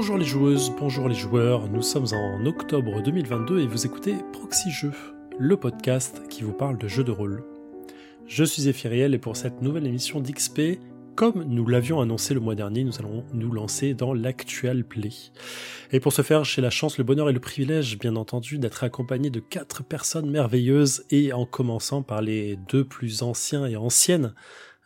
Bonjour 0.00 0.16
les 0.16 0.24
joueuses, 0.24 0.72
bonjour 0.78 1.08
les 1.08 1.14
joueurs, 1.16 1.68
nous 1.68 1.82
sommes 1.82 2.06
en 2.12 2.46
octobre 2.46 3.02
2022 3.02 3.58
et 3.58 3.66
vous 3.66 3.84
écoutez 3.84 4.14
Proxy 4.32 4.70
Jeux, 4.70 4.92
le 5.40 5.56
podcast 5.56 6.22
qui 6.28 6.44
vous 6.44 6.52
parle 6.52 6.78
de 6.78 6.86
jeux 6.86 7.02
de 7.02 7.10
rôle. 7.10 7.42
Je 8.24 8.44
suis 8.44 8.68
Ephiriel 8.68 9.12
et 9.12 9.18
pour 9.18 9.36
cette 9.36 9.60
nouvelle 9.60 9.88
émission 9.88 10.20
d'XP, 10.20 10.78
comme 11.16 11.42
nous 11.42 11.66
l'avions 11.66 12.00
annoncé 12.00 12.32
le 12.32 12.38
mois 12.38 12.54
dernier, 12.54 12.84
nous 12.84 12.96
allons 13.00 13.24
nous 13.32 13.50
lancer 13.50 13.94
dans 13.94 14.14
l'actual 14.14 14.84
play. 14.84 15.10
Et 15.90 15.98
pour 15.98 16.12
ce 16.12 16.22
faire, 16.22 16.44
j'ai 16.44 16.62
la 16.62 16.70
chance, 16.70 16.96
le 16.96 17.02
bonheur 17.02 17.28
et 17.28 17.32
le 17.32 17.40
privilège, 17.40 17.98
bien 17.98 18.14
entendu, 18.14 18.58
d'être 18.60 18.84
accompagné 18.84 19.30
de 19.30 19.40
quatre 19.40 19.82
personnes 19.82 20.30
merveilleuses 20.30 21.06
et 21.10 21.32
en 21.32 21.44
commençant 21.44 22.04
par 22.04 22.22
les 22.22 22.54
deux 22.68 22.84
plus 22.84 23.22
anciens 23.24 23.66
et 23.66 23.74
anciennes 23.74 24.32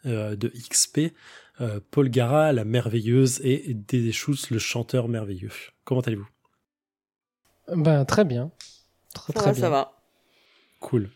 euh, 0.07 0.37
de 0.37 0.49
XP, 0.49 1.13
euh, 1.63 1.81
Paul 1.91 2.09
Gara, 2.11 2.53
la 2.53 2.65
merveilleuse, 2.65 3.41
et 3.45 3.73
Dédé 3.75 4.13
Schultz, 4.13 4.51
le 4.51 4.59
chanteur 4.59 5.09
merveilleux. 5.09 5.53
Comment 5.85 6.01
allez-vous? 6.01 6.29
Ben 7.75 8.05
très 8.05 8.25
bien. 8.25 8.51
Très, 9.15 9.33
Ça 9.33 9.39
très 9.41 9.51
va, 9.51 9.53
bien. 9.53 9.61
ça 9.63 9.71
va. 9.71 9.93
Cool. 10.81 11.09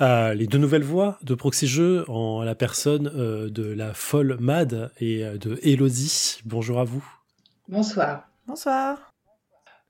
Euh, 0.00 0.34
les 0.34 0.46
deux 0.46 0.58
nouvelles 0.58 0.82
voix 0.82 1.18
de 1.22 1.34
Proxy 1.34 1.66
Jeux 1.68 2.04
en 2.10 2.42
la 2.42 2.54
personne 2.56 3.10
euh, 3.14 3.48
de 3.48 3.62
la 3.62 3.94
folle 3.94 4.36
Mad 4.40 4.90
et 4.98 5.24
euh, 5.24 5.38
de 5.38 5.58
Elodie. 5.62 6.40
Bonjour 6.44 6.80
à 6.80 6.84
vous. 6.84 7.04
Bonsoir. 7.68 8.28
Bonsoir. 8.46 8.98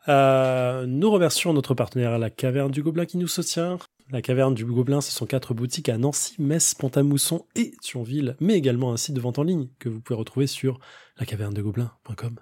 Euh, 0.08 0.84
nous 0.86 1.10
remercions 1.10 1.54
notre 1.54 1.74
partenaire 1.74 2.18
La 2.18 2.28
Caverne 2.28 2.70
du 2.70 2.82
Gobelin 2.82 3.06
qui 3.06 3.16
nous 3.16 3.28
soutient. 3.28 3.78
La 4.10 4.20
Caverne 4.20 4.54
du 4.54 4.64
Gobelin, 4.66 5.00
ce 5.00 5.10
sont 5.10 5.24
quatre 5.26 5.54
boutiques 5.54 5.88
à 5.88 5.96
Nancy, 5.96 6.34
Metz, 6.38 6.74
Pont-à-Mousson 6.74 7.46
et 7.56 7.72
Thionville, 7.80 8.36
mais 8.38 8.54
également 8.54 8.92
un 8.92 8.96
site 8.98 9.14
de 9.14 9.20
vente 9.20 9.38
en 9.38 9.42
ligne 9.42 9.68
que 9.78 9.88
vous 9.88 10.00
pouvez 10.00 10.18
retrouver 10.18 10.46
sur 10.46 10.78
lacavernedegobelin.com. 11.18 12.38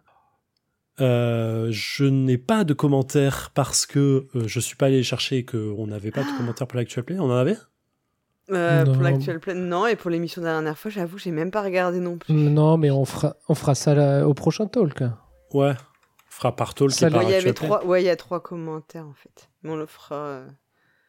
Euh, 1.00 1.68
je 1.70 2.04
n'ai 2.04 2.36
pas 2.36 2.64
de 2.64 2.74
commentaires 2.74 3.50
parce 3.54 3.86
que 3.86 4.26
euh, 4.34 4.46
je 4.46 4.60
suis 4.60 4.76
pas 4.76 4.86
allé 4.86 5.02
chercher 5.02 5.38
et 5.38 5.44
qu'on 5.44 5.86
n'avait 5.86 6.10
pas 6.10 6.22
de 6.22 6.36
commentaires 6.36 6.66
pour 6.66 6.76
l'actual 6.76 7.04
play. 7.04 7.18
On 7.18 7.24
en 7.24 7.30
avait? 7.30 7.56
Euh, 8.50 8.84
pour 8.84 9.02
l'actuel 9.02 9.38
plan, 9.40 9.54
non. 9.54 9.86
Et 9.86 9.96
pour 9.96 10.10
l'émission 10.10 10.42
de 10.42 10.46
la 10.46 10.52
dernière 10.54 10.76
fois, 10.76 10.90
j'avoue, 10.90 11.16
j'ai 11.16 11.30
même 11.30 11.50
pas 11.50 11.62
regardé 11.62 12.00
non 12.00 12.18
plus. 12.18 12.34
Non, 12.34 12.76
mais 12.76 12.90
on 12.90 13.04
fera, 13.04 13.36
on 13.48 13.54
fera 13.54 13.74
ça 13.74 13.94
là, 13.94 14.26
au 14.26 14.34
prochain 14.34 14.66
talk. 14.66 15.00
Ouais. 15.52 15.70
On 15.70 15.74
fera 16.28 16.54
par 16.54 16.74
talk 16.74 16.90
Ça, 16.90 17.06
et 17.08 17.10
par 17.10 17.20
Ouais, 17.20 17.26
il 17.26 17.30
y 17.30 17.34
avait 17.34 17.48
actual 17.48 17.54
play. 17.54 17.66
trois. 17.68 17.86
Ouais, 17.86 18.02
il 18.02 18.06
y 18.06 18.10
a 18.10 18.16
trois 18.16 18.40
commentaires 18.42 19.06
en 19.06 19.14
fait. 19.14 19.48
Mais 19.62 19.70
on 19.70 19.76
le 19.76 19.86
fera. 19.86 20.42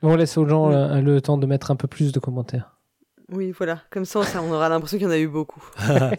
On 0.03 0.15
laisse 0.17 0.37
aux 0.37 0.45
gens 0.45 0.71
euh, 0.71 0.99
le 1.01 1.21
temps 1.21 1.37
de 1.37 1.45
mettre 1.45 1.71
un 1.71 1.77
peu 1.77 1.87
plus 1.87 2.11
de 2.11 2.19
commentaires. 2.19 2.77
Oui, 3.29 3.51
voilà. 3.51 3.81
Comme 3.89 4.03
ça, 4.03 4.21
on 4.41 4.51
aura 4.51 4.67
l'impression 4.67 4.97
qu'il 4.97 5.05
y 5.05 5.09
en 5.09 5.13
a 5.13 5.17
eu 5.17 5.29
beaucoup. 5.29 5.63
Ça. 5.77 6.11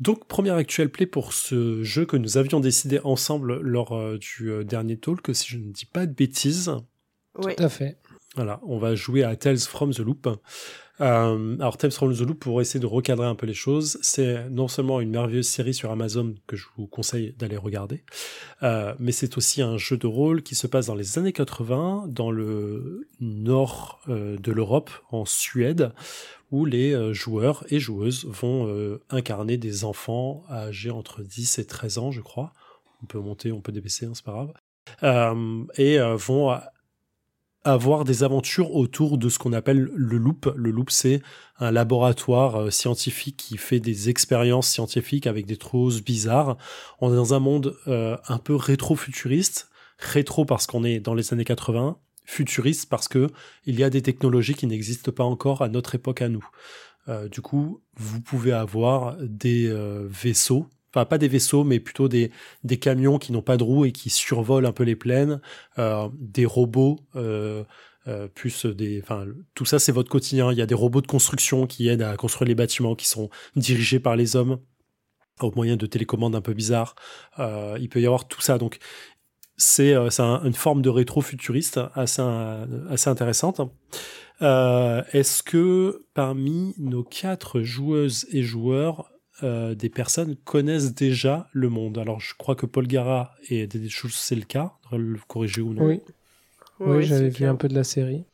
Donc, 0.00 0.26
première 0.26 0.54
actual 0.54 0.88
play 0.88 1.04
pour 1.04 1.34
ce 1.34 1.82
jeu 1.82 2.06
que 2.06 2.16
nous 2.16 2.38
avions 2.38 2.58
décidé 2.58 3.00
ensemble 3.04 3.60
lors 3.60 3.92
euh, 3.92 4.16
du 4.16 4.50
euh, 4.50 4.64
dernier 4.64 4.96
talk, 4.96 5.28
si 5.34 5.50
je 5.50 5.58
ne 5.58 5.70
dis 5.70 5.84
pas 5.84 6.06
de 6.06 6.14
bêtises. 6.14 6.72
Oui. 7.36 7.54
Tout 7.54 7.64
à 7.64 7.68
fait. 7.68 7.98
Voilà, 8.36 8.60
on 8.62 8.78
va 8.78 8.94
jouer 8.94 9.24
à 9.24 9.34
Tales 9.34 9.58
from 9.58 9.92
the 9.92 9.98
Loop. 9.98 10.28
Euh, 11.00 11.56
alors, 11.58 11.76
Tales 11.78 11.90
from 11.90 12.14
the 12.14 12.20
Loop, 12.20 12.38
pour 12.38 12.60
essayer 12.60 12.78
de 12.78 12.86
recadrer 12.86 13.26
un 13.26 13.34
peu 13.34 13.46
les 13.46 13.54
choses, 13.54 13.98
c'est 14.02 14.48
non 14.50 14.68
seulement 14.68 15.00
une 15.00 15.10
merveilleuse 15.10 15.48
série 15.48 15.74
sur 15.74 15.90
Amazon 15.90 16.34
que 16.46 16.56
je 16.56 16.66
vous 16.76 16.86
conseille 16.86 17.34
d'aller 17.38 17.56
regarder, 17.56 18.04
euh, 18.62 18.94
mais 18.98 19.10
c'est 19.10 19.36
aussi 19.36 19.62
un 19.62 19.78
jeu 19.78 19.96
de 19.96 20.06
rôle 20.06 20.42
qui 20.42 20.54
se 20.54 20.66
passe 20.66 20.86
dans 20.86 20.94
les 20.94 21.18
années 21.18 21.32
80, 21.32 22.04
dans 22.08 22.30
le 22.30 23.08
nord 23.20 24.00
euh, 24.08 24.36
de 24.36 24.52
l'Europe, 24.52 24.90
en 25.10 25.24
Suède, 25.24 25.92
où 26.50 26.66
les 26.66 27.14
joueurs 27.14 27.64
et 27.70 27.78
joueuses 27.78 28.26
vont 28.26 28.98
incarner 29.08 29.56
des 29.56 29.84
enfants 29.84 30.42
âgés 30.50 30.90
entre 30.90 31.22
10 31.22 31.60
et 31.60 31.64
13 31.64 31.98
ans, 31.98 32.10
je 32.10 32.20
crois. 32.20 32.52
On 33.04 33.06
peut 33.06 33.20
monter, 33.20 33.52
on 33.52 33.60
peut 33.60 33.70
débaisser, 33.70 34.06
hein, 34.06 34.12
c'est 34.14 34.24
pas 34.24 34.32
grave. 35.02 35.68
Et 35.78 35.98
vont 36.16 36.58
avoir 37.64 38.04
des 38.04 38.22
aventures 38.22 38.74
autour 38.74 39.18
de 39.18 39.28
ce 39.28 39.38
qu'on 39.38 39.52
appelle 39.52 39.90
le 39.94 40.16
loop. 40.16 40.52
Le 40.56 40.70
loop, 40.70 40.90
c'est 40.90 41.22
un 41.58 41.70
laboratoire 41.70 42.56
euh, 42.56 42.70
scientifique 42.70 43.36
qui 43.36 43.56
fait 43.56 43.80
des 43.80 44.08
expériences 44.08 44.68
scientifiques 44.68 45.26
avec 45.26 45.46
des 45.46 45.58
choses 45.60 46.02
bizarres. 46.02 46.56
On 47.00 47.12
est 47.12 47.16
dans 47.16 47.34
un 47.34 47.40
monde 47.40 47.76
euh, 47.86 48.16
un 48.28 48.38
peu 48.38 48.54
rétro-futuriste. 48.54 49.68
Rétro 49.98 50.46
parce 50.46 50.66
qu'on 50.66 50.84
est 50.84 50.98
dans 50.98 51.14
les 51.14 51.34
années 51.34 51.44
80, 51.44 51.98
futuriste 52.24 52.88
parce 52.88 53.08
que 53.08 53.28
il 53.66 53.78
y 53.78 53.84
a 53.84 53.90
des 53.90 54.00
technologies 54.00 54.54
qui 54.54 54.66
n'existent 54.66 55.12
pas 55.12 55.24
encore 55.24 55.60
à 55.60 55.68
notre 55.68 55.94
époque 55.94 56.22
à 56.22 56.28
nous. 56.28 56.46
Euh, 57.08 57.28
du 57.28 57.40
coup, 57.40 57.82
vous 57.96 58.20
pouvez 58.20 58.52
avoir 58.52 59.16
des 59.20 59.66
euh, 59.66 60.06
vaisseaux, 60.08 60.66
enfin 60.92 61.04
pas 61.04 61.18
des 61.18 61.28
vaisseaux, 61.28 61.64
mais 61.64 61.80
plutôt 61.80 62.08
des, 62.08 62.30
des 62.64 62.78
camions 62.78 63.18
qui 63.18 63.32
n'ont 63.32 63.42
pas 63.42 63.56
de 63.56 63.62
roues 63.64 63.84
et 63.86 63.92
qui 63.92 64.10
survolent 64.10 64.66
un 64.66 64.72
peu 64.72 64.84
les 64.84 64.96
plaines, 64.96 65.40
euh, 65.78 66.08
des 66.18 66.44
robots, 66.46 66.98
euh, 67.16 67.64
euh, 68.08 68.28
plus 68.28 68.66
des, 68.66 69.00
enfin 69.02 69.26
tout 69.54 69.64
ça 69.66 69.78
c'est 69.78 69.92
votre 69.92 70.10
quotidien. 70.10 70.50
Il 70.52 70.58
y 70.58 70.62
a 70.62 70.66
des 70.66 70.74
robots 70.74 71.00
de 71.02 71.06
construction 71.06 71.66
qui 71.66 71.88
aident 71.88 72.02
à 72.02 72.16
construire 72.16 72.48
les 72.48 72.54
bâtiments, 72.54 72.94
qui 72.96 73.06
sont 73.08 73.28
dirigés 73.56 74.00
par 74.00 74.16
les 74.16 74.36
hommes 74.36 74.58
au 75.40 75.52
moyen 75.54 75.76
de 75.76 75.86
télécommandes 75.86 76.34
un 76.34 76.40
peu 76.42 76.52
bizarres. 76.54 76.94
Euh, 77.38 77.78
il 77.80 77.88
peut 77.88 78.00
y 78.00 78.06
avoir 78.06 78.26
tout 78.28 78.40
ça, 78.40 78.58
donc 78.58 78.78
c'est 79.56 79.94
euh, 79.94 80.10
c'est 80.10 80.22
un- 80.22 80.42
une 80.44 80.54
forme 80.54 80.82
de 80.82 80.88
rétro-futuriste 80.90 81.80
assez, 81.94 82.22
assez 82.90 83.10
intéressante. 83.10 83.60
Euh, 84.42 85.02
Est-ce 85.12 85.42
que 85.42 86.06
parmi 86.14 86.74
nos 86.78 87.04
quatre 87.04 87.60
joueuses 87.60 88.26
et 88.32 88.42
joueurs, 88.42 89.10
euh, 89.42 89.74
des 89.74 89.88
personnes 89.90 90.36
connaissent 90.36 90.94
déjà 90.94 91.48
le 91.52 91.68
monde 91.68 91.98
Alors 91.98 92.20
je 92.20 92.34
crois 92.36 92.54
que 92.56 92.66
Paul 92.66 92.86
Gara 92.86 93.34
et 93.48 93.66
Dédé 93.66 93.88
Schultz, 93.88 94.16
c'est 94.18 94.34
le 94.36 94.42
cas. 94.44 94.72
Le 94.92 95.18
corriger 95.28 95.60
ou 95.62 95.72
non 95.74 95.84
Oui, 95.86 96.00
oui, 96.80 97.02
j'avais 97.04 97.28
vu 97.28 97.36
clair. 97.36 97.50
un 97.52 97.56
peu 97.56 97.68
de 97.68 97.74
la 97.74 97.84
série. 97.84 98.24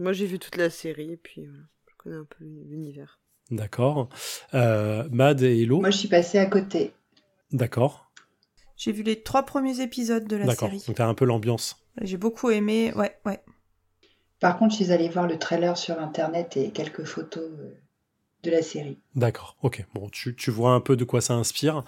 Moi, 0.00 0.12
j'ai 0.12 0.26
vu 0.26 0.38
toute 0.38 0.56
la 0.56 0.68
série 0.70 1.12
et 1.12 1.16
puis 1.16 1.46
voilà. 1.46 1.62
je 1.88 1.94
connais 1.96 2.16
un 2.16 2.24
peu 2.24 2.44
l'univers. 2.44 3.18
d'accord. 3.50 4.08
Euh, 4.52 5.08
Mad 5.10 5.40
et 5.42 5.62
Hello, 5.62 5.80
Moi, 5.80 5.90
je 5.90 5.96
suis 5.98 6.08
passée 6.08 6.38
à 6.38 6.46
côté. 6.46 6.92
d'accord. 7.52 8.10
J'ai 8.76 8.90
vu 8.92 9.02
les 9.04 9.22
trois 9.22 9.44
premiers 9.44 9.80
épisodes 9.80 10.26
de 10.26 10.36
la 10.36 10.46
D'accord, 10.46 10.68
série. 10.68 10.82
donc 10.86 10.96
t'as 10.96 11.06
un 11.06 11.14
peu 11.14 11.24
l'ambiance. 11.24 11.76
J'ai 12.02 12.16
beaucoup 12.16 12.50
aimé. 12.50 12.92
Ouais, 12.96 13.16
ouais. 13.24 13.40
Par 14.40 14.58
contre, 14.58 14.72
je 14.76 14.82
suis 14.82 14.92
allée 14.92 15.08
voir 15.08 15.26
le 15.28 15.38
trailer 15.38 15.78
sur 15.78 15.98
Internet 16.00 16.56
et 16.56 16.70
quelques 16.72 17.04
photos 17.04 17.44
euh, 17.44 17.74
la 18.50 18.62
série. 18.62 18.98
D'accord, 19.14 19.56
ok. 19.62 19.84
Bon, 19.94 20.08
tu, 20.10 20.34
tu 20.34 20.50
vois 20.50 20.72
un 20.72 20.80
peu 20.80 20.96
de 20.96 21.04
quoi 21.04 21.20
ça 21.20 21.34
inspire. 21.34 21.84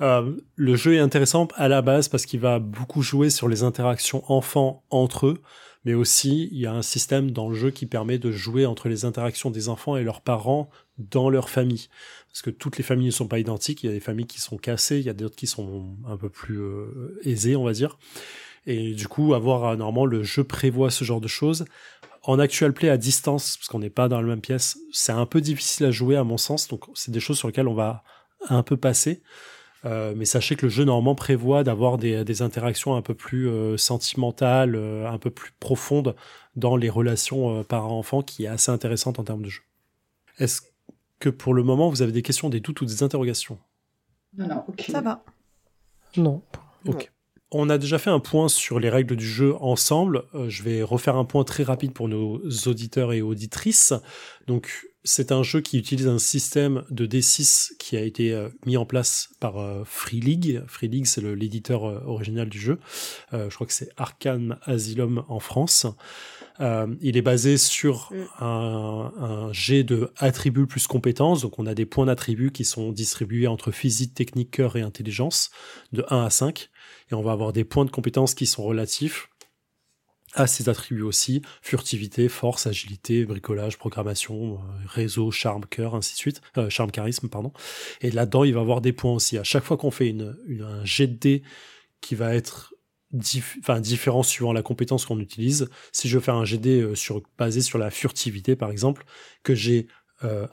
Euh, 0.00 0.36
le 0.56 0.76
jeu 0.76 0.94
est 0.94 0.98
intéressant 0.98 1.48
à 1.56 1.68
la 1.68 1.82
base 1.82 2.08
parce 2.08 2.26
qu'il 2.26 2.40
va 2.40 2.58
beaucoup 2.58 3.02
jouer 3.02 3.30
sur 3.30 3.48
les 3.48 3.62
interactions 3.62 4.22
enfants 4.30 4.84
entre 4.90 5.26
eux, 5.26 5.42
mais 5.84 5.94
aussi 5.94 6.48
il 6.52 6.58
y 6.58 6.66
a 6.66 6.72
un 6.72 6.82
système 6.82 7.30
dans 7.30 7.48
le 7.48 7.54
jeu 7.54 7.70
qui 7.70 7.86
permet 7.86 8.18
de 8.18 8.30
jouer 8.30 8.66
entre 8.66 8.88
les 8.88 9.04
interactions 9.04 9.50
des 9.50 9.68
enfants 9.68 9.96
et 9.96 10.04
leurs 10.04 10.20
parents 10.20 10.70
dans 10.98 11.30
leur 11.30 11.48
famille. 11.48 11.88
Parce 12.28 12.42
que 12.42 12.50
toutes 12.50 12.76
les 12.76 12.84
familles 12.84 13.06
ne 13.06 13.12
sont 13.12 13.28
pas 13.28 13.38
identiques, 13.38 13.82
il 13.82 13.86
y 13.86 13.90
a 13.90 13.92
des 13.92 14.00
familles 14.00 14.26
qui 14.26 14.40
sont 14.40 14.56
cassées, 14.56 14.98
il 14.98 15.04
y 15.04 15.08
a 15.08 15.14
d'autres 15.14 15.36
qui 15.36 15.46
sont 15.46 15.96
un 16.06 16.16
peu 16.16 16.28
plus 16.28 16.60
euh, 16.60 17.18
aisées, 17.24 17.56
on 17.56 17.64
va 17.64 17.72
dire. 17.72 17.98
Et 18.66 18.92
du 18.92 19.08
coup, 19.08 19.34
avoir 19.34 19.64
euh, 19.64 19.76
normalement 19.76 20.06
le 20.06 20.22
jeu 20.22 20.44
prévoit 20.44 20.90
ce 20.90 21.04
genre 21.04 21.20
de 21.20 21.28
choses. 21.28 21.64
En 22.22 22.38
actual 22.38 22.72
play 22.72 22.90
à 22.90 22.96
distance, 22.96 23.56
parce 23.56 23.68
qu'on 23.68 23.78
n'est 23.78 23.90
pas 23.90 24.08
dans 24.08 24.20
la 24.20 24.26
même 24.26 24.42
pièce, 24.42 24.78
c'est 24.92 25.12
un 25.12 25.26
peu 25.26 25.40
difficile 25.40 25.86
à 25.86 25.90
jouer 25.90 26.16
à 26.16 26.24
mon 26.24 26.36
sens. 26.36 26.68
Donc 26.68 26.84
c'est 26.94 27.10
des 27.10 27.20
choses 27.20 27.38
sur 27.38 27.48
lesquelles 27.48 27.68
on 27.68 27.74
va 27.74 28.04
un 28.48 28.62
peu 28.62 28.76
passer. 28.76 29.22
Euh, 29.86 30.12
mais 30.14 30.26
sachez 30.26 30.56
que 30.56 30.66
le 30.66 30.70
jeu 30.70 30.84
normalement 30.84 31.14
prévoit 31.14 31.64
d'avoir 31.64 31.96
des, 31.96 32.22
des 32.22 32.42
interactions 32.42 32.96
un 32.96 33.02
peu 33.02 33.14
plus 33.14 33.48
euh, 33.48 33.78
sentimentales, 33.78 34.74
euh, 34.74 35.10
un 35.10 35.16
peu 35.16 35.30
plus 35.30 35.52
profondes 35.58 36.14
dans 36.54 36.76
les 36.76 36.90
relations 36.90 37.60
euh, 37.60 37.62
parents-enfants, 37.62 38.20
qui 38.20 38.44
est 38.44 38.48
assez 38.48 38.70
intéressante 38.70 39.18
en 39.18 39.24
termes 39.24 39.42
de 39.42 39.48
jeu. 39.48 39.62
Est-ce 40.38 40.60
que 41.18 41.30
pour 41.30 41.54
le 41.54 41.62
moment 41.62 41.88
vous 41.88 42.02
avez 42.02 42.12
des 42.12 42.20
questions, 42.20 42.50
des 42.50 42.60
doutes 42.60 42.82
ou 42.82 42.84
des 42.84 43.02
interrogations? 43.02 43.58
Non, 44.36 44.48
non, 44.48 44.64
aucune. 44.68 44.94
Ça 44.94 45.00
va. 45.00 45.24
Non. 46.16 46.42
Ok. 46.86 47.10
On 47.52 47.68
a 47.68 47.78
déjà 47.78 47.98
fait 47.98 48.10
un 48.10 48.20
point 48.20 48.48
sur 48.48 48.78
les 48.78 48.90
règles 48.90 49.16
du 49.16 49.26
jeu 49.26 49.54
ensemble. 49.60 50.22
Euh, 50.34 50.48
je 50.48 50.62
vais 50.62 50.82
refaire 50.82 51.16
un 51.16 51.24
point 51.24 51.42
très 51.42 51.64
rapide 51.64 51.92
pour 51.92 52.08
nos 52.08 52.40
auditeurs 52.66 53.12
et 53.12 53.22
auditrices. 53.22 53.92
Donc, 54.46 54.86
c'est 55.02 55.32
un 55.32 55.42
jeu 55.42 55.60
qui 55.60 55.76
utilise 55.76 56.06
un 56.06 56.18
système 56.18 56.84
de 56.90 57.06
D6 57.06 57.72
qui 57.78 57.96
a 57.96 58.02
été 58.02 58.32
euh, 58.32 58.50
mis 58.66 58.76
en 58.76 58.84
place 58.84 59.30
par 59.40 59.58
euh, 59.58 59.82
Free 59.84 60.20
League. 60.20 60.62
Free 60.68 60.86
League, 60.86 61.06
c'est 61.06 61.22
l'éditeur 61.22 61.82
original 62.08 62.48
du 62.48 62.60
jeu. 62.60 62.78
Je 63.32 63.52
crois 63.52 63.66
que 63.66 63.72
c'est 63.72 63.90
Arkham 63.96 64.56
Asylum 64.62 65.24
en 65.28 65.40
France. 65.40 65.86
Il 66.60 67.16
est 67.16 67.22
basé 67.22 67.56
sur 67.56 68.12
Mm. 68.12 68.44
un, 68.44 69.12
un 69.18 69.52
jet 69.52 69.82
de 69.82 70.12
attributs 70.18 70.66
plus 70.66 70.86
compétences. 70.86 71.42
Donc, 71.42 71.58
on 71.58 71.66
a 71.66 71.74
des 71.74 71.86
points 71.86 72.06
d'attributs 72.06 72.52
qui 72.52 72.64
sont 72.64 72.92
distribués 72.92 73.46
entre 73.46 73.72
physique, 73.72 74.14
technique, 74.14 74.50
cœur 74.50 74.76
et 74.76 74.82
intelligence, 74.82 75.50
de 75.92 76.04
1 76.10 76.24
à 76.24 76.30
5 76.30 76.70
et 77.10 77.14
on 77.14 77.22
va 77.22 77.32
avoir 77.32 77.52
des 77.52 77.64
points 77.64 77.84
de 77.84 77.90
compétences 77.90 78.34
qui 78.34 78.46
sont 78.46 78.62
relatifs. 78.64 79.28
a 80.34 80.46
ses 80.46 80.68
attributs 80.68 81.02
aussi, 81.02 81.42
furtivité, 81.60 82.28
force, 82.28 82.68
agilité, 82.68 83.24
bricolage, 83.24 83.78
programmation, 83.78 84.54
euh, 84.54 84.58
réseau, 84.86 85.32
charme, 85.32 85.64
cœur, 85.66 85.96
ainsi 85.96 86.12
de 86.12 86.18
suite, 86.18 86.40
euh, 86.56 86.70
charme, 86.70 86.92
charisme, 86.92 87.28
pardon. 87.28 87.52
Et 88.00 88.12
là-dedans, 88.12 88.44
il 88.44 88.54
va 88.54 88.60
avoir 88.60 88.80
des 88.80 88.92
points 88.92 89.12
aussi. 89.12 89.38
À 89.38 89.44
chaque 89.44 89.64
fois 89.64 89.76
qu'on 89.76 89.90
fait 89.90 90.08
une, 90.08 90.36
un 90.62 90.84
jet 90.84 91.42
qui 92.00 92.14
va 92.14 92.32
être 92.34 92.74
dif- 93.12 93.56
enfin, 93.58 93.80
différent 93.80 94.22
suivant 94.22 94.52
la 94.52 94.62
compétence 94.62 95.04
qu'on 95.04 95.18
utilise, 95.18 95.68
si 95.90 96.08
je 96.08 96.16
veux 96.16 96.22
faire 96.22 96.36
un 96.36 96.44
jet 96.44 96.58
de 96.58 96.70
euh, 96.70 96.94
sur, 96.94 97.22
basé 97.36 97.60
sur 97.60 97.78
la 97.78 97.90
furtivité, 97.90 98.54
par 98.54 98.70
exemple, 98.70 99.04
que 99.42 99.54
j'ai 99.54 99.88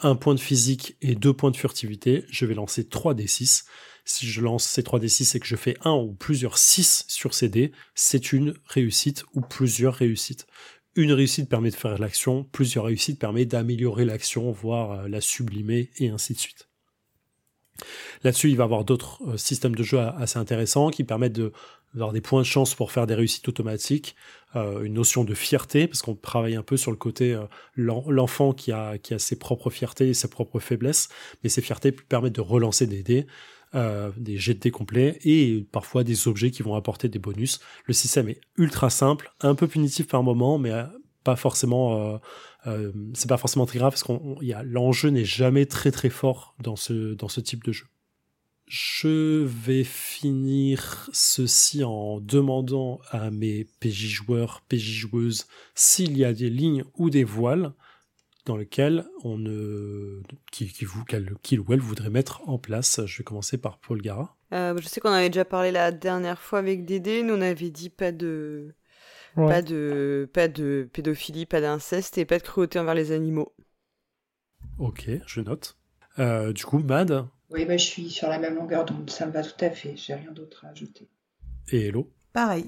un 0.01 0.15
point 0.15 0.33
de 0.33 0.39
physique 0.39 0.95
et 1.01 1.13
deux 1.13 1.33
points 1.33 1.51
de 1.51 1.57
furtivité, 1.57 2.23
je 2.29 2.45
vais 2.45 2.53
lancer 2.53 2.87
3 2.87 3.13
d6. 3.15 3.65
Si 4.09 4.25
je 4.25 4.39
lance 4.39 4.63
ces 4.63 4.83
3 4.83 4.99
d6 5.01 5.35
et 5.35 5.39
que 5.41 5.45
je 5.45 5.57
fais 5.57 5.75
un 5.83 5.91
ou 5.93 6.13
plusieurs 6.13 6.57
6 6.57 7.03
sur 7.09 7.33
ces 7.33 7.49
dés, 7.49 7.73
c'est 7.93 8.31
une 8.31 8.53
réussite 8.65 9.25
ou 9.33 9.41
plusieurs 9.41 9.93
réussites. 9.95 10.47
Une 10.95 11.11
réussite 11.11 11.49
permet 11.49 11.71
de 11.71 11.75
faire 11.75 11.97
l'action, 11.99 12.45
plusieurs 12.45 12.85
réussites 12.85 13.19
permet 13.19 13.45
d'améliorer 13.45 14.05
l'action, 14.05 14.49
voire 14.53 14.91
euh, 14.91 15.07
la 15.09 15.19
sublimer, 15.19 15.91
et 15.97 16.07
ainsi 16.07 16.33
de 16.33 16.39
suite. 16.39 16.69
Là-dessus, 18.23 18.49
il 18.49 18.55
va 18.55 18.63
y 18.63 18.65
avoir 18.65 18.85
d'autres 18.85 19.19
euh, 19.27 19.35
systèmes 19.37 19.75
de 19.75 19.83
jeu 19.83 19.99
assez 19.99 20.39
intéressants 20.39 20.89
qui 20.89 21.03
permettent 21.03 21.33
de- 21.33 21.51
d'avoir 21.93 22.13
des 22.13 22.21
points 22.21 22.41
de 22.41 22.45
chance 22.47 22.75
pour 22.75 22.93
faire 22.93 23.07
des 23.07 23.13
réussites 23.13 23.47
automatiques, 23.49 24.15
euh, 24.55 24.83
une 24.83 24.93
notion 24.93 25.25
de 25.25 25.33
fierté, 25.33 25.85
parce 25.85 26.01
qu'on 26.01 26.15
travaille 26.15 26.55
un 26.55 26.63
peu 26.63 26.77
sur 26.77 26.91
le 26.91 26.97
côté 26.97 27.37
l'en- 27.75 28.09
l'enfant 28.09 28.53
qui 28.53 28.71
a, 28.71 28.97
qui 28.97 29.13
a 29.13 29.19
ses 29.19 29.37
propres 29.37 29.69
fiertés 29.69 30.07
et 30.09 30.13
ses 30.13 30.29
propres 30.29 30.59
faiblesses, 30.61 31.09
mais 31.43 31.49
ces 31.49 31.61
fiertés 31.61 31.91
permettent 31.91 32.35
de 32.35 32.41
relancer 32.41 32.87
des 32.87 33.03
dés, 33.03 33.27
euh, 33.75 34.11
des 34.17 34.37
jets 34.37 34.53
de 34.53 34.59
dés 34.59 34.71
complets 34.71 35.19
et 35.23 35.67
parfois 35.71 36.03
des 36.03 36.27
objets 36.27 36.51
qui 36.51 36.63
vont 36.63 36.75
apporter 36.75 37.09
des 37.09 37.19
bonus. 37.19 37.59
Le 37.85 37.93
système 37.93 38.29
est 38.29 38.39
ultra 38.57 38.89
simple, 38.89 39.31
un 39.41 39.55
peu 39.55 39.67
punitif 39.67 40.07
par 40.07 40.23
moment, 40.23 40.57
mais 40.57 40.71
euh, 40.71 40.85
pas 41.23 41.35
forcément. 41.35 42.13
euh, 42.13 42.17
euh, 42.67 42.91
c'est 43.13 43.29
pas 43.29 43.37
forcément 43.37 43.65
très 43.65 43.79
grave 43.79 43.91
parce 43.91 44.03
qu'on 44.03 44.37
y 44.41 44.53
a 44.53 44.63
l'enjeu 44.63 45.09
n'est 45.09 45.25
jamais 45.25 45.65
très 45.65 45.91
très 45.91 46.09
fort 46.09 46.55
dans 46.59 46.75
ce 46.75 47.13
dans 47.13 47.27
ce 47.27 47.39
type 47.39 47.63
de 47.63 47.71
jeu. 47.71 47.85
Je 48.67 49.43
vais 49.43 49.85
finir 49.85 51.09
ceci 51.13 51.83
en 51.85 52.19
demandant 52.19 52.99
à 53.11 53.31
mes 53.31 53.65
PJ 53.79 54.07
joueurs, 54.07 54.61
PJ 54.67 54.91
joueuses 54.91 55.45
s'il 55.73 56.17
y 56.17 56.25
a 56.25 56.33
des 56.33 56.49
lignes 56.49 56.83
ou 56.95 57.09
des 57.09 57.23
voiles 57.23 57.73
dans 58.47 58.57
lesquelles 58.57 59.05
on 59.23 59.37
ne 59.37 60.21
qui, 60.51 60.67
qui 60.71 60.85
vous 60.85 61.03
qu'elle- 61.05 61.35
qu'il 61.43 61.59
ou 61.59 61.73
elle 61.73 61.79
voudrait 61.79 62.09
mettre 62.09 62.47
en 62.49 62.57
place. 62.57 63.01
Je 63.05 63.17
vais 63.19 63.23
commencer 63.23 63.57
par 63.57 63.77
Paul 63.79 64.01
Gara. 64.01 64.35
Euh, 64.53 64.75
je 64.79 64.87
sais 64.87 64.99
qu'on 65.01 65.11
avait 65.11 65.29
déjà 65.29 65.45
parlé 65.45 65.71
la 65.71 65.91
dernière 65.91 66.41
fois 66.41 66.59
avec 66.59 66.85
Dédé. 66.85 67.23
Nous, 67.23 67.33
on 67.35 67.41
avait 67.41 67.69
dit 67.69 67.89
pas 67.89 68.11
de, 68.11 68.73
Ouais. 69.35 69.47
pas 69.47 69.61
de, 69.61 70.29
pas 70.33 70.47
de 70.47 70.89
pédophilie, 70.93 71.45
pas 71.45 71.61
d'inceste 71.61 72.17
et 72.17 72.25
pas 72.25 72.37
de 72.39 72.43
cruauté 72.43 72.79
envers 72.79 72.95
les 72.95 73.11
animaux. 73.11 73.53
Ok, 74.79 75.09
je 75.25 75.41
note. 75.41 75.77
Euh, 76.19 76.53
du 76.53 76.65
coup, 76.65 76.79
Mad 76.79 77.27
Oui, 77.49 77.65
bah, 77.65 77.77
je 77.77 77.85
suis 77.85 78.09
sur 78.09 78.29
la 78.29 78.39
même 78.39 78.55
longueur 78.55 78.85
d'onde, 78.85 79.09
ça 79.09 79.25
me 79.25 79.31
va 79.31 79.43
tout 79.43 79.63
à 79.63 79.69
fait, 79.69 79.95
j'ai 79.97 80.13
rien 80.15 80.31
d'autre 80.31 80.65
à 80.65 80.69
ajouter. 80.69 81.09
et 81.71 81.87
Hello. 81.87 82.11
Pareil. 82.33 82.67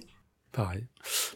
Pareil. 0.52 0.88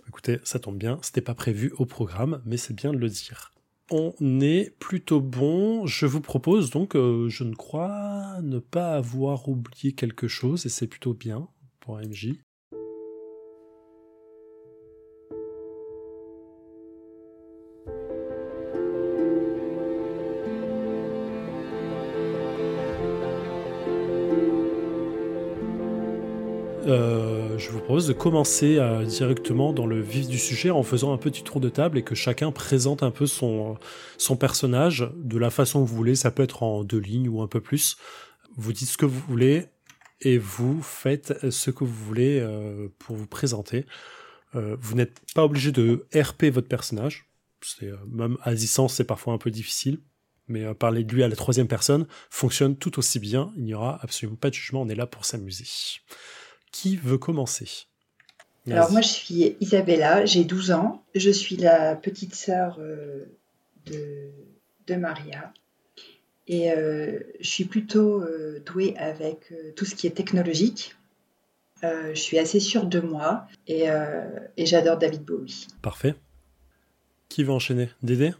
Écoutez, 0.07 0.39
ça 0.43 0.59
tombe 0.59 0.77
bien, 0.77 0.99
c'était 1.01 1.21
pas 1.21 1.35
prévu 1.35 1.71
au 1.77 1.85
programme, 1.85 2.41
mais 2.45 2.57
c'est 2.57 2.73
bien 2.73 2.91
de 2.91 2.97
le 2.97 3.09
dire. 3.09 3.52
On 3.91 4.13
est 4.41 4.77
plutôt 4.79 5.21
bon. 5.21 5.85
Je 5.85 6.05
vous 6.05 6.21
propose 6.21 6.69
donc, 6.69 6.95
euh, 6.95 7.29
je 7.29 7.43
ne 7.43 7.53
crois 7.53 8.39
ne 8.41 8.59
pas 8.59 8.95
avoir 8.95 9.47
oublié 9.49 9.93
quelque 9.93 10.27
chose, 10.27 10.65
et 10.65 10.69
c'est 10.69 10.87
plutôt 10.87 11.13
bien 11.13 11.47
pour 11.79 11.99
MJ. 11.99 12.33
Vous 27.73 27.79
propose 27.79 28.07
de 28.07 28.13
commencer 28.13 28.77
euh, 28.77 29.03
directement 29.03 29.73
dans 29.73 29.87
le 29.87 29.99
vif 29.99 30.27
du 30.27 30.37
sujet 30.37 30.69
en 30.69 30.83
faisant 30.83 31.11
un 31.11 31.17
petit 31.17 31.43
tour 31.43 31.59
de 31.59 31.69
table 31.69 31.97
et 31.97 32.03
que 32.03 32.13
chacun 32.13 32.51
présente 32.51 33.01
un 33.01 33.09
peu 33.09 33.25
son, 33.25 33.77
son 34.17 34.35
personnage 34.35 35.09
de 35.15 35.39
la 35.39 35.49
façon 35.49 35.83
que 35.83 35.89
vous 35.89 35.95
voulez. 35.95 36.15
Ça 36.15 36.29
peut 36.29 36.43
être 36.43 36.61
en 36.61 36.83
deux 36.83 36.99
lignes 36.99 37.27
ou 37.27 37.41
un 37.41 37.47
peu 37.47 37.61
plus. 37.61 37.97
Vous 38.57 38.73
dites 38.73 38.89
ce 38.89 38.97
que 38.97 39.07
vous 39.07 39.19
voulez 39.27 39.65
et 40.21 40.37
vous 40.37 40.81
faites 40.83 41.49
ce 41.49 41.71
que 41.71 41.83
vous 41.83 42.05
voulez 42.05 42.39
euh, 42.39 42.89
pour 42.99 43.15
vous 43.15 43.27
présenter. 43.27 43.87
Euh, 44.55 44.77
vous 44.79 44.95
n'êtes 44.95 45.21
pas 45.33 45.43
obligé 45.43 45.71
de 45.71 46.05
RP 46.15 46.45
votre 46.45 46.67
personnage. 46.67 47.25
C'est, 47.61 47.91
même 48.07 48.37
à 48.43 48.55
c'est 48.55 49.03
parfois 49.03 49.33
un 49.33 49.39
peu 49.39 49.49
difficile. 49.49 49.99
Mais 50.47 50.73
parler 50.75 51.03
de 51.03 51.13
lui 51.13 51.23
à 51.23 51.27
la 51.27 51.35
troisième 51.35 51.67
personne 51.67 52.05
fonctionne 52.29 52.77
tout 52.77 52.99
aussi 52.99 53.17
bien. 53.17 53.51
Il 53.57 53.63
n'y 53.63 53.73
aura 53.73 53.97
absolument 54.03 54.35
pas 54.35 54.49
de 54.49 54.53
jugement. 54.53 54.81
On 54.81 54.89
est 54.89 54.95
là 54.95 55.07
pour 55.07 55.25
s'amuser. 55.25 55.65
Qui 56.73 56.97
veut 56.97 57.17
commencer? 57.17 57.85
Alors 58.69 58.91
moi 58.91 59.01
je 59.01 59.07
suis 59.07 59.55
Isabella, 59.61 60.25
j'ai 60.25 60.43
12 60.43 60.71
ans, 60.71 61.03
je 61.15 61.29
suis 61.29 61.55
la 61.55 61.95
petite 61.95 62.33
sœur 62.33 62.77
euh, 62.79 63.25
de, 63.85 64.29
de 64.87 64.95
Maria 64.95 65.53
et 66.47 66.71
euh, 66.71 67.19
je 67.39 67.47
suis 67.47 67.65
plutôt 67.65 68.21
euh, 68.21 68.61
douée 68.65 68.95
avec 68.97 69.51
euh, 69.51 69.71
tout 69.75 69.85
ce 69.85 69.95
qui 69.95 70.07
est 70.07 70.15
technologique. 70.15 70.95
Euh, 71.83 72.11
je 72.15 72.19
suis 72.19 72.39
assez 72.39 72.61
sûre 72.61 72.85
de 72.85 73.01
moi 73.01 73.47
et, 73.67 73.89
euh, 73.89 74.29
et 74.55 74.65
j'adore 74.65 74.97
David 74.97 75.23
Bowie. 75.23 75.67
Parfait. 75.81 76.15
Qui 77.27 77.43
veut 77.43 77.51
enchaîner? 77.51 77.89
Dédé? 78.01 78.33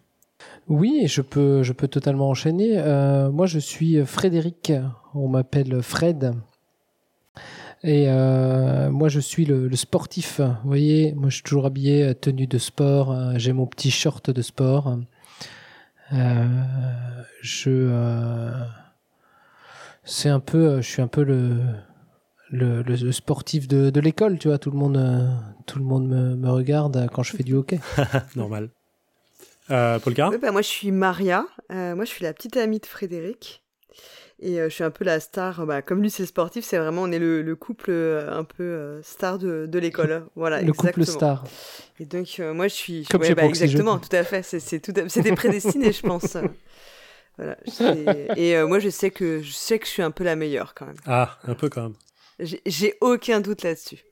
Oui, 0.68 1.04
je 1.08 1.22
peux, 1.22 1.64
je 1.64 1.74
peux 1.74 1.90
totalement 1.90 2.30
enchaîner. 2.30 2.78
Euh, 2.78 3.30
moi, 3.30 3.46
je 3.46 3.60
suis 3.60 4.06
Frédéric. 4.06 4.72
On 5.14 5.28
m'appelle 5.28 5.82
Fred. 5.82 6.34
Et 7.86 8.06
euh, 8.08 8.90
moi, 8.90 9.10
je 9.10 9.20
suis 9.20 9.44
le, 9.46 9.68
le 9.68 9.75
sportif. 9.75 10.40
Vous 10.40 10.68
voyez, 10.70 11.13
moi, 11.16 11.30
je 11.30 11.36
suis 11.36 11.44
toujours 11.44 11.66
habillé 11.66 12.04
euh, 12.04 12.13
tenue 12.13 12.48
de 12.48 12.58
sport. 12.58 13.12
euh, 13.12 13.34
J'ai 13.36 13.52
mon 13.54 13.66
petit 13.68 13.92
short 13.92 14.30
de 14.30 14.42
sport. 14.42 14.98
Euh, 16.13 16.46
je, 17.42 17.70
euh, 17.70 18.52
c'est 20.04 20.30
un 20.30 20.40
peu, 20.40 20.78
je 20.82 20.88
suis 20.88 21.02
un 21.02 21.08
peu 21.08 21.24
le, 21.24 21.58
le, 22.52 22.84
le- 22.84 22.96
le 22.96 23.12
sportif 23.12 23.68
de, 23.68 23.90
de 23.90 24.00
l'école. 24.00 24.38
Tu 24.40 24.48
vois, 24.48 24.58
tout 24.60 24.72
le 24.72 24.78
monde, 24.78 25.30
tout 25.66 25.80
le 25.80 25.86
monde 25.86 26.08
me, 26.08 26.36
me 26.36 26.50
regarde 26.50 27.10
quand 27.13 27.24
je 27.24 27.36
fais 27.36 27.44
du 27.44 27.54
hockey. 27.54 27.80
Normal. 28.36 28.70
Euh, 29.72 29.98
Paul 30.00 30.13
Oui, 30.30 30.38
bah, 30.42 30.52
moi, 30.52 30.62
je 30.62 30.68
suis 30.68 30.92
Maria. 30.92 31.46
Euh, 31.72 31.96
moi, 31.96 32.06
je 32.06 32.10
suis 32.12 32.24
la 32.24 32.34
petite 32.34 32.58
amie 32.58 32.80
de 32.80 32.86
Frédéric. 32.86 33.62
Et 34.44 34.60
euh, 34.60 34.68
je 34.68 34.76
suis 34.76 34.84
un 34.84 34.92
peu 34.92 35.06
la 35.06 35.22
star. 35.22 35.66
Bah, 35.66 35.82
comme 35.82 36.02
lui, 36.02 36.10
c'est 36.10 36.26
sportif, 36.26 36.66
c'est 36.66 36.78
vraiment, 36.78 37.04
on 37.04 37.12
est 37.14 37.20
le, 37.20 37.42
le 37.42 37.56
couple 37.56 37.92
euh, 37.92 38.30
un 38.38 38.44
peu 38.44 38.64
euh, 38.64 39.02
star 39.02 39.40
de, 39.40 39.66
de 39.66 39.80
l'école. 39.80 40.26
Voilà, 40.36 40.62
le 40.62 40.74
couple 40.74 41.06
star. 41.06 41.46
Et 42.00 42.06
donc, 42.06 42.36
euh, 42.40 42.54
moi, 42.54 42.68
je 42.68 42.74
suis. 42.74 43.06
Comme 43.06 43.22
ouais, 43.22 43.28
chez 43.28 43.36
bah, 43.36 43.46
exactement, 43.46 43.98
tout 44.00 44.14
à 44.14 44.24
fait. 44.24 44.44
C'était 44.44 45.36
prédestiné, 45.36 45.92
je 45.92 46.02
pense. 46.02 46.38
Voilà. 47.38 47.58
Et 48.38 48.56
euh, 48.56 48.68
moi, 48.68 48.78
je 48.78 48.90
sais, 48.90 49.10
que, 49.10 49.42
je 49.42 49.52
sais 49.52 49.80
que 49.80 49.88
je 49.88 49.92
suis 49.92 50.04
un 50.04 50.12
peu 50.12 50.24
la 50.24 50.36
meilleure 50.36 50.76
quand 50.76 50.86
même. 50.86 50.98
Ah, 51.08 51.40
un 51.46 51.56
peu 51.56 51.68
quand 51.68 51.82
même. 51.82 51.96
J'ai, 52.40 52.62
j'ai 52.68 52.94
aucun 53.02 53.42
doute 53.42 53.64
là-dessus. 53.64 54.04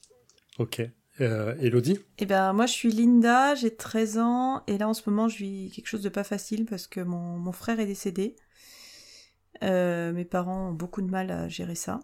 Ok. 0.58 0.82
Euh, 1.20 1.54
Elodie? 1.62 2.00
Eh 2.18 2.26
ben, 2.26 2.52
moi, 2.54 2.66
je 2.66 2.72
suis 2.72 2.90
Linda, 2.90 3.54
j'ai 3.54 3.76
13 3.76 4.18
ans, 4.18 4.64
et 4.66 4.80
là, 4.80 4.88
en 4.88 4.96
ce 4.96 5.08
moment, 5.08 5.28
je 5.28 5.38
vis 5.38 5.72
quelque 5.72 5.86
chose 5.86 6.02
de 6.02 6.10
pas 6.10 6.24
facile 6.24 6.66
parce 6.66 6.88
que 6.88 7.00
mon, 7.00 7.38
mon 7.38 7.52
frère 7.52 7.80
est 7.80 7.86
décédé. 7.86 8.36
Euh, 9.63 10.12
mes 10.12 10.25
parents 10.25 10.70
ont 10.70 10.74
beaucoup 10.74 11.01
de 11.01 11.10
mal 11.10 11.31
à 11.31 11.48
gérer 11.48 11.75
ça. 11.75 12.00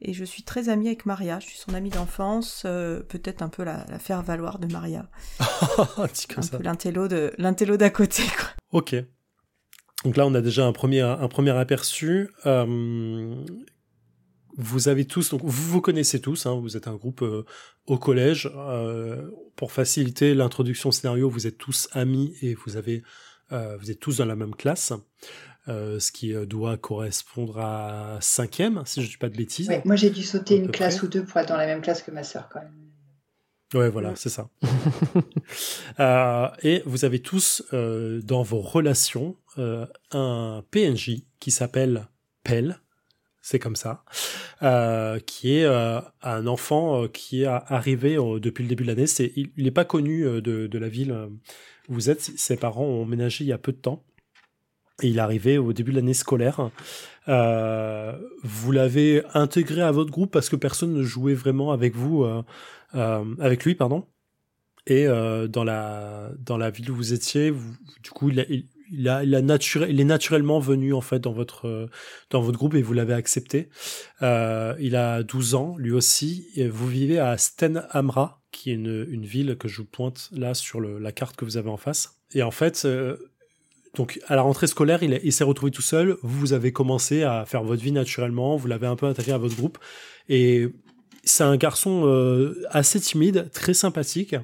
Et 0.00 0.12
je 0.12 0.24
suis 0.24 0.44
très 0.44 0.68
amie 0.68 0.86
avec 0.86 1.06
Maria, 1.06 1.40
je 1.40 1.46
suis 1.46 1.58
son 1.58 1.74
amie 1.74 1.90
d'enfance, 1.90 2.62
euh, 2.66 3.02
peut-être 3.02 3.42
un 3.42 3.48
peu 3.48 3.64
la, 3.64 3.84
la 3.88 3.98
faire 3.98 4.22
valoir 4.22 4.60
de 4.60 4.72
Maria. 4.72 5.10
Comme 5.96 6.06
Un 6.36 6.42
ça. 6.42 6.56
peu 6.58 6.62
l'intello 6.62 7.76
d'à 7.76 7.90
côté, 7.90 8.22
quoi. 8.22 8.48
Ok. 8.70 8.94
Donc 10.04 10.16
là, 10.16 10.24
on 10.26 10.34
a 10.34 10.40
déjà 10.40 10.64
un 10.64 10.72
premier, 10.72 11.00
un 11.00 11.26
premier 11.26 11.50
aperçu. 11.50 12.30
Euh, 12.46 13.34
vous 14.56 14.88
avez 14.88 15.04
tous, 15.04 15.30
donc 15.30 15.40
vous 15.44 15.50
vous 15.72 15.80
connaissez 15.80 16.20
tous, 16.20 16.46
hein, 16.46 16.58
vous 16.60 16.76
êtes 16.76 16.88
un 16.88 16.94
groupe 16.94 17.22
euh, 17.22 17.44
au 17.86 17.98
collège. 17.98 18.50
Euh, 18.56 19.28
pour 19.56 19.72
faciliter 19.72 20.34
l'introduction 20.34 20.90
au 20.90 20.92
scénario, 20.92 21.28
vous 21.28 21.46
êtes 21.48 21.58
tous 21.58 21.88
amis 21.92 22.34
et 22.42 22.54
vous 22.54 22.76
avez, 22.76 23.02
euh, 23.52 23.76
vous 23.78 23.90
êtes 23.90 24.00
tous 24.00 24.18
dans 24.18 24.26
la 24.26 24.36
même 24.36 24.54
classe, 24.54 24.92
euh, 25.68 25.98
ce 25.98 26.12
qui 26.12 26.34
euh, 26.34 26.46
doit 26.46 26.78
correspondre 26.78 27.58
à 27.58 28.18
cinquième, 28.20 28.82
si 28.86 29.02
je 29.02 29.06
ne 29.06 29.10
dis 29.10 29.18
pas 29.18 29.28
de 29.28 29.36
bêtises. 29.36 29.68
Ouais, 29.68 29.82
moi 29.84 29.96
j'ai 29.96 30.08
dû 30.08 30.22
sauter 30.22 30.56
une 30.56 30.70
classe 30.70 30.98
près. 30.98 31.06
ou 31.06 31.10
deux 31.10 31.24
pour 31.24 31.38
être 31.38 31.48
dans 31.48 31.58
la 31.58 31.66
même 31.66 31.82
classe 31.82 32.02
que 32.02 32.10
ma 32.10 32.24
sœur 32.24 32.48
quand 32.50 32.60
même. 32.60 32.72
Ouais, 33.74 33.90
voilà, 33.90 34.14
c'est 34.16 34.30
ça. 34.30 34.48
Euh, 35.98 36.48
et 36.62 36.82
vous 36.86 37.04
avez 37.04 37.20
tous 37.20 37.64
euh, 37.72 38.20
dans 38.22 38.42
vos 38.42 38.60
relations 38.60 39.34
un 40.12 40.62
PNJ 40.70 41.22
qui 41.40 41.50
s'appelle 41.50 42.06
Pell, 42.44 42.78
c'est 43.40 43.58
comme 43.58 43.74
ça, 43.74 44.04
qui 45.26 45.56
est 45.56 45.66
un 45.66 46.46
enfant 46.46 47.08
qui 47.08 47.42
est 47.42 47.46
arrivé 47.46 48.16
depuis 48.40 48.62
le 48.62 48.68
début 48.68 48.84
de 48.84 48.88
l'année. 48.88 49.06
C'est, 49.06 49.32
il 49.34 49.50
n'est 49.56 49.72
pas 49.72 49.86
connu 49.86 50.22
de, 50.22 50.68
de, 50.68 50.78
la 50.78 50.88
ville 50.88 51.12
où 51.88 51.94
vous 51.94 52.10
êtes. 52.10 52.20
Ses 52.20 52.56
parents 52.56 52.84
ont 52.84 53.02
emménagé 53.02 53.44
il 53.44 53.48
y 53.48 53.52
a 53.52 53.58
peu 53.58 53.72
de 53.72 53.78
temps. 53.78 54.04
Et 55.02 55.08
il 55.08 55.18
est 55.18 55.20
arrivé 55.20 55.58
au 55.58 55.72
début 55.72 55.92
de 55.92 55.96
l'année 55.96 56.14
scolaire. 56.14 56.70
vous 57.26 58.72
l'avez 58.72 59.22
intégré 59.34 59.82
à 59.82 59.92
votre 59.92 60.10
groupe 60.10 60.30
parce 60.30 60.48
que 60.48 60.56
personne 60.56 60.92
ne 60.92 61.02
jouait 61.02 61.34
vraiment 61.34 61.72
avec 61.72 61.94
vous, 61.94 62.26
avec 62.92 63.64
lui, 63.64 63.74
pardon. 63.74 64.06
Et 64.86 65.06
dans 65.06 65.64
la 65.64 66.30
dans 66.38 66.56
la 66.56 66.70
ville 66.70 66.90
où 66.90 66.96
vous 66.96 67.12
étiez, 67.12 67.52
du 68.02 68.10
coup, 68.10 68.30
il, 68.90 69.08
a, 69.08 69.22
il 69.22 69.34
est 70.00 70.04
naturellement 70.04 70.60
venu 70.60 70.94
en 70.94 71.00
fait 71.00 71.18
dans 71.20 71.32
votre 71.32 71.88
dans 72.30 72.40
votre 72.40 72.58
groupe 72.58 72.74
et 72.74 72.82
vous 72.82 72.94
l'avez 72.94 73.14
accepté. 73.14 73.68
Euh, 74.22 74.74
il 74.80 74.96
a 74.96 75.22
12 75.22 75.54
ans, 75.54 75.76
lui 75.78 75.92
aussi. 75.92 76.48
Et 76.54 76.68
vous 76.68 76.88
vivez 76.88 77.18
à 77.18 77.36
Stenhamra, 77.36 78.42
qui 78.50 78.70
est 78.70 78.74
une, 78.74 79.06
une 79.10 79.24
ville 79.24 79.56
que 79.56 79.68
je 79.68 79.78
vous 79.78 79.84
pointe 79.84 80.30
là 80.32 80.54
sur 80.54 80.80
la 80.80 81.12
carte 81.12 81.36
que 81.36 81.44
vous 81.44 81.56
avez 81.56 81.70
en 81.70 81.76
face. 81.76 82.18
Et 82.34 82.42
en 82.42 82.50
fait, 82.50 82.82
euh, 82.84 83.16
donc 83.94 84.20
à 84.26 84.36
la 84.36 84.42
rentrée 84.42 84.66
scolaire, 84.66 85.02
il, 85.02 85.32
s'est 85.32 85.44
retrouvé 85.44 85.72
tout 85.72 85.82
seul. 85.82 86.16
Vous 86.22 86.52
avez 86.52 86.72
commencé 86.72 87.22
à 87.22 87.44
faire 87.46 87.62
votre 87.62 87.82
vie 87.82 87.92
naturellement. 87.92 88.56
Vous 88.56 88.66
l'avez 88.66 88.86
un 88.86 88.96
peu 88.96 89.06
intégré 89.06 89.32
à 89.32 89.38
votre 89.38 89.56
groupe 89.56 89.78
et 90.28 90.68
c'est 91.24 91.44
un 91.44 91.56
garçon 91.56 92.04
euh, 92.06 92.54
assez 92.70 93.00
timide, 93.00 93.50
très 93.52 93.74
sympathique. 93.74 94.34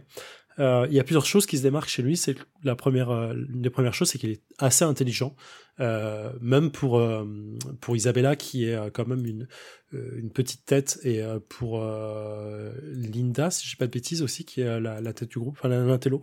Euh, 0.61 0.87
il 0.89 0.95
y 0.95 1.01
a 1.01 1.05
plusieurs 1.05 1.27
choses 1.27 1.47
qui 1.47 1.59
se 1.59 1.63
démarquent 1.63 1.89
chez 1.89 2.03
lui. 2.03 2.17
C'est 2.17 2.37
la 2.63 2.77
première, 2.77 3.11
euh, 3.11 3.33
une 3.33 3.63
des 3.63 3.71
premières 3.71 3.95
choses, 3.95 4.11
c'est 4.11 4.19
qu'il 4.19 4.31
est 4.31 4.43
assez 4.59 4.85
intelligent, 4.85 5.35
euh, 5.81 6.31
même 6.41 6.71
pour 6.71 7.03
pour 7.81 7.97
Isabella 7.97 8.37
qui 8.37 8.67
est 8.67 8.91
quand 8.93 9.07
même 9.07 9.27
une 9.27 9.49
une 9.93 10.31
petite 10.31 10.65
tête 10.65 10.99
et 11.05 11.23
pour 11.49 11.81
Linda, 11.81 13.51
si 13.51 13.65
je 13.65 13.71
dis 13.71 13.77
pas 13.77 13.87
de 13.87 13.93
bêtises 13.93 14.23
aussi, 14.23 14.45
qui 14.45 14.61
est 14.61 14.81
la, 14.81 15.01
la 15.01 15.13
tête 15.13 15.31
du 15.31 15.39
groupe, 15.39 15.57
enfin 15.59 15.69
l'intello. 15.69 16.23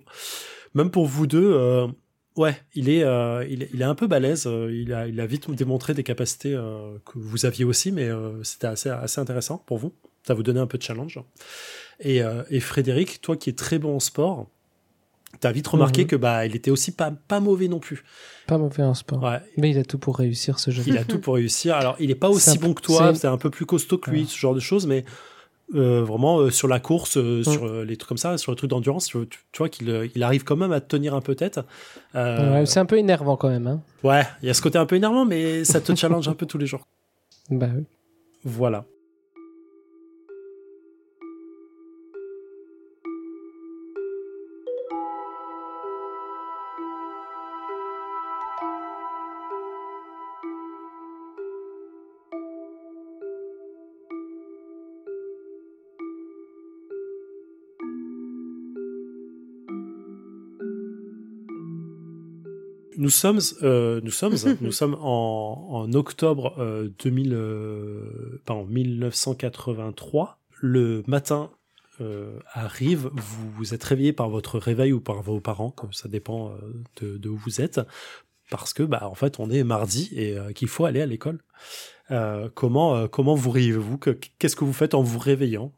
Même 0.74 0.92
pour 0.92 1.06
vous 1.06 1.28
deux, 1.28 1.88
ouais, 2.36 2.56
il 2.76 2.90
est, 2.90 3.06
il 3.50 3.64
est, 3.64 3.70
il 3.74 3.82
est 3.82 3.86
un 3.86 3.96
peu 3.96 4.08
balèze. 4.08 4.46
il 4.46 4.94
a 4.94 5.08
il 5.08 5.20
a 5.20 5.26
vite 5.26 5.50
démontré 5.52 5.94
des 5.94 6.04
capacités 6.04 6.52
que 7.06 7.20
vous 7.20 7.46
aviez 7.46 7.66
aussi, 7.66 7.92
mais 7.92 8.10
c'était 8.44 8.68
assez 8.68 8.90
assez 8.90 9.20
intéressant 9.20 9.58
pour 9.66 9.78
vous. 9.78 9.94
Ça 10.24 10.34
vous 10.34 10.44
donnait 10.44 10.60
un 10.60 10.68
peu 10.68 10.78
de 10.78 10.84
challenge. 10.84 11.20
Euh, 12.06 12.44
et, 12.50 12.60
Frédéric, 12.60 13.22
toi 13.22 13.38
qui 13.38 13.50
es 13.50 13.54
très 13.54 13.80
bon 13.80 13.96
en 13.96 14.00
sport, 14.00 14.48
t'as 15.40 15.52
vite 15.52 15.68
remarqué 15.68 16.04
mhm. 16.04 16.08
que 16.08 16.16
bah 16.16 16.46
il 16.46 16.56
était 16.56 16.72
aussi 16.72 16.92
pas 16.92 17.12
pas 17.12 17.40
mauvais 17.40 17.68
non 17.68 17.80
plus. 17.80 18.04
Pas 18.48 18.58
mauvais 18.58 18.84
en 18.84 18.94
sport. 18.94 19.32
Mais 19.58 19.72
il 19.72 19.78
a 19.78 19.84
tout 19.84 19.98
pour 19.98 20.18
réussir 20.18 20.60
ce 20.60 20.72
jeu. 20.72 20.84
Il 20.88 20.98
a 20.98 21.04
tout 21.06 21.20
pour 21.20 21.36
réussir. 21.36 21.76
Alors 21.76 21.96
il 22.00 22.12
est 22.12 22.16
pas 22.16 22.30
aussi 22.30 22.58
bon 22.58 22.74
que 22.74 22.82
toi, 22.82 23.14
c'est 23.16 23.28
un 23.28 23.38
peu 23.38 23.50
plus 23.50 23.66
costaud 23.66 23.98
que 23.98 24.12
lui, 24.12 24.26
ce 24.26 24.38
genre 24.38 24.56
de 24.56 24.60
choses, 24.60 24.88
mais 24.88 25.06
euh, 25.75 26.04
vraiment 26.04 26.40
euh, 26.40 26.50
sur 26.50 26.68
la 26.68 26.80
course, 26.80 27.18
mm. 27.18 27.44
sur 27.44 27.84
les 27.84 27.98
trucs 27.98 28.10
comme 28.10 28.18
ça, 28.18 28.38
sur 28.38 28.51
le 28.51 28.56
truc 28.56 28.70
d'endurance, 28.70 29.08
tu, 29.08 29.18
vois 29.58 29.70
qu'il 29.70 30.10
il 30.16 30.24
arrive 30.24 30.44
quand 30.44 30.56
même 30.56 30.72
à 30.72 30.82
tenir 30.82 31.16
un 31.16 31.22
peu 31.22 31.36
tête. 31.36 31.60
c'est 32.13 32.80
un 32.80 32.86
peu 32.86 32.98
énervant 32.98 33.38
quand 33.38 33.50
même. 33.50 33.68
Hein. 33.68 33.82
Ouais, 34.04 34.24
il 34.42 34.48
y 34.48 34.50
a 34.50 34.54
ce 34.54 34.62
côté 34.62 34.78
un 34.78 34.86
peu 34.86 34.96
énervant, 34.96 35.25
mais 35.25 35.63
ça 35.63 35.82
te 35.82 35.96
challenge 35.96 36.28
un 36.28 36.34
peu 36.34 36.46
tous 36.46 36.58
les 36.58 36.68
jours. 36.68 36.88
Bah 37.50 37.68
oui. 37.75 37.84
Voilà. 38.46 38.86
Nous 62.98 63.10
sommes, 63.10 63.40
euh, 63.64 64.02
nous 64.04 64.12
sommes, 64.12 64.36
nous 64.62 64.72
sommes 64.72 64.96
en, 65.00 65.68
en 65.70 65.94
octobre 65.94 66.56
euh, 66.60 66.90
2000, 67.04 67.34
euh, 67.34 68.42
pardon, 68.46 68.66
1983. 68.66 70.38
Le 70.64 71.04
matin 71.08 71.50
euh, 72.02 72.40
arrive, 72.54 73.10
vous 73.14 73.52
vous 73.52 73.74
êtes 73.74 73.84
réveillé 73.84 74.14
par 74.14 74.30
votre 74.30 74.58
réveil 74.60 74.94
ou 74.94 75.00
par 75.00 75.22
vos 75.22 75.40
parents, 75.40 75.72
comme 75.72 75.94
ça 75.94 76.08
dépend 76.08 76.50
euh, 76.52 76.82
de, 77.02 77.18
de, 77.18 77.30
où 77.30 77.38
vous 77.38 77.62
êtes, 77.62 77.82
parce 78.50 78.74
que 78.74 78.84
bah 78.84 79.08
en 79.10 79.16
fait 79.16 79.40
on 79.40 79.50
est 79.50 79.64
mardi 79.64 80.10
et 80.14 80.38
euh, 80.38 80.52
qu'il 80.52 80.68
faut 80.68 80.86
aller 80.86 81.02
à 81.02 81.06
l'école. 81.06 81.40
comment 82.56 83.08
comment 83.08 83.36
vous 83.36 83.52
réveillez-vous 83.52 83.98
Qu'est-ce 84.40 84.56
que 84.56 84.66
vous 84.66 84.74
faites 84.74 84.94
en 84.94 85.02
vous 85.02 85.20
réveillant? 85.20 85.72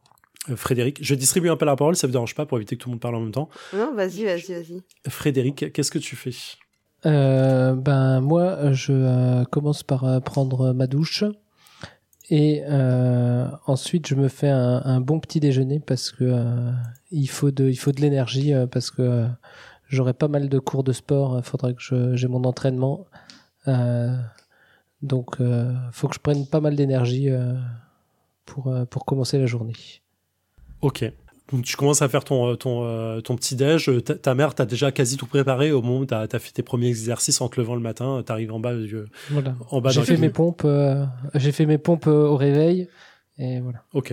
Frédéric, 0.56 0.98
je 1.02 1.16
distribue 1.16 1.50
un 1.50 1.56
peu 1.56 1.66
la 1.66 1.76
parole, 1.78 1.96
ça 1.96 2.06
ne 2.08 2.10
vous 2.10 2.14
dérange 2.14 2.36
pas 2.36 2.46
pour 2.46 2.58
éviter 2.58 2.76
que 2.76 2.84
tout 2.84 2.90
le 2.90 2.94
monde 2.94 3.02
parle 3.02 3.16
en 3.16 3.22
même 3.22 3.32
temps. 3.32 3.50
Non, 3.74 3.94
vas-y, 3.94 4.26
vas-y, 4.26 4.54
vas-y. 4.54 4.84
Frédéric, 5.08 5.72
qu'est-ce 5.72 5.92
que 5.92 6.00
tu 6.00 6.16
fais? 6.18 6.32
Euh, 7.06 7.76
ben 7.76 8.22
moi, 8.22 8.72
je 8.72 8.94
euh, 8.94 9.44
commence 9.46 9.84
par 9.84 10.06
euh, 10.06 10.20
prendre 10.20 10.74
ma 10.74 10.88
douche 10.88 11.24
et 12.30 12.64
ensuite 13.68 14.08
je 14.08 14.16
me 14.16 14.28
fais 14.28 14.50
un, 14.50 15.02
bon 15.02 15.20
petit 15.20 15.40
déjeuner 15.40 15.80
parce 15.80 16.12
que 16.12 16.72
il 17.12 17.28
faut 17.28 17.52
de 17.52 17.70
il 17.70 17.76
faut 17.76 17.92
de 17.92 18.02
l'énergie 18.02 18.54
parce 18.72 18.90
que 18.90 19.28
j'aurai 19.88 20.14
pas 20.14 20.30
mal 20.30 20.50
de 20.50 20.58
cours 20.58 20.84
de 20.84 20.94
sport. 20.94 21.38
Il 21.38 21.44
faudrait 21.44 21.76
que 21.76 22.16
j'ai 22.16 22.28
mon 22.28 22.44
entraînement. 22.46 23.06
donc, 25.02 25.38
faut 25.92 26.08
que 26.08 26.16
je 26.16 26.20
prenne 26.20 26.48
pas 26.48 26.62
mal 26.62 26.76
d'énergie 26.76 27.30
pour 28.46 28.74
pour 28.90 29.06
commencer 29.06 29.38
la 29.38 29.46
journée. 29.46 29.76
Ok. 30.82 31.04
Donc 31.52 31.66
tu 31.66 31.76
commences 31.76 32.02
à 32.02 32.10
faire 32.10 32.24
ton, 32.24 32.52
euh, 32.52 32.56
ton, 32.56 32.86
euh, 32.86 33.20
ton 33.22 33.36
petit 33.36 33.56
déj. 33.56 33.90
Euh, 33.90 34.02
ta, 34.02 34.34
mère 34.34 34.56
t'a 34.56 34.66
déjà 34.66 34.92
quasi 34.92 35.18
tout 35.18 35.26
préparé 35.26 35.72
au 35.72 35.82
moment 35.82 36.00
où 36.00 36.06
tu 36.06 36.14
as, 36.14 36.28
fait 36.28 36.52
tes 36.52 36.64
premiers 36.64 36.88
exercices 36.88 37.42
en 37.42 37.50
te 37.50 37.60
levant 37.60 37.76
le 37.76 37.82
matin. 37.82 38.24
Tu 38.26 38.32
arrives 38.32 38.54
en 38.54 38.60
bas. 38.60 38.74
Voilà. 39.30 39.56
En 39.70 39.82
bas 39.82 39.90
j'ai 39.90 40.04
fait, 40.04 40.18
mes 40.18 40.30
pompes, 40.30 40.66
j'ai 41.36 41.52
fait 41.52 41.66
mes 41.66 41.78
pompes 41.78 42.08
au 42.08 42.38
réveil. 42.38 42.88
Et 43.38 43.60
voilà. 43.60 43.84
Ok. 43.94 44.12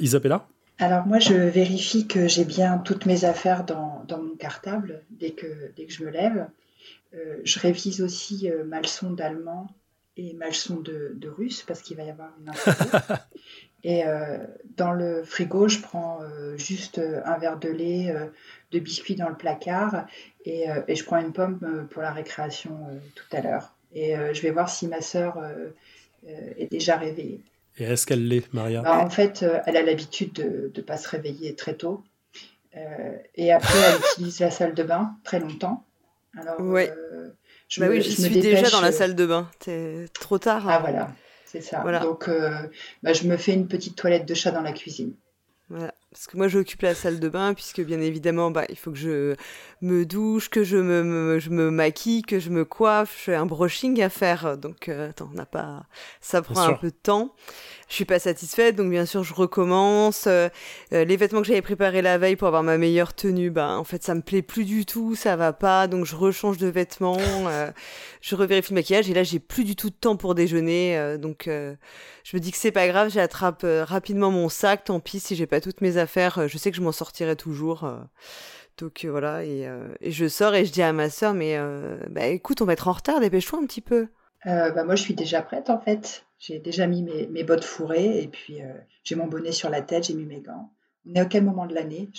Isabella? 0.00 0.46
Alors 0.78 1.06
moi, 1.06 1.18
je 1.18 1.34
vérifie 1.34 2.06
que 2.06 2.28
j'ai 2.28 2.44
bien 2.44 2.78
toutes 2.78 3.06
mes 3.06 3.24
affaires 3.24 3.64
dans, 3.64 4.04
dans, 4.08 4.20
mon 4.20 4.34
cartable 4.36 5.02
dès 5.10 5.30
que, 5.30 5.72
dès 5.76 5.86
que 5.86 5.92
je 5.92 6.04
me 6.04 6.10
lève. 6.10 6.46
je 7.44 7.58
révise 7.58 8.00
aussi 8.02 8.50
ma 8.66 8.80
leçon 8.80 9.10
d'allemand 9.12 9.68
et 10.16 10.34
ma 10.34 10.48
leçon 10.48 10.80
de, 10.80 11.12
de 11.16 11.28
russe 11.28 11.64
parce 11.66 11.82
qu'il 11.82 11.96
va 11.96 12.04
y 12.04 12.10
avoir 12.10 12.30
une 12.40 12.52
Et 13.84 14.06
euh, 14.06 14.38
dans 14.76 14.92
le 14.92 15.22
frigo, 15.22 15.68
je 15.68 15.78
prends 15.78 16.20
euh, 16.22 16.56
juste 16.56 16.98
euh, 16.98 17.20
un 17.26 17.36
verre 17.36 17.58
de 17.58 17.68
lait, 17.68 18.14
de 18.72 18.78
biscuits 18.78 19.14
dans 19.14 19.28
le 19.28 19.36
placard 19.36 20.06
et, 20.46 20.64
et, 20.88 20.96
je 20.96 21.04
prends 21.04 21.18
une 21.18 21.32
pomme 21.32 21.86
pour 21.90 22.02
la 22.02 22.10
récréation 22.10 22.76
tout 23.14 23.36
à 23.36 23.40
l'heure. 23.40 23.74
Et 23.94 24.14
je 24.32 24.42
vais 24.42 24.50
voir 24.50 24.68
si 24.68 24.88
ma 24.88 25.00
sœur 25.00 25.38
est 26.26 26.70
déjà 26.70 26.96
réveillée. 26.96 27.40
Et 27.78 27.84
est-ce 27.84 28.06
qu'elle 28.06 28.26
l'est, 28.26 28.52
Maria? 28.52 28.82
Bah, 28.82 28.98
En 28.98 29.08
fait, 29.08 29.44
elle 29.66 29.76
a 29.76 29.82
l'habitude 29.82 30.32
de 30.32 30.72
ne 30.74 30.82
pas 30.82 30.96
se 30.96 31.08
réveiller 31.08 31.54
très 31.54 31.74
tôt. 31.74 32.02
et 33.36 33.52
après, 33.52 33.78
elle 33.78 34.00
utilise 34.12 34.40
la 34.40 34.50
salle 34.50 34.74
de 34.74 34.82
bain 34.82 35.14
très 35.22 35.38
longtemps. 35.38 35.84
Alors, 36.36 36.60
ouais. 36.60 36.92
je, 37.68 37.80
bah 37.80 37.86
oui, 37.88 38.02
je, 38.02 38.10
suis 38.10 38.40
déjà 38.40 38.68
dans 38.70 38.80
la 38.80 38.92
salle 38.92 39.14
de 39.14 39.24
bain. 39.24 39.48
C'est 39.60 40.08
trop 40.12 40.38
tard. 40.38 40.68
Ah, 40.68 40.80
voilà. 40.80 41.10
C'est 41.54 41.60
ça. 41.60 42.00
Donc, 42.00 42.28
euh, 42.28 42.68
bah, 43.04 43.12
je 43.12 43.28
me 43.28 43.36
fais 43.36 43.54
une 43.54 43.68
petite 43.68 43.94
toilette 43.94 44.26
de 44.26 44.34
chat 44.34 44.50
dans 44.50 44.60
la 44.60 44.72
cuisine. 44.72 45.14
Voilà. 45.68 45.94
Parce 46.14 46.28
que 46.28 46.36
moi, 46.36 46.46
j'occupe 46.46 46.82
la 46.82 46.94
salle 46.94 47.18
de 47.18 47.28
bain, 47.28 47.54
puisque 47.54 47.80
bien 47.80 48.00
évidemment, 48.00 48.52
bah, 48.52 48.66
il 48.68 48.76
faut 48.76 48.92
que 48.92 48.96
je 48.96 49.34
me 49.82 50.06
douche, 50.06 50.48
que 50.48 50.62
je 50.62 50.76
me, 50.76 51.40
je 51.40 51.50
me 51.50 51.72
maquille, 51.72 52.22
que 52.22 52.38
je 52.38 52.50
me 52.50 52.64
coiffe. 52.64 53.24
J'ai 53.26 53.34
un 53.34 53.46
brushing 53.46 54.00
à 54.00 54.08
faire. 54.08 54.56
Donc, 54.56 54.88
euh, 54.88 55.10
attends, 55.10 55.28
on 55.32 55.34
n'a 55.34 55.44
pas. 55.44 55.86
Ça 56.20 56.40
prend 56.40 56.60
un 56.60 56.74
peu 56.74 56.90
de 56.90 56.96
temps. 57.02 57.34
Je 57.88 57.94
suis 57.94 58.04
pas 58.04 58.18
satisfaite, 58.18 58.76
donc 58.76 58.90
bien 58.90 59.06
sûr 59.06 59.22
je 59.22 59.34
recommence. 59.34 60.26
Euh, 60.26 60.48
euh, 60.92 61.04
les 61.04 61.16
vêtements 61.16 61.42
que 61.42 61.46
j'avais 61.46 61.62
préparés 61.62 62.02
la 62.02 62.18
veille 62.18 62.36
pour 62.36 62.48
avoir 62.48 62.62
ma 62.62 62.78
meilleure 62.78 63.14
tenue, 63.14 63.50
ben 63.50 63.76
en 63.76 63.84
fait 63.84 64.02
ça 64.02 64.14
me 64.14 64.22
plaît 64.22 64.42
plus 64.42 64.64
du 64.64 64.86
tout, 64.86 65.14
ça 65.14 65.36
va 65.36 65.52
pas, 65.52 65.86
donc 65.86 66.06
je 66.06 66.16
rechange 66.16 66.56
de 66.56 66.66
vêtements, 66.66 67.18
euh, 67.46 67.70
je 68.20 68.34
revérifie 68.34 68.72
le 68.72 68.76
maquillage. 68.80 69.10
Et 69.10 69.14
là 69.14 69.22
j'ai 69.22 69.38
plus 69.38 69.64
du 69.64 69.76
tout 69.76 69.90
de 69.90 69.94
temps 69.94 70.16
pour 70.16 70.34
déjeuner, 70.34 71.16
donc 71.18 71.44
je 71.46 72.36
me 72.36 72.38
dis 72.40 72.50
que 72.50 72.56
c'est 72.56 72.72
pas 72.72 72.88
grave, 72.88 73.10
j'attrape 73.10 73.64
rapidement 73.64 74.30
mon 74.30 74.48
sac, 74.48 74.84
tant 74.84 75.00
pis 75.00 75.20
si 75.20 75.36
j'ai 75.36 75.46
pas 75.46 75.60
toutes 75.60 75.80
mes 75.80 75.96
affaires, 75.96 76.03
je 76.06 76.58
sais 76.58 76.70
que 76.70 76.76
je 76.76 76.82
m'en 76.82 76.92
sortirai 76.92 77.36
toujours. 77.36 77.88
donc 78.78 79.04
voilà, 79.08 79.44
et, 79.44 79.68
et, 80.00 80.10
je 80.10 80.28
sors 80.28 80.54
et 80.54 80.64
je 80.64 80.72
dis 80.72 80.82
à 80.82 80.92
ma 80.92 81.10
soeur, 81.10 81.34
mais 81.34 81.58
bah 82.10 82.26
écoute, 82.26 82.62
on 82.62 82.64
va 82.64 82.72
être 82.72 82.88
en 82.88 82.92
retard, 82.92 83.20
dépêche-toi 83.20 83.58
un 83.60 83.66
petit 83.66 83.80
peu. 83.80 84.08
bah 84.44 84.84
moi 84.84 84.94
je 84.94 85.02
suis 85.02 85.14
déjà 85.14 85.42
prête 85.42 85.70
en 85.70 85.80
fait. 85.80 86.24
J'ai 86.46 86.58
déjà 86.58 86.86
mis 86.86 87.02
mes, 87.02 87.42
bottes 87.42 87.64
fourrées 87.64 88.22
et 88.22 88.28
puis 88.28 88.60
euh, 88.60 88.66
j'ai 89.02 89.14
mon 89.14 89.26
bonnet 89.26 89.50
sur 89.50 89.70
la 89.70 89.80
tête, 89.80 90.04
j'ai 90.04 90.14
mis 90.14 90.26
mes 90.26 90.40
gants. 90.40 90.70
On 91.08 91.14
est 91.14 91.20
à 91.20 91.24
quel 91.24 91.42
moment 91.42 91.64
de 91.64 91.74
l'année? 91.74 92.10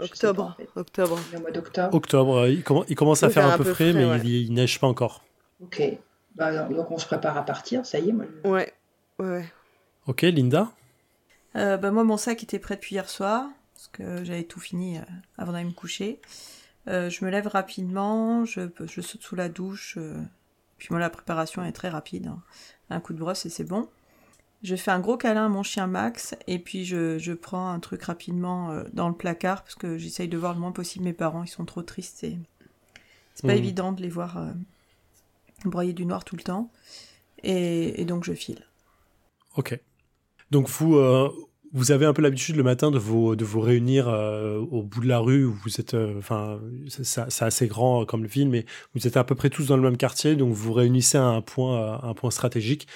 Octobre. 0.00 0.56
octobre. 0.74 1.18
On 1.30 1.34
est 1.34 1.38
au 1.38 1.40
mois 1.40 1.50
d'octobre. 1.52 1.94
Octobre, 1.94 2.48
il, 2.48 2.64
il, 2.88 2.96
commence 2.96 3.22
à 3.22 3.30
faire 3.30 3.46
un, 3.46 3.56
peu 3.56 3.64
frais, 3.64 3.92
mais 3.92 4.06
il, 4.24 4.28
il, 4.28 4.52
neige 4.52 4.80
pas 4.80 4.88
encore. 4.88 5.22
Ok. 5.62 5.82
Bah, 6.34 6.64
donc 6.64 6.90
on 6.90 6.98
se 6.98 7.06
prépare 7.06 7.36
à 7.36 7.44
partir, 7.44 7.86
ça 7.86 8.00
y 8.00 8.08
est. 8.08 8.12
Moi, 8.12 8.24
Ouais. 8.44 8.72
Ouais. 9.20 9.44
Ok, 10.08 10.22
Linda? 10.22 10.72
Euh, 11.56 11.76
bah, 11.76 11.90
Moi, 11.90 12.04
mon 12.04 12.16
sac 12.16 12.42
était 12.42 12.58
prêt 12.58 12.76
depuis 12.76 12.94
hier 12.94 13.08
soir, 13.08 13.48
parce 13.74 13.88
que 13.88 14.24
j'avais 14.24 14.44
tout 14.44 14.60
fini 14.60 14.98
euh, 14.98 15.02
avant 15.38 15.52
d'aller 15.52 15.64
me 15.64 15.72
coucher. 15.72 16.20
Euh, 16.88 17.10
je 17.10 17.24
me 17.24 17.30
lève 17.30 17.46
rapidement, 17.46 18.44
je, 18.44 18.62
je 18.84 19.00
saute 19.00 19.22
sous 19.22 19.36
la 19.36 19.48
douche. 19.48 19.98
puis 20.78 20.88
moi, 20.90 21.00
la 21.00 21.10
préparation 21.10 21.64
est 21.64 21.72
très 21.72 21.88
rapide. 21.88 22.28
Hein. 22.28 22.42
Un 22.90 23.00
coup 23.00 23.12
de 23.12 23.18
brosse 23.18 23.46
et 23.46 23.50
c'est 23.50 23.64
bon. 23.64 23.88
Je 24.62 24.76
fais 24.76 24.90
un 24.90 25.00
gros 25.00 25.16
câlin 25.16 25.46
à 25.46 25.48
mon 25.48 25.62
chien 25.62 25.86
Max, 25.86 26.34
et 26.46 26.58
puis 26.58 26.84
je, 26.84 27.18
je 27.18 27.32
prends 27.32 27.70
un 27.70 27.80
truc 27.80 28.02
rapidement 28.02 28.82
dans 28.92 29.08
le 29.08 29.14
placard, 29.14 29.62
parce 29.62 29.74
que 29.74 29.96
j'essaye 29.96 30.28
de 30.28 30.36
voir 30.36 30.52
le 30.52 30.60
moins 30.60 30.72
possible 30.72 31.04
mes 31.04 31.14
parents, 31.14 31.44
ils 31.44 31.48
sont 31.48 31.64
trop 31.64 31.82
tristes 31.82 32.24
et 32.24 32.38
c'est 33.34 33.46
pas 33.46 33.54
mmh. 33.54 33.58
évident 33.58 33.92
de 33.92 34.02
les 34.02 34.10
voir 34.10 34.52
broyer 35.64 35.94
du 35.94 36.04
noir 36.04 36.24
tout 36.24 36.36
le 36.36 36.42
temps. 36.42 36.70
Et, 37.42 38.02
et 38.02 38.04
donc 38.04 38.24
je 38.24 38.34
file. 38.34 38.66
Ok. 39.56 39.78
Donc 40.50 40.68
vous, 40.68 40.96
euh, 40.96 41.30
vous 41.72 41.92
avez 41.92 42.06
un 42.06 42.12
peu 42.12 42.22
l'habitude 42.22 42.56
le 42.56 42.62
matin 42.62 42.90
de 42.90 42.98
vous, 42.98 43.36
de 43.36 43.44
vous 43.44 43.60
réunir 43.60 44.08
euh, 44.08 44.58
au 44.58 44.82
bout 44.82 45.00
de 45.00 45.08
la 45.08 45.18
rue 45.18 45.44
où 45.44 45.52
vous 45.52 45.80
êtes, 45.80 45.94
euh, 45.94 46.18
enfin, 46.18 46.60
c'est 46.88 47.44
assez 47.44 47.68
grand 47.68 48.04
comme 48.04 48.26
ville, 48.26 48.48
mais 48.48 48.66
vous 48.94 49.06
êtes 49.06 49.16
à 49.16 49.24
peu 49.24 49.34
près 49.34 49.50
tous 49.50 49.66
dans 49.66 49.76
le 49.76 49.82
même 49.82 49.96
quartier, 49.96 50.34
donc 50.34 50.48
vous 50.48 50.64
vous 50.64 50.72
réunissez 50.72 51.18
à 51.18 51.24
un 51.24 51.40
point, 51.40 52.02
un 52.02 52.14
point 52.14 52.30
stratégique 52.30 52.88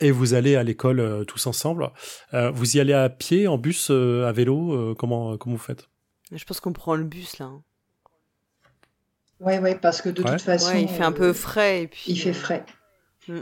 et 0.00 0.10
vous 0.10 0.34
allez 0.34 0.54
à 0.54 0.62
l'école 0.62 1.24
tous 1.26 1.46
ensemble. 1.46 1.90
vous 2.32 2.76
y 2.76 2.80
allez 2.80 2.92
à 2.92 3.08
pied, 3.08 3.48
en 3.48 3.58
bus, 3.58 3.90
à 3.90 4.30
vélo, 4.30 4.94
comment, 4.96 5.36
comment 5.36 5.56
vous 5.56 5.62
faites? 5.62 5.88
Je 6.30 6.44
pense 6.44 6.60
qu'on 6.60 6.72
prend 6.72 6.94
le 6.94 7.04
bus 7.04 7.38
là. 7.38 7.46
Hein. 7.46 7.62
Ouais, 9.40 9.58
ouais, 9.58 9.76
parce 9.76 10.02
que 10.02 10.08
de 10.08 10.22
toute 10.22 10.40
façon. 10.40 10.76
il 10.76 10.88
fait 10.88 11.04
un 11.04 11.12
peu 11.12 11.32
frais. 11.32 11.82
Et 11.82 11.88
puis, 11.88 12.04
il 12.08 12.16
fait 12.16 12.32
frais. 12.32 12.64
Mm. 13.28 13.40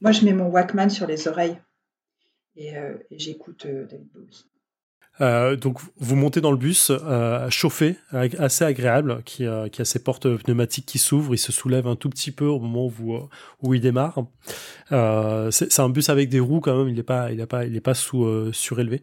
moi, 0.00 0.12
je 0.12 0.24
mets 0.24 0.32
mon 0.32 0.46
Walkman 0.46 0.88
sur 0.88 1.06
les 1.06 1.26
oreilles 1.26 1.58
et, 2.56 2.76
euh, 2.76 2.94
j'écoute 3.10 3.66
euh, 3.66 3.86
David 3.86 4.08
Bowie. 4.12 4.44
Euh, 5.20 5.56
donc 5.56 5.78
vous 5.98 6.16
montez 6.16 6.40
dans 6.40 6.50
le 6.50 6.56
bus 6.56 6.90
chauffé, 7.50 7.96
assez 8.12 8.64
agréable, 8.64 9.22
qui, 9.24 9.44
a 9.44 9.68
ses 9.84 10.02
portes 10.02 10.36
pneumatiques 10.38 10.86
qui 10.86 10.98
s'ouvrent, 10.98 11.34
il 11.34 11.38
se 11.38 11.52
soulève 11.52 11.86
un 11.86 11.96
tout 11.96 12.08
petit 12.08 12.30
peu 12.30 12.46
au 12.46 12.58
moment 12.58 12.90
où, 13.60 13.74
il 13.74 13.80
démarre. 13.80 14.24
c'est 14.88 15.80
un 15.80 15.88
bus 15.90 16.08
avec 16.08 16.30
des 16.30 16.40
roues 16.40 16.60
quand 16.60 16.76
même, 16.78 16.88
il 16.88 16.94
n'est 16.94 17.02
pas, 17.02 17.28
pas, 17.46 17.64
pas 17.84 17.94
surélevé. 17.94 19.02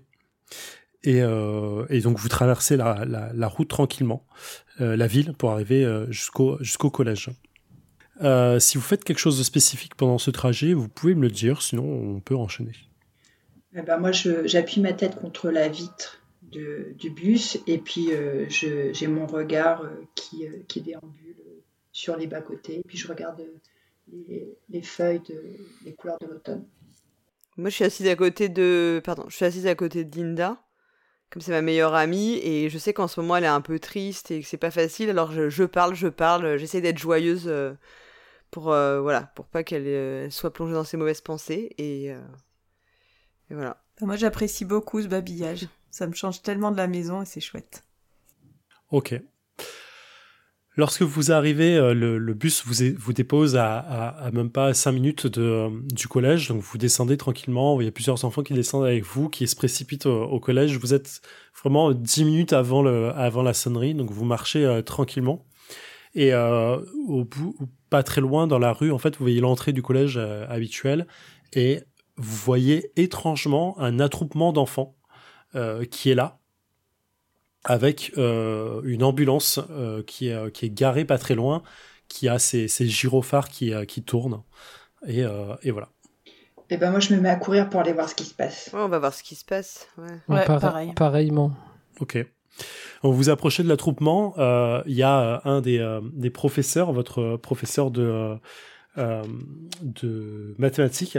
Et, 1.04 1.20
et, 1.20 2.02
donc 2.02 2.18
vous 2.18 2.28
traversez 2.28 2.76
la, 2.76 3.48
route 3.48 3.70
tranquillement, 3.70 4.26
la 4.80 5.08
ville, 5.08 5.34
pour 5.34 5.52
arriver 5.52 5.88
jusqu'au 6.10 6.90
collège. 6.90 7.30
si 8.60 8.78
vous 8.80 8.84
faites 8.84 9.04
quelque 9.04 9.20
chose 9.20 9.38
de 9.38 9.44
spécifique 9.44 9.94
pendant 9.94 10.18
ce 10.18 10.32
trajet, 10.32 10.74
vous 10.74 10.90
pouvez 10.90 11.14
me 11.14 11.22
le 11.22 11.32
dire, 11.32 11.62
sinon 11.62 11.84
on 11.84 12.20
peut 12.20 12.36
enchaîner. 12.36 12.89
Eh 13.76 13.82
ben 13.84 13.98
moi, 13.98 14.12
j'appuie 14.12 14.82
ma 14.82 14.94
tête 14.94 15.16
contre 15.16 15.52
la 15.52 15.68
vitre 15.68 16.22
de, 16.42 16.94
du 16.98 17.12
bus 17.12 17.60
et 17.68 17.78
puis 17.78 18.12
euh, 18.12 18.46
j'ai 18.50 19.08
mon 19.08 19.28
regard 19.28 19.84
euh, 19.84 19.90
qui, 20.16 20.48
euh, 20.48 20.64
qui, 20.68 20.82
déambule 20.82 21.36
sur 21.92 22.18
les 22.18 22.26
bas-côtés. 22.26 22.82
Puis 22.88 22.98
je 22.98 23.08
regarde 23.08 23.46
les, 24.12 24.58
les 24.70 24.82
feuilles, 24.82 25.22
de, 25.30 25.40
les 25.86 25.94
couleurs 25.94 26.18
de 26.20 26.26
l'automne. 26.26 26.66
Moi, 27.58 27.70
je 27.70 27.76
suis 27.76 27.84
assise 27.84 28.08
à 28.08 28.16
côté 28.16 28.50
de, 28.50 29.02
pardon, 29.04 29.26
je 29.28 29.36
suis 29.36 29.46
assise 29.46 29.68
à 29.68 29.76
côté 29.76 30.04
de 30.04 30.16
Linda, 30.18 30.58
comme 31.30 31.42
c'est 31.42 31.52
ma 31.52 31.62
meilleure 31.62 31.94
amie, 31.94 32.40
et 32.42 32.70
je 32.70 32.78
sais 32.80 32.94
qu'en 32.94 33.08
ce 33.08 33.20
moment 33.20 33.36
elle 33.36 33.44
est 33.44 33.48
un 33.48 33.62
peu 33.62 33.78
triste 33.78 34.32
et 34.32 34.42
que 34.42 34.48
c'est 34.48 34.58
pas 34.58 34.72
facile. 34.72 35.12
Alors 35.12 35.32
je, 35.32 35.50
je 35.50 35.64
parle, 35.64 35.94
je 35.94 36.08
parle, 36.08 36.58
j'essaie 36.58 36.82
d'être 36.82 36.98
joyeuse 36.98 37.52
pour 38.50 38.64
voilà, 38.64 39.32
pour 39.36 39.46
pas 39.46 39.64
qu'elle 39.64 40.32
soit 40.32 40.54
plongée 40.54 40.74
dans 40.74 40.86
ses 40.86 40.98
mauvaises 40.98 41.22
pensées 41.22 41.76
voilà. 43.56 43.84
Moi, 44.02 44.16
j'apprécie 44.16 44.66
beaucoup 44.66 45.02
ce 45.02 45.08
babillage. 45.08 45.68
Ça 45.92 46.08
me 46.08 46.14
change 46.14 46.42
tellement 46.42 46.72
de 46.72 46.78
la 46.78 46.88
maison 46.88 47.22
et 47.22 47.26
c'est 47.26 47.42
chouette. 47.42 47.84
Ok. 48.92 49.20
Lorsque 50.80 51.02
vous 51.02 51.34
arrivez, 51.34 51.76
euh, 51.76 51.94
le, 51.94 52.34
bus 52.34 52.64
vous, 52.66 52.96
vous 52.98 53.12
dépose 53.12 53.58
à, 53.58 54.30
même 54.32 54.50
pas 54.50 54.74
5 54.74 54.94
minutes 54.94 55.28
de, 55.28 55.42
euh, 55.42 55.70
du 55.92 56.08
collège. 56.08 56.48
Donc 56.48 56.62
vous 56.62 56.78
descendez 56.78 57.18
tranquillement. 57.18 57.82
Il 57.82 57.86
y 57.86 57.88
a 57.90 57.92
plusieurs 57.92 58.24
enfants 58.24 58.44
qui 58.44 58.54
descendent 58.54 58.86
avec 58.86 59.04
vous, 59.04 59.28
qui 59.28 59.46
se 59.48 59.58
précipitent 59.58 60.06
au, 60.06 60.40
collège. 60.40 60.78
Vous 60.78 60.94
êtes 60.94 61.22
vraiment 61.62 61.92
10 61.92 62.24
minutes 62.24 62.54
avant, 62.54 62.82
le, 62.82 63.10
avant 63.10 63.42
la 63.42 63.54
sonnerie. 63.54 63.94
Donc 63.94 64.12
vous 64.12 64.24
marchez 64.24 64.66
euh, 64.66 64.82
tranquillement. 64.82 65.46
Et 66.16 66.34
au 66.34 67.24
bout, 67.24 67.56
pas 67.92 68.02
très 68.02 68.20
loin 68.20 68.48
dans 68.48 68.58
la 68.58 68.74
rue, 68.74 68.92
en 68.92 68.98
fait, 68.98 69.16
vous 69.18 69.24
voyez 69.24 69.42
l'entrée 69.42 69.74
du 69.74 69.84
collège 69.84 70.18
habituel. 70.18 71.06
Et 71.54 71.82
vous 72.20 72.36
voyez 72.36 72.92
étrangement 72.98 73.80
un 73.80 74.00
attroupement 74.00 74.52
d'enfants 74.52 74.96
euh, 75.56 75.86
qui 75.86 76.12
est 76.12 76.16
là, 76.16 76.38
avec 77.64 78.12
euh, 78.18 78.82
une 78.84 79.04
ambulance 79.04 79.60
euh, 79.70 80.04
qui, 80.04 80.28
est, 80.28 80.52
qui 80.52 80.66
est 80.66 80.70
garée 80.70 81.06
pas 81.06 81.18
très 81.18 81.34
loin, 81.34 81.64
qui 82.10 82.28
a 82.28 82.38
ses, 82.38 82.68
gyrophares 82.68 83.48
qui, 83.48 83.74
qui 83.88 84.04
tournent. 84.04 84.44
Et, 85.08 85.24
et 85.64 85.72
voilà. 85.72 85.90
Et 86.72 86.76
eh 86.76 86.78
ben 86.78 86.92
moi 86.92 87.00
je 87.00 87.16
me 87.16 87.20
mets 87.20 87.30
à 87.30 87.36
courir 87.36 87.68
pour 87.70 87.80
aller 87.80 87.94
voir 87.94 88.10
ce 88.10 88.14
qui 88.14 88.26
se 88.26 88.34
passe. 88.36 88.70
on 88.74 88.90
va 88.90 89.00
voir 89.00 89.14
ce 89.14 89.24
qui 89.24 89.34
se 89.34 89.46
passe. 89.46 89.88
Ouais. 89.98 90.46
pareil. 90.46 90.94
Pareillement. 90.94 91.52
Ok. 92.00 92.24
Vous 93.02 93.14
vous 93.14 93.30
approchez 93.30 93.64
de 93.64 93.70
l'attroupement. 93.70 94.36
Il 94.86 94.94
y 94.94 95.04
a 95.04 95.42
un 95.46 95.62
des, 95.62 96.00
des, 96.14 96.30
professeurs, 96.30 96.92
votre 96.92 97.38
professeur 97.38 97.90
de, 97.90 98.38
de 98.98 100.56
mathématiques, 100.60 101.18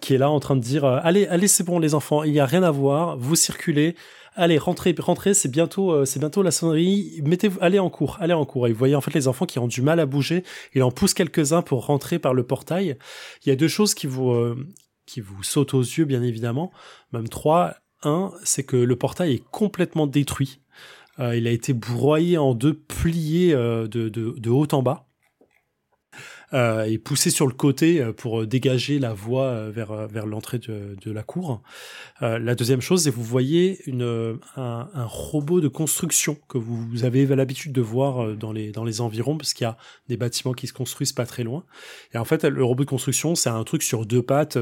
qui 0.00 0.14
est 0.14 0.18
là 0.18 0.30
en 0.30 0.38
train 0.38 0.56
de 0.56 0.60
dire 0.60 0.84
euh, 0.84 1.00
allez 1.02 1.26
allez 1.26 1.48
c'est 1.48 1.64
bon 1.64 1.78
les 1.78 1.94
enfants 1.94 2.22
il 2.22 2.32
y 2.32 2.40
a 2.40 2.46
rien 2.46 2.62
à 2.62 2.70
voir 2.70 3.16
vous 3.16 3.34
circulez 3.34 3.96
allez 4.36 4.56
rentrez 4.56 4.94
rentrez 4.96 5.34
c'est 5.34 5.50
bientôt 5.50 5.90
euh, 5.90 6.04
c'est 6.04 6.20
bientôt 6.20 6.42
la 6.42 6.52
sonnerie 6.52 7.20
mettez 7.24 7.50
allez 7.60 7.80
en 7.80 7.90
cours 7.90 8.16
allez 8.20 8.32
en 8.32 8.44
cours. 8.44 8.68
Et 8.68 8.72
vous 8.72 8.78
voyez 8.78 8.94
en 8.94 9.00
fait 9.00 9.14
les 9.14 9.26
enfants 9.26 9.46
qui 9.46 9.58
ont 9.58 9.66
du 9.66 9.82
mal 9.82 9.98
à 9.98 10.06
bouger 10.06 10.44
il 10.74 10.82
en 10.82 10.92
pousse 10.92 11.14
quelques 11.14 11.52
uns 11.52 11.62
pour 11.62 11.86
rentrer 11.86 12.18
par 12.18 12.34
le 12.34 12.44
portail. 12.44 12.96
Il 13.44 13.48
y 13.48 13.52
a 13.52 13.56
deux 13.56 13.68
choses 13.68 13.94
qui 13.94 14.06
vous 14.06 14.30
euh, 14.30 14.68
qui 15.06 15.20
vous 15.20 15.42
sautent 15.42 15.74
aux 15.74 15.82
yeux 15.82 16.04
bien 16.04 16.22
évidemment. 16.22 16.70
Même 17.12 17.28
trois. 17.28 17.74
Un 18.02 18.30
c'est 18.44 18.62
que 18.62 18.76
le 18.76 18.96
portail 18.96 19.34
est 19.34 19.44
complètement 19.50 20.06
détruit. 20.06 20.60
Il 21.18 21.46
a 21.46 21.50
été 21.50 21.74
broyé 21.74 22.38
en 22.38 22.54
deux 22.54 22.72
plié 22.72 23.52
de, 23.52 23.86
de, 23.86 24.08
de 24.08 24.50
haut 24.50 24.66
en 24.72 24.82
bas 24.82 25.09
euh, 26.52 26.82
et 26.82 26.98
poussé 26.98 27.30
sur 27.30 27.46
le 27.46 27.52
côté 27.52 28.00
euh, 28.00 28.12
pour 28.12 28.44
dégager 28.44 28.98
la 28.98 29.12
voie 29.12 29.44
euh, 29.44 29.70
vers, 29.72 30.08
vers 30.08 30.26
l'entrée 30.26 30.58
de, 30.58 30.96
de, 31.00 31.12
la 31.12 31.22
cour. 31.22 31.62
la 32.20 32.54
deuxième 32.54 32.80
chose, 32.80 33.04
c'est 33.04 33.10
vous 33.10 33.22
voyez 33.22 33.78
une, 33.86 34.38
un, 34.56 34.88
un, 34.92 35.04
robot 35.04 35.60
de 35.60 35.68
construction 35.68 36.36
que 36.48 36.58
vous 36.58 37.04
avez 37.04 37.24
l'habitude 37.26 37.72
de 37.72 37.80
voir 37.80 38.36
dans 38.36 38.52
les, 38.52 38.72
dans 38.72 38.84
les 38.84 39.00
environs, 39.00 39.36
parce 39.36 39.54
qu'il 39.54 39.64
y 39.64 39.68
a 39.68 39.76
des 40.08 40.16
bâtiments 40.16 40.52
qui 40.52 40.66
se 40.66 40.72
construisent 40.72 41.12
pas 41.12 41.26
très 41.26 41.44
loin. 41.44 41.64
Et 42.14 42.18
en 42.18 42.24
fait, 42.24 42.44
le 42.44 42.64
robot 42.64 42.84
de 42.84 42.88
construction, 42.88 43.34
c'est 43.34 43.50
un 43.50 43.64
truc 43.64 43.82
sur 43.82 44.06
deux 44.06 44.22
pattes 44.22 44.58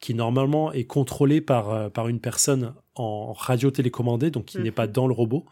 qui 0.00 0.14
normalement 0.14 0.72
est 0.72 0.84
contrôlé 0.84 1.40
par, 1.40 1.90
par 1.90 2.08
une 2.08 2.20
personne 2.20 2.74
en 2.94 3.32
radio 3.32 3.70
télécommandée, 3.70 4.30
donc 4.30 4.46
qui 4.46 4.58
n'est 4.58 4.70
pas 4.70 4.86
dans 4.86 5.06
le 5.06 5.14
robot. 5.14 5.46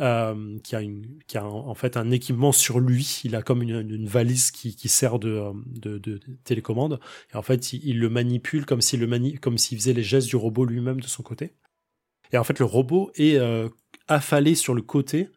Euh, 0.00 0.58
qui 0.64 0.74
a, 0.76 0.80
une, 0.80 1.04
qui 1.26 1.36
a 1.36 1.44
en 1.44 1.74
fait 1.74 1.98
un 1.98 2.10
équipement 2.10 2.52
sur 2.52 2.80
lui. 2.80 3.20
Il 3.24 3.36
a 3.36 3.42
comme 3.42 3.60
une, 3.60 4.06
valise 4.06 4.50
qui, 4.50 4.74
qui 4.74 4.88
sert 4.88 5.18
de, 5.18 5.52
de, 5.66 5.98
de, 5.98 6.18
télécommande. 6.44 7.00
Et 7.34 7.36
en 7.36 7.42
fait, 7.42 7.74
il, 7.74 7.98
le 7.98 8.08
manipule 8.08 8.64
comme 8.64 8.80
s'il 8.80 9.06
mani 9.06 9.38
faisait 9.42 9.92
les 9.92 10.02
gestes 10.02 10.28
du 10.28 10.36
robot 10.36 10.64
lui-même 10.64 11.00
de 11.00 11.06
son 11.06 11.22
côté. 11.22 11.54
Et 12.32 12.38
en 12.38 12.44
fait, 12.44 12.58
le 12.58 12.64
robot 12.64 13.10
est 13.16 13.36
euh, 13.36 13.68
affalé 14.08 14.54
sur 14.54 14.72
le 14.74 14.80
côté. 14.80 15.28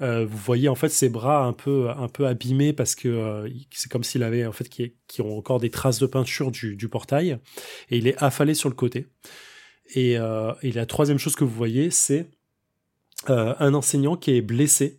Euh, 0.00 0.24
vous 0.24 0.38
voyez 0.38 0.68
en 0.68 0.74
fait 0.74 0.88
ses 0.88 1.08
bras 1.08 1.44
un 1.44 1.52
peu 1.52 1.90
un 1.90 2.08
peu 2.08 2.26
abîmés 2.26 2.72
parce 2.72 2.94
que 2.94 3.08
euh, 3.08 3.48
c'est 3.70 3.90
comme 3.90 4.02
s'il 4.02 4.22
avait 4.22 4.46
en 4.46 4.52
fait 4.52 4.68
qui, 4.68 4.94
qui, 5.06 5.20
ont 5.20 5.36
encore 5.36 5.60
des 5.60 5.70
traces 5.70 5.98
de 5.98 6.06
peinture 6.06 6.50
du, 6.50 6.76
du 6.76 6.88
portail 6.88 7.38
et 7.90 7.98
il 7.98 8.06
est 8.06 8.20
affalé 8.22 8.54
sur 8.54 8.68
le 8.68 8.74
côté. 8.74 9.06
Et, 9.94 10.16
euh, 10.16 10.52
la 10.62 10.86
troisième 10.86 11.18
chose 11.18 11.36
que 11.36 11.44
vous 11.44 11.54
voyez, 11.54 11.90
c'est 11.90 12.20
euh, 12.20 12.24
un 13.28 13.74
enseignant 13.74 14.16
qui 14.16 14.32
est 14.32 14.42
blessé, 14.42 14.98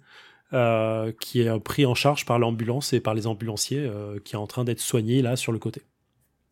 euh, 0.54 1.12
qui 1.20 1.42
est 1.42 1.60
pris 1.62 1.84
en 1.88 1.96
charge 1.96 2.26
par 2.26 2.38
l'ambulance 2.38 2.94
et 2.94 3.00
par 3.00 3.16
les 3.16 3.26
ambulanciers, 3.26 3.80
euh, 3.80 4.20
qui 4.24 4.36
est 4.36 4.38
en 4.38 4.46
train 4.46 4.64
d'être 4.64 4.80
soigné 4.80 5.24
là 5.24 5.36
sur 5.36 5.52
le 5.52 5.58
côté. 5.58 5.82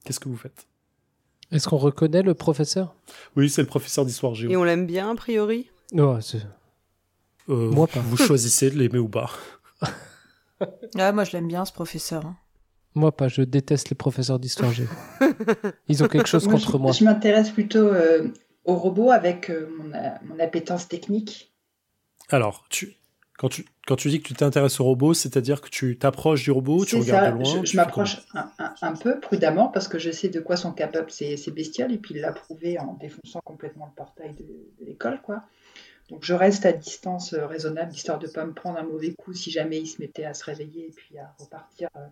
Qu'est-ce 0.04 0.20
que 0.20 0.28
vous 0.28 0.38
faites? 0.38 0.66
Est-ce 1.52 1.70
qu'on 1.70 1.78
reconnaît 1.78 2.24
le 2.24 2.34
professeur? 2.34 2.96
Oui, 3.36 3.48
c'est 3.48 3.62
le 3.62 3.68
professeur 3.68 4.04
d'histoire 4.04 4.34
géo. 4.34 4.50
Et 4.50 4.58
on 4.58 4.64
l'aime 4.64 4.88
bien 4.88 5.12
a 5.12 5.16
priori? 5.16 5.70
Non, 5.94 6.18
moi 7.48 7.86
pas. 7.86 8.00
Vous 8.00 8.18
choisissez 8.18 8.72
de 8.72 8.80
l'aimer 8.80 8.98
ou 8.98 9.08
pas. 9.08 9.30
ah, 10.98 11.12
moi 11.12 11.24
je 11.24 11.34
l'aime 11.34 11.48
bien 11.48 11.64
ce 11.66 11.72
professeur. 11.74 12.26
Hein. 12.26 12.38
Moi 12.96 13.16
pas, 13.16 13.28
je 13.28 13.44
déteste 13.44 13.90
les 13.90 13.96
professeurs 13.96 14.40
d'histoire 14.40 14.72
géo. 14.72 14.88
Ils 15.88 16.04
ont 16.04 16.08
quelque 16.08 16.28
chose 16.28 16.48
contre 16.48 16.80
moi. 16.80 16.92
Je 16.92 17.04
m'intéresse 17.04 17.52
plutôt 17.52 17.92
au 18.66 18.76
robot 18.76 19.12
avec 19.12 19.52
mon, 19.78 19.92
mon 20.24 20.40
appétence 20.40 20.88
technique. 20.88 21.51
Alors, 22.32 22.66
tu, 22.70 22.96
Quand 23.38 23.50
tu, 23.50 23.66
quand 23.88 23.96
tu 23.96 24.10
dis 24.10 24.22
que 24.22 24.28
tu 24.28 24.34
t'intéresses 24.34 24.80
au 24.80 24.84
robot, 24.86 25.14
c'est-à-dire 25.14 25.62
que 25.62 25.70
tu 25.70 25.98
t'approches 25.98 26.44
du 26.44 26.52
robot, 26.52 26.86
tu 26.86 26.96
regardes 26.96 27.26
ça, 27.26 27.32
de 27.32 27.44
loin. 27.44 27.66
je, 27.66 27.76
m'approche 27.76 28.18
un, 28.34 28.52
un- 28.60 28.74
un 28.82 28.94
peu 28.96 29.20
prudemment 29.20 29.68
parce 29.68 29.88
que 29.88 30.00
je 30.00 30.12
sais 30.12 30.30
de 30.30 30.40
quoi 30.40 30.56
sont 30.58 30.72
capables 30.72 31.10
ces, 31.12 31.38
ces 31.38 31.52
bestioles 31.52 31.92
et 31.92 31.98
puis 31.98 32.14
il 32.16 32.22
l'a 32.22 32.32
prouvé 32.32 32.80
en 32.80 32.94
défonçant 32.94 33.42
complètement 33.44 33.88
le 33.88 33.96
portail 33.96 34.34
de, 34.34 34.44
de 34.44 34.86
l'école, 34.86 35.22
quoi. 35.22 35.44
Donc 36.10 36.24
je 36.26 36.34
reste 36.34 36.66
à 36.66 36.74
distance 36.74 37.34
euh, 37.34 37.48
raisonnable 37.48 37.94
histoire 37.94 38.20
de 38.20 38.28
pas 38.28 38.46
me 38.46 38.54
prendre 38.54 38.78
un 38.78 38.84
mauvais 38.84 39.14
coup 39.18 39.34
si 39.34 39.50
jamais 39.50 39.80
il 39.80 39.88
se 39.88 40.02
mettait 40.02 40.26
à 40.26 40.34
se 40.34 40.44
réveiller 40.44 40.88
et 40.88 40.92
puis 40.92 41.18
à 41.18 41.34
repartir 41.40 41.90
euh, 41.96 42.06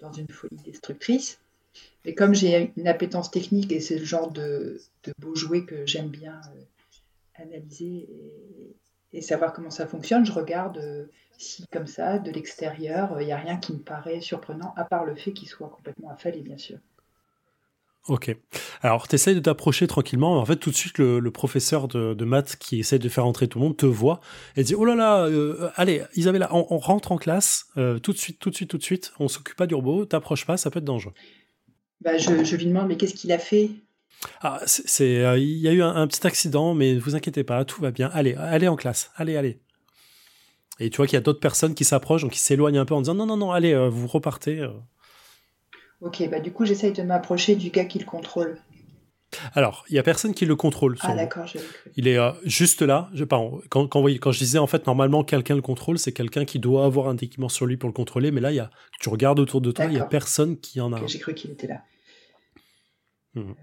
dans 0.00 0.12
une 0.12 0.28
folie 0.28 0.56
destructrice. 0.64 1.38
Et 2.04 2.14
comme 2.14 2.34
j'ai 2.34 2.72
une 2.76 2.86
appétence 2.88 3.30
technique 3.30 3.72
et 3.72 3.80
c'est 3.80 3.98
le 3.98 4.04
genre 4.04 4.30
de, 4.30 4.80
de 5.04 5.12
beau 5.18 5.34
jouet 5.34 5.64
que 5.64 5.86
j'aime 5.86 6.08
bien 6.08 6.40
euh, 6.54 7.42
analyser 7.42 8.06
et, 8.10 8.76
et 9.16 9.22
savoir 9.22 9.52
comment 9.52 9.70
ça 9.70 9.86
fonctionne, 9.86 10.26
je 10.26 10.32
regarde 10.32 10.76
euh, 10.76 11.06
si 11.38 11.66
comme 11.68 11.86
ça, 11.86 12.18
de 12.18 12.30
l'extérieur, 12.30 13.20
il 13.20 13.26
n'y 13.26 13.32
a 13.32 13.38
rien 13.38 13.56
qui 13.56 13.72
me 13.72 13.78
paraît 13.78 14.20
surprenant, 14.20 14.74
à 14.76 14.84
part 14.84 15.04
le 15.04 15.14
fait 15.14 15.32
qu'il 15.32 15.48
soit 15.48 15.70
complètement 15.70 16.10
affalé, 16.10 16.42
bien 16.42 16.58
sûr. 16.58 16.78
Ok. 18.08 18.36
Alors, 18.82 19.08
tu 19.08 19.16
essayes 19.16 19.34
de 19.34 19.40
t'approcher 19.40 19.86
tranquillement. 19.88 20.38
En 20.38 20.44
fait, 20.44 20.56
tout 20.56 20.70
de 20.70 20.76
suite, 20.76 20.98
le, 20.98 21.18
le 21.18 21.30
professeur 21.32 21.88
de, 21.88 22.14
de 22.14 22.24
maths 22.24 22.56
qui 22.56 22.78
essaie 22.78 23.00
de 23.00 23.08
faire 23.08 23.26
entrer 23.26 23.48
tout 23.48 23.58
le 23.58 23.64
monde 23.64 23.76
te 23.76 23.86
voit 23.86 24.20
et 24.54 24.62
dit 24.62 24.76
Oh 24.76 24.84
là 24.84 24.94
là, 24.94 25.24
euh, 25.24 25.70
allez, 25.74 26.04
Isabella, 26.14 26.48
on, 26.52 26.66
on 26.70 26.78
rentre 26.78 27.10
en 27.10 27.16
classe 27.16 27.66
euh, 27.76 27.98
tout 27.98 28.12
de 28.12 28.18
suite, 28.18 28.38
tout 28.38 28.50
de 28.50 28.54
suite, 28.54 28.70
tout 28.70 28.78
de 28.78 28.82
suite. 28.82 29.12
On 29.18 29.26
s'occupe 29.26 29.56
pas 29.56 29.66
du 29.66 29.74
robot, 29.74 30.04
t'approches 30.04 30.46
pas, 30.46 30.56
ça 30.56 30.70
peut 30.70 30.78
être 30.78 30.84
dangereux. 30.84 31.14
Bah, 32.00 32.16
je, 32.16 32.44
je 32.44 32.56
lui 32.56 32.66
demande, 32.66 32.86
mais 32.86 32.96
qu'est-ce 32.96 33.14
qu'il 33.14 33.32
a 33.32 33.38
fait? 33.38 33.70
Ah, 34.40 34.60
c'est, 34.66 35.24
euh, 35.24 35.38
il 35.38 35.58
y 35.58 35.68
a 35.68 35.72
eu 35.72 35.82
un, 35.82 35.94
un 35.94 36.06
petit 36.06 36.26
accident, 36.26 36.74
mais 36.74 36.94
ne 36.94 37.00
vous 37.00 37.14
inquiétez 37.14 37.44
pas, 37.44 37.64
tout 37.64 37.80
va 37.80 37.90
bien. 37.90 38.10
Allez, 38.12 38.34
allez 38.34 38.68
en 38.68 38.76
classe, 38.76 39.10
allez, 39.16 39.36
allez. 39.36 39.60
Et 40.78 40.90
tu 40.90 40.98
vois 40.98 41.06
qu'il 41.06 41.14
y 41.14 41.18
a 41.18 41.22
d'autres 41.22 41.40
personnes 41.40 41.74
qui 41.74 41.84
s'approchent, 41.84 42.22
donc 42.22 42.32
qui 42.32 42.38
s'éloignent 42.38 42.78
un 42.78 42.84
peu 42.84 42.94
en 42.94 43.00
disant 43.00 43.14
non, 43.14 43.26
non, 43.26 43.36
non, 43.36 43.52
allez, 43.52 43.72
euh, 43.72 43.88
vous 43.88 44.06
repartez. 44.06 44.60
euh. 44.60 44.70
Ok, 46.00 46.28
bah 46.30 46.40
du 46.40 46.52
coup, 46.52 46.66
j'essaye 46.66 46.92
de 46.92 47.02
m'approcher 47.02 47.56
du 47.56 47.70
gars 47.70 47.86
qui 47.86 47.98
le 47.98 48.04
contrôle. 48.04 48.58
Alors, 49.54 49.84
il 49.88 49.96
y 49.96 49.98
a 49.98 50.02
personne 50.02 50.34
qui 50.34 50.46
le 50.46 50.54
contrôle. 50.54 50.96
Ah, 51.00 51.14
d'accord, 51.14 51.46
cru. 51.46 51.58
Il 51.96 52.06
est 52.06 52.18
juste 52.44 52.82
là. 52.82 53.10
Je, 53.12 53.24
pardon, 53.24 53.60
quand, 53.70 53.86
quand, 53.88 54.06
je 54.06 54.38
disais 54.38 54.58
en 54.58 54.66
fait 54.66 54.86
normalement 54.86 55.24
quelqu'un 55.24 55.56
le 55.56 55.62
contrôle, 55.62 55.98
c'est 55.98 56.12
quelqu'un 56.12 56.44
qui 56.44 56.58
doit 56.58 56.84
avoir 56.84 57.08
un 57.08 57.16
équipement 57.16 57.48
sur 57.48 57.66
lui 57.66 57.76
pour 57.76 57.88
le 57.88 57.92
contrôler. 57.92 58.30
Mais 58.30 58.40
là, 58.40 58.52
il 58.52 58.56
y 58.56 58.60
a, 58.60 58.70
tu 59.00 59.08
regardes 59.08 59.40
autour 59.40 59.60
de 59.60 59.72
toi, 59.72 59.86
il 59.86 59.94
y 59.94 59.98
a 59.98 60.04
personne 60.04 60.58
qui 60.58 60.80
en 60.80 60.92
a. 60.92 61.04
J'ai 61.06 61.18
cru 61.18 61.34
qu'il 61.34 61.50
était 61.50 61.66
là. 61.66 61.82
Mhm. 63.34 63.54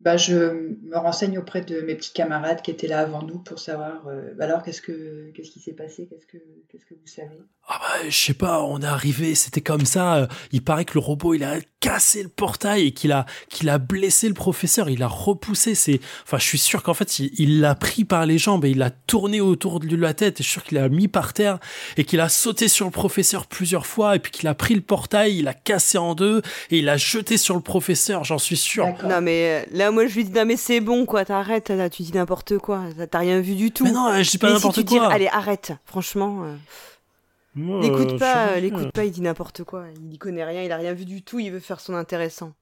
Bah, 0.00 0.16
je 0.16 0.34
me 0.34 0.96
renseigne 0.96 1.36
auprès 1.38 1.60
de 1.60 1.82
mes 1.82 1.94
petits 1.94 2.14
camarades 2.14 2.62
qui 2.62 2.70
étaient 2.70 2.86
là 2.86 3.00
avant 3.00 3.22
nous 3.22 3.38
pour 3.38 3.58
savoir. 3.58 4.06
euh, 4.08 4.32
bah 4.38 4.46
alors, 4.46 4.62
qu'est-ce 4.62 4.80
que 4.80 5.30
qu'est-ce 5.34 5.50
qui 5.50 5.60
s'est 5.60 5.74
passé? 5.74 6.06
Qu'est-ce 6.08 6.26
que 6.26 6.38
qu'est-ce 6.70 6.86
que 6.86 6.94
vous 6.94 7.06
savez? 7.06 7.28
Ah 7.68 7.78
bah, 7.78 8.08
je 8.08 8.16
sais 8.16 8.34
pas, 8.34 8.62
on 8.62 8.80
est 8.80 8.86
arrivé, 8.86 9.34
c'était 9.34 9.60
comme 9.60 9.84
ça. 9.84 10.16
euh, 10.16 10.26
Il 10.52 10.64
paraît 10.64 10.86
que 10.86 10.94
le 10.94 11.00
robot, 11.00 11.34
il 11.34 11.44
a 11.44 11.56
cassé 11.80 12.22
le 12.22 12.28
portail 12.30 12.86
et 12.86 12.92
qu'il 12.92 13.12
a, 13.12 13.26
qu'il 13.48 13.68
a 13.68 13.78
blessé 13.78 14.26
le 14.28 14.34
professeur. 14.34 14.88
Il 14.90 15.02
a 15.02 15.06
repoussé. 15.06 15.74
C'est, 15.74 16.00
enfin, 16.24 16.38
je 16.38 16.44
suis 16.44 16.58
sûr 16.58 16.82
qu'en 16.82 16.94
fait, 16.94 17.18
il 17.18 17.60
l'a 17.60 17.74
pris 17.74 18.04
par 18.04 18.24
les 18.26 18.38
jambes 18.38 18.64
et 18.64 18.70
il 18.70 18.78
l'a 18.78 18.90
tourné 18.90 19.40
autour 19.40 19.80
de 19.80 19.94
la 19.96 20.14
tête. 20.14 20.40
Et 20.40 20.42
je 20.42 20.48
suis 20.48 20.54
sûr 20.54 20.64
qu'il 20.64 20.78
l'a 20.78 20.88
mis 20.88 21.08
par 21.08 21.32
terre 21.34 21.58
et 21.96 22.04
qu'il 22.04 22.20
a 22.20 22.28
sauté 22.30 22.68
sur 22.68 22.86
le 22.86 22.90
professeur 22.90 23.46
plusieurs 23.46 23.86
fois 23.86 24.16
et 24.16 24.18
puis 24.18 24.32
qu'il 24.32 24.48
a 24.48 24.54
pris 24.54 24.74
le 24.74 24.80
portail, 24.80 25.36
il 25.38 25.44
l'a 25.44 25.54
cassé 25.54 25.96
en 25.98 26.14
deux 26.14 26.40
et 26.70 26.78
il 26.78 26.86
l'a 26.86 26.96
jeté 26.96 27.36
sur 27.36 27.54
le 27.54 27.60
professeur. 27.60 28.24
J'en 28.24 28.38
suis 28.38 28.56
sûr. 28.56 28.86
D'accord. 28.86 29.08
Non, 29.10 29.20
mais 29.20 29.64
euh, 29.70 29.76
là, 29.90 29.94
moi, 29.94 30.06
je 30.06 30.14
lui 30.14 30.24
dis, 30.24 30.30
non, 30.32 30.44
mais 30.46 30.56
c'est 30.56 30.80
bon, 30.80 31.06
quoi, 31.06 31.24
t'arrêtes, 31.24 31.68
là, 31.70 31.90
tu 31.90 32.02
dis 32.02 32.12
n'importe 32.12 32.58
quoi, 32.58 32.84
t'as- 33.10 33.18
rien 33.18 33.40
vu 33.40 33.54
du 33.54 33.70
tout. 33.72 33.84
Mais 33.84 33.92
non, 33.92 34.10
je 34.22 34.30
dis 34.30 34.38
pas 34.38 34.48
Mais 34.48 34.52
si 34.54 34.58
n'importe 34.58 34.74
tu 34.76 34.84
dis, 34.84 34.98
quoi. 34.98 35.12
allez, 35.12 35.28
arrête, 35.28 35.72
franchement. 35.84 36.44
euh, 36.44 36.56
euh, 37.58 37.80
L'écoute 37.82 38.18
pas, 38.18 38.48
euh, 38.48 38.54
pas. 38.54 38.60
l'écoute 38.60 38.92
pas, 38.92 39.04
il 39.04 39.10
dit 39.10 39.20
n'importe 39.20 39.64
quoi. 39.64 39.86
Il 39.96 40.12
y 40.14 40.18
connaît 40.18 40.44
rien, 40.44 40.62
il 40.62 40.72
a 40.72 40.76
rien 40.76 40.94
vu 40.94 41.04
du 41.04 41.22
tout, 41.22 41.38
il 41.38 41.50
veut 41.50 41.60
faire 41.60 41.80
son 41.80 41.94
intéressant. 41.94 42.52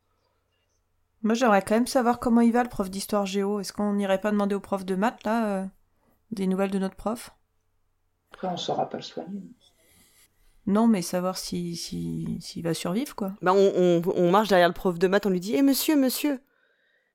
Moi, 1.23 1.35
j'aimerais 1.35 1.63
quand 1.63 1.75
même 1.75 1.87
savoir 1.87 2.21
comment 2.21 2.41
il 2.41 2.53
va, 2.53 2.63
le 2.63 2.69
prof 2.69 2.89
d'histoire 2.91 3.27
géo. 3.27 3.61
Est-ce 3.61 3.73
qu'on 3.73 3.95
n'irait 3.95 4.21
pas 4.21 4.31
demander 4.31 4.55
au 4.55 4.61
prof 4.61 4.85
de 4.85 4.95
maths, 4.95 5.25
là, 5.25 5.47
euh, 5.47 5.65
des 6.31 6.47
nouvelles 6.47 6.71
de 6.71 6.79
notre 6.79 6.95
prof? 6.97 7.31
Après, 8.33 8.47
on 8.49 8.57
saura 8.57 8.89
pas 8.89 8.99
le 8.99 9.03
soigner. 9.03 9.43
Non, 10.67 10.87
mais 10.87 11.03
savoir 11.03 11.37
si, 11.39 11.77
si, 11.77 12.39
s'il 12.41 12.63
va 12.63 12.75
survivre, 12.75 13.15
quoi. 13.17 13.33
Bah, 13.43 13.53
on, 13.55 13.73
on, 13.75 14.03
on 14.15 14.31
marche 14.31 14.49
derrière 14.49 14.69
le 14.69 14.75
prof 14.75 14.99
de 14.99 15.09
maths, 15.09 15.27
on 15.27 15.31
lui 15.31 15.41
dit, 15.41 15.55
hé 15.55 15.63
monsieur, 15.63 15.97
monsieur, 15.97 16.41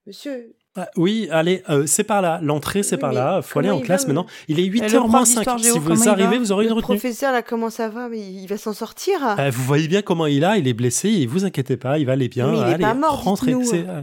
monsieur. 0.07 0.55
Ah, 0.75 0.89
oui, 0.97 1.27
allez, 1.31 1.61
euh, 1.69 1.85
c'est 1.85 2.03
par 2.03 2.21
là. 2.23 2.39
L'entrée, 2.41 2.81
c'est 2.81 2.95
Oui, 2.95 3.01
par 3.01 3.13
là. 3.13 3.41
Faut 3.43 3.59
aller 3.59 3.69
en 3.69 3.77
il 3.77 3.83
classe 3.83 4.03
va, 4.03 4.13
maintenant. 4.13 4.25
Il 4.47 4.59
est 4.59 4.63
le 4.65 4.69
8h 4.79 4.89
prof 4.97 5.11
moins 5.11 5.23
5. 5.25 5.35
d'histoire 5.35 5.59
Si 5.59 5.69
vous 5.77 6.03
il 6.03 6.09
arrivez, 6.09 6.37
vous 6.39 6.51
aurez 6.51 6.63
une 6.65 6.69
Le 6.69 6.75
retenue. 6.75 6.97
professeur, 6.97 7.31
là, 7.31 7.43
comment 7.43 7.69
ça 7.69 7.89
va? 7.89 8.09
Mais 8.09 8.19
il 8.19 8.47
va 8.47 8.57
s'en 8.57 8.73
sortir 8.73 9.23
Euh, 9.39 9.51
vous 9.51 9.63
voyez 9.63 9.87
bien 9.87 10.01
comment 10.01 10.25
il 10.25 10.43
a, 10.43 10.57
il 10.57 10.67
est 10.67 10.73
blessé, 10.73 11.09
et 11.09 11.25
vous 11.27 11.45
inquiétez 11.45 11.77
pas, 11.77 11.99
il 11.99 12.07
va 12.07 12.13
aller 12.13 12.27
bien. 12.27 12.47
Mais 12.51 12.57
il 12.57 12.61
est 12.61 12.73
allez, 12.73 12.83
pas 12.83 12.95
mort, 12.95 13.21
rentrez. 13.23 13.53
euh. 13.53 14.01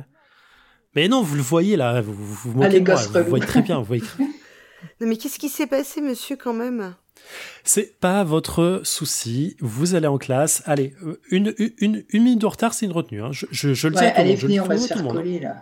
Mais 0.95 1.09
non, 1.09 1.23
vous 1.23 1.35
le 1.35 1.43
voyez 1.43 1.77
là, 1.77 2.01
vous 2.01 2.13
vous, 2.15 2.53
vous 2.53 2.63
Ah, 2.63 2.69
de 2.69 2.79
moi, 2.79 2.95
vous 2.95 3.29
voyez 3.29 3.45
très 3.47 3.63
bien. 3.63 3.79
Vous 3.79 3.85
voyez. 3.85 4.03
Non, 4.99 5.07
mais 5.09 5.17
qu'est-ce 5.19 5.39
qui 5.39 5.51
s'est 5.51 5.67
passé, 5.67 6.01
monsieur, 6.01 6.37
quand 6.37 6.55
même? 6.55 6.95
C'est 7.65 7.99
pas 8.01 8.25
votre 8.25 8.81
souci, 8.85 9.57
vous 9.61 9.95
allez 9.95 10.07
en 10.07 10.17
classe. 10.17 10.63
Allez, 10.65 10.95
euh, 11.05 11.21
une, 11.31 11.53
une, 11.59 11.73
une, 11.79 12.05
une 12.09 12.23
minute 12.25 12.41
de 12.41 12.47
retard, 12.47 12.73
c'est 12.73 12.87
une 12.87 12.93
retenue. 12.93 13.23
hein. 13.23 13.29
Je, 13.31 13.45
je, 13.51 13.75
je 13.75 13.89
le 13.89 13.95
dis 13.95 14.01
Ouais, 14.01 14.07
à 14.07 14.11
tout 14.13 14.17
le 14.17 14.21
allez, 14.23 14.31
monde. 14.31 14.39
Je 14.41 14.47
le 14.47 14.53
dis 14.53 14.59
venez, 14.59 14.61
on 14.67 14.69
va 14.69 14.79
se 14.79 14.87
faire 14.89 15.03
le 15.03 15.09
coller 15.11 15.39
là. 15.41 15.57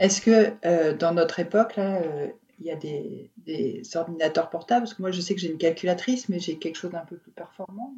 Est-ce 0.00 0.20
que 0.20 0.52
euh, 0.64 0.94
dans 0.96 1.12
notre 1.14 1.38
époque, 1.40 1.76
là, 1.76 1.96
euh, 2.02 2.28
il 2.60 2.66
y 2.66 2.70
a 2.70 2.76
des, 2.76 3.30
des 3.46 3.82
ordinateurs 3.94 4.50
portables? 4.50 4.82
Parce 4.82 4.94
que 4.94 5.02
moi, 5.02 5.10
je 5.10 5.20
sais 5.20 5.34
que 5.34 5.40
j'ai 5.40 5.50
une 5.50 5.58
calculatrice, 5.58 6.28
mais 6.28 6.38
j'ai 6.38 6.56
quelque 6.56 6.76
chose 6.76 6.90
d'un 6.92 7.04
peu 7.08 7.16
plus 7.16 7.32
performant. 7.32 7.94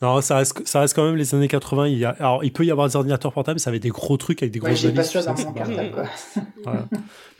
Non, 0.00 0.22
ça 0.22 0.38
reste, 0.38 0.66
ça 0.66 0.80
reste 0.80 0.94
quand 0.94 1.04
même 1.04 1.16
les 1.16 1.34
années 1.34 1.46
80. 1.48 1.88
Il, 1.88 1.98
y 1.98 2.06
a, 2.06 2.10
alors, 2.18 2.42
il 2.42 2.50
peut 2.50 2.64
y 2.64 2.70
avoir 2.70 2.88
des 2.88 2.96
ordinateurs 2.96 3.30
portables, 3.34 3.56
mais 3.56 3.60
ça 3.60 3.68
avait 3.68 3.78
des 3.78 3.90
gros 3.90 4.16
trucs 4.16 4.42
avec 4.42 4.52
des 4.54 4.60
Ouais, 4.60 4.70
grosses 4.70 4.80
j'ai 4.80 4.90
pas 4.92 5.02
ça 5.04 5.22
dans 5.22 5.34
mon 5.38 5.52
cartable, 5.52 5.90
quoi. 5.92 6.04
Voilà. 6.64 6.88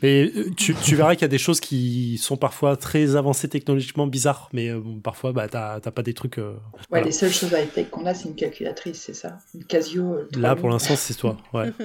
Mais 0.03 0.31
euh, 0.35 0.51
tu, 0.55 0.75
tu 0.75 0.95
verras 0.95 1.15
qu'il 1.15 1.23
y 1.23 1.25
a 1.25 1.29
des 1.29 1.39
choses 1.39 1.59
qui 1.59 2.19
sont 2.19 2.37
parfois 2.37 2.77
très 2.77 3.15
avancées 3.15 3.49
technologiquement 3.49 4.05
bizarres, 4.05 4.49
mais 4.53 4.69
euh, 4.69 4.81
parfois 5.03 5.31
bah, 5.31 5.47
t'as 5.47 5.79
pas 5.79 6.03
des 6.03 6.13
trucs. 6.13 6.37
euh, 6.37 6.53
Ouais, 6.53 6.79
voilà. 6.91 7.05
les 7.05 7.11
seules 7.11 7.31
choses 7.31 7.51
high-tech 7.53 7.89
qu'on 7.89 8.05
a, 8.05 8.13
c'est 8.13 8.29
une 8.29 8.35
calculatrice, 8.35 9.01
c'est 9.01 9.15
ça 9.15 9.39
Une 9.55 9.63
Casio. 9.65 10.03
euh, 10.13 10.27
Là, 10.37 10.49
3000. 10.49 10.55
pour 10.61 10.69
l'instant, 10.69 10.95
c'est 10.95 11.15
toi. 11.15 11.37
Ouais. 11.53 11.71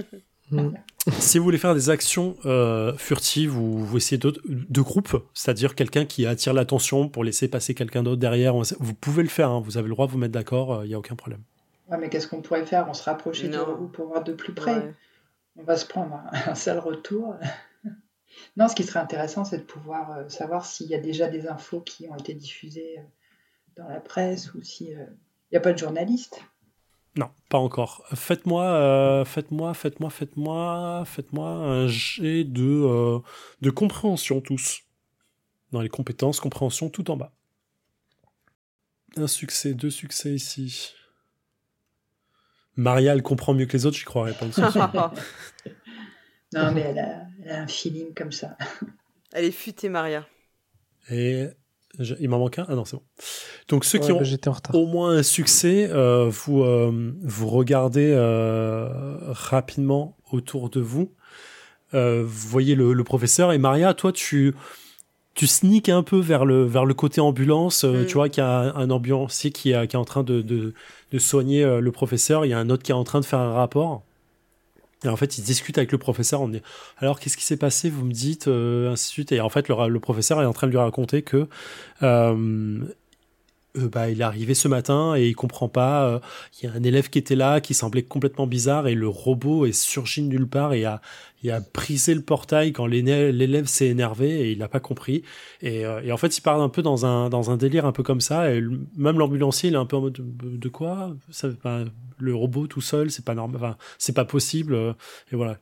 Mm. 0.50 0.74
si 1.18 1.38
vous 1.38 1.44
voulez 1.44 1.58
faire 1.58 1.74
des 1.74 1.90
actions 1.90 2.36
euh, 2.44 2.96
furtives 2.96 3.56
ou 3.58 3.78
vous 3.84 3.96
essayez 3.96 4.18
d'autres- 4.18 4.40
de 4.46 4.80
groupe, 4.80 5.24
c'est-à-dire 5.34 5.74
quelqu'un 5.74 6.04
qui 6.04 6.24
attire 6.26 6.52
l'attention 6.54 7.08
pour 7.08 7.24
laisser 7.24 7.48
passer 7.48 7.74
quelqu'un 7.74 8.02
d'autre 8.04 8.20
derrière, 8.20 8.54
vous 8.54 8.94
pouvez 8.94 9.22
le 9.24 9.28
faire. 9.28 9.50
hein, 9.50 9.60
vous 9.64 9.76
avez 9.76 9.88
le 9.88 9.94
droit 9.94 10.06
de 10.06 10.12
vous 10.12 10.18
mettre 10.18 10.32
d'accord, 10.32 10.84
il 10.84 10.88
n'y 10.88 10.94
a 10.94 10.98
aucun 10.98 11.16
problème. 11.16 11.42
Ouais, 11.88 11.98
mais 11.98 12.08
qu'est-ce 12.08 12.28
qu'on 12.28 12.42
pourrait 12.42 12.64
faire? 12.66 12.86
On 12.88 12.94
se 12.94 13.02
rapprocher 13.04 13.48
du 13.48 13.56
Non. 13.56 13.64
robot 13.64 13.86
pour 13.88 14.06
voir 14.06 14.22
de 14.24 14.32
plus 14.32 14.52
près. 14.54 14.74
Ouais. 14.76 14.94
On 15.56 15.62
va 15.64 15.76
se 15.76 15.86
prendre 15.86 16.14
un, 16.14 16.30
un 16.52 16.54
sale 16.54 16.78
retour. 16.80 17.36
non, 18.56 18.68
ce 18.68 18.74
qui 18.74 18.82
serait 18.84 19.00
intéressant, 19.00 19.44
c'est 19.44 19.58
de 19.58 19.62
pouvoir 19.64 20.10
euh, 20.12 20.28
savoir 20.28 20.64
s'il 20.66 20.88
y 20.88 20.94
a 20.94 21.00
déjà 21.00 21.28
des 21.28 21.46
infos 21.48 21.80
qui 21.80 22.08
ont 22.08 22.16
été 22.16 22.34
diffusées 22.34 22.96
euh, 22.98 23.02
dans 23.82 23.88
la 23.88 24.00
presse 24.00 24.52
ou 24.54 24.62
si 24.62 24.94
euh, 24.94 24.98
il 25.50 25.54
n'y 25.54 25.58
a 25.58 25.60
pas 25.60 25.72
de 25.72 25.78
journaliste. 25.78 26.40
Non, 27.16 27.30
pas 27.48 27.58
encore. 27.58 28.04
Faites-moi, 28.14 28.64
euh, 28.64 29.24
faites-moi, 29.24 29.72
faites-moi, 29.72 30.10
faites-moi, 30.10 31.04
faites-moi 31.06 31.48
un 31.48 31.86
jet 31.88 32.44
de, 32.44 32.62
euh, 32.62 33.18
de 33.62 33.70
compréhension 33.70 34.40
tous. 34.40 34.82
Dans 35.72 35.80
les 35.80 35.88
compétences, 35.88 36.40
compréhension 36.40 36.90
tout 36.90 37.10
en 37.10 37.16
bas. 37.16 37.32
Un 39.16 39.26
succès, 39.26 39.72
deux 39.72 39.90
succès 39.90 40.34
ici. 40.34 40.92
Maria, 42.76 43.14
elle 43.14 43.22
comprend 43.22 43.54
mieux 43.54 43.64
que 43.64 43.72
les 43.72 43.86
autres, 43.86 43.96
j'y 43.96 44.04
croirais 44.04 44.34
pas. 44.34 44.46
Non, 46.52 46.72
mais 46.72 46.82
elle 46.82 46.98
a, 46.98 47.26
elle 47.42 47.50
a 47.50 47.62
un 47.62 47.66
feeling 47.66 48.14
comme 48.14 48.30
ça. 48.32 48.56
Elle 49.32 49.46
est 49.46 49.50
futée, 49.50 49.88
Maria. 49.88 50.26
Et 51.10 51.48
je- 51.98 52.14
il 52.20 52.28
m'en 52.28 52.38
manque 52.38 52.58
un? 52.58 52.66
Ah 52.68 52.74
non, 52.74 52.84
c'est 52.84 52.96
bon. 52.96 53.02
Donc 53.68 53.84
ceux 53.84 53.98
qui 53.98 54.06
Ouais, 54.06 54.12
ont 54.12 54.18
bah, 54.18 54.24
au 54.74 54.86
moins 54.86 55.10
un 55.16 55.22
succès, 55.22 55.88
euh, 55.92 56.28
vous, 56.30 56.62
euh, 56.62 57.12
vous 57.22 57.48
regardez 57.48 58.12
euh, 58.14 58.88
rapidement 59.30 60.16
autour 60.32 60.70
de 60.70 60.80
vous. 60.80 61.12
Euh, 61.94 62.22
vous 62.26 62.48
voyez 62.48 62.74
le, 62.74 62.92
le 62.92 63.04
professeur 63.04 63.52
et 63.52 63.58
Maria, 63.58 63.94
toi, 63.94 64.12
tu, 64.12 64.54
tu 65.34 65.46
sneaks 65.46 65.88
un 65.88 66.02
peu 66.02 66.18
vers 66.18 66.44
le, 66.44 66.64
vers 66.64 66.84
le 66.84 66.94
côté 66.94 67.20
ambulance. 67.20 67.84
euh, 67.84 68.02
Mm. 68.02 68.06
Tu 68.06 68.14
vois 68.14 68.28
qu'il 68.28 68.42
y 68.42 68.46
a 68.46 68.58
un, 68.58 68.74
un 68.74 68.90
ambulancier 68.90 69.50
qui, 69.52 69.70
est- 69.72 69.86
qui 69.86 69.96
est 69.96 69.98
en 69.98 70.04
train 70.04 70.22
de, 70.24 70.40
de, 70.42 70.74
de 71.12 71.18
soigner 71.18 71.62
euh, 71.64 71.80
le 71.80 71.92
professeur. 71.92 72.44
Il 72.44 72.48
y 72.50 72.54
a 72.54 72.58
un 72.58 72.70
autre 72.70 72.82
qui 72.82 72.90
est 72.90 72.94
en 72.94 73.04
train 73.04 73.20
de 73.20 73.24
faire 73.24 73.38
un 73.38 73.52
rapport. 73.52 74.02
Et 75.06 75.08
en 75.08 75.16
fait, 75.16 75.38
il 75.38 75.44
discute 75.44 75.78
avec 75.78 75.92
le 75.92 75.98
professeur. 75.98 76.40
On 76.40 76.48
dit 76.48 76.62
alors 76.98 77.18
qu'est-ce 77.20 77.36
qui 77.36 77.44
s'est 77.44 77.56
passé? 77.56 77.90
Vous 77.90 78.04
me 78.04 78.12
dites 78.12 78.48
euh, 78.48 78.92
ainsi 78.92 79.06
de 79.06 79.12
suite. 79.12 79.32
Et 79.32 79.40
en 79.40 79.48
fait, 79.48 79.68
le, 79.68 79.88
le 79.88 80.00
professeur 80.00 80.42
est 80.42 80.46
en 80.46 80.52
train 80.52 80.66
de 80.66 80.72
lui 80.72 80.78
raconter 80.78 81.22
que 81.22 81.48
euh, 82.02 82.80
euh, 83.76 83.88
bah, 83.88 84.10
il 84.10 84.20
est 84.20 84.24
arrivé 84.24 84.54
ce 84.54 84.68
matin 84.68 85.14
et 85.16 85.28
il 85.28 85.34
comprend 85.34 85.68
pas. 85.68 86.08
euh, 86.08 86.20
Il 86.60 86.66
y 86.66 86.68
a 86.68 86.72
un 86.74 86.82
élève 86.82 87.10
qui 87.10 87.18
était 87.18 87.36
là, 87.36 87.60
qui 87.60 87.74
semblait 87.74 88.02
complètement 88.02 88.46
bizarre, 88.46 88.88
et 88.88 88.94
le 88.94 89.08
robot 89.08 89.66
est 89.66 89.72
surgi 89.72 90.22
de 90.22 90.28
nulle 90.28 90.48
part 90.48 90.72
et 90.72 90.84
a, 90.84 91.00
a 91.48 91.60
brisé 91.60 92.14
le 92.14 92.22
portail 92.22 92.72
quand 92.72 92.86
l'élève 92.86 93.66
s'est 93.66 93.86
énervé 93.86 94.40
et 94.40 94.52
il 94.52 94.58
n'a 94.58 94.68
pas 94.68 94.80
compris. 94.80 95.22
Et, 95.60 95.86
euh, 95.86 96.12
en 96.12 96.16
fait, 96.16 96.36
il 96.36 96.40
part 96.40 96.60
un 96.60 96.68
peu 96.68 96.82
dans 96.82 97.06
un, 97.06 97.28
dans 97.28 97.50
un 97.50 97.56
délire 97.56 97.86
un 97.86 97.92
peu 97.92 98.02
comme 98.02 98.20
ça. 98.20 98.52
Et 98.52 98.60
même 98.96 99.18
l'ambulancier, 99.18 99.68
il 99.68 99.74
est 99.74 99.78
un 99.78 99.86
peu 99.86 99.96
en 99.96 100.00
mode 100.02 100.14
de, 100.14 100.56
de 100.56 100.68
quoi? 100.68 101.14
Ça, 101.30 101.48
bah, 101.62 101.84
Le 102.18 102.34
robot 102.34 102.66
tout 102.66 102.80
seul, 102.80 103.10
c'est 103.10 103.24
pas 103.24 103.34
normal, 103.34 103.56
enfin, 103.56 103.76
c'est 103.98 104.14
pas 104.14 104.24
possible. 104.24 104.94
Et 105.32 105.36
voilà. 105.36 105.58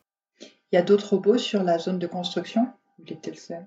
Il 0.72 0.76
y 0.76 0.78
a 0.78 0.82
d'autres 0.82 1.10
robots 1.10 1.38
sur 1.38 1.62
la 1.62 1.78
zone 1.78 1.98
de 1.98 2.06
construction? 2.06 2.66
Il 2.98 3.12
était 3.12 3.30
le 3.30 3.36
seul? 3.36 3.66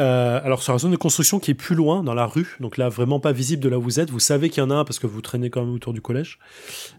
Euh, 0.00 0.40
alors 0.44 0.62
sur 0.62 0.72
la 0.72 0.78
zone 0.78 0.92
de 0.92 0.96
construction 0.96 1.38
qui 1.40 1.50
est 1.50 1.54
plus 1.54 1.74
loin 1.74 2.02
dans 2.02 2.14
la 2.14 2.26
rue, 2.26 2.56
donc 2.60 2.76
là 2.76 2.88
vraiment 2.88 3.20
pas 3.20 3.32
visible 3.32 3.62
de 3.62 3.68
là 3.68 3.78
où 3.78 3.82
vous 3.82 3.98
êtes, 4.00 4.10
vous 4.10 4.20
savez 4.20 4.48
qu'il 4.50 4.62
y 4.62 4.66
en 4.66 4.70
a 4.70 4.74
un 4.74 4.84
parce 4.84 4.98
que 4.98 5.06
vous 5.06 5.20
traînez 5.20 5.50
quand 5.50 5.60
même 5.64 5.74
autour 5.74 5.92
du 5.92 6.00
collège. 6.00 6.38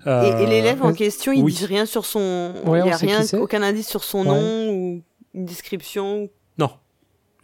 Et, 0.05 0.09
Euh, 0.09 0.37
et 0.39 0.45
l'élève 0.47 0.83
en 0.83 0.89
euh, 0.89 0.93
question, 0.93 1.31
il 1.31 1.43
oui. 1.43 1.53
dit 1.53 1.65
rien 1.65 1.85
sur 1.85 2.05
son. 2.05 2.53
Ouais, 2.65 2.79
il 2.79 2.85
y 2.85 2.89
on 2.89 2.93
a 2.93 2.97
rien, 2.97 3.21
aucun 3.39 3.61
indice 3.61 3.87
sur 3.87 4.03
son 4.03 4.19
Ouais. 4.19 4.25
nom 4.25 4.69
ou 4.73 5.03
une 5.33 5.45
description. 5.45 6.29
Non, 6.57 6.71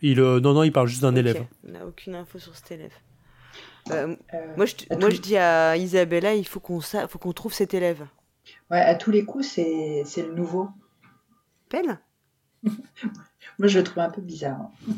il 0.02 0.20
euh, 0.20 0.40
non 0.40 0.54
non 0.54 0.64
il 0.64 0.72
parle 0.72 0.88
juste 0.88 1.02
d'un 1.04 1.16
élève. 1.16 1.46
On 1.68 1.72
n'a 1.72 1.86
aucune 1.86 2.16
info 2.16 2.38
sur 2.40 2.56
cet 2.56 2.72
élève. 2.72 2.92
Euh, 3.92 4.16
Euh, 4.34 4.38
moi, 4.58 4.66
je, 4.66 4.74
moi, 5.00 5.10
je 5.12 5.22
dis 5.22 5.38
à 5.38 5.78
Isabella, 5.78 6.34
il 6.34 6.46
faut 6.48 6.60
qu'on 6.60 6.82
sa- 6.82 7.08
faut 7.08 7.20
qu'on 7.20 7.34
trouve 7.34 7.54
cet 7.54 7.74
élève. 7.76 8.06
ouais, 8.72 8.80
à 8.82 8.96
tous 8.96 9.12
les 9.12 9.24
coups, 9.24 9.48
c'est 9.48 10.02
c'est 10.06 10.24
le 10.24 10.34
nouveau. 10.34 10.70
Pelle? 11.70 12.00
Moi, 13.60 13.68
je 13.68 13.78
le 13.78 13.84
trouve 13.84 14.00
un 14.00 14.10
peu 14.10 14.22
bizarre. 14.22 14.58
hein. 14.60 14.94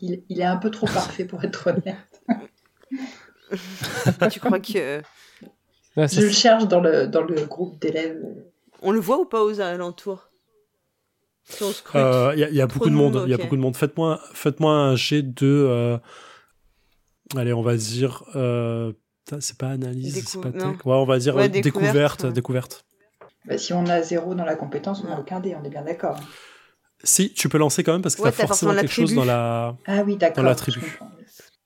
Il, 0.00 0.22
il 0.28 0.40
est 0.40 0.44
un 0.44 0.56
peu 0.58 0.70
trop 0.70 0.86
parfait 0.86 1.24
pour 1.24 1.42
être 1.44 1.68
honnête. 1.70 2.22
Tu 4.30 4.40
crois 4.40 4.60
que 4.60 5.02
Ouais, 5.96 6.08
ça, 6.08 6.20
Je 6.20 6.26
le 6.26 6.32
cherche 6.32 6.68
dans 6.68 6.80
le, 6.80 7.06
dans 7.06 7.22
le 7.22 7.44
groupe 7.44 7.78
d'élèves. 7.78 8.22
on 8.80 8.92
le 8.92 9.00
voit 9.00 9.18
ou 9.18 9.26
pas 9.26 9.42
aux 9.44 9.60
alentours? 9.60 10.30
Si 11.44 11.56
scrute. 11.74 11.96
Euh, 11.96 12.32
Il 12.34 12.40
y 12.40 12.44
a, 12.44 12.48
il 12.48 12.54
y 12.54 12.60
a 12.62 12.66
Trop 12.66 12.78
beaucoup 12.78 12.88
de 12.88 12.94
de 12.94 12.98
monde. 12.98 13.22
Il 13.26 13.30
y 13.30 13.34
a 13.34 13.36
beaucoup 13.36 13.56
de 13.56 13.60
monde. 13.60 13.76
Faites-moi 13.76 14.20
faites-moi 14.32 14.72
un 14.72 14.96
jet 14.96 15.22
de 15.22 15.46
euh, 15.68 15.98
allez 17.36 17.52
on 17.52 17.62
va 17.62 17.76
dire 17.76 18.24
euh, 18.36 18.92
c'est 19.40 19.58
pas 19.58 19.70
analyse, 19.70 20.14
Décou- 20.14 20.26
c'est 20.26 20.40
pas 20.40 20.52
tech. 20.52 20.86
Ouais 20.86 20.94
on 20.94 21.04
va 21.04 21.18
dire 21.18 21.34
Ouais, 21.36 21.44
euh, 21.44 21.48
découverte, 21.48 21.92
découverte 21.92 22.24
ouais. 22.24 22.32
découverte. 22.32 22.84
Bah, 23.44 23.58
si 23.58 23.72
on 23.72 23.86
a 23.86 24.00
zéro 24.02 24.34
dans 24.34 24.44
la 24.44 24.54
compétence, 24.54 25.02
on 25.04 25.08
n'a 25.08 25.18
aucun 25.18 25.40
dé, 25.40 25.54
on 25.60 25.64
est 25.64 25.68
bien 25.70 25.82
d'accord. 25.82 26.18
Si 27.04 27.32
tu 27.32 27.48
peux 27.48 27.58
lancer 27.58 27.82
quand 27.82 27.92
même 27.92 28.02
parce 28.02 28.14
que 28.16 28.22
Ouais, 28.22 28.30
t'as 28.30 28.36
t'as 28.42 28.46
forcément 28.46 28.72
forcément 28.72 28.80
quelque 28.88 28.94
chose 28.94 29.14
dans 29.14 29.24
la 29.24 29.76
Ah 29.86 30.02
oui, 30.02 30.16
d'accord. 30.16 30.42
Dans 30.44 30.48
la 30.48 30.54
tribu. 30.54 30.80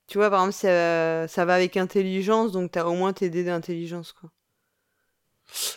Tu 0.09 0.19
vois, 0.19 0.31
par 0.31 0.41
exemple, 0.47 0.55
ça, 0.55 1.29
ça 1.29 1.45
va 1.45 1.55
avec 1.55 1.77
intelligence, 1.77 2.53
donc 2.53 2.71
t'as 2.71 2.85
au 2.85 2.95
moins 2.95 3.13
tes 3.13 3.29
dés 3.29 3.45
d'intelligence, 3.45 4.13
quoi. 4.13 4.31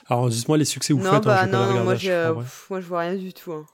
alors 0.08 0.30
dites-moi 0.30 0.58
les 0.58 0.66
succès 0.66 0.94
vous 0.94 1.00
non, 1.02 1.12
faites. 1.14 1.16
hein, 1.16 1.20
bah 1.26 1.46
les 1.46 1.52
non, 1.52 1.60
regarder 1.68 1.84
moi, 1.84 1.96
euh, 2.06 2.34
pff, 2.36 2.68
je 2.72 2.86
vois 2.88 3.00
rien 3.02 3.16
du 3.16 3.34
tout. 3.34 3.52
hein. 3.54 3.66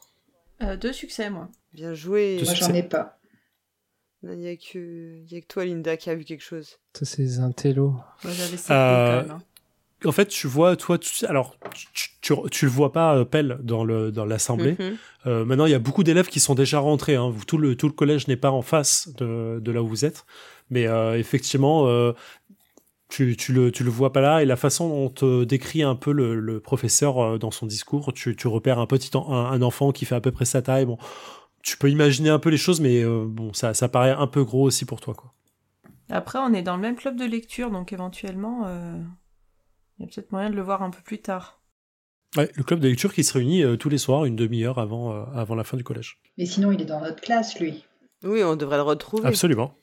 Euh, 0.63 0.77
deux 0.77 0.93
succès, 0.93 1.29
moi. 1.29 1.49
Bien 1.73 1.93
joué. 1.93 2.37
Deux 2.37 2.45
Moi, 2.45 2.53
j'en 2.53 2.73
ai 2.73 2.83
pas. 2.83 3.19
Il 4.23 4.29
n'y 4.39 4.47
a, 4.49 4.55
que... 4.55 5.21
y 5.29 5.35
a 5.37 5.41
que 5.41 5.45
toi, 5.45 5.65
Linda, 5.65 5.97
qui 5.97 6.09
a 6.09 6.15
vu 6.15 6.23
quelque 6.23 6.43
chose. 6.43 6.79
ça, 6.97 7.05
c'est 7.05 7.21
des 7.21 7.39
intellos. 7.39 7.93
Moi, 8.23 8.33
j'avais 8.33 8.57
Euh, 8.71 9.23
hein. 9.29 9.41
En 10.05 10.11
fait, 10.11 10.27
tu 10.27 10.47
vois, 10.47 10.75
toi, 10.77 10.97
tu, 10.97 11.25
alors, 11.25 11.57
tu, 11.93 12.04
tu, 12.25 12.33
tu 12.51 12.65
le 12.65 12.71
vois 12.71 12.91
pas, 12.91 13.15
euh, 13.17 13.25
Pelle, 13.25 13.59
dans 13.61 13.83
le 13.83 14.11
dans 14.11 14.25
l'assemblée. 14.25 14.75
Mhm. 14.79 14.97
Euh, 15.27 15.45
maintenant, 15.45 15.65
il 15.67 15.71
y 15.71 15.75
a 15.75 15.79
beaucoup 15.79 16.03
d'élèves 16.03 16.27
qui 16.27 16.39
sont 16.39 16.55
déjà 16.55 16.79
rentrés. 16.79 17.15
Hein. 17.15 17.31
Tout 17.47 17.57
le 17.59 17.75
tout 17.75 17.87
le 17.87 17.93
collège 17.93 18.27
n'est 18.27 18.35
pas 18.37 18.51
en 18.51 18.61
face 18.63 19.09
de, 19.17 19.59
de 19.59 19.71
là 19.71 19.81
où 19.83 19.87
vous 19.87 20.05
êtes, 20.05 20.25
mais 20.69 20.87
euh, 20.87 21.17
effectivement, 21.19 21.87
euh, 21.87 22.13
tu, 23.09 23.35
tu 23.37 23.53
le 23.53 23.71
tu 23.71 23.83
le 23.83 23.91
vois 23.91 24.11
pas 24.11 24.21
là. 24.21 24.41
Et 24.41 24.45
la 24.45 24.55
façon 24.55 24.89
dont 24.89 25.09
te 25.09 25.43
décrit 25.43 25.83
un 25.83 25.95
peu 25.95 26.11
le, 26.11 26.39
le 26.39 26.59
professeur 26.59 27.19
euh, 27.19 27.37
dans 27.37 27.51
son 27.51 27.67
discours, 27.67 28.11
tu, 28.13 28.35
tu 28.35 28.47
repères 28.47 28.79
un 28.79 28.87
petit 28.87 29.15
en- 29.15 29.31
un, 29.31 29.51
un 29.51 29.61
enfant 29.61 29.91
qui 29.91 30.05
fait 30.05 30.15
à 30.15 30.21
peu 30.21 30.31
près 30.31 30.45
sa 30.45 30.61
taille. 30.63 30.85
Bon, 30.85 30.97
tu 31.61 31.77
peux 31.77 31.89
imaginer 31.91 32.29
un 32.29 32.39
peu 32.39 32.49
les 32.49 32.57
choses, 32.57 32.81
mais 32.81 33.03
euh, 33.03 33.25
bon, 33.27 33.53
ça 33.53 33.73
ça 33.73 33.87
paraît 33.87 34.11
un 34.11 34.27
peu 34.27 34.43
gros 34.43 34.63
aussi 34.63 34.85
pour 34.85 34.99
toi, 34.99 35.13
quoi. 35.13 35.31
Après, 36.09 36.39
on 36.39 36.53
est 36.53 36.61
dans 36.63 36.75
le 36.75 36.81
même 36.81 36.95
club 36.95 37.17
de 37.17 37.25
lecture, 37.25 37.71
donc 37.71 37.91
éventuellement, 37.93 38.63
euh, 38.67 38.95
il 39.97 40.05
y 40.05 40.05
a 40.05 40.11
peut-être 40.11 40.31
moyen 40.31 40.49
de 40.51 40.55
le 40.55 40.61
voir 40.61 40.83
un 40.83 40.91
peu 40.91 41.01
plus 41.03 41.19
tard. 41.19 41.59
Ouais, 42.37 42.51
le 42.55 42.63
club 42.63 42.79
de 42.79 42.87
lecture 42.87 43.13
qui 43.13 43.23
se 43.23 43.33
réunit 43.33 43.63
euh, 43.63 43.77
tous 43.77 43.89
les 43.89 43.97
soirs, 43.97 44.25
une 44.25 44.35
demi-heure 44.35 44.79
avant 44.79 45.13
euh, 45.13 45.23
avant 45.35 45.55
la 45.55 45.63
fin 45.63 45.77
du 45.77 45.83
collège. 45.83 46.19
Mais 46.37 46.45
sinon, 46.45 46.71
il 46.71 46.81
est 46.81 46.85
dans 46.85 47.01
notre 47.01 47.21
classe, 47.21 47.59
lui. 47.59 47.85
Oui, 48.23 48.43
on 48.43 48.55
devrait 48.55 48.77
le 48.77 48.83
retrouver. 48.83 49.27
Absolument. 49.27 49.73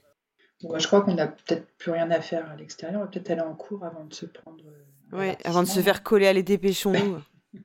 Bon, 0.63 0.79
je 0.79 0.87
crois 0.87 1.03
qu'on 1.03 1.15
n'a 1.15 1.29
peut-être 1.29 1.67
plus 1.79 1.91
rien 1.93 2.11
à 2.11 2.21
faire 2.21 2.51
à 2.51 2.57
l'extérieur. 2.57 3.01
On 3.01 3.05
va 3.05 3.11
peut-être 3.11 3.31
aller 3.31 3.41
en 3.41 3.55
cours 3.55 3.85
avant 3.85 4.05
de 4.05 4.15
se 4.15 4.27
prendre. 4.27 4.59
euh, 4.67 5.17
Ouais, 5.19 5.37
avant 5.45 5.63
de 5.63 5.69
se 5.69 5.81
faire 5.81 6.03
coller 6.03 6.27
à 6.27 6.33
les 6.33 6.43
dépêchons-nous. 6.43 7.19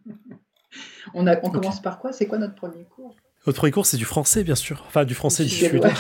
On, 1.13 1.26
a, 1.28 1.38
on 1.43 1.50
commence 1.50 1.82
par 1.82 1.97
quoi? 1.97 2.12
C'est 2.12 2.28
quoi 2.28 2.38
notre 2.38 2.56
premier 2.56 2.84
cours? 2.84 3.15
Votre 3.45 3.58
premier 3.60 3.71
cours, 3.71 3.86
c'est 3.86 3.95
du 3.97 4.04
français, 4.06 4.43
bien 4.43 4.56
sûr. 4.56 4.84
Enfin, 4.86 5.06
du 5.06 5.15
français, 5.15 5.43
du 5.45 5.50
suédois. 5.50 5.89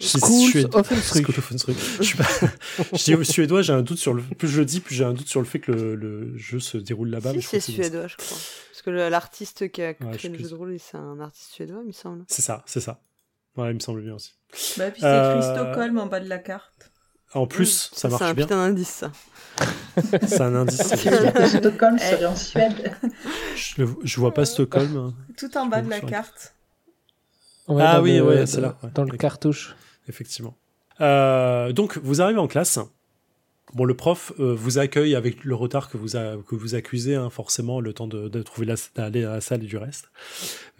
School 0.00 0.68
of 0.72 0.92
Innsbruck. 0.92 1.76
Je 2.92 3.04
dis 3.04 3.14
au 3.14 3.24
suédois, 3.24 3.62
j'ai 3.62 3.72
un 3.72 3.82
doute 3.82 3.98
sur 3.98 4.14
le. 4.14 4.22
Plus 4.22 4.48
je 4.48 4.58
le 4.60 4.64
dis, 4.64 4.80
plus 4.80 4.94
j'ai 4.94 5.04
un 5.04 5.12
doute 5.12 5.28
sur 5.28 5.40
le 5.40 5.46
fait 5.46 5.60
que 5.60 5.72
le, 5.72 5.94
le 5.94 6.36
jeu 6.36 6.60
se 6.60 6.76
déroule 6.78 7.10
là-bas. 7.10 7.32
si, 7.34 7.42
c'est 7.42 7.60
suédois, 7.60 8.06
je 8.08 8.16
crois. 8.16 8.36
Parce 8.70 8.82
que 8.82 8.90
l'artiste 8.90 9.70
qui 9.70 9.82
a 9.82 9.94
créé 9.94 10.30
le 10.30 10.38
jeu 10.38 10.48
de 10.48 10.54
rôle, 10.54 10.76
c'est 10.78 10.96
un 10.96 11.20
artiste 11.20 11.52
suédois, 11.52 11.80
il 11.82 11.88
me 11.88 11.92
semble. 11.92 12.24
C'est 12.28 12.42
ça, 12.42 12.62
c'est 12.66 12.80
ça. 12.80 13.00
Ouais, 13.56 13.70
il 13.70 13.74
me 13.74 13.80
semble 13.80 14.00
bien 14.02 14.14
aussi. 14.14 14.32
Bah, 14.78 14.90
puis 14.90 15.00
c'est 15.00 15.06
Euh, 15.06 15.36
écrit 15.38 15.50
Stockholm 15.52 15.98
en 15.98 16.06
bas 16.06 16.20
de 16.20 16.28
la 16.28 16.38
carte. 16.38 16.90
En 17.34 17.46
plus, 17.46 17.90
ça 17.92 17.96
C'est 17.96 18.06
un 18.06 18.10
marche 18.10 18.34
bien. 18.34 18.44
putain 18.46 18.56
d'indice, 18.56 18.88
ça. 18.88 19.12
C'est 20.26 20.40
un 20.40 20.54
indice. 20.54 20.80
Stockholm 21.58 21.98
serait 21.98 22.24
en 22.24 22.34
Suède. 22.36 22.92
je, 23.54 23.82
le- 23.82 23.96
je 24.02 24.18
vois 24.20 24.32
pas 24.34 24.44
Stockholm. 24.46 24.96
hein, 24.96 25.14
Tout 25.36 25.56
en 25.56 25.66
bas 25.66 25.80
de 25.82 25.90
la 25.90 26.00
carte. 26.00 26.54
Ouais, 27.70 27.82
Ah 27.84 28.02
oui, 28.02 28.16
le- 28.16 28.24
ouais, 28.26 28.46
c'est 28.46 28.60
là. 28.60 28.76
Dans 28.94 29.04
le 29.04 29.16
cartouche. 29.16 29.74
effectivement. 30.08 30.56
Euh, 31.00 31.72
donc, 31.72 31.98
vous 31.98 32.20
arrivez 32.20 32.38
en 32.40 32.46
classe. 32.48 32.78
Bon, 33.74 33.84
le 33.84 33.94
prof 33.94 34.32
euh, 34.40 34.52
vous 34.54 34.78
accueille 34.78 35.14
avec 35.14 35.44
le 35.44 35.54
retard 35.54 35.88
que 35.88 35.96
vous, 35.96 36.16
a- 36.16 36.36
que 36.46 36.56
vous 36.56 36.74
accusez, 36.74 37.14
hein, 37.14 37.30
forcément, 37.30 37.80
le 37.80 37.92
temps 37.92 38.08
de, 38.08 38.28
de 38.28 38.42
trouver 38.42 38.66
la, 38.66 38.74
d'aller 38.96 39.24
à 39.24 39.34
la 39.34 39.40
salle 39.40 39.62
et 39.62 39.66
du 39.66 39.76
reste. 39.76 40.10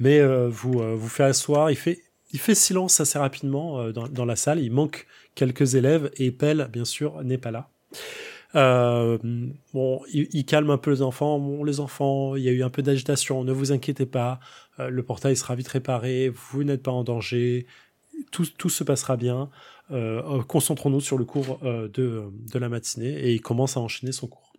Mais 0.01 0.19
euh, 0.19 0.49
vous 0.49 0.81
euh, 0.81 0.95
vous 0.97 1.09
fait 1.09 1.23
asseoir. 1.23 1.71
Il 1.71 1.77
fait, 1.77 2.01
il 2.33 2.41
fait 2.41 2.57
silence 2.57 3.01
assez 3.01 3.19
rapidement 3.19 3.79
euh, 3.81 3.93
dans, 3.93 4.09
dans 4.09 4.25
la 4.25 4.35
salle. 4.37 4.59
Il 4.59 4.73
manque 4.73 5.07
quelques 5.37 5.77
élèves 5.77 6.11
et 6.17 6.33
Pelle, 6.33 6.69
bien 6.73 6.85
sûr, 6.85 7.23
n'est 7.23 7.39
pas 7.39 7.53
là. 7.53 7.69
Euh, 8.55 9.19
bon, 9.73 10.01
il, 10.13 10.29
il 10.33 10.45
calme 10.45 10.71
un 10.71 10.79
peu 10.79 10.91
les 10.91 11.03
enfants. 11.03 11.39
Bon, 11.39 11.65
les 11.65 11.81
enfants, 11.81 12.37
il 12.37 12.43
y 12.43 12.49
a 12.49 12.53
eu 12.53 12.63
un 12.63 12.71
peu 12.71 12.83
d'agitation. 12.83 13.45
Ne 13.45 13.53
vous 13.53 13.73
inquiétez 13.73 14.07
pas. 14.07 14.41
Euh, 14.79 14.89
le 14.89 15.03
portail 15.03 15.37
sera 15.37 15.55
vite 15.55 15.69
réparé. 15.69 16.29
Vous 16.29 16.65
n'êtes 16.65 16.83
pas 16.83 16.91
en 16.91 17.05
danger. 17.05 17.67
Tout, 18.33 18.47
tout 18.59 18.69
se 18.69 18.85
passera 18.85 19.17
bien. 19.17 19.51
Euh, 19.91 20.23
euh, 20.39 20.43
Concentrons-nous 20.43 21.01
sur 21.01 21.19
le 21.19 21.25
cours 21.25 21.61
euh, 21.65 21.89
de, 21.89 22.25
de 22.53 22.59
la 22.59 22.69
matinée. 22.69 23.13
Et 23.21 23.33
il 23.35 23.41
commence 23.41 23.77
à 23.77 23.81
enchaîner 23.81 24.13
son 24.13 24.27
cours. 24.27 24.53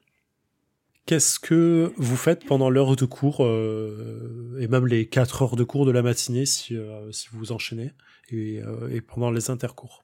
Qu'est-ce 1.05 1.39
que 1.39 1.91
vous 1.97 2.15
faites 2.15 2.45
pendant 2.45 2.69
l'heure 2.69 2.95
de 2.95 3.05
cours 3.05 3.43
euh, 3.43 4.57
et 4.59 4.67
même 4.67 4.87
les 4.87 5.07
4 5.07 5.41
heures 5.41 5.55
de 5.55 5.63
cours 5.63 5.85
de 5.85 5.91
la 5.91 6.03
matinée 6.03 6.45
si, 6.45 6.77
si 7.11 7.27
vous 7.33 7.51
enchaînez 7.51 7.91
et, 8.29 8.61
et 8.91 9.01
pendant 9.01 9.31
les 9.31 9.49
intercours? 9.49 10.03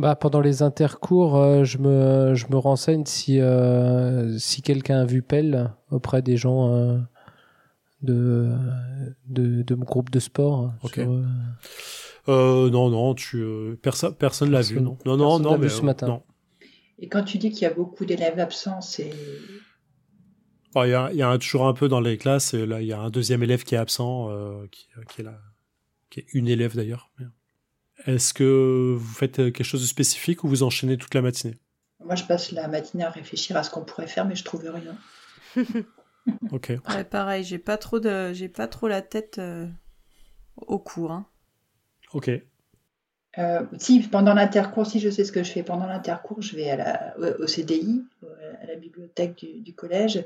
Bah, 0.00 0.16
pendant 0.16 0.40
les 0.40 0.62
intercours, 0.62 1.36
euh, 1.36 1.64
je, 1.64 1.76
me, 1.76 2.34
je 2.34 2.46
me 2.48 2.56
renseigne 2.56 3.04
si, 3.04 3.38
euh, 3.38 4.38
si 4.38 4.62
quelqu'un 4.62 5.00
a 5.00 5.04
vu 5.04 5.20
Pelle 5.20 5.74
auprès 5.90 6.22
des 6.22 6.38
gens 6.38 6.72
euh, 6.74 6.98
de, 8.00 8.50
de, 9.26 9.60
de 9.62 9.74
mon 9.74 9.84
groupe 9.84 10.08
de 10.08 10.18
sport. 10.18 10.72
Sur, 10.90 11.10
euh, 11.12 11.22
euh, 12.28 12.70
Non, 12.70 12.88
non, 12.88 13.14
tu, 13.14 13.36
euh, 13.42 13.76
perso- 13.82 14.12
personne 14.12 14.50
l'a 14.50 14.62
vu. 14.62 14.80
Non, 14.80 14.96
non, 15.04 15.16
non, 15.18 15.38
non 15.38 15.50
l'a 15.52 15.58
mais 15.58 15.66
vu 15.66 15.70
ce 15.74 15.82
euh, 15.82 15.84
matin. 15.84 16.06
non. 16.06 16.22
Et 16.98 17.08
quand 17.08 17.22
tu 17.24 17.36
dis 17.36 17.50
qu'il 17.50 17.62
y 17.62 17.66
a 17.66 17.74
beaucoup 17.74 18.06
d'élèves 18.06 18.38
absents, 18.38 18.80
c'est. 18.80 19.10
Bon, 20.74 20.84
Il 20.84 20.90
y, 20.90 20.94
a, 20.94 21.12
y 21.12 21.22
a 21.22 21.36
toujours 21.36 21.66
un 21.66 21.74
peu 21.74 21.88
dans 21.88 22.00
les 22.00 22.16
classes. 22.16 22.54
Il 22.54 22.86
y 22.86 22.92
a 22.94 23.00
un 23.00 23.10
deuxième 23.10 23.42
élève 23.42 23.64
qui 23.64 23.74
est 23.74 23.78
absent, 23.78 24.30
euh, 24.30 24.66
qui, 24.70 24.86
qui 25.10 25.20
est 25.20 25.24
là, 25.24 25.38
qui 26.08 26.20
est 26.20 26.26
une 26.32 26.48
élève 26.48 26.74
d'ailleurs. 26.74 27.10
Est-ce 28.06 28.32
que 28.34 28.94
vous 28.98 29.14
faites 29.14 29.36
quelque 29.36 29.64
chose 29.64 29.82
de 29.82 29.86
spécifique 29.86 30.44
ou 30.44 30.48
vous 30.48 30.62
enchaînez 30.62 30.96
toute 30.96 31.14
la 31.14 31.22
matinée? 31.22 31.56
Moi, 32.04 32.14
je 32.14 32.24
passe 32.24 32.52
la 32.52 32.66
matinée 32.68 33.04
à 33.04 33.10
réfléchir 33.10 33.56
à 33.56 33.62
ce 33.62 33.70
qu'on 33.70 33.84
pourrait 33.84 34.06
faire, 34.06 34.24
mais 34.26 34.34
je 34.34 34.44
trouve 34.44 34.62
rien. 34.64 34.96
Ok. 36.52 36.72
Ouais, 36.88 37.04
pareil, 37.04 37.44
j'ai 37.44 37.58
pas 37.58 37.78
trop 37.78 37.98
de, 37.98 38.32
j'ai 38.34 38.48
pas 38.50 38.68
trop 38.68 38.88
la 38.88 39.00
tête 39.00 39.38
euh, 39.38 39.66
au 40.56 40.78
cours. 40.78 41.12
hein. 41.12 41.26
Ok. 42.12 42.30
Euh, 43.38 43.62
si, 43.78 44.00
pendant 44.00 44.34
l'intercours, 44.34 44.86
si 44.86 45.00
je 45.00 45.08
sais 45.08 45.24
ce 45.24 45.32
que 45.32 45.42
je 45.42 45.50
fais 45.50 45.62
pendant 45.62 45.86
l'intercours, 45.86 46.42
je 46.42 46.54
vais 46.56 46.68
à 46.68 46.76
la, 46.76 47.16
au, 47.38 47.46
CDI, 47.46 48.04
à 48.62 48.66
la 48.66 48.76
bibliothèque 48.76 49.36
du, 49.36 49.60
du 49.60 49.72
collège, 49.74 50.22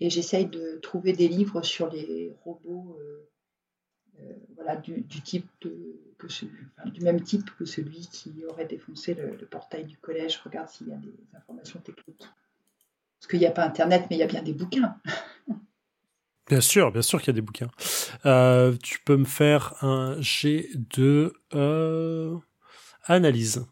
et 0.00 0.08
j'essaye 0.08 0.46
de 0.46 0.78
trouver 0.82 1.12
des 1.12 1.28
livres 1.28 1.62
sur 1.62 1.90
les 1.90 2.32
robots, 2.44 2.98
euh, 3.00 3.28
euh, 4.20 4.32
voilà, 4.56 4.76
du, 4.76 5.02
du 5.02 5.20
type 5.20 5.46
de, 5.60 6.00
que 6.18 6.28
ce- 6.28 6.44
enfin, 6.78 6.88
du 6.90 7.00
même 7.02 7.20
type 7.22 7.50
que 7.58 7.64
celui 7.64 8.00
qui 8.08 8.32
aurait 8.48 8.66
défoncé 8.66 9.14
le, 9.14 9.36
le 9.36 9.46
portail 9.46 9.84
du 9.84 9.96
collège. 9.98 10.40
Regarde 10.44 10.68
s'il 10.68 10.88
y 10.88 10.92
a 10.92 10.96
des 10.96 11.14
informations 11.36 11.80
techniques. 11.80 12.24
Parce 13.20 13.30
qu'il 13.30 13.38
n'y 13.40 13.46
a 13.46 13.50
pas 13.50 13.64
Internet, 13.64 14.04
mais 14.10 14.16
il 14.16 14.20
y 14.20 14.22
a 14.22 14.26
bien 14.26 14.42
des 14.42 14.52
bouquins. 14.52 14.96
Bien 16.46 16.60
sûr, 16.60 16.92
bien 16.92 17.00
sûr 17.00 17.20
qu'il 17.22 17.28
y 17.28 17.30
a 17.30 17.34
des 17.36 17.40
bouquins. 17.40 17.70
Euh, 18.26 18.76
tu 18.82 18.98
peux 19.00 19.16
me 19.16 19.24
faire 19.24 19.82
un 19.82 20.20
jet 20.20 20.68
de 20.94 21.32
euh, 21.54 22.36
analyse. 23.06 23.64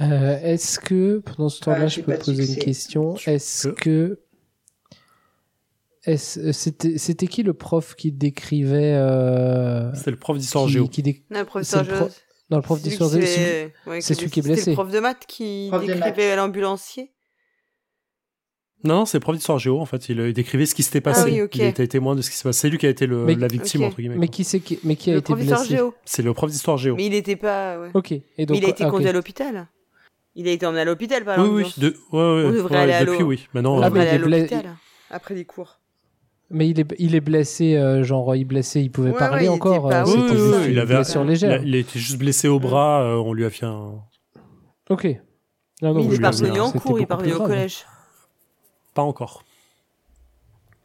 Euh, 0.00 0.38
Est-ce 0.40 0.78
que, 0.78 1.18
pendant 1.18 1.48
ce 1.48 1.60
temps-là, 1.60 1.78
Ah, 1.82 1.86
je 1.88 2.02
peux 2.02 2.16
poser 2.16 2.46
une 2.54 2.58
question 2.60 3.16
Est-ce 3.26 3.66
que. 3.70 4.20
Euh, 6.08 6.16
c'était, 6.16 7.26
qui 7.26 7.42
le 7.42 7.52
prof 7.52 7.94
qui 7.94 8.10
décrivait. 8.12 8.94
euh, 8.94 9.92
C'était 9.94 10.10
le 10.12 10.16
prof 10.16 10.38
d'histoire 10.38 10.66
géo. 10.68 10.88
qui 10.88 11.02
dé- 11.02 11.24
Non, 11.30 11.40
le 11.40 11.44
professeur 11.44 11.84
C'est 11.84 11.90
le 11.90 11.96
pro- 11.96 12.06
Joseph. 12.06 12.22
Non, 12.50 12.56
le 12.56 12.62
prof 12.62 12.78
C'est 12.78 12.88
d'histoire 12.88 13.10
géo, 13.10 13.20
c'est- 13.22 13.72
ouais, 13.86 14.00
c'est 14.00 14.14
celui 14.14 14.30
qui 14.30 14.40
est 14.40 14.42
blessé. 14.42 14.70
le 14.70 14.74
prof 14.76 14.90
de 14.90 14.98
maths 14.98 15.24
qui 15.28 15.68
Prof 15.70 15.84
décrivait 15.86 16.34
l'ambulancier. 16.36 17.12
Non, 18.82 18.94
non, 19.00 19.04
c'est 19.04 19.18
le 19.18 19.20
prof 19.20 19.36
d'histoire 19.36 19.58
géo 19.58 19.78
en 19.78 19.84
fait. 19.84 20.08
Il 20.08 20.18
euh, 20.20 20.32
décrivait 20.32 20.64
ce 20.64 20.74
qui 20.74 20.82
s'était 20.82 21.02
passé. 21.02 21.20
Ah 21.22 21.24
oui, 21.26 21.42
ok. 21.42 21.54
Il 21.56 21.62
était 21.64 21.86
témoin 21.86 22.14
de 22.16 22.22
ce 22.22 22.30
qui 22.30 22.36
s'est 22.36 22.44
passé. 22.44 22.60
C'est 22.62 22.70
lui 22.70 22.78
qui 22.78 22.86
a 22.86 22.88
été 22.88 23.06
le- 23.06 23.26
Mais- 23.26 23.34
la 23.34 23.46
victime 23.46 23.82
entre 23.84 23.98
guillemets. 23.98 24.16
Mais 24.16 24.28
qui, 24.28 24.42
c'est 24.42 24.60
qui, 24.60 24.78
mais 24.84 24.96
qui 24.96 25.10
a 25.10 25.12
Le 25.12 25.18
été 25.18 25.26
prof 25.34 25.38
d'histoire 25.38 25.60
blessé 25.60 25.76
géo. 25.76 25.94
C'est 26.06 26.22
le 26.22 26.32
prof 26.32 26.50
d'histoire 26.50 26.78
géo. 26.78 26.96
Mais 26.96 27.04
il 27.06 27.14
était 27.14 27.36
pas. 27.36 27.78
ouais. 27.78 27.90
Ok. 27.92 28.12
Et 28.12 28.22
Mais 28.38 28.46
donc, 28.46 28.56
il 28.56 28.64
a 28.64 28.68
été 28.70 28.84
ah, 28.84 28.86
ok. 28.86 28.92
conduit 28.94 29.08
à 29.08 29.12
l'hôpital. 29.12 29.68
Il 30.34 30.48
a 30.48 30.52
été 30.52 30.64
emmené 30.64 30.80
à 30.80 30.84
l'hôpital 30.86 31.24
par 31.26 31.36
Oui, 31.38 31.42
oui, 31.44 31.50
l'ambulance. 31.50 31.78
de- 31.78 31.96
ouais, 32.12 32.18
ouais, 32.18 32.44
On 32.46 32.52
devrait 32.52 32.74
ouais, 32.76 32.80
aller 32.84 32.92
à 32.94 33.04
depuis 33.04 33.22
oui. 33.22 33.46
Maintenant, 33.52 33.76
On 33.76 33.82
Ah, 33.82 33.90
devrait 33.90 34.08
aller 34.08 34.10
à 34.10 34.18
l'hôpital 34.18 34.76
après 35.10 35.34
les 35.34 35.44
cours. 35.44 35.79
Mais 36.52 36.68
il 36.68 36.80
est, 36.80 36.94
il 36.98 37.14
est 37.14 37.20
blessé, 37.20 37.76
euh, 37.76 38.02
genre, 38.02 38.34
il 38.34 38.40
est 38.42 38.44
blessé, 38.44 38.80
il 38.80 38.90
pouvait 38.90 39.12
Ouais, 39.12 39.18
parler 39.18 39.48
ouais, 39.48 39.54
il 39.54 39.56
encore. 39.56 39.86
était 39.86 39.88
pas- 39.88 40.02
euh, 40.02 40.12
Oui, 40.12 40.24
oui, 40.30 40.36
oui, 40.66 40.66
il 40.72 40.78
avait- 40.80 40.94
blessure 40.96 41.22
il 41.22 41.28
légère. 41.28 41.60
a, 41.60 41.62
il 41.62 41.74
été 41.76 41.98
juste 41.98 42.18
blessé 42.18 42.48
au 42.48 42.58
bras. 42.58 43.02
euh, 43.02 43.14
on 43.16 43.32
lui 43.32 43.44
a 43.44 43.50
fait 43.50 43.66
un. 43.66 44.00
Ok. 44.88 45.04
Non, 45.82 45.94
non, 45.94 46.00
Mais 46.08 46.14
il 46.16 46.22
est 46.22 46.26
revenu 46.26 46.60
en 46.60 46.72
cours, 46.72 46.98
il 46.98 47.02
est 47.02 47.06
plus 47.06 47.32
au 47.32 47.36
grave. 47.38 47.48
collège. 47.48 47.86
Pas 48.94 49.02
encore. 49.02 49.44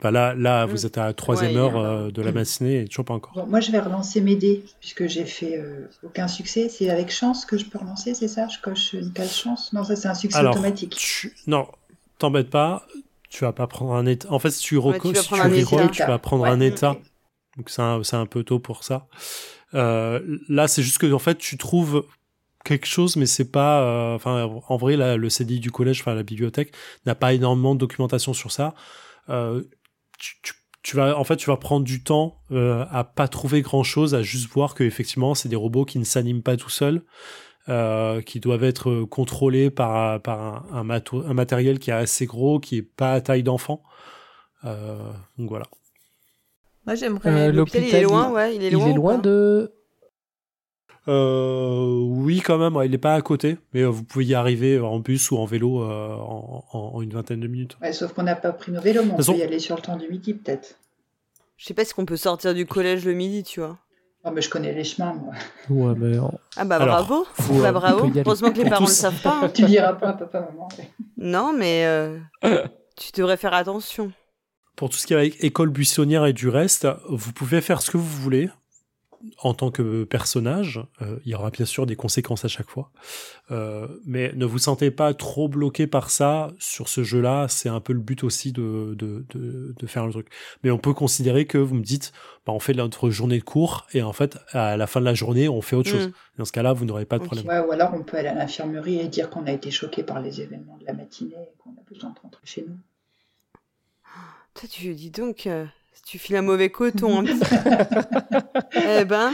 Bah 0.02 0.12
là, 0.12 0.36
là, 0.36 0.66
vous 0.68 0.84
Mm. 0.84 0.86
êtes 0.86 0.98
à 1.00 1.06
la 1.06 1.14
troisième 1.14 1.54
Ouais, 1.54 1.58
heure 1.58 1.78
euh, 1.78 2.12
de 2.12 2.22
la 2.22 2.32
matinée 2.32 2.82
et 2.82 2.86
toujours 2.88 3.06
pas 3.06 3.14
encore. 3.16 3.34
Bon, 3.34 3.48
moi, 3.48 3.60
je 3.60 3.72
vais 3.72 3.80
relancer 3.80 4.22
mes 4.22 4.36
dés, 4.36 4.64
puisque 4.80 5.08
j'ai 5.08 5.26
fait 5.26 5.58
euh, 5.58 5.90
aucun 6.04 6.28
succès. 6.28 6.70
C'est 6.70 6.90
avec 6.92 7.10
chance 7.12 7.44
que 7.46 7.58
je 7.58 7.66
peux 7.66 7.80
relancer, 7.80 8.14
c'est 8.14 8.28
ça? 8.28 8.48
Je 8.48 8.60
coche 8.62 8.94
une 8.94 9.12
case 9.14 9.34
chance? 9.36 9.74
Non, 9.74 9.84
ça, 9.84 9.96
c'est 9.96 10.08
un 10.08 10.14
succès 10.14 10.38
Alors, 10.38 10.54
automatique. 10.54 10.96
tu- 10.96 11.34
non, 11.48 11.66
t'embête 12.20 12.50
pas. 12.52 12.86
Tu 13.36 13.44
vas 13.44 13.52
pas 13.52 13.68
prendre 13.68 13.94
un 13.94 14.06
état. 14.06 14.32
En 14.32 14.40
fait, 14.40 14.50
si 14.52 14.64
tu, 14.64 14.78
Ouais, 14.78 14.98
tu 14.98 15.08
si 15.24 15.30
tu 15.34 15.34
tu 15.92 16.04
vas 16.04 16.20
prendre 16.20 16.44
Ouais, 16.44 16.50
un 16.50 16.60
état. 16.62 16.96
Donc 17.58 17.70
c'est 17.70 17.82
un, 17.82 18.02
un 18.14 18.26
peu 18.26 18.44
tôt 18.44 18.60
pour 18.60 18.86
ça. 18.86 19.08
Euh, 19.74 20.40
là, 20.48 20.70
c'est 20.70 20.82
juste 20.82 21.00
que 21.00 21.12
en 21.12 21.20
fait, 21.20 21.38
tu 21.38 21.58
trouves 21.58 22.06
quelque 22.64 22.86
chose, 22.86 23.18
mais 23.18 23.26
c'est 23.26 23.52
pas. 23.52 23.82
euh, 23.84 24.16
Enfin, 24.16 24.44
en 24.70 24.78
vrai, 24.78 24.96
là, 24.96 25.18
le 25.18 25.30
CDI 25.30 25.60
du 25.60 25.70
collège, 25.70 26.00
enfin 26.00 26.14
la 26.16 26.24
bibliothèque, 26.24 26.74
n'a 27.06 27.14
pas 27.14 27.34
énormément 27.34 27.76
de 27.76 27.80
documentation 27.80 28.34
sur 28.34 28.54
ça. 28.54 28.74
Euh, 29.28 29.64
tu, 30.18 30.38
tu- 30.42 30.54
tu 30.82 30.96
vas, 30.96 31.18
en 31.18 31.24
fait, 31.26 31.36
tu 31.36 31.48
vas 31.50 31.58
prendre 31.58 31.84
du 31.84 32.04
temps 32.04 32.40
à 32.52 33.04
pas 33.04 33.28
trouver 33.28 33.64
grand 33.64 33.84
chose, 33.84 34.16
à 34.16 34.22
juste 34.22 34.48
voir 34.52 34.76
que 34.76 34.84
effectivement, 34.86 35.34
c'est 35.36 35.50
des 35.50 35.56
robots 35.58 35.84
qui 35.84 36.00
ne 36.00 36.04
s'animent 36.06 36.44
pas 36.44 36.56
tout 36.58 36.70
seuls. 36.70 37.02
Euh, 37.70 38.22
qui 38.22 38.40
doivent 38.40 38.64
être 38.64 39.04
contrôlés 39.04 39.70
par, 39.70 40.22
par 40.22 40.40
un, 40.40 40.66
un, 40.80 40.84
mato- 40.84 41.24
un 41.26 41.34
matériel 41.34 41.80
qui 41.80 41.90
est 41.90 41.94
assez 41.94 42.26
gros, 42.26 42.60
qui 42.60 42.78
est 42.78 42.82
pas 42.82 43.14
à 43.14 43.22
taille 43.22 43.44
d'enfant. 43.44 43.82
Euh, 44.66 44.98
donc 45.38 45.50
voilà. 45.50 45.66
Moi, 46.86 46.96
j'aimerais. 46.96 47.30
Euh, 47.50 47.52
L'hôpital, 47.52 47.84
il 47.84 47.96
est 47.96 48.02
loin, 48.04 48.28
il- 48.30 48.34
ouais, 48.34 48.56
il 48.56 48.64
est 48.64 48.68
Il 48.68 48.96
loin. 48.96 49.18
est 49.18 49.22
de. 49.22 49.72
Euh, 51.08 52.00
oui, 52.02 52.42
quand 52.42 52.58
même, 52.58 52.76
ouais, 52.76 52.88
il 52.88 52.92
n'est 52.92 52.98
pas 52.98 53.14
à 53.14 53.22
côté, 53.22 53.58
mais 53.74 53.84
vous 53.84 54.04
pouvez 54.04 54.26
y 54.26 54.34
arriver 54.34 54.80
en 54.80 55.00
bus 55.00 55.30
ou 55.30 55.38
en 55.38 55.46
vélo 55.46 55.84
euh, 55.84 56.16
en, 56.16 56.64
en- 56.72 56.80
en 56.96 57.02
une 57.02 57.12
vingtaine 57.12 57.40
de 57.40 57.48
minutes. 57.48 57.78
Ouais, 57.82 57.94
sauf 57.94 58.14
qu'on 58.14 58.24
n'a 58.24 58.36
pas 58.36 58.52
pris 58.52 58.72
nos 58.72 58.82
vélos, 58.82 59.04
mais 59.06 59.12
on 59.14 59.18
façon- 59.18 59.34
peut 59.34 59.40
y 59.40 59.44
aller 59.44 59.60
sur 59.60 59.76
le 59.76 59.82
temps 59.84 59.98
du 59.98 60.08
midi, 60.10 60.34
peut-être. 60.34 60.80
Je 61.58 61.66
sais 61.66 61.74
pas 61.76 61.86
si 61.86 61.94
on 61.98 62.06
peut 62.06 62.18
sortir 62.18 62.54
du 62.56 62.66
collège 62.66 63.06
le 63.06 63.14
midi, 63.14 63.44
tu 63.44 63.60
vois. 63.60 63.78
Oh, 64.28 64.32
mais 64.34 64.42
je 64.42 64.50
connais 64.50 64.74
les 64.74 64.84
chemins, 64.84 65.14
moi. 65.14 65.34
Ouais, 65.70 65.94
mais 65.98 66.18
on- 66.18 66.34
Ah 66.58 66.66
bah 66.66 66.78
Alors, 66.78 66.96
bravo, 67.06 67.28
faut, 67.40 67.62
bah 67.62 67.68
euh, 67.70 67.72
bravo. 67.72 68.12
Heureusement 68.26 68.52
que 68.52 68.58
les 68.58 68.70
parents 68.70 68.86
ne 68.86 68.90
le 68.90 68.94
savent 68.94 69.22
pas. 69.22 69.40
hein. 69.44 69.50
tu 69.54 69.66
diras 69.66 69.94
pas 69.94 70.10
à 70.10 70.14
papa, 70.14 70.50
maman. 70.52 70.68
Non, 71.18 71.54
mais 71.54 71.86
euh, 71.86 72.18
tu 72.98 73.12
devrais 73.16 73.38
faire 73.38 73.54
attention. 73.54 74.12
Pour 74.76 74.90
tout 74.90 74.98
ce 74.98 75.06
qui 75.06 75.14
est 75.14 75.18
avec 75.18 75.44
école 75.44 75.70
buissonnière 75.70 76.26
et 76.26 76.34
du 76.34 76.50
reste, 76.50 76.88
vous 77.08 77.32
pouvez 77.34 77.62
faire 77.62 77.82
ce 77.84 77.92
que 77.92 77.98
vous 77.98 78.22
voulez 78.22 78.50
en 79.40 79.54
tant 79.54 79.72
que 79.72 80.04
personnage. 80.04 80.82
Euh, 81.02 81.18
il 81.26 81.32
y 81.32 81.36
aura 81.36 81.50
bien 81.50 81.66
sûr 81.66 81.86
des 81.86 81.96
conséquences 81.96 82.46
à 82.46 82.48
chaque 82.48 82.70
fois. 82.70 82.92
Euh, 83.52 83.88
mais 84.06 84.32
ne 84.36 84.46
vous 84.46 84.60
sentez 84.60 84.92
pas 84.92 85.14
trop 85.14 85.48
bloqué 85.48 85.88
par 85.88 86.10
ça 86.10 86.52
sur 86.60 86.88
ce 86.88 87.04
jeu-là. 87.04 87.48
C'est 87.48 87.70
un 87.70 87.80
peu 87.80 87.94
le 87.94 88.00
but 88.00 88.24
aussi 88.24 88.52
de, 88.52 88.96
de, 88.98 89.26
de, 89.30 89.74
de 89.78 89.88
faire 89.88 90.06
le 90.06 90.12
truc. 90.12 90.28
Mais 90.64 90.72
on 90.72 90.78
peut 90.78 90.94
considérer 90.94 91.46
que 91.46 91.58
vous 91.58 91.76
me 91.76 91.84
dites, 91.84 92.12
bah, 92.46 92.54
on 92.54 92.60
fait 92.60 92.74
notre 92.74 93.10
journée 93.10 93.40
de 93.40 93.44
cours 93.44 93.88
et 93.94 94.02
en 94.02 94.14
fait, 94.14 94.38
à 94.52 94.78
la 94.78 94.88
fin 94.88 95.00
de 95.00 95.06
la 95.06 95.14
journée, 95.14 95.50
on 95.50 95.62
fait 95.62 95.76
autre 95.76 95.90
chose. 95.90 96.08
Mm. 96.08 96.14
Dans 96.38 96.46
ce 96.46 96.52
cas-là, 96.52 96.74
vous 96.74 96.86
n'aurez 96.86 97.06
pas 97.06 97.20
de 97.20 97.24
problème. 97.24 97.48
Ouais, 97.48 97.60
ou 97.60 97.72
alors 97.72 97.94
on 97.94 98.04
peut 98.04 98.18
aller 98.18 98.28
à 98.28 98.36
l'infirmerie 98.36 99.00
et 99.00 99.08
dire 99.08 99.30
qu'on 99.30 99.46
a 99.46 99.52
été 99.52 99.72
choqué 99.72 100.04
par 100.04 100.22
les 100.22 100.42
événements 100.42 100.78
de 100.78 100.86
la 100.86 100.94
matinée 100.94 101.34
et 101.34 101.58
qu'on 101.58 101.72
a 101.72 101.84
besoin 101.90 102.12
de 102.12 102.20
rentrer 102.20 102.46
chez 102.46 102.66
nous. 102.68 102.78
Toi, 104.54 104.70
tu 104.70 104.94
dis 104.94 105.12
donc, 105.12 105.48
euh, 105.48 105.66
tu 106.06 106.20
files 106.20 106.36
un 106.38 106.42
mauvais 106.42 106.70
coton. 106.70 107.24
petit- 107.24 107.40
eh 108.88 109.06
ben, 109.06 109.34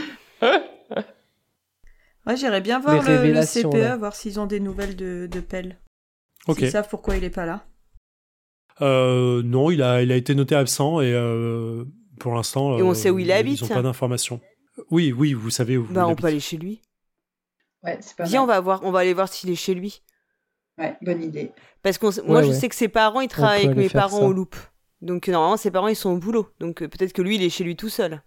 Moi, 2.26 2.34
j'irais 2.36 2.60
bien 2.60 2.78
voir 2.80 3.02
le, 3.02 3.42
CPE, 3.44 3.74
là. 3.76 3.96
voir 3.96 4.14
s'ils 4.14 4.38
ont 4.40 4.46
des 4.46 4.60
nouvelles 4.60 4.96
de, 4.96 5.28
de 5.30 5.40
Pell. 5.40 5.78
Ok. 6.46 6.58
S'ils 6.58 6.70
savent 6.70 6.88
pourquoi 6.88 7.16
il 7.16 7.24
est 7.24 7.30
pas 7.30 7.46
là. 7.46 7.64
Euh, 8.80 9.42
non, 9.42 9.70
il 9.70 9.82
a, 9.82 10.02
il 10.02 10.10
a 10.12 10.16
été 10.16 10.34
noté 10.34 10.54
absent 10.54 11.00
et 11.00 11.12
euh, 11.12 11.84
pour 12.20 12.34
l'instant. 12.34 12.78
Et 12.78 12.82
on 12.82 12.90
euh, 12.92 12.94
sait 12.94 13.10
où 13.10 13.18
il 13.18 13.26
ils- 13.26 13.32
habite 13.32 13.60
Ils 13.60 13.64
n'ont 13.68 13.74
pas 13.74 13.82
d'informations. 13.82 14.40
Oui, 14.90 15.12
oui, 15.12 15.34
vous 15.34 15.50
savez 15.50 15.76
où. 15.76 15.82
bah 15.84 15.88
il 15.92 15.98
on 15.98 16.06
habite. 16.08 16.20
peut 16.20 16.26
aller 16.28 16.40
chez 16.40 16.56
lui. 16.56 16.80
Ouais, 17.82 17.98
c'est 18.00 18.16
pas 18.16 18.24
Viens, 18.24 18.42
on 18.42 18.46
va 18.46 18.60
voir, 18.60 18.80
on 18.84 18.90
va 18.92 19.00
aller 19.00 19.12
voir 19.14 19.28
s'il 19.28 19.50
est 19.50 19.54
chez 19.56 19.74
lui. 19.74 20.02
Ouais, 20.78 20.96
bonne 21.02 21.22
idée. 21.22 21.52
Parce 21.82 21.98
que 21.98 22.06
moi, 22.26 22.38
Ouais, 22.40 22.46
je 22.46 22.52
sais 22.52 22.68
que 22.68 22.74
ses 22.74 22.88
parents, 22.88 23.20
ils 23.20 23.28
travaillent 23.28 23.66
avec 23.66 23.76
mes 23.76 23.88
parents 23.90 24.20
ça. 24.20 24.24
au 24.24 24.32
loop. 24.32 24.56
Donc 25.02 25.28
euh, 25.28 25.32
normalement, 25.32 25.58
ses 25.58 25.70
parents, 25.70 25.88
ils 25.88 25.96
sont 25.96 26.10
au 26.10 26.16
boulot. 26.16 26.48
Donc 26.60 26.82
euh, 26.82 26.88
peut-être 26.88 27.12
que 27.12 27.20
lui, 27.20 27.34
il 27.34 27.42
est 27.42 27.50
chez 27.50 27.64
lui 27.64 27.76
tout 27.76 27.90
seul. 27.90 28.22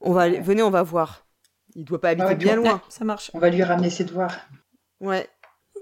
On 0.00 0.12
va 0.12 0.22
aller... 0.22 0.36
Ouais. 0.36 0.42
venez, 0.42 0.62
on 0.62 0.70
va 0.70 0.82
voir. 0.82 1.26
Il 1.74 1.84
doit 1.84 2.00
pas 2.00 2.10
habiter 2.10 2.26
ouais, 2.26 2.34
bien 2.34 2.56
loin. 2.56 2.74
Ouais, 2.74 2.80
ça 2.88 3.04
marche. 3.04 3.30
On 3.32 3.38
va 3.38 3.48
lui 3.48 3.62
ramener 3.62 3.88
ses 3.88 4.04
devoirs. 4.04 4.36
Ouais. 5.00 5.28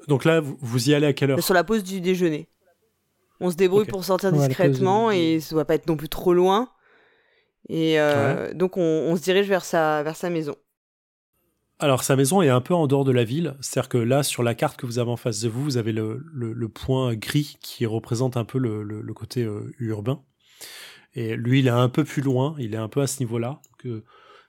Donc 0.09 0.25
là, 0.25 0.41
vous, 0.41 0.57
vous 0.61 0.91
y 0.91 0.95
allez 0.95 1.07
à 1.07 1.13
quelle 1.13 1.33
heure? 1.33 1.43
Sur 1.43 1.55
la 1.55 1.65
pause 1.65 1.83
du 1.83 2.01
déjeuner. 2.01 2.49
On 3.41 3.51
se 3.51 3.57
débrouille 3.57 3.87
pour 3.87 4.05
sortir 4.05 4.31
discrètement 4.33 5.11
du- 5.11 5.17
et 5.17 5.41
ça 5.41 5.55
doit 5.55 5.65
pas 5.65 5.75
être 5.75 5.89
non 5.89 5.97
plus 5.97 6.09
trop 6.09 6.33
loin. 6.33 6.69
Et 7.69 8.01
euh, 8.01 8.53
donc 8.55 8.77
on, 8.77 8.81
on 8.81 9.17
se 9.17 9.23
dirige 9.23 9.49
vers 9.49 9.65
sa, 9.65 10.03
vers 10.03 10.17
sa 10.17 10.31
maison. 10.31 10.55
Alors, 11.83 12.03
sa 12.05 12.15
maison 12.17 12.41
est 12.43 12.49
un 12.49 12.61
peu 12.61 12.75
en 12.75 12.87
dehors 12.87 13.05
de 13.05 13.13
la 13.13 13.25
ville. 13.25 13.57
C'est-à-dire 13.61 13.89
que 13.89 13.99
là, 13.99 14.23
sur 14.23 14.43
la 14.43 14.55
carte 14.55 14.79
que 14.79 14.87
vous 14.87 14.99
avez 14.99 15.11
en 15.11 15.17
face 15.17 15.41
de 15.41 15.49
vous, 15.49 15.63
vous 15.65 15.77
avez 15.77 15.93
le, 15.93 16.25
le- 16.33 16.53
le 16.53 16.69
point 16.69 17.15
gris 17.15 17.57
qui 17.61 17.87
représente 17.87 18.37
un 18.37 18.45
peu 18.45 18.59
le, 18.59 19.03
côté 19.15 19.43
euh, 19.43 19.73
urbain. 19.79 20.23
Et 21.15 21.37
lui, 21.37 21.59
il 21.59 21.67
est 21.67 21.71
un 21.71 21.89
peu 21.89 22.05
plus 22.05 22.23
loin. 22.23 22.55
Il 22.59 22.75
est 22.75 22.79
un 22.79 22.89
peu 22.89 23.01
à 23.03 23.07
ce 23.07 23.19
niveau-là. 23.21 23.61
Euh, 23.85 24.01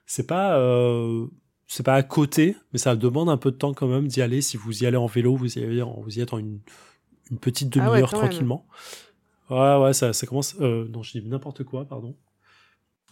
c'est 0.06 0.26
pas, 0.26 0.56
euh, 0.58 1.26
c'est 1.66 1.82
pas 1.82 1.94
à 1.94 2.02
côté, 2.04 2.56
mais 2.72 2.78
ça 2.78 2.94
demande 2.94 3.28
un 3.28 3.36
peu 3.36 3.50
de 3.50 3.56
temps 3.56 3.74
quand 3.74 3.88
même 3.88 4.06
d'y 4.06 4.22
aller. 4.22 4.40
Si 4.40 4.56
vous 4.56 4.82
y 4.82 4.86
allez 4.86 4.96
en 4.96 5.06
vélo, 5.06 5.34
vous 5.36 5.58
y, 5.58 5.62
allez 5.64 5.82
en- 5.82 6.00
vous 6.00 6.18
y 6.18 6.20
êtes 6.20 6.32
en 6.32 6.38
une, 6.38 6.60
une 7.32 7.38
petite 7.38 7.76
Ah 7.76 7.80
ouais, 7.80 7.86
demi-heure 8.00 8.12
même. 8.12 8.20
tranquillement. 8.20 8.66
Ouais, 9.50 9.76
ouais, 9.82 9.92
ça, 9.92 10.12
ça 10.12 10.26
commence. 10.26 10.54
euh, 10.60 10.86
non, 10.88 11.02
je 11.02 11.18
dis 11.18 11.28
n'importe 11.28 11.64
quoi, 11.64 11.84
pardon. 11.84 12.14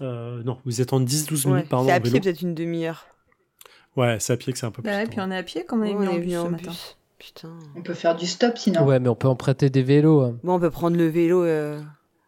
Non, 0.00 0.58
vous 0.64 0.80
êtes 0.80 0.92
en 0.92 1.00
10-12 1.00 1.44
Ouais. 1.46 1.52
minutes, 1.54 1.68
pardon. 1.68 1.86
C'est 1.88 1.92
à 1.92 2.00
pied 2.00 2.20
peut-être 2.20 2.40
une 2.42 2.54
demi-heure. 2.54 3.06
Ouais, 3.96 4.16
c'est 4.20 4.32
à 4.32 4.36
pied 4.36 4.52
que 4.52 4.58
c'est 4.58 4.66
un 4.66 4.70
peu 4.70 4.82
plus. 4.82 4.90
Bah 4.90 4.96
ouais, 4.96 5.04
temps. 5.04 5.10
puis 5.10 5.20
on 5.20 5.30
est 5.30 5.36
à 5.36 5.42
pied 5.42 5.64
comme 5.64 5.82
on 5.82 5.84
est 5.84 5.94
venu 5.94 6.06
on 6.08 6.10
en 6.10 6.14
est 6.14 6.18
bus 6.18 6.24
venu 6.24 6.32
ce 6.34 6.38
en 6.38 6.50
matin. 6.50 6.70
bus. 6.70 6.96
Putain. 7.18 7.50
On 7.76 7.82
peut 7.82 7.94
faire 7.94 8.16
du 8.16 8.26
stop 8.26 8.56
sinon. 8.58 8.84
Ouais, 8.84 8.98
mais 8.98 9.08
on 9.08 9.14
peut 9.14 9.28
emprunter 9.28 9.70
des 9.70 9.82
vélos. 9.82 10.20
hein. 10.22 10.36
Bon, 10.42 10.54
on 10.54 10.60
peut 10.60 10.70
prendre 10.70 10.96
le 10.96 11.06
vélo. 11.06 11.44
euh, 11.44 11.80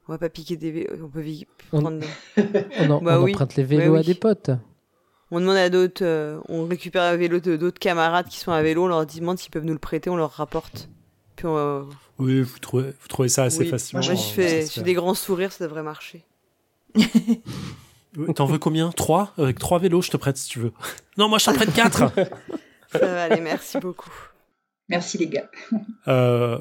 On 0.09 0.13
va 0.13 0.19
pas 0.19 0.29
piquer 0.29 0.57
des 0.57 0.71
vélos. 0.71 0.91
On 1.03 1.09
peut 1.09 1.21
vi- 1.21 1.47
On- 1.73 1.81
prendre. 1.81 2.01
On, 2.81 2.91
en- 2.91 3.01
Bah 3.03 3.19
on 3.19 3.25
oui. 3.25 3.33
emprunte 3.33 3.57
les 3.57 3.65
vélos 3.65 3.93
Ouais, 3.93 3.99
à 3.99 4.01
oui. 4.03 4.07
des 4.07 4.15
potes. 4.15 4.51
On 5.31 5.41
demande 5.41 5.57
à 5.57 5.69
d'autres. 5.71 6.05
euh, 6.05 6.39
On 6.49 6.65
récupère 6.67 7.03
un 7.03 7.17
vélo 7.17 7.41
de 7.41 7.57
d'autres 7.57 7.79
camarades 7.81 8.29
qui 8.29 8.39
sont 8.39 8.53
à 8.53 8.63
vélo. 8.63 8.85
On 8.85 8.89
leur 8.89 9.05
demande 9.07 9.39
s'ils 9.39 9.51
peuvent 9.51 9.65
nous 9.65 9.73
le 9.73 9.79
prêter. 9.81 10.11
On 10.11 10.17
leur 10.17 10.31
rapporte. 10.33 10.89
Puis 11.35 11.47
on, 11.47 11.57
euh, 11.57 11.83
Oui, 12.21 12.43
vous 12.43 12.59
trouvez, 12.61 12.91
vous 13.01 13.09
trouvez 13.09 13.29
ça 13.29 13.43
assez 13.45 13.61
oui. 13.61 13.69
facilement. 13.69 14.05
Moi, 14.05 14.15
je 14.15 14.21
euh, 14.21 14.25
fais, 14.33 14.67
je 14.67 14.81
des 14.83 14.95
grands 14.95 15.15
sourires. 15.15 15.51
Ça 15.51 15.65
devrait 15.65 15.83
marcher. 15.83 16.23
Euh, 18.19 18.33
T'en 18.33 18.47
veux 18.47 18.59
combien? 18.59 18.91
Trois? 18.91 19.33
Avec 19.39 19.59
trois 19.59 19.79
vélos, 19.79 20.03
je 20.03 20.11
te 20.11 20.17
prête 20.17 20.37
si 20.37 20.49
tu 20.49 20.59
veux. 20.61 20.73
Non, 21.19 21.29
moi 21.29 21.39
je 21.39 21.45
t'en 21.47 21.55
prête 21.55 21.73
quatre 21.73 22.13
Ça 22.93 22.99
va 22.99 23.25
aller. 23.25 23.41
Merci 23.41 23.79
beaucoup. 23.79 24.11
Merci 24.89 25.19
les 25.19 25.29
gars. 25.29 25.49
Euh, 26.09 26.59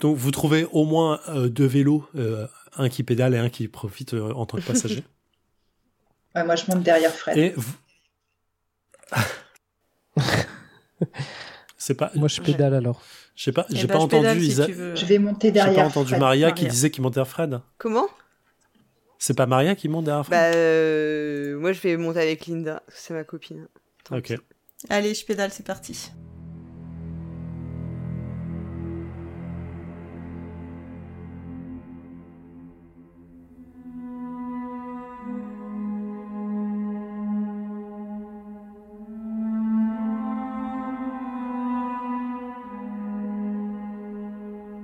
Donc 0.00 0.16
vous 0.16 0.30
trouvez 0.30 0.66
au 0.72 0.84
moins 0.84 1.20
euh, 1.28 1.48
deux 1.48 1.66
vélos, 1.66 2.06
euh, 2.16 2.46
un 2.76 2.88
qui 2.88 3.02
pédale 3.02 3.34
et 3.34 3.38
un 3.38 3.48
qui 3.50 3.66
profite 3.68 4.14
euh, 4.14 4.32
en 4.34 4.46
tant 4.46 4.58
que 4.58 4.62
passager. 4.62 5.04
Ouais, 6.36 6.42
moi 6.44 6.56
je 6.56 6.64
monte 6.68 6.82
derrière 6.82 7.12
Fred. 7.12 7.38
et 7.38 7.52
vous... 7.56 7.72
C'est 11.76 11.94
pas. 11.94 12.10
Moi, 12.14 12.28
je 12.28 12.40
pédale 12.40 12.74
alors. 12.74 13.02
J'ai 13.36 13.52
pas, 13.52 13.66
Eh 13.70 13.76
j'ai 13.76 13.86
ben, 13.86 13.94
pas 13.94 14.00
je 14.00 14.06
pédale 14.06 14.26
entendu 14.32 14.44
si 14.44 14.50
Isa- 14.52 14.66
veux. 14.68 14.94
Je 14.96 15.04
vais 15.06 15.18
monter 15.18 15.48
J'ai 15.48 15.52
derrière. 15.52 15.74
pas 15.82 15.86
entendu 15.88 16.08
Fred. 16.10 16.20
Maria, 16.20 16.50
qui 16.52 16.62
Maria. 16.62 16.70
disait 16.70 16.90
qu'il 16.90 17.02
montait 17.02 17.20
à 17.20 17.24
Fred. 17.24 17.60
Comment? 17.78 18.06
C'est 19.26 19.32
pas 19.32 19.46
Maria 19.46 19.74
qui 19.74 19.88
monte 19.88 20.04
derrière 20.04 20.26
Fred? 20.26 20.38
Bah, 20.38 20.54
euh, 20.54 21.58
moi 21.58 21.72
je 21.72 21.80
vais 21.80 21.96
monter 21.96 22.20
avec 22.20 22.44
Linda, 22.46 22.82
parce 22.84 22.98
que 22.98 23.06
c'est 23.06 23.14
ma 23.14 23.24
copine. 23.24 23.68
Tant 24.04 24.18
Ok. 24.18 24.26
pis. 24.26 24.36
Allez, 24.90 25.14
je 25.14 25.24
pédale, 25.24 25.50
c'est 25.50 25.64
parti. 25.64 26.10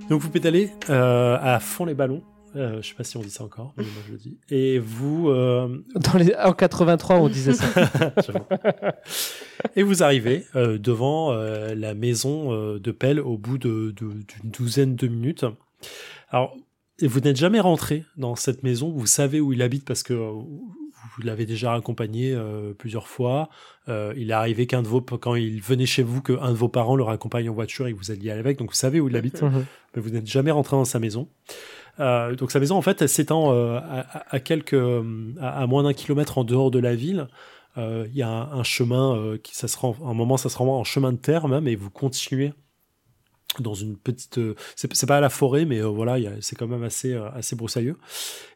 Donc 0.09 0.19
vous 0.19 0.31
pédalez 0.31 0.71
euh, 0.89 1.37
à 1.39 1.59
fond 1.59 1.85
les 1.85 1.93
ballons. 1.93 2.23
Euh, 2.55 2.81
je 2.81 2.89
sais 2.89 2.95
pas 2.95 3.03
si 3.03 3.17
on 3.17 3.21
dit 3.21 3.29
ça 3.29 3.43
encore, 3.43 3.73
mais 3.77 3.83
moi 3.83 4.01
je 4.07 4.11
le 4.11 4.17
dis. 4.17 4.37
Et 4.49 4.79
vous, 4.79 5.29
euh, 5.29 5.83
Dans 5.95 6.17
les... 6.17 6.33
En 6.35 6.53
83, 6.53 7.17
on 7.17 7.29
disait 7.29 7.53
ça. 7.53 7.65
Et 9.75 9.83
vous 9.83 10.03
arrivez 10.03 10.45
euh, 10.55 10.77
devant 10.77 11.31
euh, 11.31 11.75
la 11.75 11.93
maison 11.93 12.51
de 12.77 12.91
Pelle 12.91 13.19
au 13.19 13.37
bout 13.37 13.57
de- 13.57 13.93
de- 13.95 14.13
d'une 14.13 14.51
douzaine 14.51 14.95
de 14.95 15.07
minutes. 15.07 15.45
Alors, 16.29 16.55
vous 17.01 17.19
n'êtes 17.19 17.37
jamais 17.37 17.59
rentré 17.59 18.03
dans 18.17 18.35
cette 18.35 18.63
maison. 18.63 18.91
Vous 18.91 19.07
savez 19.07 19.39
où 19.39 19.53
il 19.53 19.61
habite 19.61 19.85
parce 19.85 20.03
que 20.03 20.13
vous 20.13 21.21
l'avez 21.23 21.45
déjà 21.47 21.73
accompagné 21.73 22.37
plusieurs 22.77 23.07
fois. 23.07 23.49
Il 23.87 24.29
est 24.29 24.33
arrivé 24.33 24.67
qu'un 24.67 24.83
de 24.83 24.87
vos 24.87 25.01
quand 25.01 25.33
il 25.33 25.61
venait 25.61 25.87
chez 25.87 26.03
vous 26.03 26.21
qu'un 26.21 26.51
de 26.51 26.55
vos 26.55 26.69
parents 26.69 26.95
le 26.95 27.03
raccompagne 27.03 27.49
en 27.49 27.53
voiture 27.53 27.87
et 27.87 27.93
vous 27.93 28.11
alliez 28.11 28.29
avec. 28.29 28.59
Donc 28.59 28.69
vous 28.69 28.75
savez 28.75 28.99
où 28.99 29.09
il 29.09 29.15
habite 29.15 29.41
Mhm. 29.41 29.65
mais 29.95 30.01
vous 30.01 30.09
n'êtes 30.11 30.27
jamais 30.27 30.51
rentré 30.51 30.75
dans 30.75 30.85
sa 30.85 30.99
maison. 30.99 31.27
Euh, 31.99 32.35
donc 32.35 32.51
sa 32.51 32.59
maison, 32.59 32.77
en 32.77 32.81
fait, 32.81 33.01
elle 33.01 33.09
s'étend 33.09 33.53
euh, 33.53 33.79
à, 34.29 34.39
quelques, 34.39 34.73
euh, 34.73 35.33
à, 35.41 35.67
moins 35.67 35.83
d'un 35.83 35.93
kilomètre 35.93 36.37
en 36.37 36.43
dehors 36.43 36.71
de 36.71 36.79
la 36.79 36.95
ville. 36.95 37.27
Il 37.77 38.13
y 38.13 38.21
a 38.21 38.29
un, 38.29 38.63
chemin 38.63 39.37
qui, 39.41 39.55
ça 39.55 39.67
un 40.03 40.13
moment, 40.13 40.35
ça 40.35 40.49
se 40.49 40.57
rend 40.57 40.77
en 40.77 40.83
chemin 40.83 41.13
de 41.13 41.17
terre 41.17 41.47
même, 41.47 41.69
et 41.69 41.77
vous 41.77 41.89
continuez 41.89 42.51
dans 43.59 43.73
une 43.73 43.95
petite, 43.97 44.41
c'est 44.75 45.05
pas 45.05 45.17
à 45.17 45.21
la 45.21 45.29
forêt, 45.29 45.63
mais 45.63 45.79
voilà, 45.79 46.17
c'est 46.41 46.57
quand 46.57 46.67
même 46.67 46.83
assez, 46.83 47.13
assez 47.33 47.55
broussailleux. 47.55 47.95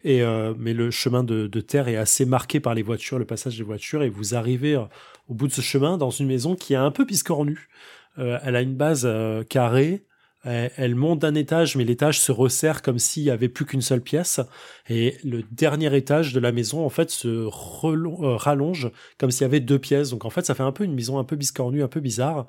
Et 0.03 0.21
mais 0.57 0.73
le 0.73 0.91
chemin 0.91 1.23
de, 1.23 1.47
de 1.47 1.61
terre 1.61 1.87
est 1.87 1.95
assez 1.95 2.25
marqué 2.25 2.59
par 2.59 2.73
les 2.73 2.81
voitures, 2.81 3.17
le 3.17 3.23
passage 3.23 3.57
des 3.57 3.63
voitures, 3.63 4.03
et 4.03 4.09
vous 4.09 4.35
arrivez 4.35 4.75
au 4.75 5.33
bout 5.33 5.47
de 5.47 5.53
ce 5.53 5.61
chemin 5.61 5.97
dans 5.97 6.09
une 6.09 6.27
maison 6.27 6.55
qui 6.55 6.73
est 6.73 6.77
un 6.77 6.91
peu 6.91 7.05
biscornue. 7.05 7.69
Euh, 8.17 8.37
elle 8.43 8.55
a 8.55 8.61
une 8.61 8.75
base 8.75 9.07
carrée. 9.49 10.03
Elle, 10.45 10.71
elle 10.77 10.95
monte 10.95 11.19
d'un 11.19 11.35
étage, 11.35 11.75
mais 11.75 11.83
l'étage 11.83 12.19
se 12.19 12.31
resserre 12.31 12.81
comme 12.81 12.99
s'il 12.99 13.23
y 13.23 13.31
avait 13.31 13.49
plus 13.49 13.65
qu'une 13.65 13.81
seule 13.81 14.01
pièce. 14.01 14.39
Et 14.87 15.17
le 15.23 15.43
dernier 15.51 15.95
étage 15.95 16.33
de 16.33 16.39
la 16.39 16.51
maison, 16.51 16.85
en 16.85 16.89
fait, 16.89 17.09
se 17.09 17.27
euh, 17.27 18.35
rallonge 18.37 18.91
comme 19.17 19.31
s'il 19.31 19.41
y 19.41 19.45
avait 19.45 19.59
deux 19.59 19.79
pièces. 19.79 20.11
Donc, 20.11 20.23
en 20.23 20.29
fait, 20.29 20.45
ça 20.45 20.55
fait 20.55 20.63
un 20.63 20.71
peu 20.71 20.83
une 20.83 20.93
maison 20.93 21.19
un 21.19 21.23
peu 21.23 21.35
biscornue, 21.35 21.83
un 21.83 21.87
peu 21.87 21.99
bizarre. 21.99 22.45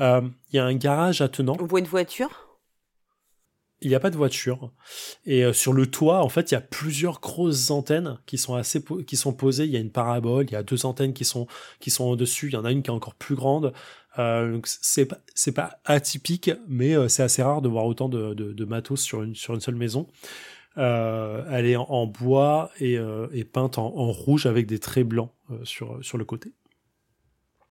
Euh, 0.00 0.20
Il 0.52 0.56
y 0.56 0.58
a 0.58 0.64
un 0.64 0.74
garage 0.74 1.20
attenant. 1.20 1.56
On 1.60 1.66
voit 1.66 1.80
une 1.80 1.86
voiture? 1.86 2.44
Il 3.80 3.90
n'y 3.90 3.94
a 3.94 4.00
pas 4.00 4.10
de 4.10 4.16
voiture. 4.16 4.72
Et 5.24 5.44
euh, 5.44 5.52
sur 5.52 5.72
le 5.72 5.86
toit, 5.86 6.24
en 6.24 6.28
fait, 6.28 6.50
il 6.50 6.54
y 6.54 6.56
a 6.56 6.60
plusieurs 6.60 7.20
grosses 7.20 7.70
antennes 7.70 8.18
qui 8.26 8.36
sont 8.36 8.56
assez 8.56 8.82
qui 9.06 9.16
sont 9.16 9.32
posées. 9.32 9.66
Il 9.66 9.70
y 9.70 9.76
a 9.76 9.80
une 9.80 9.92
parabole, 9.92 10.46
il 10.48 10.52
y 10.52 10.56
a 10.56 10.64
deux 10.64 10.84
antennes 10.84 11.12
qui 11.12 11.24
sont 11.24 11.46
qui 11.78 11.90
sont 11.90 12.06
au-dessus. 12.06 12.48
Il 12.48 12.54
y 12.54 12.56
en 12.56 12.64
a 12.64 12.72
une 12.72 12.82
qui 12.82 12.90
est 12.90 12.94
encore 12.94 13.14
plus 13.14 13.36
grande. 13.36 13.72
Euh, 14.18 14.52
donc 14.52 14.66
c'est 14.66 15.06
pas 15.06 15.18
c'est 15.34 15.52
pas 15.52 15.80
atypique, 15.84 16.50
mais 16.66 16.96
euh, 16.96 17.08
c'est 17.08 17.22
assez 17.22 17.42
rare 17.42 17.62
de 17.62 17.68
voir 17.68 17.86
autant 17.86 18.08
de, 18.08 18.34
de, 18.34 18.52
de 18.52 18.64
matos 18.64 19.00
sur 19.00 19.22
une 19.22 19.34
sur 19.34 19.54
une 19.54 19.60
seule 19.60 19.76
maison. 19.76 20.08
Euh, 20.76 21.44
elle 21.50 21.66
est 21.66 21.76
en, 21.76 21.84
en 21.84 22.06
bois 22.06 22.70
et, 22.80 22.98
et 23.32 23.44
peinte 23.44 23.78
en, 23.78 23.86
en 23.86 24.10
rouge 24.10 24.46
avec 24.46 24.66
des 24.66 24.78
traits 24.78 25.06
blancs 25.06 25.30
sur 25.64 25.98
sur 26.04 26.18
le 26.18 26.24
côté. 26.24 26.52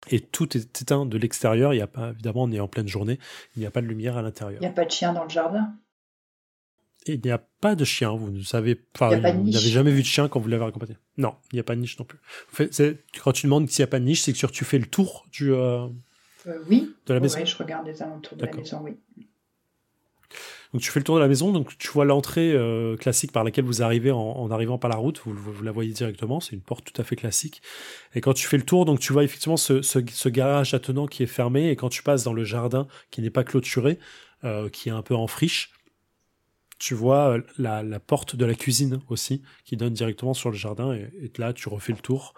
Et 0.10 0.22
tout 0.22 0.58
est 0.58 0.82
éteint 0.82 1.06
de 1.06 1.18
l'extérieur. 1.18 1.74
Il 1.74 1.78
y 1.78 1.82
a 1.82 1.88
pas 1.88 2.12
évidemment 2.12 2.44
on 2.44 2.52
est 2.52 2.60
en 2.60 2.68
pleine 2.68 2.88
journée. 2.88 3.20
Il 3.56 3.60
n'y 3.60 3.66
a 3.66 3.72
pas 3.72 3.82
de 3.82 3.88
lumière 3.88 4.18
à 4.18 4.22
l'intérieur. 4.22 4.62
Il 4.62 4.66
n'y 4.66 4.72
a 4.72 4.74
pas 4.74 4.86
de 4.86 4.92
chien 4.92 5.14
dans 5.14 5.24
le 5.24 5.30
jardin? 5.30 5.74
Et 7.06 7.14
il 7.14 7.22
n'y 7.24 7.32
a 7.32 7.38
pas 7.38 7.76
de 7.76 7.86
chien, 7.86 8.12
vous 8.12 8.30
ne 8.30 8.42
savez 8.42 8.78
enfin, 8.94 9.22
pas 9.22 9.32
vous 9.32 9.50
n'avez 9.50 9.70
jamais 9.70 9.92
vu 9.92 10.02
de 10.02 10.06
chien 10.06 10.28
quand 10.28 10.42
vous 10.42 10.50
l'avez 10.50 10.66
accompagné. 10.66 10.98
Non, 11.18 11.36
il 11.52 11.56
n'y 11.56 11.60
a 11.62 11.64
pas 11.64 11.76
de 11.76 11.80
niche 11.80 11.98
non 11.98 12.06
plus. 12.06 12.20
Quand 13.24 13.32
tu 13.32 13.46
demandes 13.46 13.70
s'il 13.70 13.84
n'y 13.84 13.88
a 13.88 13.88
pas 13.88 14.00
de 14.00 14.06
niche, 14.06 14.22
c'est 14.22 14.34
que 14.34 14.48
tu 14.48 14.66
fais 14.66 14.78
le 14.78 14.86
tour 14.86 15.26
du, 15.32 15.54
euh, 16.48 16.60
oui. 16.70 16.96
de 17.06 17.14
la 17.14 17.20
Ouais, 17.20 17.24
maison. 17.24 17.46
je 17.46 17.58
regarde 17.58 17.86
les 17.88 18.02
alentours 18.02 18.38
de 18.38 18.46
la 18.46 18.52
maison, 18.54 18.82
oui. 18.84 18.98
Donc 20.72 20.84
tu 20.84 20.92
fais 20.92 21.00
le 21.00 21.04
tour 21.04 21.16
de 21.16 21.22
la 21.22 21.28
maison, 21.28 21.52
donc 21.52 21.76
tu 21.80 21.88
vois 21.90 22.06
l'entrée 22.06 22.52
euh, 22.54 22.96
classique 22.96 23.32
par 23.32 23.44
laquelle 23.44 23.66
vous 23.66 23.82
arrivez 23.82 24.12
en, 24.12 24.20
en 24.20 24.52
arrivant 24.52 24.78
par 24.78 24.92
la 24.92 24.98
route, 24.98 25.20
vous, 25.26 25.34
vous 25.34 25.64
la 25.64 25.72
voyez 25.72 25.92
directement, 25.94 26.40
c'est 26.40 26.56
une 26.56 26.62
porte 26.62 26.86
tout 26.94 27.02
à 27.02 27.04
fait 27.04 27.16
classique. 27.16 27.64
Et 28.14 28.22
quand 28.22 28.34
tu 28.34 28.46
fais 28.48 28.58
le 28.58 28.64
tour, 28.64 28.86
donc 28.86 29.00
tu 29.00 29.12
vois 29.12 29.24
effectivement 29.24 29.58
ce, 29.58 29.82
ce, 29.82 29.98
ce 30.08 30.30
garage 30.30 30.76
attenant 30.76 31.08
qui 31.08 31.24
est 31.24 31.28
fermé, 31.28 31.70
et 31.72 31.76
quand 31.76 31.90
tu 31.90 32.04
passes 32.04 32.24
dans 32.24 32.34
le 32.34 32.44
jardin 32.44 32.88
qui 33.10 33.22
n'est 33.24 33.32
pas 33.32 33.44
clôturé, 33.44 33.98
euh, 34.44 34.70
qui 34.70 34.90
est 34.90 34.92
un 34.92 35.02
peu 35.02 35.16
en 35.16 35.26
friche, 35.26 35.72
tu 36.78 36.94
vois 36.94 37.40
la, 37.58 37.82
la 37.82 38.00
porte 38.00 38.36
de 38.36 38.46
la 38.46 38.54
cuisine 38.54 39.02
aussi, 39.10 39.42
qui 39.66 39.76
donne 39.76 39.94
directement 39.94 40.36
sur 40.36 40.52
le 40.52 40.56
jardin, 40.56 40.94
et, 40.94 41.10
et 41.20 41.32
là 41.40 41.52
tu 41.52 41.68
refais 41.68 41.94
le 41.94 42.00
tour 42.00 42.36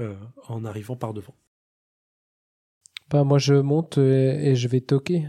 euh, 0.00 0.14
en 0.48 0.64
arrivant 0.64 0.96
par 0.96 1.12
devant. 1.12 1.34
Bah, 3.10 3.24
moi, 3.24 3.38
je 3.38 3.54
monte 3.54 3.98
et, 3.98 4.50
et 4.50 4.56
je 4.56 4.68
vais 4.68 4.80
toquer. 4.80 5.28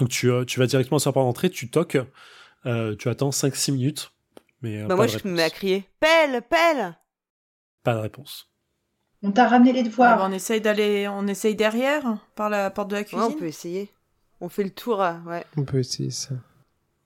Donc 0.00 0.08
tu, 0.08 0.30
euh, 0.30 0.44
tu 0.44 0.58
vas 0.58 0.66
directement 0.66 0.98
sur 0.98 1.10
la 1.10 1.12
porte 1.14 1.26
d'entrée, 1.26 1.50
tu 1.50 1.70
toques, 1.70 1.98
euh, 2.66 2.96
tu 2.96 3.08
attends 3.08 3.30
5-6 3.30 3.70
minutes, 3.72 4.12
mais 4.60 4.82
euh, 4.82 4.86
Bah 4.88 4.96
moi 4.96 5.06
je 5.06 5.16
réponse. 5.18 5.30
me 5.30 5.36
mets 5.36 5.42
à 5.44 5.50
crier 5.50 5.84
Pelle, 6.00 6.42
pelle 6.42 6.96
pas 7.84 7.94
de 7.94 8.00
réponse. 8.00 8.50
On 9.22 9.30
t'a 9.30 9.46
ramené 9.46 9.72
les 9.72 9.80
Ah, 9.80 9.84
devoirs. 9.84 10.16
bah, 10.18 10.26
on 10.28 10.32
essaye 10.32 10.60
d'aller, 10.60 11.06
on 11.06 11.26
essaye 11.28 11.54
derrière, 11.54 12.18
par 12.34 12.50
la 12.50 12.70
porte 12.70 12.88
de 12.88 12.94
la 12.94 13.00
Ouais, 13.02 13.04
cuisine. 13.06 13.24
on 13.28 13.32
peut 13.38 13.46
essayer. 13.46 13.90
On 14.40 14.48
fait 14.48 14.64
le 14.64 14.70
tour, 14.70 14.98
ouais. 15.26 15.44
On 15.56 15.62
peut 15.64 15.78
essayer 15.78 16.10
ça. 16.10 16.34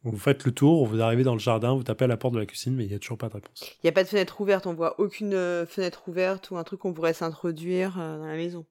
Vous 0.04 0.16
faites 0.16 0.44
le 0.44 0.52
tour, 0.52 0.86
vous 0.86 1.02
arrivez 1.02 1.24
dans 1.24 1.34
le 1.34 1.38
jardin, 1.40 1.74
vous 1.74 1.82
tapez 1.82 2.04
à 2.04 2.08
la 2.08 2.16
porte 2.16 2.32
de 2.34 2.38
la 2.38 2.46
cuisine, 2.46 2.74
mais 2.74 2.84
il 2.84 2.88
n'y 2.88 2.94
a 2.94 2.98
toujours 2.98 3.18
pas 3.18 3.28
de 3.28 3.34
réponse. 3.34 3.60
Il 3.82 3.86
n'y 3.86 3.90
a 3.90 3.92
pas 3.92 4.04
de 4.04 4.08
fenêtre 4.08 4.40
ouverte, 4.40 4.66
on 4.66 4.72
voit 4.72 4.98
aucune 4.98 5.32
fenêtre 5.66 6.08
ouverte 6.08 6.50
ou 6.50 6.56
un 6.56 6.64
truc 6.64 6.80
qu'on 6.80 6.94
pourrait 6.94 7.12
s'introduire 7.12 7.96
dans 7.96 8.24
la 8.26 8.36
maison. 8.36 8.64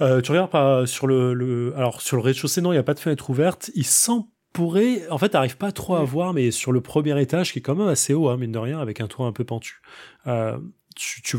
Euh, 0.00 0.20
tu 0.20 0.30
regardes 0.32 0.50
pas 0.50 0.86
sur 0.86 1.06
le, 1.06 1.34
le- 1.34 1.72
alors 1.76 2.00
sur 2.00 2.16
le 2.16 2.22
rez-de-chaussée, 2.22 2.60
non, 2.60 2.72
il 2.72 2.76
n'y 2.76 2.80
a 2.80 2.82
pas 2.84 2.94
de 2.94 3.00
fenêtre 3.00 3.30
ouverte. 3.30 3.70
Il 3.74 3.86
s'en 3.86 4.28
pourrait, 4.52 5.08
en 5.10 5.18
fait, 5.18 5.30
t'arrives 5.30 5.56
pas 5.56 5.72
trop 5.72 5.96
à 5.96 6.04
voir, 6.04 6.32
mais 6.32 6.50
sur 6.50 6.72
le 6.72 6.80
premier 6.80 7.20
étage, 7.20 7.52
qui 7.52 7.58
est 7.58 7.62
quand 7.62 7.74
même 7.74 7.88
assez 7.88 8.14
haut, 8.14 8.28
hein, 8.28 8.36
mine 8.36 8.52
de 8.52 8.58
rien, 8.58 8.78
avec 8.80 9.00
un 9.00 9.06
toit 9.08 9.26
un 9.26 9.32
peu 9.32 9.44
pentu, 9.44 9.80
euh, 10.26 10.56
tu, 10.94 11.22
tu, 11.22 11.38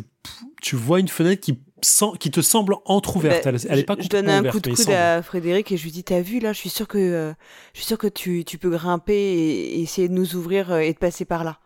tu 0.62 0.76
vois 0.76 1.00
une 1.00 1.08
fenêtre 1.08 1.42
qui, 1.42 1.62
sent, 1.82 2.08
qui 2.20 2.30
te 2.32 2.42
semble 2.42 2.76
entrouverte. 2.86 3.46
Bah, 3.46 3.52
elle, 3.54 3.60
elle 3.70 3.80
est 3.80 3.84
pas 3.84 3.96
je, 3.98 4.04
je 4.04 4.10
donne 4.10 4.26
complètement 4.26 4.32
un 4.34 4.40
ouverte, 4.42 4.56
coup 4.56 4.60
de 4.62 4.68
coude 4.76 4.84
semble. 4.86 4.98
à 4.98 5.22
Frédéric 5.22 5.72
et 5.72 5.78
je 5.78 5.84
lui 5.84 5.92
dis 5.92 6.04
T'as 6.04 6.20
vu 6.22 6.40
là, 6.40 6.52
je 6.52 6.58
suis 6.60 6.70
sûr 6.70 6.88
que, 6.90 6.98
euh, 6.98 7.34
je 7.74 7.80
suis 7.80 7.88
sûr 7.88 7.98
que 7.98 8.08
tu, 8.08 8.44
tu 8.46 8.58
peux 8.58 8.70
grimper 8.70 9.14
et, 9.16 9.78
et 9.78 9.82
essayer 9.82 10.10
de 10.10 10.14
nous 10.14 10.36
ouvrir 10.36 10.72
euh, 10.72 10.80
et 10.80 10.92
de 10.92 10.98
passer 10.98 11.24
par 11.24 11.44
là. 11.46 11.60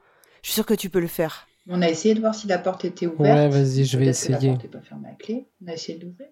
Je 0.44 0.50
suis 0.50 0.56
sûr 0.56 0.66
que 0.68 0.76
tu 0.76 0.90
peux 0.92 1.00
le 1.00 1.08
faire. 1.08 1.48
On 1.68 1.82
a 1.82 1.90
essayé 1.90 2.14
de 2.16 2.20
voir 2.20 2.36
si 2.36 2.48
la 2.48 2.58
porte 2.60 2.86
était 2.86 3.08
ouverte. 3.08 3.20
Ouais, 3.20 3.50
vas-y, 3.50 3.86
je 3.86 3.98
vais 3.98 4.08
essayer. 4.08 4.50
La 4.50 4.54
porte 4.54 4.68
pas 4.72 4.82
fermée 4.82 5.10
à 5.10 5.14
clé. 5.16 5.48
On 5.64 5.68
a 5.70 5.74
essayé 5.74 5.98
d'ouvrir. 5.98 6.28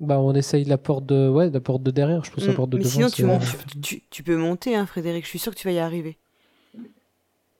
Bah, 0.00 0.18
on 0.20 0.32
essaye 0.34 0.64
la 0.64 0.78
porte 0.78 1.06
de, 1.06 1.28
ouais, 1.28 1.50
la 1.50 1.60
porte 1.60 1.82
de 1.82 1.90
derrière. 1.90 2.24
Je 2.24 2.30
pense 2.30 2.46
la 2.46 2.52
Mm, 2.52 2.56
porte 2.56 2.70
de 2.70 2.76
Mais 2.76 2.82
devant. 2.84 2.94
sinon, 2.94 3.10
tu, 3.10 3.24
montes, 3.24 3.42
tu, 3.82 4.02
tu 4.10 4.22
peux 4.22 4.36
monter, 4.36 4.76
hein, 4.76 4.86
Frédéric. 4.86 5.24
Je 5.24 5.30
suis 5.30 5.38
sûr 5.40 5.52
que 5.52 5.58
tu 5.58 5.66
vas 5.66 5.72
y 5.72 5.78
arriver. 5.80 6.18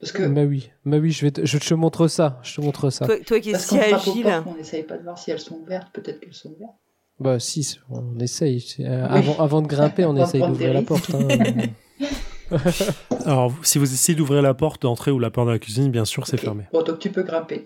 Parce 0.00 0.12
que, 0.12 0.22
Bah 0.28 0.42
oui, 0.44 0.70
bah 0.84 0.98
oui, 0.98 1.10
je 1.10 1.24
vais, 1.24 1.32
te, 1.32 1.44
je 1.44 1.58
te 1.58 1.74
montre 1.74 2.06
ça. 2.06 2.38
Je 2.44 2.54
te 2.54 2.60
montre 2.60 2.90
ça. 2.90 3.06
Toi, 3.06 3.16
toi 3.24 3.40
qui 3.40 3.50
es 3.50 3.58
si 3.58 3.76
agile. 3.76 4.22
portes, 4.24 4.46
on 4.46 4.54
n'essaye 4.54 4.84
pas 4.84 4.96
de 4.96 5.02
voir 5.02 5.18
si 5.18 5.32
elles 5.32 5.40
sont 5.40 5.56
ouvertes. 5.56 5.88
Peut-être 5.92 6.20
qu'elles 6.20 6.32
sont 6.34 6.50
ouvertes. 6.52 6.76
Bah 7.18 7.40
si, 7.40 7.80
on 7.90 8.16
essaye. 8.20 8.64
Euh, 8.78 9.08
Oui. 9.10 9.18
Avant, 9.18 9.38
avant 9.40 9.60
de 9.62 9.66
grimper, 9.66 10.04
on 10.04 10.10
On 10.16 10.22
essaye 10.24 10.40
d'ouvrir 10.46 10.72
la 10.72 10.82
porte. 10.82 11.10
hein. 11.12 11.28
Alors, 13.24 13.52
si 13.64 13.78
vous 13.78 13.92
essayez 13.92 14.16
d'ouvrir 14.16 14.40
la 14.42 14.54
porte 14.54 14.82
d'entrée 14.82 15.10
ou 15.10 15.18
la 15.18 15.30
porte 15.30 15.48
de 15.48 15.52
la 15.54 15.58
cuisine, 15.58 15.90
bien 15.90 16.04
sûr, 16.04 16.28
c'est 16.28 16.36
fermé. 16.36 16.64
Bon, 16.72 16.82
donc 16.84 17.00
tu 17.00 17.10
peux 17.10 17.24
grimper. 17.24 17.64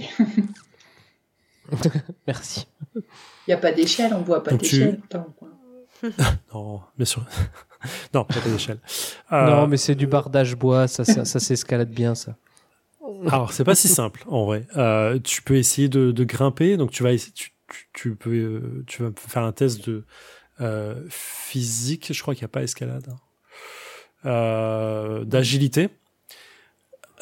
Merci. 2.27 2.67
Il 2.95 3.03
n'y 3.49 3.55
a 3.55 3.59
pas 3.59 3.73
d'échelle, 3.73 4.13
on 4.15 4.23
voit 4.23 4.43
pas 4.43 4.51
tu- 4.53 4.59
d'échelle. 4.59 5.01
coin. 5.37 5.49
Non, 6.55 6.81
bien 6.97 7.05
sûr. 7.07 7.25
non, 8.15 8.25
pas 8.25 8.41
d'échelle. 8.45 8.79
Euh, 9.33 9.47
Non, 9.47 9.67
mais 9.67 9.77
c'est 9.77 9.95
du 9.95 10.07
bardage 10.07 10.57
bois, 10.57 10.89
ça, 10.89 11.05
ça, 11.05 11.25
ça 11.25 11.41
s'escalade 11.41 11.91
bien, 11.91 12.15
ça. 12.15 12.37
Alors, 13.27 13.53
c'est 13.53 13.65
pas 13.65 13.75
si 13.75 13.89
simple, 13.89 14.25
en 14.29 14.45
vrai. 14.47 14.67
Euh, 14.77 15.19
tu 15.23 15.43
peux 15.43 15.57
essayer 15.57 15.89
de, 15.89 16.11
de 16.13 16.25
grimper, 16.25 16.77
donc 16.77 16.91
tu 16.91 17.03
vas, 17.03 17.17
tu, 17.17 17.31
tu, 17.69 17.89
tu 17.93 18.15
peux, 18.17 18.31
euh, 18.31 18.85
tu 18.87 19.03
vas 19.03 19.11
faire 19.17 19.43
un 19.43 19.53
test 19.53 19.89
de 19.89 20.05
euh, 20.61 21.03
physique. 21.09 22.13
Je 22.13 22.21
crois 22.23 22.35
qu'il 22.35 22.43
n'y 22.43 22.47
a 22.47 22.49
pas 22.49 22.63
escalade. 22.63 23.07
hein. 23.11 23.17
Euh, 24.25 25.25
D'agilité. 25.25 25.89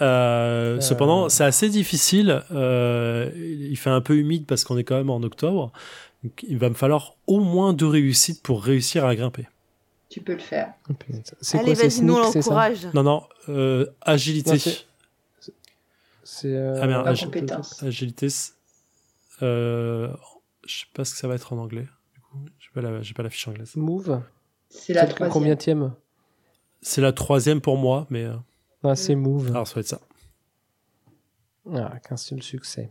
Euh, 0.01 0.81
Cependant, 0.81 1.29
c'est 1.29 1.45
assez 1.45 1.69
difficile. 1.69 2.43
Euh, 2.53 3.31
il 3.37 3.77
fait 3.77 3.91
un 3.91 4.01
peu 4.01 4.17
humide 4.17 4.47
parce 4.47 4.65
qu'on 4.65 4.79
est 4.79 4.85
quand 4.85 4.97
même 4.97 5.11
en 5.11 5.23
octobre. 5.23 5.73
Donc, 6.25 6.43
il 6.47 6.59
va 6.59 6.69
me 6.69 6.75
falloir 6.75 7.15
au 7.27 7.41
moins 7.41 7.73
deux 7.73 7.87
réussites 7.87 8.43
pour 8.43 8.63
réussir 8.63 9.05
à 9.07 9.15
grimper. 9.15 9.49
Tu 10.09 10.21
peux 10.21 10.33
le 10.33 10.39
faire. 10.41 10.73
C'est 11.41 11.59
Allez, 11.59 11.75
vas-y, 11.75 12.03
nous 12.03 12.19
l'encourage. 12.19 12.89
Non, 12.95 13.03
non, 13.03 13.23
euh, 13.49 13.87
agilité. 14.03 14.51
Ouais, 14.51 14.59
c'est- 14.59 14.85
C'est. 16.25 16.55
euh, 16.55 16.79
Ah, 16.83 16.87
merde, 16.87 17.05
La 17.07 17.13
agi- 17.13 17.25
compétence. 17.25 17.83
agilité. 17.83 18.29
Euh, 19.43 20.13
je 20.67 20.81
sais 20.81 20.87
pas 20.95 21.05
ce 21.05 21.13
que 21.15 21.19
ça 21.19 21.29
va 21.29 21.35
être 21.35 21.53
en 21.53 21.59
anglais. 21.59 21.87
Du 22.15 22.21
coup, 22.21 22.39
j'ai 22.59 22.69
pas 22.75 22.81
la, 22.83 23.03
j'ai 23.03 23.15
pas 23.15 23.23
la 23.23 23.31
fiche 23.31 23.47
anglaise. 23.49 23.75
Move. 23.77 24.21
C'est 24.69 24.93
la 24.93 25.07
troisième. 25.07 25.33
Combien 25.33 25.57
C'est 26.83 27.01
la 27.01 27.13
troisième 27.13 27.61
pour 27.61 27.77
moi, 27.79 28.07
mais 28.11 28.25
euh, 28.25 28.35
Ah, 28.83 28.95
c'est 28.97 29.15
move. 29.15 29.49
alors 29.51 29.67
ça 29.67 29.75
va 29.75 29.81
être 29.81 29.87
ça. 29.89 30.01
Ah, 31.75 31.93
qu'un 32.09 32.17
seul 32.17 32.43
succès. 32.43 32.91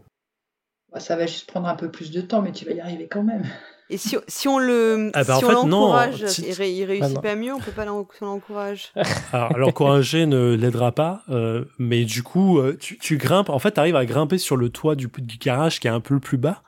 Bah, 0.93 0.99
ça 0.99 1.15
va 1.15 1.25
juste 1.25 1.47
prendre 1.47 1.67
un 1.67 1.75
peu 1.75 1.89
plus 1.91 2.11
de 2.11 2.21
temps, 2.21 2.41
mais 2.41 2.51
tu 2.51 2.65
vas 2.65 2.71
y 2.71 2.79
arriver 2.79 3.07
quand 3.07 3.23
même. 3.23 3.43
Et 3.91 3.97
si, 3.97 4.15
si 4.27 4.47
on 4.47 4.59
le 4.59 5.09
Ah 5.15 5.23
bah, 5.23 5.37
si 5.39 5.43
en 5.45 5.47
on 5.47 5.49
fait, 5.49 5.67
non, 5.67 5.79
l'encourage, 5.87 6.25
si- 6.27 6.43
il, 6.47 6.53
ré- 6.53 6.71
il 6.71 6.83
Ah, 6.83 6.87
réussit 6.87 7.21
pas 7.21 7.35
mieux, 7.35 7.53
on 7.53 7.59
peut 7.59 7.71
pas 7.71 7.85
l'en- 7.85 8.07
si 8.15 8.21
on 8.23 8.27
l'encourage. 8.27 8.91
Alors, 9.33 9.57
l'encourager 9.57 10.27
ne 10.27 10.53
l'aidera 10.55 10.91
pas, 10.91 11.23
euh, 11.29 11.65
mais 11.79 12.05
du 12.05 12.21
coup, 12.21 12.59
euh, 12.59 12.77
tu, 12.79 12.99
tu 12.99 13.17
grimpes. 13.17 13.49
En 13.49 13.57
fait, 13.59 13.71
tu 13.73 13.79
arrives 13.79 13.95
à 13.95 14.05
grimper 14.05 14.37
sur 14.37 14.57
le 14.57 14.69
toit 14.69 14.95
du, 14.95 15.07
du 15.17 15.37
garage 15.37 15.79
qui 15.79 15.87
est 15.87 15.91
un 15.91 16.01
peu 16.01 16.19
plus 16.19 16.37
bas. 16.37 16.61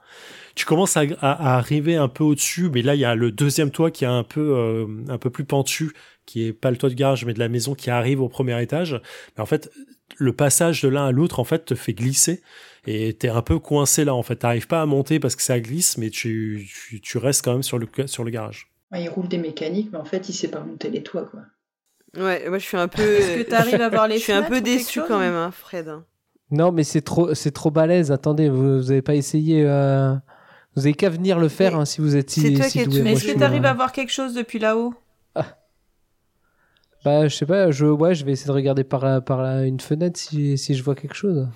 Tu 0.56 0.66
commences 0.66 0.98
à, 0.98 1.02
à- 1.22 1.54
à 1.54 1.58
arriver 1.58 1.96
un 1.96 2.08
peu 2.10 2.24
au-dessus, 2.24 2.70
mais 2.74 2.82
là, 2.82 2.96
il 2.96 3.00
y 3.02 3.06
a 3.06 3.14
le 3.16 3.32
deuxième 3.32 3.70
toit 3.72 3.92
qui 3.92 4.04
est 4.04 4.08
un 4.08 4.24
peu, 4.24 4.54
euh, 4.58 4.88
un 5.08 5.18
peu 5.20 5.30
plus 5.30 5.46
pentu, 5.46 5.94
qui 6.26 6.46
est 6.46 6.54
pas 6.54 6.72
le 6.72 6.78
toit 6.78 6.90
du 6.90 6.96
garage, 6.96 7.26
mais 7.26 7.34
de 7.34 7.40
la 7.40 7.50
maison 7.50 7.74
qui 7.76 7.90
arrive 7.90 8.22
au 8.22 8.30
premier 8.30 8.62
étage. 8.62 9.02
Mais 9.36 9.42
en 9.42 9.46
fait, 9.46 9.72
le 10.18 10.34
passage 10.34 10.82
de 10.82 10.88
l'un 10.90 11.08
à 11.08 11.12
l'autre, 11.12 11.40
en 11.40 11.44
fait, 11.44 11.66
te 11.66 11.76
fait 11.76 11.94
glisser. 11.94 12.42
Et 12.88 13.14
t'es 13.14 13.30
un 13.30 13.42
peu 13.42 13.60
coincé 13.60 14.06
là, 14.06 14.16
en 14.16 14.24
fait. 14.24 14.38
T'arrives 14.38 14.68
pas 14.68 14.82
à 14.82 14.86
monter 14.86 15.20
parce 15.20 15.36
que 15.36 15.42
ça 15.44 15.60
glisse, 15.60 15.98
mais 15.98 16.10
tu, 16.10 16.68
tu, 16.88 17.02
tu 17.02 17.18
restes 17.18 17.44
quand 17.44 17.54
même 17.54 17.64
sur 17.64 17.78
le, 17.80 17.88
sur 18.06 18.24
le 18.24 18.32
garage. 18.32 18.72
Ouais, 18.92 19.04
il 19.04 19.10
roule 19.10 19.28
des 19.28 19.38
mécaniques, 19.38 19.90
mais 19.92 19.98
en 20.00 20.06
fait, 20.06 20.28
il 20.30 20.34
sait 20.34 20.50
pas 20.50 20.60
monter 20.62 20.90
les 20.90 21.04
toits, 21.04 21.26
quoi. 21.30 21.42
Ouais, 22.18 22.50
moi 22.50 22.58
je 22.58 22.66
suis 22.66 22.76
un 22.78 22.90
peu. 22.90 23.02
Est-ce 23.02 23.38
que 23.44 23.50
tu 23.50 23.56
arrives 23.56 23.80
à 23.82 23.88
voir 23.88 24.08
les 24.08 24.16
Je 24.18 24.24
suis 24.24 24.34
un 24.34 24.44
fenêtres 24.44 24.50
peu 24.50 24.58
ou 24.60 24.64
quelque 24.64 24.78
déçu 24.80 25.00
chose 25.00 25.08
quand 25.08 25.20
même, 25.20 25.34
hein, 25.34 25.52
Fred. 25.52 25.90
Non, 26.50 26.74
mais 26.74 26.84
c'est 26.84 27.02
trop, 27.02 27.34
c'est 27.34 27.52
trop 27.52 27.72
balèze. 27.72 28.12
Attendez, 28.12 28.50
vous, 28.50 28.80
vous 28.80 28.92
avez 28.92 29.02
pas 29.02 29.16
essayé. 29.16 29.64
euh, 29.66 30.14
Vous 30.76 30.86
avez 30.86 30.94
qu'à 30.94 31.10
venir 31.10 31.40
le 31.40 31.48
faire 31.48 31.76
hein, 31.78 31.86
si 31.86 32.02
vous 32.02 32.18
êtes 32.18 32.30
si, 32.30 32.42
c'est 32.42 32.54
toi 32.54 32.66
si 32.66 32.72
qui 32.72 32.80
es 32.80 32.86
doué. 32.86 33.00
Est-ce 33.12 33.24
que 33.24 33.30
suis, 33.30 33.38
tu 33.38 33.44
arrives 33.44 33.64
euh, 33.64 33.70
à 33.70 33.74
voir 33.74 33.94
quelque 33.94 34.12
chose 34.12 34.34
depuis 34.34 34.60
là-haut? 34.60 34.94
Bah, 37.04 37.28
je 37.28 37.36
sais 37.36 37.46
pas. 37.46 37.72
Je, 37.72 37.86
ouais, 37.86 38.14
je 38.14 38.26
vais 38.26 38.34
essayer 38.34 38.48
de 38.48 38.52
regarder 38.54 38.84
par, 38.84 39.04
la- 39.04 39.22
par 39.22 39.42
la- 39.42 39.66
une 39.66 39.80
fenêtre 39.80 40.20
si, 40.20 40.58
si 40.58 40.76
je 40.76 40.84
vois 40.84 40.96
quelque 40.96 41.16
chose. 41.16 41.48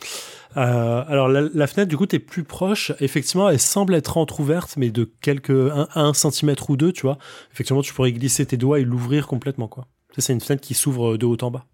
Euh, 0.57 1.03
alors 1.07 1.27
la, 1.27 1.41
la 1.53 1.67
fenêtre 1.67 1.89
du 1.89 1.97
coup 1.97 2.05
t'es 2.05 2.19
plus 2.19 2.43
proche. 2.43 2.93
Effectivement, 2.99 3.49
elle 3.49 3.59
semble 3.59 3.93
être 3.93 4.17
entrouverte, 4.17 4.75
mais 4.77 4.89
de 4.89 5.03
quelques 5.21 5.49
un, 5.49 5.87
un 5.95 6.13
centimètre 6.13 6.69
ou 6.69 6.77
deux, 6.77 6.91
tu 6.93 7.01
vois. 7.01 7.17
Effectivement, 7.51 7.81
tu 7.81 7.93
pourrais 7.93 8.11
glisser 8.11 8.45
tes 8.45 8.57
doigts 8.57 8.79
et 8.79 8.83
l'ouvrir 8.83 9.27
complètement, 9.27 9.67
quoi. 9.67 9.87
Ça, 10.15 10.21
c'est 10.21 10.33
une 10.33 10.41
fenêtre 10.41 10.61
qui 10.63 10.73
s'ouvre 10.73 11.17
de 11.17 11.25
haut 11.25 11.37
en 11.41 11.51
bas, 11.51 11.65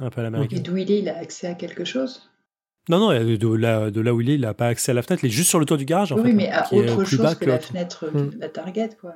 un 0.00 0.10
peu 0.10 0.20
à 0.20 0.22
Et 0.22 0.24
l'américaine. 0.24 0.62
d'où 0.62 0.76
il 0.76 0.90
est, 0.90 0.98
il 0.98 1.08
a 1.08 1.18
accès 1.18 1.46
à 1.46 1.54
quelque 1.54 1.84
chose? 1.84 2.28
Non, 2.88 2.98
non, 2.98 3.10
de, 3.10 3.36
de 3.36 3.48
là, 3.54 3.90
de 3.90 4.00
là 4.00 4.12
où 4.14 4.20
il 4.20 4.30
est, 4.30 4.34
il 4.34 4.44
a 4.44 4.54
pas 4.54 4.66
accès 4.68 4.90
à 4.90 4.94
la 4.94 5.02
fenêtre. 5.02 5.24
Il 5.24 5.28
est 5.28 5.30
juste 5.30 5.48
sur 5.48 5.58
le 5.60 5.64
toit 5.66 5.76
du 5.76 5.84
garage, 5.84 6.12
en 6.12 6.16
Oui, 6.16 6.22
fait, 6.30 6.32
mais 6.32 6.50
à 6.50 6.72
autre 6.72 6.96
bas 6.96 7.04
chose 7.04 7.34
que, 7.34 7.44
que 7.44 7.50
la 7.50 7.58
fenêtre 7.60 8.06
de 8.12 8.38
la 8.40 8.48
Target, 8.48 8.90
quoi. 9.00 9.14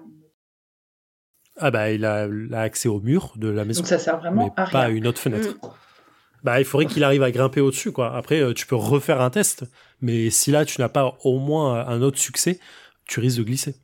Ah 1.59 1.71
bah, 1.71 1.91
il 1.91 2.05
a, 2.05 2.27
il 2.27 2.55
a 2.55 2.61
accès 2.63 2.89
au 2.89 3.01
mur 3.01 3.33
de 3.37 3.49
la 3.49 3.65
maison, 3.65 3.81
Donc 3.81 3.89
ça 3.89 3.99
sert 3.99 4.19
vraiment 4.19 4.45
mais 4.45 4.63
à 4.63 4.67
pas 4.67 4.79
à 4.79 4.85
rien. 4.87 4.89
une 4.95 5.07
autre 5.07 5.21
fenêtre. 5.21 5.49
Mm. 5.63 5.69
Bah, 6.43 6.59
il 6.59 6.65
faudrait 6.65 6.87
qu'il 6.87 7.05
arrive 7.05 7.23
à 7.23 7.31
grimper 7.31 7.61
au-dessus, 7.61 7.93
quoi. 7.93 8.17
Après, 8.17 8.41
euh, 8.41 8.55
tu 8.55 8.67
peux 8.67 8.77
refaire 8.77 9.21
un 9.21 9.29
test, 9.31 9.65
mais 10.01 10.31
si 10.31 10.51
là, 10.51 10.65
tu 10.65 10.81
n'as 10.81 10.89
pas 10.89 11.19
au 11.25 11.39
moins 11.39 11.87
un 11.87 12.01
autre 12.01 12.19
succès, 12.19 12.59
tu 13.07 13.21
risques 13.21 13.39
de 13.39 13.43
glisser. 13.43 13.75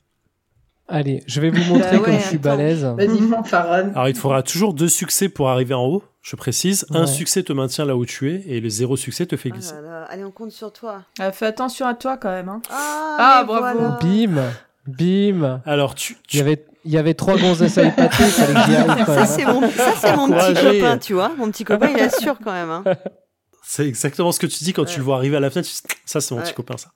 Allez, 0.89 1.23
je 1.27 1.41
vais 1.41 1.51
vous 1.51 1.65
montrer 1.75 1.99
Bah 1.99 2.05
comme 2.05 2.15
ouais, 2.15 2.21
je 2.21 2.27
suis 2.27 2.37
attends. 2.37 2.57
balèze. 2.57 2.85
Vas-y, 2.85 3.19
fanfaronne. 3.29 3.91
Alors, 3.91 4.09
il 4.09 4.15
te 4.15 4.19
faudra 4.19 4.43
toujours 4.45 4.73
deux 4.73 4.89
succès 4.89 5.29
pour 5.29 5.49
arriver 5.51 5.75
en 5.75 5.85
haut, 5.85 6.05
je 6.23 6.37
précise. 6.37 6.87
Un 6.91 7.07
succès 7.07 7.43
te 7.43 7.53
maintient 7.53 7.85
là 7.85 7.97
où 7.97 8.07
tu 8.07 8.31
es, 8.33 8.43
et 8.47 8.61
le 8.61 8.69
zéro 8.69 8.97
succès 8.97 9.27
te 9.27 9.37
fait 9.37 9.51
Ah 9.53 9.57
glisser. 9.57 9.75
là 9.75 9.81
là, 9.83 10.05
Allez, 10.09 10.25
on 10.25 10.31
compte 10.31 10.53
sur 10.53 10.73
toi. 10.73 11.03
Ah, 11.19 11.33
Fais 11.33 11.47
attention 11.47 11.87
à 11.87 11.95
toi 11.95 12.17
quand 12.17 12.31
même. 12.31 12.49
Hein. 12.49 12.63
Ah, 12.71 13.17
Ah, 13.41 13.45
bravo. 13.45 13.79
voilà. 13.79 13.99
Bim, 14.01 14.41
bim. 14.87 15.61
Alors, 15.67 15.95
tu, 15.97 16.13
Il 16.15 16.27
tu- 16.29 16.37
y 16.37 16.41
avait, 16.41 16.65
il 16.87 16.93
y 16.93 16.99
avait 16.99 17.15
trois 17.15 17.37
gonzesses 17.37 17.77
à 17.79 17.85
épater. 17.85 18.17
Il 18.21 18.31
fallait 18.31 18.55
que 18.55 18.71
j'y 18.71 18.77
arrive 18.77 19.05
quand 19.05 19.15
Ça, 19.15 19.27
c'est 19.27 19.45
mon, 19.45 19.61
ça, 19.71 19.93
c'est 20.01 20.17
mon 20.17 20.29
petit 20.29 20.55
copain, 20.81 20.99
tu 20.99 21.13
vois. 21.15 21.33
Mon 21.37 21.51
petit 21.51 21.65
copain, 21.65 21.91
il 21.95 22.01
assure 22.01 22.39
quand 22.43 22.53
même. 22.53 22.71
Hein. 22.71 22.85
c'est 23.63 23.87
exactement 23.87 24.31
ce 24.33 24.39
que 24.39 24.47
tu 24.47 24.63
dis 24.65 24.73
quand 24.73 24.85
tu 24.85 24.99
le 24.99 25.05
vois 25.05 25.17
arriver 25.17 25.37
à 25.37 25.41
la 25.41 25.51
fenêtre. 25.51 25.69
tu 25.69 25.75
Ça, 26.05 26.21
c'est 26.21 26.33
mon 26.35 26.41
Ouais. 26.41 26.47
petit 26.47 26.55
copain, 26.55 26.77
ça. 26.77 26.91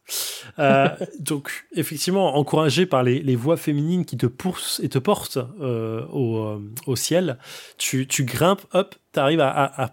Euh, 0.58 0.88
donc, 1.18 1.66
effectivement, 1.74 2.36
encouragé 2.36 2.86
par 2.86 3.02
les, 3.02 3.20
les 3.22 3.34
voix 3.36 3.56
féminines 3.56 4.04
qui 4.04 4.16
te 4.16 4.26
poussent 4.26 4.80
et 4.82 4.88
te 4.88 4.98
portent 4.98 5.38
euh, 5.60 6.04
au, 6.12 6.38
euh, 6.38 6.58
au 6.86 6.94
ciel, 6.96 7.38
tu, 7.76 8.06
tu 8.06 8.24
grimpes, 8.24 8.62
hop, 8.72 8.94
t'arrives 9.12 9.40
à, 9.40 9.48
à, 9.50 9.82
à, 9.82 9.84
euh, 9.86 9.88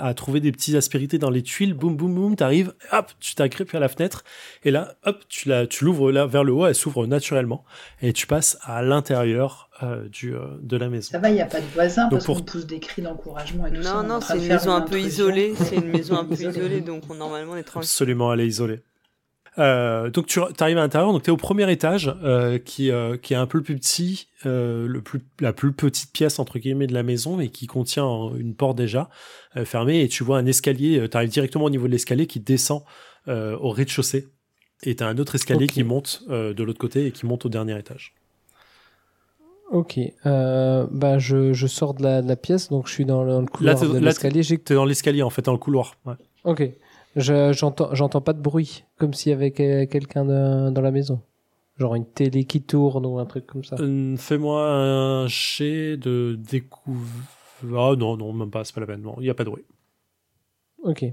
à 0.00 0.14
trouver 0.14 0.40
des 0.40 0.52
petites 0.52 0.74
aspérités 0.74 1.18
dans 1.18 1.30
les 1.30 1.42
tuiles, 1.42 1.74
boum, 1.74 1.96
boum, 1.96 2.14
boum, 2.14 2.36
t'arrives, 2.36 2.72
hop, 2.92 3.06
tu 3.20 3.34
t'agrippes 3.34 3.74
à 3.74 3.80
la 3.80 3.88
fenêtre, 3.88 4.24
et 4.64 4.70
là, 4.70 4.94
hop, 5.04 5.18
tu 5.28 5.48
la, 5.48 5.66
tu 5.66 5.84
l'ouvres 5.84 6.10
là 6.12 6.26
vers 6.26 6.44
le 6.44 6.52
haut, 6.52 6.66
elle 6.66 6.74
s'ouvre 6.74 7.06
naturellement, 7.06 7.64
et 8.00 8.12
tu 8.12 8.26
passes 8.26 8.58
à 8.62 8.82
l'intérieur 8.82 9.68
euh, 9.82 10.08
du, 10.08 10.34
euh, 10.34 10.40
de 10.62 10.76
la 10.76 10.88
maison. 10.88 11.10
Ça 11.12 11.18
va, 11.18 11.30
il 11.30 11.34
n'y 11.34 11.40
a 11.42 11.46
pas 11.46 11.60
de 11.60 11.66
voisins 11.74 12.04
Donc 12.04 12.12
parce 12.12 12.24
pour- 12.26 12.36
qu'on 12.38 12.42
pousse 12.44 12.66
des 12.66 12.80
cris 12.80 13.02
d'encouragement 13.02 13.66
et 13.66 13.72
tout 13.72 13.82
ça. 13.82 13.94
Non, 13.94 13.98
en 14.00 14.02
non, 14.04 14.18
train 14.20 14.34
c'est 14.34 14.42
une 14.42 14.48
maison 14.48 14.72
un 14.72 14.80
peu 14.82 15.00
isolée. 15.00 15.54
C'est 15.56 15.76
une 15.76 15.88
maison 15.88 16.16
un 16.18 16.24
peu 16.26 16.34
Isolée. 16.34 16.58
isolée, 16.58 16.80
donc 16.82 17.04
on, 17.08 17.14
normalement 17.14 17.52
on 17.52 17.56
est 17.56 17.62
tranquille. 17.62 17.86
Absolument, 17.88 18.32
elle 18.34 18.40
est 18.40 18.46
isolée. 18.46 18.80
Euh, 19.58 20.10
donc 20.10 20.26
tu 20.26 20.38
arrives 20.40 20.78
à 20.78 20.80
l'intérieur, 20.80 21.12
donc 21.12 21.22
tu 21.24 21.30
es 21.30 21.32
au 21.32 21.36
premier 21.36 21.70
étage 21.70 22.14
euh, 22.22 22.58
qui, 22.58 22.90
euh, 22.90 23.16
qui 23.16 23.34
est 23.34 23.36
un 23.36 23.46
peu 23.46 23.58
le 23.58 23.64
plus 23.64 23.76
petit, 23.76 24.28
le 24.44 25.00
plus, 25.00 25.20
la 25.40 25.52
plus 25.52 25.72
petite 25.72 26.12
pièce 26.12 26.38
entre 26.38 26.58
guillemets 26.58 26.86
de 26.86 26.94
la 26.94 27.02
maison 27.02 27.40
et 27.40 27.48
qui 27.48 27.66
contient 27.66 28.30
une 28.36 28.54
porte 28.54 28.76
déjà 28.78 29.10
fermée 29.64 30.02
et 30.02 30.08
tu 30.08 30.22
vois 30.24 30.38
un 30.38 30.46
escalier, 30.46 31.06
tu 31.10 31.16
arrives 31.16 31.30
directement 31.30 31.64
au 31.64 31.70
niveau 31.70 31.86
de 31.86 31.92
l'escalier 31.92 32.26
qui 32.26 32.40
descend 32.40 32.82
au 33.26 33.70
rez-de-chaussée 33.70 34.28
et 34.84 34.94
tu 34.96 35.02
as 35.04 35.08
un 35.08 35.18
autre 35.18 35.34
escalier 35.34 35.66
qui 35.66 35.82
monte 35.84 36.22
de 36.28 36.62
l'autre 36.62 36.78
côté 36.78 37.06
et 37.06 37.10
qui 37.12 37.26
monte 37.26 37.44
au 37.44 37.48
dernier 37.48 37.78
étage. 37.78 38.14
Ok. 39.72 39.98
Bah, 40.24 41.18
je, 41.18 41.52
je 41.52 41.66
sors 41.66 41.94
de 41.94 42.02
la, 42.02 42.22
de 42.22 42.28
la 42.28 42.36
pièce, 42.36 42.68
donc 42.70 42.86
je 42.88 42.92
suis 42.92 43.04
dans 43.04 43.22
le, 43.24 43.44
couloir 43.46 43.78
t'es- 43.78 43.86
de 43.86 43.92
là, 43.94 44.00
l'escalier. 44.00 44.42
J'ai- 44.42 44.58
Tu 44.58 44.72
es 44.72 44.76
dans 44.76 44.84
l'escalier 44.84 45.22
en 45.22 45.30
fait, 45.30 45.42
dans 45.44 45.52
le 45.52 45.58
couloir. 45.58 45.96
Ouais. 46.06 46.14
Ok. 46.44 46.62
Je, 47.16 47.52
j'entends, 47.52 47.94
j'entends 47.94 48.20
pas 48.20 48.32
de 48.32 48.40
bruit, 48.40 48.84
comme 48.98 49.14
s'il 49.14 49.30
y 49.30 49.32
avait 49.34 49.50
que- 49.50 49.84
quelqu'un 49.84 50.24
dans 50.70 50.80
la 50.80 50.90
maison. 50.90 51.20
Genre 51.76 51.94
une 51.94 52.06
télé 52.06 52.44
qui 52.44 52.62
tourne 52.62 53.06
ou 53.06 53.18
un 53.18 53.26
truc 53.26 53.46
comme 53.46 53.64
ça. 53.64 53.76
Euh, 53.80 54.16
Fais-moi 54.16 54.62
un 54.70 55.26
jet 55.26 55.96
de 55.96 56.38
découverte. 56.38 57.26
Ah 57.64 57.94
non, 57.96 58.16
non, 58.16 58.32
même 58.32 58.50
pas, 58.50 58.64
c'est 58.64 58.74
pas 58.74 58.80
la 58.80 58.86
peine. 58.86 59.02
Il 59.18 59.22
n'y 59.22 59.30
a 59.30 59.34
pas 59.34 59.44
de 59.44 59.50
bruit. 59.50 59.64
Ok. 60.82 61.04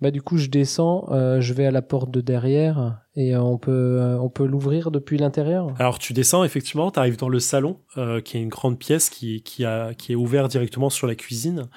Bah 0.00 0.10
du 0.10 0.20
coup 0.22 0.38
je 0.38 0.48
descends, 0.48 1.06
euh, 1.12 1.40
je 1.40 1.54
vais 1.54 1.64
à 1.64 1.70
la 1.70 1.82
porte 1.82 2.10
de 2.10 2.20
derrière 2.20 2.98
et 3.14 3.36
euh, 3.36 3.40
on 3.40 3.58
peut 3.58 3.70
euh, 4.00 4.18
on 4.18 4.28
peut 4.28 4.44
l'ouvrir 4.44 4.90
depuis 4.90 5.18
l'intérieur. 5.18 5.72
Alors 5.78 6.00
tu 6.00 6.12
descends 6.12 6.42
effectivement, 6.42 6.90
tu 6.90 6.98
arrives 6.98 7.16
dans 7.16 7.28
le 7.28 7.38
salon, 7.38 7.78
qui 8.24 8.38
est 8.38 8.42
une 8.42 8.48
grande 8.48 8.76
pièce 8.80 9.08
qui, 9.08 9.40
qui, 9.42 9.64
a, 9.64 9.94
qui 9.94 10.10
est 10.12 10.16
ouvert 10.16 10.48
directement 10.48 10.90
sur 10.90 11.06
la 11.06 11.14
cuisine. 11.14 11.68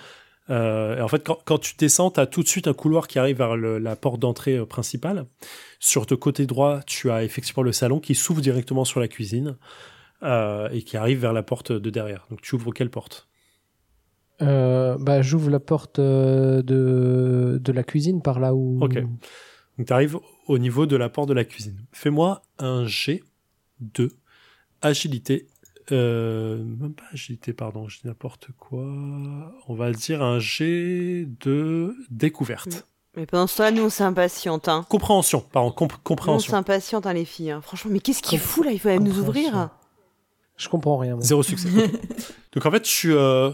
Euh, 0.49 0.97
et 0.97 1.01
en 1.01 1.07
fait, 1.07 1.23
quand, 1.23 1.37
quand 1.45 1.59
tu 1.59 1.75
descends, 1.77 2.11
tu 2.11 2.19
as 2.19 2.25
tout 2.25 2.41
de 2.43 2.47
suite 2.47 2.67
un 2.67 2.73
couloir 2.73 3.07
qui 3.07 3.19
arrive 3.19 3.37
vers 3.37 3.55
le- 3.55 3.77
la 3.77 3.95
porte 3.95 4.19
d'entrée 4.19 4.57
euh, 4.57 4.65
principale. 4.65 5.25
Sur 5.79 6.05
le 6.09 6.17
côté 6.17 6.45
droit, 6.45 6.81
tu 6.85 7.11
as 7.11 7.23
effectivement 7.23 7.63
le 7.63 7.71
salon 7.71 7.99
qui 7.99 8.15
s'ouvre 8.15 8.41
directement 8.41 8.83
sur 8.83 8.99
la 8.99 9.07
cuisine 9.07 9.57
euh, 10.23 10.67
et 10.71 10.81
qui 10.81 10.97
arrive 10.97 11.19
vers 11.19 11.33
la 11.33 11.43
porte 11.43 11.71
de 11.71 11.89
derrière. 11.89 12.25
Donc 12.29 12.41
tu 12.41 12.55
ouvres 12.55 12.71
quelle 12.73 12.89
porte? 12.89 13.27
Bah 14.39 15.21
j'ouvre 15.21 15.51
la 15.51 15.59
porte 15.59 15.99
de 15.99 17.59
de 17.61 17.71
la 17.71 17.83
cuisine 17.83 18.23
par 18.23 18.39
là 18.39 18.55
où. 18.55 18.79
Ok. 18.81 18.95
Donc 18.95 19.85
tu 19.85 19.93
arrives 19.93 20.17
au 20.47 20.57
niveau 20.57 20.87
de 20.87 20.95
la 20.95 21.09
porte 21.09 21.29
de 21.29 21.35
la 21.35 21.45
cuisine. 21.45 21.77
Fais-moi 21.91 22.41
un 22.57 22.87
G 22.87 23.23
de 23.79 24.11
agilité. 24.81 25.47
Euh, 25.91 26.57
même 26.57 26.93
pas 26.93 27.03
agilité, 27.11 27.53
pardon, 27.53 27.87
je 27.89 27.99
dis 28.01 28.07
n'importe 28.07 28.47
quoi. 28.57 28.81
On 29.67 29.73
va 29.75 29.91
dire 29.91 30.21
un 30.23 30.39
G 30.39 31.27
de 31.41 31.95
découverte. 32.09 32.85
Mais 33.17 33.25
pendant 33.25 33.45
ce 33.47 33.57
temps-là, 33.57 33.71
nous 33.71 33.83
on 33.83 33.89
s'impatiente. 33.89 34.69
Hein. 34.69 34.85
Compréhension, 34.87 35.43
pardon, 35.51 35.71
comp- 35.71 35.91
Nous 35.91 35.97
on 35.97 36.03
compréhension. 36.03 36.51
s'impatiente, 36.51 37.05
hein, 37.05 37.13
les 37.13 37.25
filles. 37.25 37.51
hein. 37.51 37.61
Franchement, 37.61 37.91
mais 37.93 37.99
qu'est-ce 37.99 38.21
qu'il 38.21 38.39
fout 38.39 38.63
là? 38.65 38.71
Il 38.71 38.79
faut 38.79 38.87
aller 38.87 38.99
nous 38.99 39.11
Compréhension. 39.13 39.49
ouvrir. 39.51 39.69
Je 40.55 40.69
comprends 40.69 40.97
rien. 40.97 41.15
moi. 41.15 41.23
Zéro 41.23 41.43
succès. 41.43 41.67
Donc 42.53 42.65
en 42.65 42.71
fait, 42.71 42.85
je 42.85 42.89
suis 42.91 43.11
euh, 43.13 43.49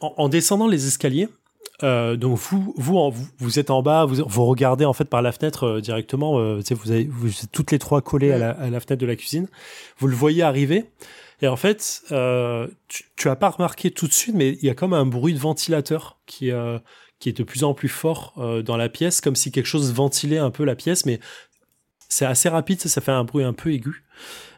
en, 0.00 0.14
en 0.16 0.28
descendant 0.30 0.68
les 0.68 0.86
escaliers. 0.86 1.28
euh, 1.82 2.16
donc 2.16 2.38
vous, 2.38 2.72
vous, 2.78 2.96
en- 2.96 3.10
vous, 3.10 3.26
vous 3.38 3.58
êtes 3.58 3.70
en 3.70 3.82
bas, 3.82 4.04
vous, 4.06 4.22
vous 4.26 4.44
regardez 4.46 4.84
en 4.86 4.92
fait 4.94 5.04
par 5.04 5.20
la 5.20 5.32
fenêtre 5.32 5.64
euh, 5.66 5.80
directement. 5.82 6.38
euh, 6.38 6.62
tu 6.62 6.72
vous, 6.74 6.90
avez, 6.90 7.04
vous 7.04 7.28
êtes 7.28 7.52
toutes 7.52 7.72
les 7.72 7.78
trois 7.78 8.00
collées 8.00 8.32
à 8.32 8.38
la, 8.38 8.50
à 8.52 8.70
la 8.70 8.80
fenêtre 8.80 9.00
de 9.02 9.06
la 9.06 9.16
cuisine. 9.16 9.48
Vous 9.98 10.06
le 10.06 10.16
voyez 10.16 10.42
arriver. 10.42 10.86
Et 11.40 11.48
en 11.48 11.56
fait, 11.56 12.02
euh, 12.12 12.66
tu, 12.88 13.04
tu 13.16 13.28
as 13.28 13.36
pas 13.36 13.50
remarqué 13.50 13.90
tout 13.90 14.06
de 14.06 14.12
suite, 14.12 14.34
mais 14.34 14.58
il 14.60 14.64
y 14.64 14.70
a 14.70 14.74
comme 14.74 14.92
un 14.92 15.06
bruit 15.06 15.34
de 15.34 15.38
ventilateur 15.38 16.18
qui, 16.26 16.50
euh, 16.50 16.78
qui 17.20 17.28
est 17.28 17.36
de 17.36 17.44
plus 17.44 17.64
en 17.64 17.74
plus 17.74 17.88
fort 17.88 18.34
euh, 18.38 18.62
dans 18.62 18.76
la 18.76 18.88
pièce, 18.88 19.20
comme 19.20 19.36
si 19.36 19.52
quelque 19.52 19.66
chose 19.66 19.92
ventilait 19.92 20.38
un 20.38 20.50
peu 20.50 20.64
la 20.64 20.74
pièce, 20.74 21.06
mais 21.06 21.20
c'est 22.08 22.24
assez 22.24 22.48
rapide, 22.48 22.80
ça, 22.80 22.88
ça 22.88 23.00
fait 23.00 23.12
un 23.12 23.24
bruit 23.24 23.44
un 23.44 23.52
peu 23.52 23.72
aigu. 23.72 24.04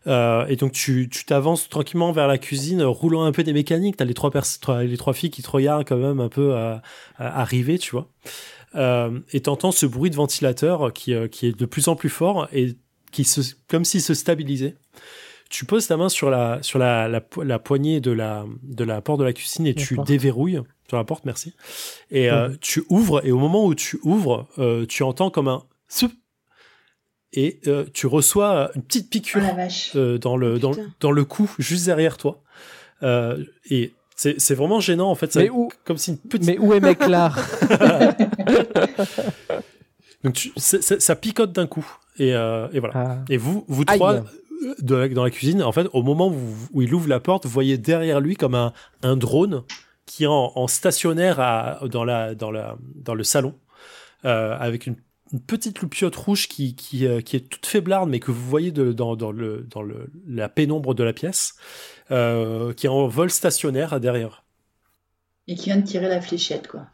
Euh, 0.07 0.47
et 0.47 0.57
donc 0.57 0.73
tu 0.73 1.11
tu 1.11 1.27
t'avances 1.27 1.69
tranquillement 1.69 2.13
vers 2.13 2.27
la 2.27 2.39
cuisine, 2.39 2.83
roulant 2.83 3.25
un 3.25 3.33
peu 3.33 3.43
des 3.43 3.53
mécaniques. 3.53 3.99
T'as 3.99 4.07
les 4.07 4.15
trois, 4.15 4.31
trois 4.31 4.83
les 4.83 4.97
trois 4.97 5.13
filles 5.13 5.31
qui 5.31 5.43
te 5.43 5.51
regardent 5.51 5.87
quand 5.87 5.99
même 5.99 6.21
un 6.21 6.31
peu 6.31 6.55
à, 6.55 6.81
à 7.19 7.41
arriver, 7.41 7.79
tu 7.79 7.91
vois. 7.91 8.09
Euh, 8.77 9.21
et 9.33 9.41
t'entends 9.41 9.73
ce 9.73 9.85
bruit 9.85 10.11
de 10.11 10.17
ventilateur 10.17 10.93
qui 10.93 11.13
euh, 11.13 11.29
qui 11.29 11.47
est 11.47 11.59
de 11.59 11.67
plus 11.67 11.89
en 11.89 11.97
plus 11.97 12.09
fort 12.09 12.49
et 12.53 12.77
qui 13.13 13.25
se 13.25 13.41
comme 13.69 13.85
s'il 13.85 14.01
se 14.01 14.15
stabilisait. 14.15 14.77
Tu 15.51 15.65
poses 15.67 15.87
ta 15.89 15.97
main 15.97 16.09
sur 16.09 16.31
la 16.31 16.63
sur 16.63 16.79
la, 16.79 17.09
la, 17.09 17.21
la 17.45 17.59
poignée 17.59 18.01
de 18.01 18.13
la 18.13 18.45
de 18.63 18.85
la 18.85 19.01
porte 19.03 19.19
de 19.21 19.25
la 19.25 19.33
cuisine 19.33 19.67
et 19.67 19.75
tu 19.75 19.97
déverrouilles 20.07 20.61
sur 20.89 20.97
la 20.97 21.05
porte, 21.05 21.25
merci. 21.25 21.55
Et 22.11 22.31
euh, 22.31 22.51
tu 22.61 22.85
ouvres 22.89 23.25
et 23.27 23.33
au 23.33 23.39
moment 23.39 23.65
où 23.67 23.75
tu 23.75 23.99
ouvres, 24.03 24.49
euh, 24.59 24.87
tu 24.87 25.03
entends 25.03 25.31
comme 25.31 25.49
un 25.49 25.65
soup 25.89 26.13
et 27.33 27.61
euh, 27.67 27.85
tu 27.93 28.07
reçois 28.07 28.71
une 28.75 28.83
petite 28.83 29.11
piqûre 29.11 29.43
euh, 29.97 30.19
dans 30.19 30.37
le 30.37 30.59
dans, 30.59 30.73
dans 31.01 31.11
le 31.13 31.25
cou 31.25 31.51
juste 31.59 31.87
derrière 31.87 32.17
toi. 32.17 32.43
Euh, 33.03 33.45
et 33.69 33.93
c'est 34.17 34.41
c'est 34.41 34.55
vraiment 34.55 34.81
gênant 34.81 35.11
en 35.11 35.15
fait. 35.15 35.33
Ça, 35.33 35.41
Mais 35.41 35.51
où- 35.51 35.71
comme 35.85 35.97
si 35.97 36.13
une 36.13 36.19
petite 36.19 36.47
Mais 36.49 36.59
où 36.59 36.75
est 36.75 36.81
Meclar 36.81 37.39
donc 40.25 40.35
tu- 40.35 40.53
ça, 40.57 41.17
picote 41.17 41.53
d'un 41.53 41.67
coup 41.67 41.87
et, 42.19 42.35
euh, 42.35 42.69
et 42.73 42.81
voilà. 42.81 42.95
Ah. 42.97 43.19
Et 43.31 43.37
vous, 43.37 43.65
vous 43.69 43.85
trois, 43.85 44.23
de 44.81 44.95
la- 44.95 45.09
dans 45.09 45.25
la 45.25 45.31
cuisine, 45.31 45.63
en 45.63 45.73
fait, 45.73 45.87
au 45.93 46.03
moment 46.03 46.29
où, 46.29 46.39
où 46.73 46.83
il 46.83 46.93
ouvre 46.95 47.09
la 47.09 47.21
porte, 47.21 47.45
vous 47.47 47.51
voyez 47.53 47.79
derrière 47.79 48.21
lui 48.21 48.37
comme 48.37 48.55
un, 48.55 48.73
un 49.03 49.17
drone 49.17 49.63
qui 50.07 50.25
est 50.25 50.29
en, 50.29 50.53
en 50.55 50.67
stationnaire 50.67 51.41
à- 51.41 51.81
dans, 51.89 52.05
la, 52.05 52.35
dans, 52.35 52.51
la, 52.51 52.77
dans 52.97 53.15
le 53.15 53.25
salon, 53.25 53.55
euh, 54.25 54.57
avec 54.59 54.87
une, 54.87 54.97
une 55.33 55.41
petite 55.41 55.81
loupiote 55.81 56.17
rouge 56.17 56.49
qui, 56.49 56.75
qui, 56.75 57.07
euh, 57.07 57.21
qui 57.21 57.37
est 57.37 57.49
toute 57.49 57.65
faiblarde, 57.67 58.11
mais 58.11 58.19
que 58.21 58.31
vous 58.33 58.49
voyez 58.49 58.73
de- 58.73 58.93
dans, 58.93 59.17
dans, 59.17 59.33
le, 59.33 59.67
dans 59.71 59.83
le, 59.83 60.11
la 60.27 60.49
pénombre 60.49 60.95
de 60.95 61.05
la 61.05 61.13
pièce, 61.13 61.55
euh, 62.11 62.73
qui 62.73 62.87
est 62.87 62.91
en 62.91 63.07
vol 63.07 63.31
stationnaire 63.31 64.01
derrière. 64.01 64.45
Et 65.47 65.55
qui 65.55 65.67
vient 65.67 65.77
de 65.79 65.87
tirer 65.87 66.09
la 66.09 66.21
fléchette, 66.21 66.69
quoi. 66.69 66.87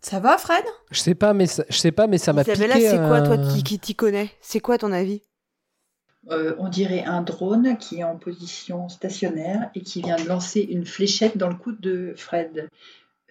Ça 0.00 0.20
va, 0.20 0.36
Fred? 0.36 0.64
Je 0.90 1.00
sais 1.00 1.14
pas, 1.14 1.32
mais 1.32 1.46
ça, 1.46 1.64
je 1.70 1.78
sais 1.78 1.92
pas, 1.92 2.06
mais 2.06 2.18
ça 2.18 2.32
m'a 2.34 2.44
piqué. 2.44 2.58
Isabella, 2.58 2.80
c'est 2.80 2.96
quoi, 2.98 3.22
toi, 3.22 3.38
qui, 3.38 3.62
qui 3.62 3.78
t'y 3.78 3.94
connais? 3.94 4.30
C'est 4.42 4.60
quoi 4.60 4.76
ton 4.76 4.92
avis? 4.92 5.22
Euh, 6.30 6.54
on 6.58 6.68
dirait 6.68 7.04
un 7.04 7.20
drone 7.22 7.76
qui 7.76 7.98
est 8.00 8.04
en 8.04 8.16
position 8.16 8.88
stationnaire 8.88 9.70
et 9.74 9.82
qui 9.82 10.00
vient 10.00 10.16
de 10.16 10.26
lancer 10.26 10.60
une 10.60 10.86
fléchette 10.86 11.36
dans 11.36 11.48
le 11.48 11.54
coude 11.54 11.80
de 11.80 12.14
Fred. 12.16 12.68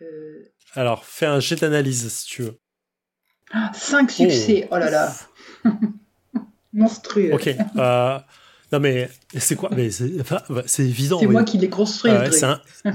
Euh, 0.01 0.51
Alors, 0.75 1.03
fais 1.05 1.25
un 1.25 1.39
jet 1.39 1.55
d'analyse 1.55 2.11
si 2.11 2.25
tu 2.27 2.41
veux. 2.43 2.59
ah, 3.51 3.71
cinq 3.73 4.11
succès, 4.11 4.67
oh, 4.71 4.77
là 4.77 4.89
là, 4.91 5.13
monstrueux. 6.73 7.33
Ok. 7.33 7.47
euh, 7.77 8.19
non, 8.73 8.79
mais 8.79 9.07
c'est 9.37 9.55
quoi 9.55 9.69
Mais 9.75 9.91
c'est 9.91 10.19
enfin, 10.19 10.39
c'est 10.65 10.83
évident. 10.83 11.19
C'est 11.19 11.27
oui. 11.27 11.31
moi 11.33 11.43
qui 11.43 11.59
l'ai 11.59 11.69
construit. 11.69 12.11
le 12.11 12.17
truc. 12.23 12.33
c'est 12.33 12.45
un, 12.45 12.59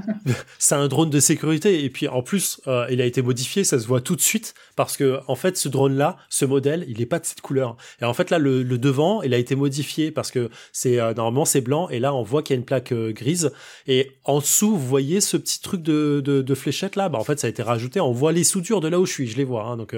c'est 0.59 0.75
un 0.75 0.89
drone 0.89 1.09
de 1.09 1.21
sécurité 1.21 1.85
et 1.85 1.89
puis 1.89 2.09
en 2.09 2.21
plus 2.23 2.61
euh, 2.67 2.85
il 2.91 3.01
a 3.01 3.05
été 3.07 3.23
modifié, 3.23 3.63
ça 3.63 3.79
se 3.79 3.87
voit 3.87 4.01
tout 4.01 4.17
de 4.17 4.21
suite 4.21 4.55
parce 4.75 4.97
que 4.97 5.21
en 5.29 5.37
fait 5.37 5.57
ce 5.57 5.69
drone 5.69 5.97
là, 5.97 6.17
ce 6.31 6.45
modèle, 6.45 6.85
il 6.89 7.01
est 7.01 7.07
pas 7.07 7.21
de 7.21 7.25
cette 7.27 7.41
couleur. 7.43 7.77
Et 8.03 8.05
en 8.05 8.13
fait 8.13 8.31
là 8.31 8.39
le, 8.41 8.65
le 8.65 8.77
devant, 8.77 9.23
il 9.23 9.33
a 9.35 9.39
été 9.39 9.55
modifié 9.55 10.11
parce 10.11 10.33
que 10.33 10.51
c'est 10.73 10.99
euh, 10.99 11.15
normalement 11.15 11.45
c'est 11.45 11.61
blanc 11.61 11.89
et 11.91 12.01
là 12.01 12.13
on 12.13 12.25
voit 12.25 12.43
qu'il 12.43 12.55
y 12.55 12.57
a 12.57 12.59
une 12.59 12.67
plaque 12.67 12.91
euh, 12.91 13.13
grise 13.13 13.53
et 13.87 14.11
en 14.25 14.41
dessous 14.41 14.77
vous 14.77 14.87
voyez 14.87 15.21
ce 15.21 15.37
petit 15.37 15.61
truc 15.61 15.83
de, 15.83 16.21
de, 16.25 16.43
de 16.43 16.55
fléchette 16.57 16.97
là, 16.97 17.09
bah 17.09 17.19
en 17.21 17.25
fait 17.25 17.39
ça 17.39 17.47
a 17.47 17.51
été 17.51 17.63
rajouté. 17.63 18.01
On 18.01 18.11
voit 18.11 18.33
les 18.33 18.43
soudures 18.43 18.81
de 18.81 18.89
là 18.89 18.99
où 18.99 19.07
je 19.07 19.13
suis, 19.13 19.29
je 19.29 19.37
les 19.37 19.45
vois. 19.45 19.65
hein. 19.65 19.77
donc 19.77 19.95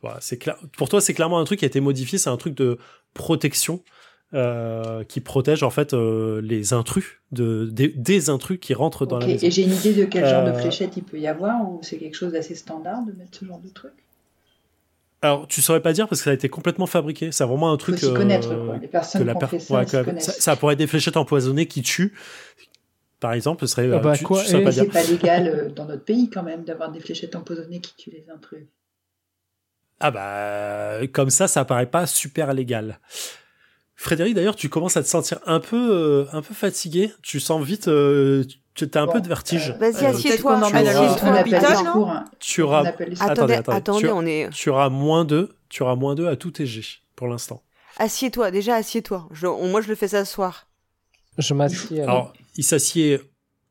voilà, 0.00 0.16
c'est 0.22 0.38
clair. 0.38 0.56
Pour 0.78 0.88
toi 0.88 1.02
c'est 1.02 1.12
clairement 1.12 1.38
un 1.38 1.44
truc 1.44 1.58
qui 1.58 1.66
a 1.66 1.68
été 1.68 1.80
modifié, 1.80 2.16
c'est 2.16 2.30
un 2.30 2.38
truc 2.38 2.54
de 2.54 2.78
protection 3.14 3.82
euh, 4.34 5.04
qui 5.04 5.20
protège 5.20 5.62
en 5.62 5.70
fait 5.70 5.94
euh, 5.94 6.40
les 6.42 6.72
intrus 6.74 7.20
de 7.32 7.68
des, 7.72 7.88
des 7.88 8.30
intrus 8.30 8.58
qui 8.60 8.74
rentrent 8.74 9.06
dans 9.06 9.16
Ok, 9.16 9.22
la 9.22 9.26
maison. 9.28 9.46
Et 9.46 9.50
j'ai 9.50 9.62
une 9.64 9.72
idée 9.74 9.94
de 9.94 10.04
quel 10.04 10.26
genre 10.26 10.44
de 10.44 10.50
Euh, 10.50 10.60
fléchette 10.60 10.96
il 10.96 11.02
peut 11.04 11.18
y 11.18 11.26
avoir 11.26 11.68
ou 11.70 11.80
c'est 11.82 11.98
quelque 11.98 12.14
chose 12.16 12.32
d'assez 12.32 12.54
standard 12.54 13.04
de 13.04 13.12
mettre 13.12 13.38
ce 13.38 13.44
genre 13.44 13.60
de 13.60 13.68
truc? 13.70 13.92
Alors 15.20 15.48
tu 15.48 15.62
saurais 15.62 15.82
pas 15.82 15.92
dire 15.92 16.08
parce 16.08 16.20
que 16.20 16.24
ça 16.24 16.30
a 16.30 16.34
été 16.34 16.48
complètement 16.48 16.86
fabriqué. 16.86 17.32
C'est 17.32 17.44
vraiment 17.44 17.70
un 17.72 17.74
faut 17.74 17.78
truc 17.78 17.98
s'y 17.98 18.12
connaître, 18.12 18.48
quoi. 18.66 18.76
Les 18.76 18.86
que 18.86 18.92
personnes 18.92 19.24
la 19.24 19.32
qui 19.32 19.36
ont 19.36 19.40
per- 19.40 19.46
fait 19.48 19.58
ça, 19.58 19.74
ouais, 19.74 19.86
que- 19.86 20.20
ça, 20.20 20.32
ça 20.32 20.56
pourrait 20.56 20.74
être 20.74 20.78
des 20.78 20.86
fléchettes 20.86 21.16
empoisonnées 21.16 21.66
qui 21.66 21.82
tuent. 21.82 22.12
Par 23.20 23.32
exemple, 23.32 23.66
ce 23.66 23.72
serait 23.74 23.90
Ah 23.92 23.98
bah, 23.98 24.16
tu, 24.16 24.24
quoi, 24.24 24.44
tu 24.44 24.52
pas 24.52 24.70
C'est 24.70 24.84
dire. 24.84 24.92
pas 24.92 25.02
légal 25.02 25.48
euh, 25.48 25.68
dans 25.70 25.86
notre 25.86 26.04
pays 26.04 26.30
quand 26.30 26.44
même 26.44 26.64
d'avoir 26.64 26.92
des 26.92 27.00
fléchettes 27.00 27.34
empoisonnées 27.34 27.80
qui 27.80 27.96
tuent 27.96 28.10
les 28.12 28.30
intrus. 28.30 28.64
Ah 30.00 30.10
bah 30.12 31.06
comme 31.12 31.30
ça, 31.30 31.48
ça 31.48 31.64
paraît 31.64 31.90
pas 31.90 32.06
super 32.06 32.52
légal. 32.54 33.00
Frédéric, 34.00 34.34
d'ailleurs, 34.34 34.54
tu 34.54 34.68
commences 34.68 34.96
à 34.96 35.02
te 35.02 35.08
sentir 35.08 35.40
un 35.44 35.58
peu, 35.58 35.90
euh, 35.90 36.24
un 36.32 36.40
peu 36.40 36.54
fatigué. 36.54 37.12
Tu 37.20 37.40
sens 37.40 37.64
vite, 37.64 37.88
euh, 37.88 38.44
tu 38.74 38.88
as 38.94 39.00
un 39.02 39.06
Bon, 39.06 39.14
peu 39.14 39.20
de 39.20 39.26
vertige. 39.26 39.70
euh, 39.70 39.78
Vas-y, 39.78 39.92
peut-être 39.92 40.14
assieds-toi. 40.14 40.54
Tu 42.38 42.62
auras-. 42.62 42.84
Attendez, 42.86 43.16
Attendez, 43.20 43.54
attendez. 43.54 44.00
Tu- 44.02 44.08
on 44.08 44.24
est. 44.24 44.50
tu 44.50 44.70
auras 44.70 44.88
moins 44.88 45.24
deux, 45.24 45.48
tu 45.68 45.82
auras 45.82 45.96
moins 45.96 46.14
deux 46.14 46.28
à 46.28 46.36
tout 46.36 46.52
tes 46.52 46.64
jets 46.64 47.00
pour 47.16 47.26
l'instant. 47.26 47.60
Assieds-toi, 47.98 48.52
déjà 48.52 48.76
assieds-toi. 48.76 49.28
Moi, 49.42 49.80
je 49.80 49.88
le 49.88 49.96
fais 49.96 50.06
s'asseoir. 50.08 50.68
Je 51.36 51.52
m'assieds. 51.54 52.02
alors. 52.02 52.32
Il 52.56 52.62
s'assied 52.62 53.20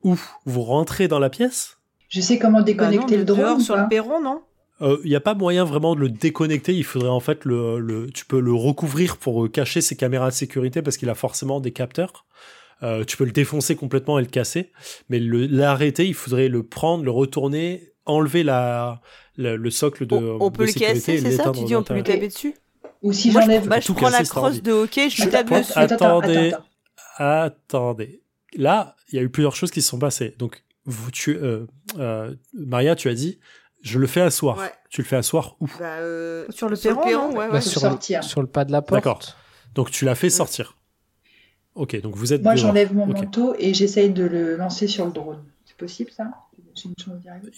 où? 0.03 0.17
Vous 0.45 0.61
rentrez 0.63 1.07
dans 1.07 1.19
la 1.19 1.29
pièce? 1.29 1.77
Je 2.09 2.19
sais 2.19 2.37
comment 2.37 2.59
Bah 2.59 2.59
non, 2.59 2.65
déconnecter 2.65 3.15
le 3.17 3.23
drone. 3.23 3.39
dehors 3.39 3.61
sur 3.61 3.77
le 3.77 3.87
perron, 3.87 4.21
non? 4.21 4.41
Il 4.81 5.09
n'y 5.09 5.15
a 5.15 5.19
pas 5.19 5.33
moyen 5.33 5.63
vraiment 5.63 5.95
de 5.95 6.01
le 6.01 6.09
déconnecter. 6.09 6.73
Il 6.75 6.83
faudrait 6.83 7.09
en 7.09 7.19
fait 7.19 7.45
le, 7.45 7.79
le 7.79 8.09
tu 8.11 8.25
peux 8.25 8.39
le 8.39 8.53
recouvrir 8.53 9.17
pour 9.17 9.45
euh, 9.45 9.49
cacher 9.49 9.81
ses 9.81 9.95
caméras 9.95 10.29
de 10.29 10.35
sécurité 10.35 10.81
parce 10.83 10.97
qu'il 10.97 11.09
a 11.09 11.15
forcément 11.15 11.59
des 11.59 11.71
capteurs. 11.71 12.25
Euh, 12.83 13.03
tu 13.03 13.17
peux 13.17 13.25
le 13.25 13.31
défoncer 13.31 13.75
complètement 13.75 14.19
et 14.19 14.21
le 14.21 14.27
casser, 14.27 14.71
mais 15.09 15.19
le- 15.19 15.47
l'arrêter, 15.47 16.05
il 16.05 16.13
faudrait 16.13 16.47
le 16.47 16.61
prendre, 16.61 17.03
le 17.03 17.09
retourner, 17.09 17.91
enlever 18.05 18.43
la, 18.43 19.01
la- 19.35 19.55
le 19.55 19.69
socle 19.71 20.05
de. 20.05 20.13
On, 20.15 20.37
on 20.41 20.49
de 20.51 20.55
peut 20.57 20.65
le 20.67 20.73
casser, 20.73 21.17
c'est 21.19 21.31
ça 21.31 21.51
Tu 21.51 21.63
dis 21.63 21.75
on 21.75 21.81
peut 21.81 21.95
lui 21.95 22.03
taper 22.03 22.27
dessus 22.27 22.53
Ou 23.01 23.13
si 23.13 23.31
je, 23.31 23.39
j'enlève. 23.39 23.67
bah, 23.67 23.79
je 23.79 23.91
prends 23.91 24.09
la 24.09 24.19
casser, 24.19 24.29
crosse 24.29 24.61
de 24.61 24.71
hockey, 24.73 25.09
je 25.09 25.23
lui 25.23 25.35
Attends, 25.35 25.49
tape 25.49 25.59
dessus. 25.59 25.73
Attendez. 25.75 26.37
attends, 26.51 26.57
attends. 26.59 26.63
Attendez. 27.17 28.21
Là, 28.55 28.95
il 29.11 29.15
y 29.15 29.19
a 29.19 29.23
eu 29.23 29.29
plusieurs 29.29 29.55
choses 29.55 29.71
qui 29.71 29.81
se 29.81 29.89
sont 29.89 29.97
passées. 29.99 30.35
Donc, 30.37 30.63
vous, 30.85 31.09
tu, 31.11 31.35
euh, 31.35 31.65
euh, 31.97 32.33
Maria, 32.53 32.95
tu 32.95 33.09
as 33.09 33.13
dit, 33.15 33.39
je 33.87 33.99
le 33.99 34.07
fais 34.07 34.21
asseoir. 34.21 34.57
Ouais. 34.57 34.71
Tu 34.89 35.01
le 35.01 35.07
fais 35.07 35.15
asseoir 35.15 35.55
où? 35.59 35.67
Bah, 35.79 35.85
euh, 35.99 36.45
Sur 36.49 36.69
le 36.69 36.77
perron, 36.77 37.01
non 37.31 37.37
ouais, 37.37 37.47
Bah, 37.47 37.53
ouais. 37.55 37.61
sur, 37.61 37.81
sortir. 37.81 38.19
Le, 38.21 38.25
sur 38.25 38.41
le 38.41 38.47
pas 38.47 38.65
de 38.65 38.71
la 38.71 38.81
porte. 38.81 38.93
D'accord. 39.03 39.19
Donc, 39.75 39.91
tu 39.91 40.05
l'as 40.05 40.15
fait 40.15 40.29
sortir. 40.29 40.75
Ok, 41.75 41.99
donc 42.01 42.15
vous 42.15 42.33
êtes. 42.33 42.41
Moi, 42.43 42.55
j'enlève 42.55 42.93
mon 42.93 43.05
manteau 43.05 43.53
et 43.59 43.73
j'essaye 43.73 44.09
de 44.09 44.23
le 44.25 44.55
lancer 44.55 44.87
sur 44.87 45.05
le 45.05 45.11
drone. 45.11 45.43
C'est 45.65 45.77
possible 45.77 46.09
ça? 46.11 46.25
Une 46.85 46.93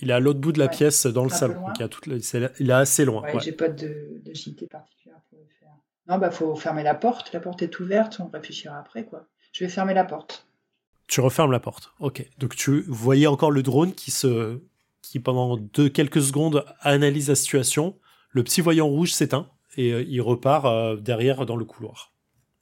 Il 0.01 0.09
est 0.09 0.13
à 0.13 0.19
l'autre 0.21 0.39
bout 0.39 0.53
de 0.53 0.59
la 0.59 0.65
Ouais. 0.65 0.71
pièce 0.71 1.05
dans 1.05 1.23
le 1.25 1.29
salon. 1.29 1.55
Donc 1.55 1.71
il, 1.75 1.81
y 1.81 1.83
a 1.83 1.89
toute 1.89 2.07
la- 2.07 2.21
c'est- 2.21 2.51
il 2.59 2.69
est 2.69 2.73
assez 2.73 3.03
loin. 3.03 3.21
Ouais, 3.23 3.33
ouais. 3.33 3.39
j'ai 3.41 3.51
pas 3.51 3.67
de 3.67 4.21
d'agilité 4.25 4.65
particulière 4.67 5.17
pour 5.29 5.39
le 5.39 5.45
faire. 5.59 5.69
Non, 6.07 6.17
bah 6.17 6.31
faut 6.31 6.55
fermer 6.55 6.83
la 6.83 6.95
porte. 6.95 7.33
La 7.33 7.41
porte 7.41 7.61
est 7.61 7.79
ouverte, 7.81 8.21
on 8.21 8.29
réfléchira 8.29 8.77
après 8.79 9.03
quoi. 9.03 9.25
Je 9.51 9.65
vais 9.65 9.69
fermer 9.69 9.93
la 9.93 10.05
porte. 10.05 10.47
Tu 11.07 11.19
refermes 11.19 11.51
la 11.51 11.59
porte. 11.59 11.91
Ok. 11.99 12.25
Donc 12.37 12.55
tu 12.55 12.85
voyais 12.87 13.27
encore 13.27 13.51
le 13.51 13.61
drone 13.61 13.93
qui 13.93 14.11
se, 14.11 14.59
qui 15.01 15.19
pendant 15.19 15.57
deux 15.57 15.89
quelques 15.89 16.21
secondes 16.21 16.65
analyse 16.81 17.29
la 17.29 17.35
situation. 17.35 17.95
Le 18.31 18.43
petit 18.43 18.61
voyant 18.61 18.87
rouge 18.87 19.11
s'éteint 19.13 19.47
et 19.77 19.91
euh, 19.93 20.03
il 20.07 20.21
repart 20.21 20.65
euh, 20.65 20.95
derrière 20.97 21.45
dans 21.45 21.55
le 21.55 21.65
couloir. 21.65 22.11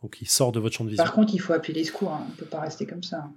Donc 0.03 0.17
il 0.21 0.27
sort 0.27 0.51
de 0.51 0.59
votre 0.59 0.75
champ 0.75 0.83
de 0.85 0.89
vision. 0.89 1.03
Par 1.03 1.13
contre, 1.13 1.33
il 1.33 1.39
faut 1.39 1.53
appeler 1.53 1.73
les 1.73 1.83
secours. 1.83 2.11
hein. 2.11 2.25
On 2.29 2.35
peut 2.35 2.45
pas 2.45 2.61
rester 2.61 2.85
comme 2.85 3.03
ça. 3.03 3.29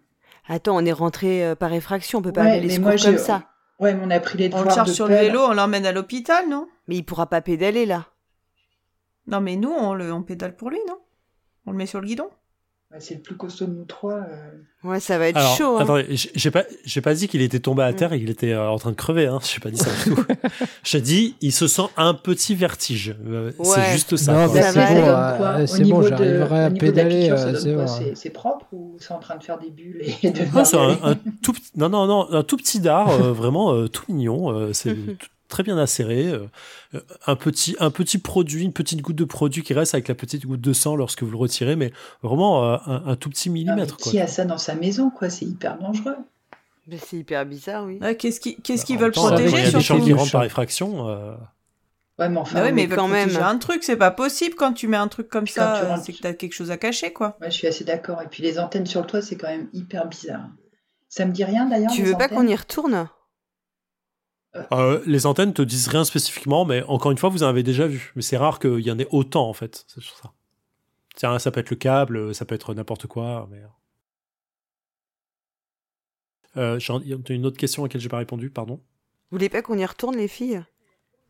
Attends, 0.49 0.77
on 0.77 0.85
est 0.85 0.93
rentré 0.93 1.45
euh, 1.45 1.55
par 1.55 1.73
effraction, 1.73 2.19
on 2.19 2.23
peut 2.23 2.33
pas 2.33 2.43
Ouais, 2.45 2.51
aller 2.53 2.61
les 2.61 2.67
mais 2.69 2.75
secours 2.75 2.91
moi, 2.91 2.97
comme 2.99 3.19
ça. 3.19 3.45
Ouais, 3.79 3.95
mais 3.95 4.03
on 4.05 4.11
a 4.11 4.21
pris 4.21 4.37
les 4.39 4.47
On 4.47 4.49
devoirs 4.59 4.65
le 4.65 4.71
charge 4.75 4.89
de 4.91 4.95
sur 4.95 5.07
le 5.09 5.15
vélo, 5.15 5.41
on 5.41 5.53
l'emmène 5.55 5.87
à 5.87 5.93
l'hôpital, 5.93 6.49
non? 6.49 6.69
Mais 6.87 6.97
il 6.97 7.03
pourra 7.03 7.27
pas 7.27 7.41
pédaler 7.41 7.87
là. 7.87 8.07
Non, 9.27 9.41
mais 9.41 9.57
nous, 9.57 9.71
on, 9.71 9.95
le, 9.95 10.13
on 10.13 10.23
pédale 10.23 10.57
pour 10.57 10.71
lui, 10.71 10.79
non? 10.89 10.99
On 11.67 11.71
le 11.73 11.77
met 11.79 11.87
sur 11.87 12.01
le 12.01 12.07
guidon? 12.07 12.29
C'est 12.99 13.15
le 13.15 13.21
plus 13.21 13.37
costaud 13.37 13.67
de 13.67 13.73
nous 13.73 13.85
trois. 13.85 14.15
euh. 14.15 14.51
Ouais, 14.83 14.99
ça 14.99 15.19
va 15.19 15.29
être 15.29 15.37
Alors, 15.37 15.57
chaud. 15.57 15.77
hein. 15.79 15.83
attendez, 15.83 16.07
j'ai 16.11 16.51
pas, 16.51 16.65
j'ai 16.85 17.01
pas 17.01 17.15
dit 17.15 17.29
qu'il 17.29 17.43
était 17.43 17.61
tombé 17.61 17.83
à 17.83 17.93
terre 17.93 18.13
et 18.15 18.19
qu'il 18.19 18.31
était 18.31 18.53
euh, 18.53 18.69
en 18.69 18.79
train 18.79 18.91
de 18.91 18.97
crever. 18.97 19.27
Hein. 19.27 19.39
J'ai 19.45 19.61
pas 19.61 19.71
dit 19.71 19.77
ça 19.77 19.91
du 20.05 20.15
tout. 20.15 20.25
J'ai 20.83 21.01
dit, 21.01 21.37
il 21.43 21.53
se 21.53 21.69
sent 21.69 21.83
un 21.97 22.15
petit 22.15 22.55
vertige. 22.55 23.15
Euh, 23.27 23.53
C'est 23.63 23.93
juste 23.93 24.17
ça. 24.17 24.33
Non, 24.33 24.53
c'est 24.53 24.73
bon, 24.75 24.81
euh, 24.81 25.67
c'est 25.67 25.85
bon, 25.85 26.03
j'arriverai 26.03 26.65
à 26.65 26.71
pédaler. 26.71 27.31
euh, 27.31 27.53
donne 27.53 27.61
c'est 27.61 27.75
quoi 27.75 27.85
bon. 27.85 27.93
C'est- 27.93 28.15
C'est 28.17 28.31
propre 28.31 28.67
ou 28.73 28.97
c'est 28.99 29.13
en 29.13 29.19
train 29.19 29.37
de 29.37 29.43
faire 29.45 29.59
des 29.59 29.71
bulles 29.71 30.03
et 30.23 30.31
de 30.31 30.45
Non, 30.57 30.65
c'est 30.65 30.77
un, 30.79 30.99
un 31.03 31.15
tout 31.43 31.53
petit, 31.53 31.71
non, 31.77 31.89
non, 31.91 32.07
non, 32.07 32.27
un 32.33 32.43
tout 32.43 32.57
petit 32.57 32.81
dard, 32.81 33.11
euh, 33.11 33.33
vraiment 33.33 33.73
euh, 33.75 33.89
tout 33.89 34.05
mignon. 34.09 34.73
c'est 34.73 34.95
t- 34.95 35.27
très 35.51 35.63
bien 35.63 35.77
acéré. 35.77 36.29
euh, 36.29 36.47
euh, 36.95 37.01
un 37.27 37.37
petit, 37.37 37.77
un 37.79 37.91
petit 37.91 38.17
produit, 38.19 38.65
une 38.65 38.73
petite 38.73 39.03
goutte 39.03 39.17
de 39.17 39.25
produit 39.25 39.63
qui 39.63 39.75
reste 39.75 39.95
avec 39.95 40.09
la 40.09 40.15
petite 40.15 40.47
goutte 40.47 40.61
de 40.63 40.73
sang 40.73 40.97
lorsque 40.97 41.23
vous 41.23 41.31
le 41.31 41.37
retirez, 41.37 41.77
mais 41.77 41.93
vraiment 42.23 42.65
euh, 42.65 42.77
un, 42.87 43.03
un 43.09 43.17
tout 43.17 43.29
petit 43.29 43.49
Ah, 43.49 43.53
millimètre. 43.53 43.97
quoi. 43.99 44.11
qui 44.11 44.19
a 44.19 44.27
ça 44.27 44.45
dans 44.47 44.57
sa 44.59 44.75
maison 44.75 45.11
quoi 45.11 45.29
C'est 45.29 45.45
hyper 45.45 45.77
dangereux. 45.79 46.17
Mais 46.87 46.97
c'est 46.99 47.19
hyper 47.19 47.45
bizarre, 47.47 47.85
oui. 47.85 47.99
Ouais, 48.01 48.17
Qu'est-ce 48.17 48.41
qu'ils 48.41 48.57
qu'est-ce 48.57 48.83
Bah, 48.83 48.87
qu'ils 48.87 48.97
en 48.97 49.01
veulent 49.01 49.13
temps, 49.13 49.27
protéger 49.29 49.57
Il 49.59 49.65
y 49.65 49.67
a 49.67 49.71
des 49.73 49.81
gens 49.81 50.01
qui 50.01 50.13
rentrent 50.15 50.33
par 50.33 50.45
effraction. 50.45 51.09
euh, 51.09 51.35
Ouais, 52.19 52.29
mais 52.29 52.37
enfin, 52.39 52.61
Bah 52.61 52.67
oui, 52.67 52.73
mais 52.73 52.87
quand 52.89 53.09
même. 53.09 53.35
un 53.37 53.57
truc, 53.59 53.83
c'est 53.83 53.97
pas 53.97 54.11
possible 54.11 54.55
quand 54.55 54.73
tu 54.75 54.89
mets 54.89 54.97
un 54.99 55.09
truc 55.09 55.29
comme 55.29 55.45
Puis 55.45 55.55
ça, 55.55 55.85
rentres- 55.89 56.05
c'est 56.05 56.13
que 56.13 56.19
t'as 56.19 56.33
quelque 56.35 56.53
chose 56.53 56.71
à 56.71 56.77
cacher, 56.77 57.13
quoi. 57.13 57.37
ouais, 57.41 57.51
je 57.51 57.57
suis 57.57 57.67
assez 57.67 57.85
d'accord. 57.85 58.21
Et 58.23 58.27
puis 58.29 58.43
les 58.43 58.59
antennes 58.59 58.85
sur 58.87 59.01
le 59.01 59.07
toit, 59.07 59.23
c'est 59.23 59.37
quand 59.37 59.49
même 59.49 59.69
hyper 59.73 60.07
bizarre. 60.07 60.49
Ça 61.09 61.25
me 61.25 61.33
dit 61.33 61.45
rien 61.45 61.67
d'ailleurs. 61.67 61.91
Tu 61.93 62.03
veux 62.03 62.13
pas 62.13 62.25
antennes 62.27 62.39
qu'on 62.39 62.47
y 62.47 62.55
retourne? 62.55 63.09
Euh, 64.73 65.01
les 65.07 65.27
antennes 65.27 65.53
te 65.55 65.63
disent 65.63 65.89
rien 65.89 66.05
spécifiquement, 66.05 66.65
mais 66.65 66.83
encore 66.85 67.13
une 67.13 67.19
fois, 67.19 67.29
vous 67.29 67.43
en 67.43 67.47
avez 67.47 67.63
déjà 67.63 67.87
vu. 67.87 68.13
Mais 68.17 68.23
c'est 68.23 68.37
rare 68.37 68.59
qu'il 68.59 68.81
y 68.81 68.91
en 68.91 68.99
ait 68.99 69.07
autant, 69.11 69.49
en 69.49 69.53
fait. 69.53 69.85
C'est 69.87 70.01
sur 70.03 70.17
ça. 70.17 70.33
Tiens, 71.15 71.39
ça 71.39 71.51
peut 71.51 71.61
être 71.61 71.71
le 71.71 71.77
câble, 71.77 72.35
ça 72.35 72.45
peut 72.45 72.55
être 72.55 72.75
n'importe 72.75 73.07
quoi. 73.07 73.49
Mais... 73.51 73.63
Euh, 76.57 76.79
j'ai 76.79 76.93
y 77.05 77.13
a 77.15 77.19
une 77.33 77.47
autre 77.47 77.57
question 77.59 77.85
à 77.85 77.87
laquelle 77.87 78.01
j'ai 78.01 78.09
pas 78.09 78.19
répondu, 78.19 78.51
pardon. 78.51 78.77
Vous 79.31 79.37
voulez 79.37 79.49
pas 79.49 79.63
qu'on 79.63 79.79
y 79.79 79.87
retourne, 79.87 80.17
les 80.17 80.27
filles? 80.29 80.65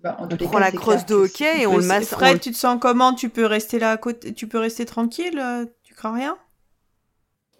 Bah, 0.02 0.16
On 0.18 0.28
prend 0.28 0.52
cas, 0.52 0.60
la 0.60 0.72
crosse 0.72 1.04
de 1.04 1.14
hockey 1.14 1.62
et 1.62 1.66
on 1.66 1.76
le 1.76 1.84
masse. 1.84 2.04
c'est- 2.08 2.14
Fred, 2.14 2.36
on- 2.36 2.38
tu 2.38 2.52
te 2.52 2.56
sens 2.56 2.78
comment? 2.80 3.14
Tu 3.14 3.28
peux 3.28 3.44
rester 3.44 3.78
là 3.78 3.90
à 3.92 3.96
côté 3.98 4.32
Tu 4.32 4.48
peux 4.48 4.58
rester 4.58 4.86
tranquille 4.86 5.38
euh, 5.38 5.66
Tu 5.82 5.94
crains 5.94 6.14
rien? 6.14 6.38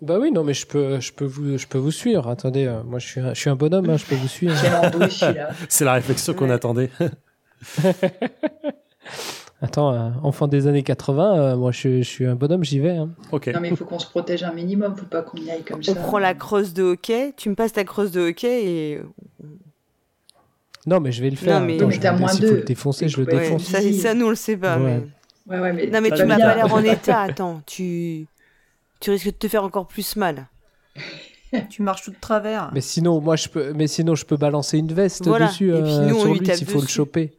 Bah 0.02 0.18
oui, 0.18 0.32
non, 0.32 0.44
mais 0.44 0.54
je 0.54 0.66
peux, 0.66 0.98
je 1.00 1.12
peux 1.12 1.26
vous, 1.26 1.58
je 1.58 1.66
peux 1.66 1.76
vous 1.78 1.90
suivre. 1.90 2.28
Attendez, 2.28 2.64
euh, 2.66 2.82
moi 2.84 2.98
je 2.98 3.06
suis, 3.06 3.20
un, 3.20 3.34
je 3.34 3.40
suis 3.40 3.50
un 3.50 3.56
bonhomme, 3.56 3.88
hein, 3.90 3.96
je 3.98 4.06
peux 4.06 4.14
vous 4.14 4.28
suivre. 4.28 4.54
C'est 5.68 5.84
la 5.84 5.92
réflexion 5.94 6.32
qu'on 6.34 6.46
Ouais. 6.46 6.52
attendait. 6.52 6.90
Attends, 9.62 9.92
euh, 9.92 10.08
enfant 10.22 10.46
des 10.48 10.66
années 10.68 10.82
80, 10.82 11.38
euh, 11.38 11.56
moi 11.56 11.70
je, 11.70 11.78
suis- 11.78 12.02
je 12.02 12.08
suis 12.08 12.24
un 12.24 12.34
bonhomme, 12.34 12.64
j'y 12.64 12.78
vais. 12.78 12.96
hein. 12.96 13.10
ok. 13.30 13.48
Non, 13.48 13.60
mais 13.60 13.68
il 13.68 13.76
faut 13.76 13.84
qu'on 13.84 13.98
se 13.98 14.06
protège 14.06 14.42
un 14.42 14.54
minimum. 14.54 14.96
Faut 14.96 15.04
pas 15.04 15.20
qu'on 15.20 15.36
y 15.36 15.50
aille 15.50 15.62
comme 15.64 15.82
ça. 15.82 15.92
On 15.92 15.96
prend 15.96 16.18
la 16.18 16.32
crosse 16.32 16.72
de 16.72 16.82
hockey, 16.82 17.34
tu 17.36 17.50
me 17.50 17.54
passes 17.54 17.74
ta 17.74 17.84
crosse 17.84 18.10
de 18.10 18.22
hockey 18.30 18.64
et. 18.64 19.00
Non, 20.86 20.98
mais 21.00 21.12
je 21.12 21.20
vais 21.22 21.28
le 21.28 21.36
faire. 21.36 21.60
Non, 21.60 21.66
mais- 21.66 21.76
Mais 21.78 21.90
je 21.94 22.00
t'as 22.00 22.12
vais- 22.14 22.18
moins 22.20 22.34
deux. 22.34 22.62
défoncer, 22.62 23.06
je 23.10 23.20
le 23.20 23.26
Ouais, 23.26 23.38
défonce. 23.38 23.64
ça, 23.64 23.80
ça, 23.92 24.14
nous 24.14 24.26
on 24.26 24.30
le 24.30 24.34
sait 24.34 24.56
pas. 24.56 24.78
Ouais. 24.78 25.02
Mais... 25.46 25.54
Ouais, 25.56 25.60
ouais, 25.60 25.72
mais. 25.74 25.86
Non, 25.88 26.00
mais 26.00 26.10
tu 26.10 26.24
m'as 26.24 26.38
pas 26.38 26.54
l'air 26.54 26.72
en 26.72 26.82
état, 26.84 27.20
attends. 27.20 27.60
Tu... 27.66 28.26
tu 29.00 29.10
risques 29.10 29.26
de 29.26 29.30
te 29.30 29.48
faire 29.48 29.64
encore 29.64 29.86
plus 29.86 30.16
mal. 30.16 30.48
Tu 31.68 31.82
marches 31.82 32.02
tout 32.04 32.10
de 32.12 32.20
travers. 32.20 32.70
Mais 32.72 32.80
sinon, 32.80 33.20
moi 33.20 33.34
je 33.36 33.48
peux, 33.48 33.72
mais 33.72 33.88
sinon 33.88 34.14
je 34.14 34.24
peux 34.24 34.36
balancer 34.36 34.78
une 34.78 34.92
veste 34.92 35.26
Voilà. 35.26 35.48
dessus 35.48 35.70
Et 35.74 35.82
puis 35.82 35.90
euh, 35.92 36.06
nous, 36.06 36.14
on 36.16 36.20
sur 36.20 36.34
lui 36.34 36.46
s'il 36.56 36.66
faut 36.68 36.80
le 36.80 36.86
choper. 36.86 37.36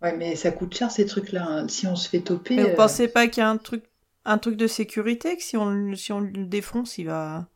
Ouais, 0.00 0.16
mais 0.16 0.36
ça 0.36 0.52
coûte 0.52 0.74
cher 0.74 0.90
ces 0.90 1.04
trucs-là. 1.04 1.44
hein. 1.46 1.68
Si 1.68 1.86
on 1.86 1.96
se 1.96 2.08
fait 2.08 2.20
toper. 2.20 2.56
Mais 2.56 2.62
vous 2.62 2.68
euh, 2.70 2.76
pensez 2.76 3.08
pas 3.08 3.26
qu'il 3.26 3.42
y 3.42 3.44
a 3.44 3.50
un 3.50 3.58
truc, 3.58 3.84
un 4.24 4.38
truc 4.38 4.56
de 4.56 4.66
sécurité 4.66 5.36
que 5.36 5.42
si 5.42 5.56
on, 5.56 5.68
le- 5.68 5.96
si 5.96 6.12
on 6.12 6.20
le 6.20 6.46
défonce, 6.46 6.96
il 6.98 7.04
va. 7.04 7.46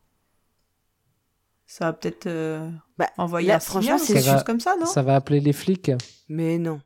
Ça 1.65 1.85
va 1.85 1.93
peut-être 1.93 2.27
euh, 2.27 2.69
Bah, 2.97 3.09
envoyer 3.17 3.47
là, 3.47 3.55
un 3.55 3.59
franchement, 3.59 3.97
c'est- 3.97 4.13
quelque 4.13 4.25
va- 4.25 4.33
chose 4.35 4.43
comme 4.43 4.59
ça, 4.59 4.75
non? 4.79 4.85
Ça 4.85 5.01
va 5.01 5.15
appeler 5.15 5.39
les 5.39 5.53
flics. 5.53 5.91
Mais 6.29 6.57
non. 6.59 6.75
De 6.75 6.79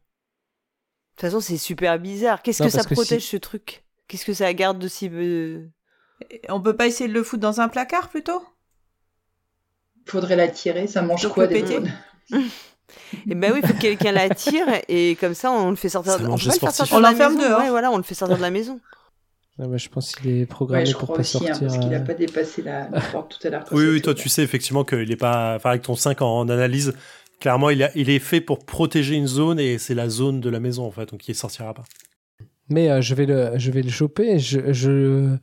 toute 1.15 1.21
façon, 1.21 1.39
c'est 1.41 1.57
super 1.57 1.99
bizarre. 1.99 2.41
Qu'est-ce 2.43 2.61
Non, 2.63 2.69
que 2.69 2.73
ça 2.75 2.83
que 2.83 2.93
protège 2.93 3.23
si- 3.23 3.29
ce 3.29 3.37
truc? 3.37 3.83
Qu'est-ce 4.07 4.25
que 4.25 4.33
ça 4.33 4.53
garde 4.53 4.79
de 4.79 4.87
si. 4.87 5.09
Et 6.29 6.41
On 6.49 6.61
peut 6.61 6.75
pas 6.75 6.87
essayer 6.87 7.07
de 7.07 7.13
le 7.13 7.23
foutre 7.23 7.41
dans 7.41 7.61
un 7.61 7.67
placard 7.69 8.09
plutôt? 8.09 8.41
Faudrait 10.05 10.35
la 10.35 10.47
tirer. 10.47 10.87
Ça 10.87 11.01
mange 11.01 11.23
Donc 11.23 11.33
quoi 11.33 11.43
le 11.45 11.53
des 11.53 11.61
péter 11.61 11.79
drones 11.79 11.91
Eh 13.29 13.35
ben 13.35 13.51
oui, 13.53 13.59
il 13.61 13.67
faut 13.67 13.73
que 13.73 13.79
quelqu'un 13.79 14.11
la 14.13 14.29
tire 14.29 14.65
et 14.87 15.17
comme 15.19 15.33
ça, 15.33 15.51
on 15.51 15.69
le 15.69 15.75
fait 15.75 15.89
sortir. 15.89 16.13
Ça 16.13 16.19
On 16.23 16.29
mange 16.29 16.43
peut 16.45 16.49
pas 16.59 16.71
sortir 16.71 16.95
On 16.97 16.99
l'enferme 16.99 17.37
dehors. 17.37 17.59
Ouais, 17.59 17.69
voilà, 17.69 17.91
on 17.91 17.97
le 17.97 18.03
fait 18.03 18.15
sortir 18.15 18.37
de 18.37 18.41
la 18.41 18.49
maison. 18.51 18.79
Ah, 19.59 19.67
bah, 19.67 19.77
je 19.77 19.89
pense 19.89 20.13
qu'il 20.15 20.29
est 20.29 20.39
Ouais, 20.41 20.45
programmé 20.45 20.85
je 20.85 20.93
pour 20.93 21.03
crois 21.03 21.15
pas 21.15 21.21
aussi, 21.21 21.37
hein, 21.37 21.53
sortir. 21.53 21.67
parce 21.67 21.79
qu'il 21.79 21.93
a 21.93 21.97
euh, 21.97 22.05
pas 22.05 22.13
dépassé 22.13 22.61
la, 22.61 22.89
la 22.89 23.01
porte 23.01 23.37
tout 23.39 23.47
à 23.47 23.49
l'heure. 23.51 23.65
Oui, 23.71 23.85
oui, 23.87 24.01
toi, 24.01 24.13
tu 24.13 24.29
sais 24.29 24.43
effectivement 24.43 24.83
qu'il 24.83 25.11
est 25.11 25.15
pas. 25.17 25.55
Enfin, 25.55 25.71
avec 25.71 25.81
ton 25.81 25.95
5 25.95 26.21
en, 26.21 26.39
en 26.39 26.49
analyse, 26.49 26.93
clairement, 27.39 27.69
il, 27.69 27.83
a- 27.83 27.91
il 27.95 28.09
est 28.09 28.19
fait 28.19 28.39
pour 28.39 28.65
protéger 28.65 29.15
une 29.15 29.27
zone 29.27 29.59
et 29.59 29.77
c'est 29.79 29.95
la 29.95 30.09
zone 30.09 30.39
de 30.41 30.49
la 30.49 30.59
maison, 30.59 30.85
en 30.85 30.91
fait, 30.91 31.09
donc 31.11 31.27
il 31.27 31.35
sortira 31.35 31.73
pas. 31.73 31.83
Mais 32.69 32.89
euh, 32.89 33.01
je 33.01 33.15
vais 33.15 33.25
le, 33.25 33.51
je 33.57 33.71
vais 33.71 33.81
le 33.81 33.89
choper. 33.89 34.37
Je, 34.39 34.71
je, 34.73 35.35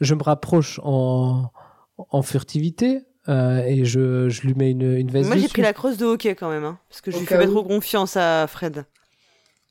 je 0.00 0.14
me 0.14 0.22
rapproche 0.22 0.80
en, 0.82 1.50
en 1.98 2.22
furtivité 2.22 3.02
euh, 3.28 3.58
et 3.64 3.84
je, 3.84 4.28
je 4.28 4.42
lui 4.42 4.54
mets 4.54 4.70
une, 4.70 4.94
une 4.96 5.10
veste 5.10 5.28
Moi, 5.28 5.36
j'ai 5.38 5.48
pris 5.48 5.62
la 5.62 5.72
crosse 5.72 5.96
de 5.98 6.06
hockey 6.06 6.34
quand 6.34 6.48
même, 6.50 6.64
hein, 6.64 6.78
parce 6.88 7.00
que 7.00 7.10
je 7.10 7.16
Au 7.16 7.20
lui 7.20 7.26
fais 7.26 7.36
pas 7.38 7.46
trop 7.46 7.62
confiance 7.64 8.16
à 8.16 8.46
Fred. 8.46 8.84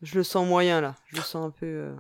Je 0.04 0.16
le 0.16 0.24
sens 0.24 0.48
moyen 0.48 0.80
là. 0.82 0.96
Je 1.08 1.16
le 1.18 1.22
sens 1.24 1.48
un 1.48 1.50
peu. 1.50 1.66
euh, 1.66 1.96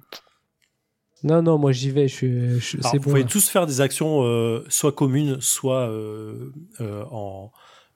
Non, 1.24 1.42
non, 1.42 1.58
moi 1.58 1.72
j'y 1.72 1.90
vais. 1.90 2.08
Je, 2.08 2.14
suis- 2.16 2.60
je- 2.60 2.78
Alors, 2.78 2.92
vous 2.94 2.98
bon. 3.00 3.04
pouvez 3.10 3.22
là. 3.24 3.28
tous 3.28 3.50
faire 3.50 3.66
des 3.66 3.82
actions 3.82 4.24
euh, 4.24 4.64
soit 4.70 4.92
communes, 4.92 5.42
soit 5.42 5.90
euh, 5.90 6.52
euh, 6.80 7.04
en, 7.10 7.52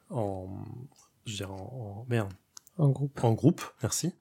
en, 0.09 0.47
je 1.27 1.35
dirais 1.35 1.51
en, 1.51 1.55
en- 1.55 2.05
merde, 2.09 2.33
En 2.83 2.89
groupe. 2.89 3.19
en 3.23 3.33
groupe, 3.33 3.61
merci, 3.83 4.11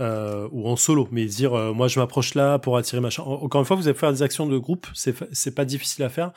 euh, 0.00 0.48
ou 0.50 0.66
en 0.66 0.76
solo. 0.76 1.08
Mais 1.12 1.26
dire, 1.26 1.52
euh, 1.52 1.72
moi 1.74 1.88
je 1.88 2.00
m'approche 2.00 2.34
là 2.34 2.58
pour 2.58 2.76
attirer 2.78 3.02
machin. 3.02 3.22
En- 3.22 3.42
Encore 3.42 3.60
une 3.60 3.66
fois, 3.66 3.76
vous 3.76 3.86
allez 3.86 3.98
faire 3.98 4.10
des 4.12 4.22
actions 4.22 4.46
de 4.46 4.56
groupe, 4.56 4.86
c'est 4.94 5.54
pas 5.54 5.64
difficile 5.66 6.04
à 6.04 6.08
faire. 6.08 6.32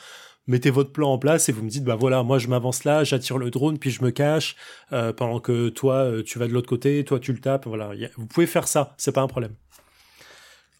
Mettez 0.47 0.69
votre 0.69 0.91
plan 0.91 1.11
en 1.13 1.17
place 1.17 1.47
et 1.49 1.51
vous 1.53 1.63
me 1.63 1.69
dites, 1.69 1.83
bah 1.85 1.95
voilà, 1.95 2.23
moi 2.23 2.39
je 2.39 2.47
m'avance 2.47 2.83
là, 2.83 3.03
j'attire 3.05 3.37
le 3.37 3.51
drone, 3.51 3.77
puis 3.77 3.89
je 3.91 4.03
me 4.03 4.09
cache, 4.11 4.55
euh, 4.91 5.13
pendant 5.13 5.39
que 5.39 5.69
toi 5.69 5.95
euh, 5.97 6.23
tu 6.23 6.39
vas 6.39 6.47
de 6.47 6.51
l'autre 6.51 6.67
côté, 6.67 7.05
toi 7.05 7.19
tu 7.19 7.31
le 7.31 7.39
tapes, 7.39 7.67
voilà. 7.67 7.91
A- 7.91 8.09
vous 8.17 8.25
pouvez 8.25 8.47
faire 8.47 8.67
ça, 8.67 8.93
c'est 8.97 9.11
pas 9.13 9.21
un 9.21 9.27
problème. 9.27 9.55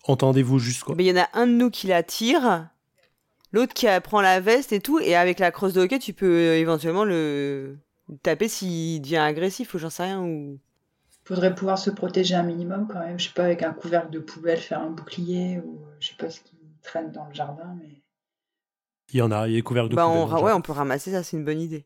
Entendez-vous 0.08 0.60
juste 0.60 0.84
quoi. 0.84 0.96
Mais 0.98 1.06
il 1.06 1.16
y 1.16 1.18
en 1.18 1.22
a 1.22 1.30
un 1.34 1.46
de 1.48 1.54
nous 1.54 1.70
qui 1.70 1.88
la 1.88 2.02
tire, 2.04 2.68
l'autre 3.52 3.74
qui 3.74 3.86
prend 4.04 4.20
la 4.22 4.40
veste 4.40 4.74
et 4.74 4.80
tout, 4.82 5.00
et 5.00 5.16
avec 5.16 5.40
la 5.40 5.52
crosse 5.52 5.74
de 5.74 5.82
hockey, 5.82 6.00
tu 6.00 6.14
peux 6.14 6.26
euh, 6.26 6.58
éventuellement 6.58 7.06
le 7.06 7.78
le 8.10 8.18
taper 8.18 8.50
s'il 8.50 9.02
devient 9.02 9.18
agressif 9.18 9.74
ou 9.74 9.78
j'en 9.78 9.90
sais 9.90 10.04
rien. 10.04 10.22
Ou... 10.22 10.60
Faudrait 11.32 11.56
pouvoir 11.56 11.80
se 11.80 11.90
protéger 11.90 12.36
un 12.36 12.44
minimum 12.44 12.88
quand 12.88 13.00
même. 13.00 13.18
Je 13.20 13.28
sais 13.30 13.34
pas, 13.34 13.46
avec 13.46 13.64
un 13.64 13.74
couvercle 13.74 14.12
de 14.12 14.20
poubelle, 14.20 14.60
faire 14.60 14.82
un 14.82 14.92
bouclier 14.92 15.60
ou 15.66 15.84
euh, 15.86 15.96
je 16.00 16.10
sais 16.10 16.16
pas 16.16 16.30
ce 16.30 16.42
qui 16.42 16.56
traîne 16.84 17.12
dans 17.12 17.26
le 17.26 17.34
jardin, 17.34 17.76
mais 17.80 18.04
Il 19.14 19.18
y 19.18 19.22
en 19.22 19.30
a, 19.32 19.48
il 19.48 19.56
est 19.58 19.62
couvert 19.62 19.90
de 19.90 19.96
Bah, 19.96 20.04
poubelles, 20.06 20.22
on, 20.38 20.44
ouais, 20.44 20.54
on 20.54 20.62
peut 20.62 20.72
ramasser 20.72 21.12
ça, 21.12 21.22
c'est 21.24 21.38
une 21.38 21.46
bonne 21.46 21.62
idée. 21.62 21.86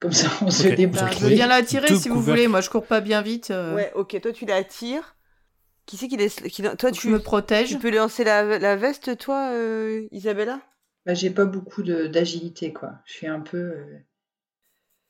comme 0.00 0.12
ça 0.12 0.28
on 0.42 0.50
se 0.50 0.66
Ok. 0.68 0.74
Je 1.18 1.24
veux 1.24 1.30
bien 1.30 1.46
la 1.46 1.62
tirer 1.62 1.88
Deux 1.88 1.94
si 1.94 2.08
vous 2.08 2.20
voulez. 2.20 2.48
Moi, 2.48 2.60
je 2.60 2.70
cours 2.70 2.86
pas 2.86 3.00
bien 3.00 3.22
vite. 3.22 3.50
euh, 3.50 3.74
Ouais, 3.74 3.92
ok, 3.94 4.20
toi 4.20 4.32
tu 4.32 4.44
la 4.46 4.64
tires. 4.64 5.16
Qui 5.86 5.96
c'est 5.96 6.08
qui 6.08 6.16
laisse. 6.16 6.36
Qui... 6.36 6.62
Toi, 6.62 6.92
tu, 6.92 7.08
me 7.08 7.18
protège. 7.20 7.68
tu 7.70 7.78
peux 7.78 7.90
lancer 7.90 8.24
la, 8.24 8.58
la 8.58 8.76
veste, 8.76 9.18
toi, 9.18 9.50
euh, 9.52 10.06
Isabella? 10.12 10.60
Bah, 11.06 11.14
j'ai 11.14 11.30
pas 11.30 11.44
beaucoup 11.44 11.84
de- 11.84 12.08
d'agilité 12.08 12.72
quoi. 12.72 12.94
Je 13.04 13.12
suis 13.12 13.26
un 13.28 13.38
peu. 13.40 13.56
euh, 13.56 13.98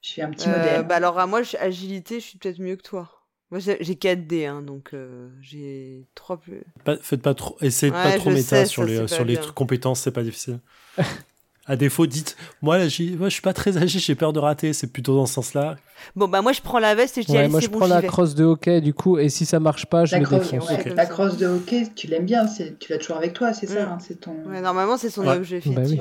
Je 0.03 0.11
suis 0.11 0.21
un 0.21 0.31
petit 0.31 0.51
Euh, 0.51 0.53
modèle. 0.59 0.87
Bah 0.87 0.97
alors, 0.97 1.19
à 1.19 1.27
moi, 1.27 1.41
agilité, 1.59 2.21
je 2.21 2.27
suis 2.27 2.39
peut-être 2.39 2.59
mieux 2.61 2.77
que 2.77 2.83
toi. 2.83 3.22
Moi, 3.53 3.59
j'ai 3.61 3.77
j'ai 3.81 3.97
4 3.97 4.27
D, 4.27 4.47
hein, 4.47 4.63
donc 4.63 4.95
euh, 4.95 5.29
j'ai 5.43 6.07
3 6.15 6.39
plus. 6.39 6.63
Pas- 6.85 6.97
faites 6.97 7.21
pas 7.21 7.35
trop, 7.35 7.55
essayez 7.61 7.93
de 7.93 7.97
Ouais, 7.97 8.03
pas 8.03 8.19
trop 8.19 8.31
méta 8.31 8.65
sais, 8.65 8.65
sur 8.65 8.83
ça, 8.83 8.89
les, 8.89 9.07
sur 9.09 9.25
les 9.27 9.35
bien. 9.35 9.43
trucs 9.43 9.55
compétences, 9.55 10.01
c'est 10.01 10.11
pas 10.11 10.23
difficile. 10.23 10.59
à 11.67 11.77
défaut, 11.77 12.07
dites, 12.07 12.37
moi, 12.63 12.79
là, 12.79 12.85
moi, 13.19 13.29
je 13.29 13.33
suis 13.35 13.43
pas 13.43 13.53
très 13.53 13.77
agile, 13.77 14.01
j'ai 14.01 14.15
peur 14.15 14.33
de 14.33 14.39
rater, 14.39 14.73
c'est 14.73 14.87
plutôt 14.87 15.15
dans 15.15 15.27
ce 15.27 15.35
sens-là. 15.35 15.77
Bon, 16.17 16.29
bah 16.29 16.41
moi, 16.41 16.53
je 16.53 16.63
prends 16.63 16.79
la 16.79 16.95
veste 16.95 17.19
et 17.19 17.23
je 17.23 17.27
dis, 17.27 17.33
Ouais, 17.35 17.41
allez, 17.41 17.49
moi 17.51 17.61
je 17.61 17.69
bon, 17.69 17.79
prends 17.79 17.87
la 17.87 18.01
vais. 18.01 18.09
crosse 18.09 18.35
de 18.35 18.45
hockey 18.45 18.81
du 18.81 18.95
coup, 18.95 19.19
et 19.19 19.29
si 19.29 19.45
ça 19.45 19.61
marche 19.61 19.85
pas, 19.87 20.07
je 20.07 20.15
La 20.15 20.21
le 20.21 20.25
crosse, 20.25 20.51
défonce. 20.51 20.71
ouais, 20.71 20.81
Ok. 20.81 20.97
la 20.97 21.07
crosse 21.07 21.37
de 21.37 21.47
hockey, 21.47 21.89
tu 21.95 22.07
l'aimes 22.07 22.25
bien, 22.25 22.47
tu 22.47 22.91
l'as 22.91 22.99
toujours 22.99 23.19
avec 23.19 23.35
toi, 23.35 23.53
c'est 23.53 23.67
ça 23.67 23.85
Mm. 23.85 23.93
hein, 23.93 23.99
C'est 24.01 24.21
ton. 24.21 24.35
Ouais, 24.47 24.63
normalement, 24.63 24.97
c'est 24.97 25.11
son 25.11 25.27
Ouais. 25.27 25.37
objet 25.37 25.61
Bah 25.67 25.83
oui. 25.85 26.01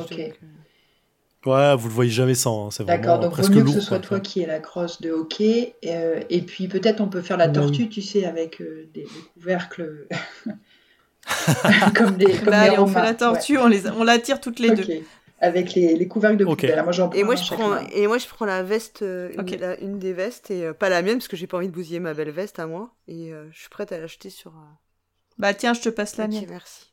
Euh, 1.47 1.49
Ouais, 1.51 1.75
vous 1.75 1.87
le 1.87 1.93
voyez 1.93 2.11
jamais 2.11 2.35
sans, 2.35 2.67
hein, 2.67 2.71
c'est 2.71 2.83
D'accord, 2.87 3.19
vraiment 3.19 3.19
donc 3.19 3.31
presque 3.31 3.57
vaut 3.57 3.61
mieux 3.61 3.63
que 3.63 3.69
ce 3.71 3.79
soit 3.81 3.99
quoi. 3.99 3.99
toi 3.99 4.19
qui 4.19 4.41
ait 4.41 4.45
la 4.47 4.59
crosse 4.59 5.01
de 5.01 5.09
hockey. 5.11 5.75
euh, 5.85 6.21
et 6.29 6.41
puis 6.43 6.67
peut-être 6.67 7.01
on 7.01 7.07
peut 7.09 7.21
faire 7.21 7.37
la 7.37 7.47
Oui. 7.47 7.49
tortue, 7.49 7.89
tu 7.89 8.01
sais, 8.01 8.25
avec 8.25 8.61
euh, 8.61 8.87
des, 8.93 9.09
des 9.09 9.23
couvercles. 9.33 10.07
comme 11.95 12.17
les, 12.17 12.39
comme 12.41 12.49
Bah, 12.49 12.61
les 12.61 12.67
allez, 12.67 12.77
on 12.79 12.87
fait 12.87 13.01
la 13.01 13.13
tortue, 13.15 13.57
on, 13.57 13.67
les, 13.67 13.87
on 13.89 14.03
la 14.03 14.19
tire 14.19 14.39
toutes 14.41 14.59
les 14.59 14.71
deux. 14.71 14.91
Avec 15.39 15.73
les, 15.73 15.95
les 15.97 16.07
couvercles 16.07 16.37
de 16.37 16.45
Ok. 16.45 16.63
poubelle. 16.63 16.73
Alors, 16.75 16.85
Moi, 16.85 16.93
j'en 16.93 17.09
Et 17.13 17.23
prends 17.23 17.25
moi, 17.25 17.35
je 17.35 17.43
prends, 17.45 17.77
main. 17.77 17.89
et 17.91 18.07
moi, 18.07 18.17
je 18.17 18.27
prends 18.27 18.45
la 18.45 18.63
veste, 18.63 19.01
euh, 19.01 19.29
une, 19.33 19.57
la- 19.57 19.79
une 19.81 19.99
des 19.99 20.13
vestes, 20.13 20.49
et 20.51 20.65
euh, 20.65 20.73
pas 20.73 20.89
la 20.89 21.01
mienne, 21.01 21.17
parce 21.17 21.27
que 21.27 21.35
j'ai 21.37 21.47
pas 21.47 21.57
envie 21.57 21.67
de 21.67 21.73
bousiller 21.73 21.99
ma 21.99 22.13
belle 22.13 22.31
veste 22.31 22.59
à 22.59 22.67
moi. 22.67 22.95
Et 23.07 23.33
euh, 23.33 23.49
je 23.51 23.59
suis 23.59 23.69
prête 23.69 23.91
à 23.91 23.99
l'acheter 23.99 24.29
sur. 24.29 24.51
euh, 24.51 24.61
Bah 25.37 25.53
tiens, 25.53 25.73
je 25.73 25.81
te 25.81 25.89
passe 25.89 26.15
la 26.15 26.27
ok, 26.27 26.29
mienne. 26.29 26.47
merci. 26.47 26.90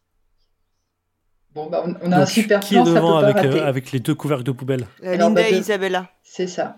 Bon, 1.58 1.68
bah, 1.68 1.82
on, 1.84 1.94
on 2.06 2.12
a 2.12 2.18
un 2.20 2.26
super 2.26 2.60
qui 2.60 2.74
plan, 2.74 2.82
est 2.84 2.86
ça 2.86 2.92
peut 2.92 2.96
devant 3.00 3.20
pas 3.20 3.26
avec, 3.26 3.36
rater. 3.36 3.48
euh, 3.60 3.66
avec 3.66 3.90
les 3.92 3.98
deux 4.00 4.14
couvercles 4.14 4.44
de 4.44 4.52
poubelle 4.52 4.86
Euh, 5.02 5.14
Alors, 5.14 5.28
Linda 5.30 5.42
bah, 5.42 5.48
et 5.50 5.58
Isabella. 5.58 6.08
C'est 6.22 6.46
ça. 6.46 6.76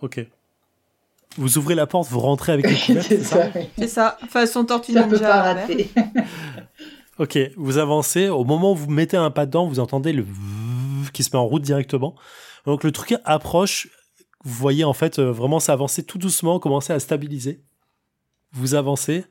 Ok. 0.00 0.24
Vous 1.36 1.58
ouvrez 1.58 1.74
la 1.74 1.86
porte, 1.86 2.08
vous 2.08 2.20
rentrez 2.20 2.52
avec 2.52 2.68
les 2.70 2.74
couvercles, 2.86 3.06
c'est 3.08 3.22
ça 3.22 3.50
oui. 3.54 3.68
C'est 3.78 3.86
ça, 3.88 4.16
façon 4.30 4.64
tortue 4.64 4.92
Ça 4.94 5.02
ninja. 5.02 5.16
peut 5.18 5.22
pas 5.22 5.42
rater. 5.42 5.90
Ok, 7.18 7.36
vous 7.56 7.78
avancez. 7.78 8.28
Au 8.28 8.44
moment 8.44 8.72
où 8.72 8.76
vous 8.76 8.90
mettez 8.90 9.16
un 9.16 9.30
pas 9.32 9.44
dedans, 9.44 9.66
vous 9.66 9.80
entendez 9.80 10.12
le 10.12 10.24
qui 11.12 11.24
se 11.24 11.30
met 11.34 11.38
en 11.40 11.46
route 11.46 11.62
directement. 11.62 12.14
Donc 12.64 12.84
le 12.84 12.92
truc 12.92 13.18
approche. 13.24 13.88
Vous 14.44 14.54
voyez 14.54 14.84
en 14.84 14.92
fait 14.92 15.18
euh, 15.18 15.32
vraiment 15.32 15.58
ça 15.58 15.72
avancer 15.72 16.04
tout 16.04 16.16
doucement, 16.18 16.60
commencer 16.60 16.92
à 16.92 17.00
stabiliser. 17.00 17.60
Vous 18.52 18.76
avancez. 18.76 19.24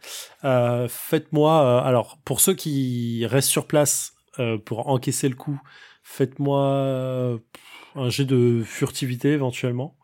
Euh, 0.43 0.87
Faites-moi. 0.89 1.61
euh, 1.63 1.87
alors 1.87 2.17
pour 2.25 2.41
ceux 2.41 2.53
qui 2.55 3.25
restent 3.25 3.47
sur 3.49 3.67
place 3.67 4.15
euh, 4.39 4.57
pour 4.57 4.87
encaisser 4.89 5.29
le 5.29 5.35
coup, 5.35 5.59
faites-moi 6.03 6.63
euh, 6.65 7.37
un 7.95 8.09
jet 8.09 8.25
de 8.25 8.61
furtivité 8.63 9.31
éventuellement. 9.31 9.95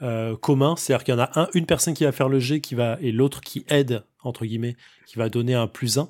Euh, 0.00 0.36
commun, 0.36 0.76
c'est-à-dire 0.76 1.04
qu'il 1.04 1.14
y 1.14 1.16
en 1.16 1.20
a 1.20 1.30
un, 1.40 1.48
une 1.54 1.66
personne 1.66 1.92
qui 1.94 2.04
va 2.04 2.12
faire 2.12 2.28
le 2.28 2.38
jet 2.38 2.60
qui 2.60 2.74
va 2.76 2.96
et 3.00 3.10
l'autre 3.10 3.40
qui 3.40 3.64
aide 3.68 4.04
entre 4.22 4.44
guillemets, 4.46 4.76
qui 5.06 5.18
va 5.18 5.28
donner 5.28 5.54
un 5.54 5.66
plus 5.66 5.98
1. 5.98 6.08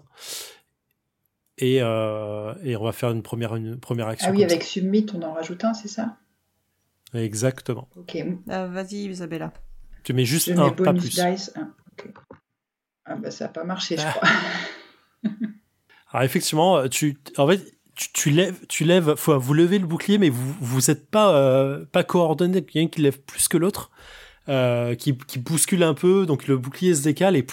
Et, 1.58 1.78
euh, 1.82 2.54
et 2.62 2.76
on 2.76 2.84
va 2.84 2.92
faire 2.92 3.10
une 3.10 3.22
première, 3.22 3.56
une 3.56 3.78
première 3.80 4.08
action. 4.08 4.28
Ah 4.30 4.32
oui, 4.32 4.44
avec 4.44 4.62
Submit, 4.62 5.06
on 5.14 5.22
en 5.22 5.32
rajoute 5.32 5.64
un, 5.64 5.74
c'est 5.74 5.88
ça? 5.88 6.16
Exactement. 7.14 7.88
Ok. 7.96 8.16
Vas-y, 8.46 9.06
Isabella. 9.06 9.52
Tu 10.04 10.12
mets 10.12 10.24
juste 10.24 10.48
Je 10.48 10.58
un, 10.60 10.66
mets 10.66 10.76
pas 10.76 10.92
bonus 10.92 11.02
plus. 11.18 11.30
dice. 11.30 11.52
un. 11.56 11.74
Ah 13.06 13.16
bah 13.16 13.30
ça 13.30 13.46
n'a 13.46 13.50
pas 13.50 13.64
marché, 13.64 13.96
je 13.96 14.02
crois. 14.10 14.28
Alors 16.12 16.24
effectivement, 16.24 16.88
tu, 16.88 17.18
en 17.36 17.46
fait, 17.48 17.60
tu, 17.94 18.08
tu 18.12 18.30
lèves, 18.30 18.54
tu 18.68 18.84
lèves, 18.84 19.14
faut, 19.16 19.38
vous 19.38 19.54
levez 19.54 19.78
le 19.78 19.86
bouclier, 19.86 20.18
mais 20.18 20.30
vous, 20.30 20.54
vous 20.60 20.90
êtes 20.90 21.10
pas, 21.10 21.34
euh, 21.34 21.84
pas 21.90 22.04
coordonné. 22.04 22.64
Il 22.74 22.78
y 22.78 22.80
en 22.80 22.84
a 22.84 22.86
un 22.86 22.88
qui 22.88 23.00
lève 23.02 23.18
plus 23.20 23.48
que 23.48 23.56
l'autre, 23.56 23.90
euh, 24.48 24.94
qui, 24.94 25.16
qui 25.18 25.38
bouscule 25.38 25.82
un 25.82 25.94
peu, 25.94 26.24
donc 26.24 26.46
le 26.46 26.56
bouclier 26.56 26.94
se 26.94 27.02
décale 27.02 27.36
et 27.36 27.46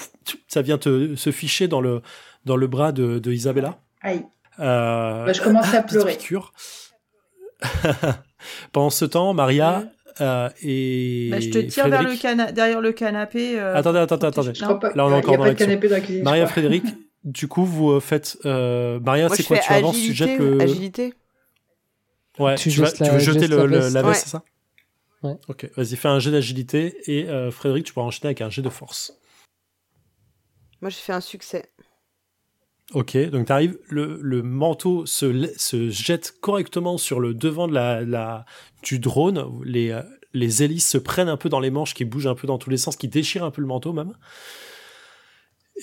ça 0.47 0.62
vient 0.62 0.78
te, 0.78 1.16
se 1.16 1.32
ficher 1.32 1.68
dans 1.68 1.82
le, 1.82 2.01
dans 2.45 2.56
le 2.56 2.68
bras 2.68 2.91
de, 2.91 3.20
de 3.20 3.32
Isabella. 3.32 3.80
Aïe. 4.01 4.24
Euh, 4.60 5.26
Bah, 5.26 5.34
je 5.34 5.41
commence 5.41 5.74
à 5.74 5.82
petite 5.84 5.99
pleurer. 5.99 6.18
Pendant 8.72 8.89
ce 8.89 9.06
temps, 9.06 9.34
Maria 9.34 9.84
euh, 10.22 10.49
et 10.62 11.30
Bah, 11.32 11.39
je 11.39 11.49
te 11.49 11.58
tire 11.60 11.88
vers 11.89 12.03
le 12.03 12.51
derrière 12.53 12.82
le 12.82 12.91
canapé. 12.91 13.60
euh, 13.60 13.76
Attendez, 13.76 13.99
attendez, 13.99 14.28
attendez. 14.28 14.53
Là, 14.95 15.06
on 15.06 15.12
est 15.12 15.16
encore 15.16 15.38
dans 15.38 15.43
pas 15.43 15.43
de 15.43 15.49
l'action. 15.49 15.66
canapé 15.68 15.88
dans 15.89 15.95
la 15.95 16.01
cuisine. 16.01 16.20
je 16.20 16.24
Maria. 16.24 16.47
Frédéric, 16.47 16.84
du 17.26 17.47
coup, 17.49 17.65
vous 17.65 17.91
euh, 17.91 17.99
faites. 17.99 18.38
euh, 18.45 18.99
Maria, 19.01 19.28
c'est 19.30 19.43
quoi 19.43 19.57
Tu 19.59 19.71
avances, 19.73 19.95
tu 19.99 20.13
jettes 20.13 20.39
le. 20.39 20.61
agilité. 20.61 21.13
Ouais, 22.39 22.55
Tu 22.55 22.69
tu, 22.69 22.80
vas- 22.80 22.86
gestes 22.86 22.97
tu 22.97 23.03
la- 23.03 23.11
veux 23.13 23.19
jeter 23.19 23.47
le, 23.47 23.57
la 23.57 23.65
le- 23.65 23.78
veste. 23.80 23.93
la 23.93 24.01
veste, 24.03 24.07
Ouais. 24.07 24.21
c'est 24.23 24.30
ça 24.30 24.43
Ouais. 25.23 25.38
Ok, 25.47 25.69
vas-y, 25.76 25.95
fais 25.95 26.07
un 26.07 26.19
jet 26.19 26.32
d'agilité 26.32 26.95
et 27.11 27.28
euh, 27.28 27.49
Frédéric, 27.49 27.86
tu 27.86 27.93
pourras 27.93 28.05
enchaîner 28.05 28.28
avec 28.28 28.41
un 28.41 28.49
jet 28.49 28.61
de 28.61 28.69
force. 28.69 29.17
Moi, 30.82 30.89
j'ai 30.89 30.97
fait 30.99 31.13
un 31.13 31.21
succès. 31.21 31.71
Ok, 32.93 33.17
donc 33.30 33.47
tu 33.47 33.51
arrives, 33.51 33.80
le, 33.89 34.19
le 34.21 34.43
manteau 34.43 35.05
se, 35.07 35.51
se 35.57 35.89
jette 35.89 36.36
correctement 36.41 36.97
sur 36.99 37.19
le 37.19 37.34
devant 37.34 37.67
de 37.67 37.73
la, 37.73 38.01
la- 38.01 38.45
du 38.84 38.99
drone. 38.99 39.43
Les, 39.63 39.99
les 40.34 40.61
hélices 40.61 40.88
se 40.88 40.99
prennent 40.99 41.30
un 41.30 41.38
peu 41.38 41.49
dans 41.49 41.59
les 41.61 41.71
manches, 41.71 41.95
qui 41.95 42.05
bougent 42.05 42.28
un 42.28 42.36
peu 42.36 42.45
dans 42.45 42.59
tous 42.59 42.69
les 42.69 42.78
sens, 42.78 42.95
qui 42.95 43.07
déchirent 43.07 43.43
un 43.45 43.49
peu 43.51 43.61
le 43.61 43.67
manteau 43.67 43.93
même. 43.93 44.13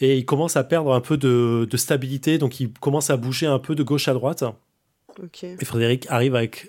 Et 0.01 0.17
il 0.19 0.25
commence 0.25 0.57
à 0.57 0.65
perdre 0.65 0.93
un 0.95 1.01
peu 1.01 1.17
de, 1.17 1.67
de 1.71 1.77
stabilité, 1.77 2.39
donc 2.39 2.61
il 2.61 2.73
commence 2.73 3.11
à 3.11 3.17
bouger 3.17 3.47
un 3.47 3.59
peu 3.59 3.75
de 3.75 3.83
gauche 3.83 4.09
à 4.09 4.15
droite. 4.15 4.43
Ok. 5.23 5.45
Et 5.45 5.65
Frédéric 5.65 6.07
arrive 6.09 6.35
avec. 6.35 6.69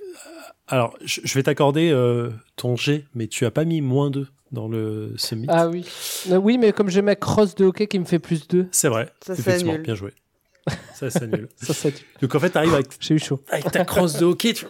Alors, 0.67 0.95
je, 1.03 1.21
je 1.24 1.34
vais 1.36 1.43
t'accorder 1.43 1.89
euh, 1.91 2.30
ton 2.55 2.76
jet, 2.76 3.05
mais 3.15 3.28
tu 3.28 3.45
as 3.45 3.51
pas 3.51 3.63
mis 3.65 3.82
moins 3.82 4.09
2 4.09 4.28
dans 4.51 4.67
le 4.67 5.13
summit. 5.17 5.47
Ah 5.49 5.67
oui. 5.67 5.86
Euh, 6.32 6.38
oui, 6.38 6.57
mais 6.57 6.71
comme 6.74 6.89
j'ai 6.89 7.01
ma 7.01 7.15
crosse 7.15 7.55
de 7.55 7.65
hockey 7.65 7.88
qui 7.88 7.99
me 7.99 8.05
fait 8.05 8.19
plus 8.19 8.47
2, 8.47 8.67
C'est 8.71 8.88
vrai. 8.89 9.09
Ça, 9.26 9.36
c'est 9.36 9.41
Effectivement, 9.41 9.80
bien 9.80 9.95
joué. 9.95 10.13
Ça, 10.93 11.09
c'est 11.09 11.28
nul. 11.28 11.49
ça, 11.57 11.74
ça. 11.74 11.89
Donc, 12.21 12.36
en 12.36 12.39
fait, 12.39 12.49
tu 12.51 12.57
arrives 12.57 12.74
avec, 12.74 12.88
J'ai 12.99 13.15
eu 13.15 13.19
chaud. 13.19 13.41
avec 13.49 13.71
ta 13.71 13.84
crosse 13.84 14.17
de 14.17 14.26
hockey, 14.26 14.53
tu, 14.53 14.65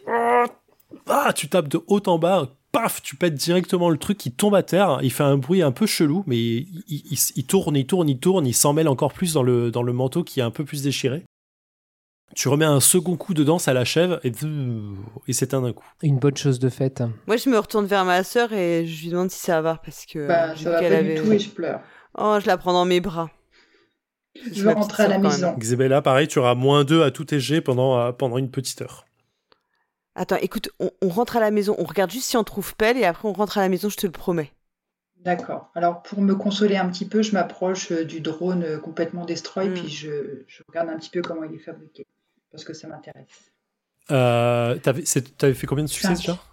ah, 1.08 1.34
tu 1.34 1.48
tapes 1.50 1.68
de 1.68 1.80
haut 1.88 2.02
en 2.08 2.18
bas, 2.18 2.50
paf, 2.74 3.02
tu 3.02 3.16
pètes 3.16 3.36
directement 3.36 3.90
le 3.90 3.98
truc 3.98 4.18
qui 4.18 4.32
tombe 4.34 4.56
à 4.56 4.64
terre. 4.64 5.00
Il 5.02 5.12
fait 5.14 5.24
un 5.24 5.38
bruit 5.38 5.62
un 5.62 5.72
peu 5.72 5.86
chelou, 5.86 6.24
mais 6.28 6.36
il, 6.38 6.84
il- 6.90 7.04
il- 7.12 7.20
il 7.38 7.46
tourne, 7.46 7.78
il 7.78 7.86
tourne, 7.88 8.10
il 8.10 8.20
tourne, 8.20 8.46
il 8.46 8.54
s'en 8.54 8.74
mêle 8.74 8.90
encore 8.90 9.14
plus 9.14 9.34
dans 9.34 9.44
le, 9.44 9.72
dans 9.72 9.84
le 9.84 9.94
manteau 9.94 10.24
qui 10.26 10.42
est 10.42 10.44
un 10.44 10.52
peu 10.52 10.66
plus 10.66 10.84
déchiré. 10.84 11.24
Tu 12.36 12.48
remets 12.48 12.66
un 12.66 12.80
second 12.80 13.16
coup 13.16 13.36
dedans, 13.36 13.60
ça 13.60 13.74
l'achève 13.74 14.20
et, 14.24 14.32
et 15.28 15.34
s'éteint 15.34 15.62
d'un 15.62 15.72
coup. 15.72 15.86
Une 16.02 16.18
bonne 16.18 16.36
chose 16.36 16.58
de 16.58 16.68
faite. 16.70 17.04
Moi, 17.28 17.38
je 17.38 17.48
me 17.48 17.60
retourne 17.60 17.86
vers 17.86 18.06
ma 18.06 18.24
sœur 18.24 18.52
et 18.54 18.88
je 18.88 19.04
lui 19.04 19.10
demande 19.12 19.30
si 19.30 19.40
ça 19.40 19.62
va 19.62 19.76
parce 19.86 20.06
que 20.08 20.28
Bah, 20.28 20.48
ça 20.50 20.54
vu 20.56 20.64
va 20.66 20.80
qu'elle 20.80 20.94
pas 20.94 20.98
avait. 20.98 21.16
du 21.16 21.22
tout 21.22 21.32
et 21.32 21.38
je 21.40 21.50
pleure. 21.50 21.80
Oh, 22.18 22.38
je 22.42 22.48
la 22.48 22.58
prends 22.58 22.74
dans 22.74 22.86
mes 22.86 23.00
bras. 23.02 23.30
Je 24.52 24.62
veux 24.64 24.66
ma 24.66 24.74
rentrer 24.74 25.04
à 25.04 25.08
la 25.10 25.20
maison. 25.20 25.56
Isabella, 25.62 26.02
pareil, 26.02 26.28
tu 26.28 26.40
auras 26.40 26.56
moins 26.56 26.84
2 26.84 27.04
à 27.04 27.12
tout 27.12 27.24
tes 27.24 27.40
jets 27.40 27.62
pendant, 27.62 28.12
pendant 28.14 28.40
une 28.40 28.50
petite 28.50 28.82
heure. 28.82 29.06
Attends, 30.16 30.38
écoute, 30.38 30.70
on, 30.80 30.92
on 31.02 31.10
rentre 31.10 31.38
à 31.38 31.40
la 31.40 31.52
maison, 31.52 31.76
on 31.80 31.84
regarde 31.86 32.12
juste 32.12 32.28
si 32.30 32.38
on 32.38 32.44
trouve 32.44 32.76
Pelle 32.76 32.98
et 32.98 33.06
après 33.06 33.28
on 33.28 33.34
rentre 33.34 33.58
à 33.58 33.62
la 33.62 33.70
maison, 33.70 33.90
je 33.90 33.98
te 33.98 34.06
le 34.06 34.12
promets. 34.12 34.52
D'accord. 35.18 35.72
Alors 35.74 36.04
pour 36.04 36.22
me 36.22 36.36
consoler 36.36 36.76
un 36.76 36.90
petit 36.90 37.08
peu, 37.08 37.22
je 37.24 37.32
m'approche 37.32 37.92
euh, 37.92 38.04
du 38.06 38.20
drone 38.20 38.64
euh, 38.64 38.78
complètement 38.80 39.26
destroy, 39.26 39.70
Mm. 39.70 39.74
puis 39.74 39.90
je, 39.90 40.44
je 40.48 40.64
regarde 40.68 40.90
un 40.90 40.98
petit 40.98 41.10
peu 41.10 41.22
comment 41.22 41.44
il 41.46 41.56
est 41.56 41.60
fabriqué, 41.60 42.06
parce 42.52 42.64
que 42.64 42.74
ça 42.74 42.88
m'intéresse. 42.88 43.52
Euh, 44.12 44.78
T'avais 44.80 45.54
fait 45.54 45.68
combien 45.68 45.84
de 45.86 45.90
succès 45.90 46.16
Cinq. 46.16 46.16
déjà? 46.16 46.44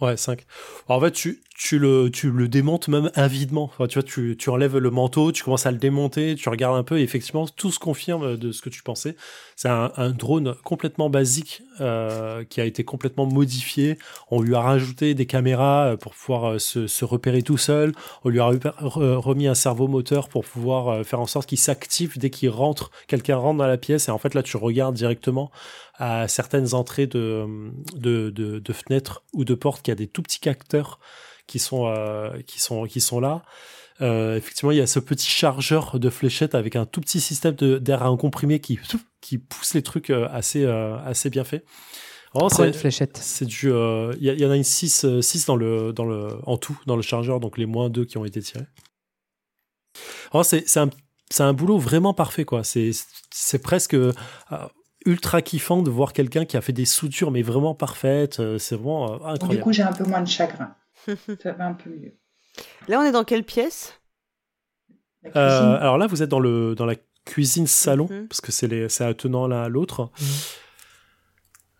Ouais, 0.00 0.16
5. 0.16 0.44
En 0.88 1.00
fait, 1.00 1.12
tu, 1.12 1.42
tu, 1.54 1.78
le, 1.78 2.10
tu 2.10 2.30
le 2.30 2.48
démontes 2.48 2.88
même 2.88 3.10
avidement. 3.14 3.70
Tu 3.88 3.94
vois, 3.94 4.02
tu, 4.02 4.36
tu 4.36 4.50
enlèves 4.50 4.76
le 4.76 4.90
manteau, 4.90 5.30
tu 5.30 5.44
commences 5.44 5.66
à 5.66 5.70
le 5.70 5.78
démonter, 5.78 6.34
tu 6.34 6.48
regardes 6.48 6.76
un 6.76 6.82
peu, 6.82 6.98
et 6.98 7.02
effectivement, 7.02 7.46
tout 7.46 7.70
se 7.70 7.78
confirme 7.78 8.36
de 8.36 8.50
ce 8.50 8.60
que 8.60 8.70
tu 8.70 8.82
pensais. 8.82 9.16
C'est 9.54 9.68
un, 9.68 9.92
un 9.96 10.10
drone 10.10 10.56
complètement 10.64 11.08
basique 11.10 11.62
euh, 11.80 12.44
qui 12.44 12.60
a 12.60 12.64
été 12.64 12.84
complètement 12.84 13.26
modifié. 13.26 13.98
On 14.30 14.42
lui 14.42 14.54
a 14.56 14.60
rajouté 14.60 15.14
des 15.14 15.26
caméras 15.26 15.92
euh, 15.92 15.96
pour 15.96 16.14
pouvoir 16.14 16.54
euh, 16.54 16.58
se, 16.58 16.88
se 16.88 17.04
repérer 17.04 17.42
tout 17.42 17.58
seul. 17.58 17.92
On 18.24 18.30
lui 18.30 18.40
a 18.40 18.46
remis 18.46 19.46
un 19.46 19.54
cerveau 19.54 19.86
moteur 19.86 20.28
pour 20.28 20.44
pouvoir 20.44 20.88
euh, 20.88 21.04
faire 21.04 21.20
en 21.20 21.26
sorte 21.26 21.48
qu'il 21.48 21.58
s'active 21.58 22.18
dès 22.18 22.30
qu'il 22.30 22.50
rentre, 22.50 22.90
quelqu'un 23.06 23.36
rentre 23.36 23.58
dans 23.58 23.66
la 23.66 23.78
pièce. 23.78 24.08
Et 24.08 24.10
en 24.10 24.18
fait, 24.18 24.34
là, 24.34 24.42
tu 24.42 24.56
regardes 24.56 24.96
directement 24.96 25.52
à 25.96 26.26
certaines 26.26 26.74
entrées 26.74 27.06
de, 27.06 27.46
de, 27.94 28.30
de, 28.30 28.72
fenêtres 28.72 29.22
ou 29.32 29.44
de 29.44 29.54
portes 29.54 29.82
qu'il 29.82 29.92
y 29.92 29.96
a 29.96 29.96
des 29.96 30.08
tout 30.08 30.22
petits 30.22 30.40
capteurs 30.40 30.98
qui 31.46 31.58
sont, 31.58 31.86
euh, 31.86 32.40
qui 32.46 32.60
sont, 32.60 32.84
qui 32.84 33.00
sont 33.00 33.20
là. 33.20 33.42
Euh, 34.00 34.36
effectivement, 34.36 34.72
il 34.72 34.78
y 34.78 34.80
a 34.80 34.86
ce 34.88 34.98
petit 34.98 35.28
chargeur 35.28 35.98
de 36.00 36.10
fléchettes 36.10 36.54
avec 36.56 36.74
un 36.74 36.84
tout 36.84 37.00
petit 37.00 37.20
système 37.20 37.54
de- 37.54 37.78
d'air 37.78 38.02
à 38.02 38.06
un 38.06 38.16
comprimé 38.16 38.58
qui, 38.60 38.78
qui 39.20 39.38
pousse 39.38 39.74
les 39.74 39.82
trucs 39.82 40.10
euh, 40.10 40.26
assez, 40.32 40.64
euh, 40.64 40.98
assez 41.04 41.30
bien 41.30 41.44
fait. 41.44 41.64
C'est- 42.50 42.72
fléchette. 42.72 43.16
c'est 43.16 43.44
du. 43.44 43.70
euh, 43.70 44.12
Il 44.20 44.26
y, 44.40 44.44
en 44.44 44.50
a 44.50 44.56
une 44.56 44.64
6, 44.64 45.04
dans 45.46 45.54
le, 45.54 45.92
dans 45.92 46.04
le, 46.04 46.40
en 46.44 46.56
tout 46.56 46.76
dans 46.86 46.96
le 46.96 47.02
chargeur, 47.02 47.38
donc 47.38 47.56
les 47.58 47.66
moins 47.66 47.88
2 47.90 48.04
qui 48.04 48.18
ont 48.18 48.24
été 48.24 48.42
tirés. 48.42 48.66
Vraiment, 50.32 50.42
c'est 50.42 50.64
c'est 50.68 50.80
un, 50.80 50.90
c'est 51.30 51.44
un 51.44 51.52
boulot 51.52 51.78
vraiment 51.78 52.12
parfait, 52.14 52.44
quoi. 52.44 52.64
C'est 52.64 52.90
c'est 53.32 53.60
presque 53.60 53.94
euh, 53.94 54.12
ultra 55.06 55.42
kiffant 55.42 55.80
de 55.82 55.90
voir 55.90 56.12
quelqu'un 56.12 56.44
qui 56.44 56.56
a 56.56 56.60
fait 56.60 56.72
des 56.72 56.84
soutures, 56.86 57.30
mais 57.30 57.42
vraiment 57.42 57.76
parfaites. 57.76 58.42
C'est 58.58 58.74
vraiment 58.74 59.12
euh, 59.12 59.18
Du 59.18 59.24
incroyable. 59.34 59.62
coup, 59.62 59.72
j'ai 59.72 59.82
un 59.84 59.92
peu 59.92 60.04
moins 60.04 60.22
de 60.22 60.28
chagrin. 60.28 60.74
ça 61.42 61.52
va 61.52 61.66
un 61.66 61.74
peu 61.74 61.90
mieux. 61.90 62.14
Là, 62.88 63.00
on 63.00 63.04
est 63.04 63.12
dans 63.12 63.24
quelle 63.24 63.44
pièce? 63.44 64.00
La 65.22 65.30
Euh, 65.36 65.78
alors 65.80 65.98
là, 65.98 66.06
vous 66.06 66.22
êtes 66.22 66.28
dans, 66.28 66.40
le, 66.40 66.74
dans 66.74 66.86
la 66.86 66.96
cuisine 67.24 67.66
salon, 67.66 68.06
Mhm. 68.10 68.28
parce 68.28 68.40
que 68.40 68.52
c'est 68.52 68.68
les- 68.68 68.88
c'est 68.88 69.04
attenant 69.04 69.46
l'un 69.46 69.62
à 69.62 69.68
l'autre. 69.68 70.10
Mhm. 70.20 70.26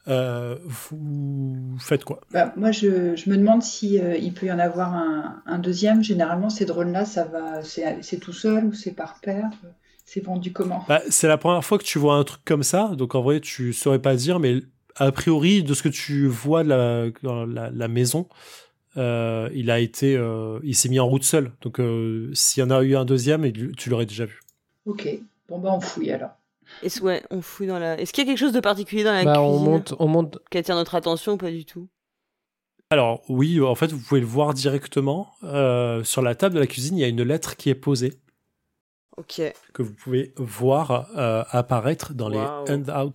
Euh, 0.07 0.57
vous 0.67 1.77
faites 1.81 2.05
quoi? 2.05 2.21
Bah, 2.31 2.53
moi, 2.57 2.73
je, 2.73 3.17
je 3.17 3.31
me 3.31 3.37
demande 3.37 3.63
si 3.63 3.99
euh, 3.99 4.17
il 4.17 4.35
peut 4.35 4.47
y 4.47 4.53
en 4.53 4.59
avoir 4.59 4.95
un, 4.95 5.43
un 5.47 5.59
deuxième. 5.59 6.03
Généralement, 6.03 6.51
ces 6.51 6.67
drones-là, 6.67 7.07
ça 7.07 7.25
va, 7.25 7.63
c'est 7.63 8.03
c'est 8.03 8.19
tout 8.19 8.33
seul 8.33 8.67
ou 8.67 8.73
c'est 8.75 8.93
par 8.93 9.21
paire? 9.21 9.51
C'est 10.05 10.21
vendu 10.23 10.53
comment? 10.53 10.85
Bah, 10.89 11.01
c'est 11.09 11.29
la 11.29 11.39
première 11.39 11.65
fois 11.65 11.79
que 11.79 11.85
tu 11.85 11.99
vois 11.99 12.17
un 12.17 12.25
truc 12.25 12.43
comme 12.45 12.63
ça, 12.63 12.93
donc 12.97 13.15
en 13.15 13.23
vrai, 13.23 13.41
tu 13.41 13.73
saurais 13.73 13.99
pas 13.99 14.15
dire, 14.15 14.39
mais 14.41 14.61
a 14.97 15.11
priori, 15.11 15.63
de 15.63 15.73
ce 15.73 15.83
que 15.83 15.89
tu 15.89 16.27
vois 16.27 16.63
de 16.63 16.69
la, 16.69 17.71
la 17.71 17.89
maison, 17.89 18.29
euh, 18.97 19.49
il 19.55 19.71
a 19.71 19.79
été, 19.81 20.17
euh, 20.17 20.59
il 20.63 20.75
s'est 20.75 20.89
mis 20.89 21.01
en 21.01 21.07
route 21.07 21.25
seul. 21.25 21.53
Donc, 21.63 21.81
euh, 21.81 22.31
s'il 22.35 22.63
y 22.63 22.67
en 22.67 22.71
a 22.71 22.83
eu 22.83 22.95
un 22.97 23.05
deuxième, 23.05 23.51
tu 23.53 23.91
l'aurais 23.91 24.07
déjà 24.07 24.25
vu. 24.27 24.41
Ok. 24.87 25.09
Bon, 25.49 25.59
bah, 25.59 25.71
on 25.73 25.81
fouille 25.81 26.11
alors. 26.13 26.31
Est-ce 26.83 27.03
ouais, 27.03 27.23
on 27.31 27.43
fouille 27.43 27.67
dans 27.67 27.79
la. 27.79 28.01
Est-ce 28.01 28.13
qu'il 28.13 28.25
y 28.25 28.27
a 28.27 28.31
quelque 28.31 28.39
chose 28.41 28.53
de 28.53 28.61
particulier 28.61 29.05
dans 29.05 29.13
la 29.13 29.25
Bah, 29.25 29.41
on 29.41 29.51
cuisine 29.53 29.71
monte, 29.71 29.95
on 29.99 30.09
monte. 30.09 30.39
qui 30.51 30.59
attire 30.59 30.75
notre 30.77 30.95
attention 30.95 31.33
ou 31.33 31.37
pas 31.37 31.51
du 31.51 31.65
tout? 31.65 31.89
Alors, 32.91 33.23
oui, 33.29 33.61
en 33.61 33.75
fait, 33.75 33.93
vous 33.93 33.99
pouvez 34.01 34.21
le 34.21 34.27
voir 34.27 34.55
directement. 34.55 35.33
Euh, 35.43 36.05
sur 36.05 36.23
la 36.23 36.35
table 36.35 36.55
de 36.55 36.61
la 36.61 36.67
cuisine, 36.67 36.97
il 36.97 37.01
y 37.01 37.05
a 37.05 37.09
une 37.09 37.23
lettre 37.23 37.57
qui 37.57 37.69
est 37.71 37.75
posée, 37.75 38.21
Ok, 39.17 39.41
que 39.73 39.83
vous 39.83 39.93
pouvez 39.95 40.33
voir 40.37 41.09
euh, 41.17 41.45
apparaître 41.51 42.15
dans 42.15 42.31
Waouh. 42.33 42.65
les 42.67 42.73
handouts. 42.73 43.13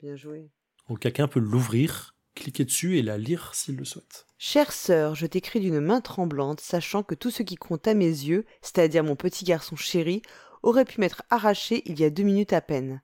bien 0.00 0.16
joué. 0.16 0.48
Donc, 0.88 1.00
quelqu'un 1.00 1.28
peut 1.28 1.40
l'ouvrir, 1.40 2.11
cliquer 2.34 2.64
dessus 2.64 2.98
et 2.98 3.02
la 3.02 3.18
lire 3.18 3.54
s'il 3.54 3.76
le 3.76 3.84
souhaite. 3.84 4.26
Chère 4.38 4.72
sœur, 4.72 5.14
je 5.14 5.26
t'écris 5.26 5.60
d'une 5.60 5.80
main 5.80 6.00
tremblante, 6.00 6.60
sachant 6.60 7.02
que 7.02 7.14
tout 7.14 7.30
ce 7.30 7.42
qui 7.42 7.56
compte 7.56 7.86
à 7.86 7.94
mes 7.94 8.06
yeux, 8.06 8.44
c'est-à-dire 8.60 9.04
mon 9.04 9.16
petit 9.16 9.44
garçon 9.44 9.76
chéri, 9.76 10.22
aurait 10.62 10.84
pu 10.84 11.00
m'être 11.00 11.22
arraché 11.30 11.82
il 11.86 12.00
y 12.00 12.04
a 12.04 12.10
deux 12.10 12.22
minutes 12.22 12.52
à 12.52 12.60
peine. 12.60 13.02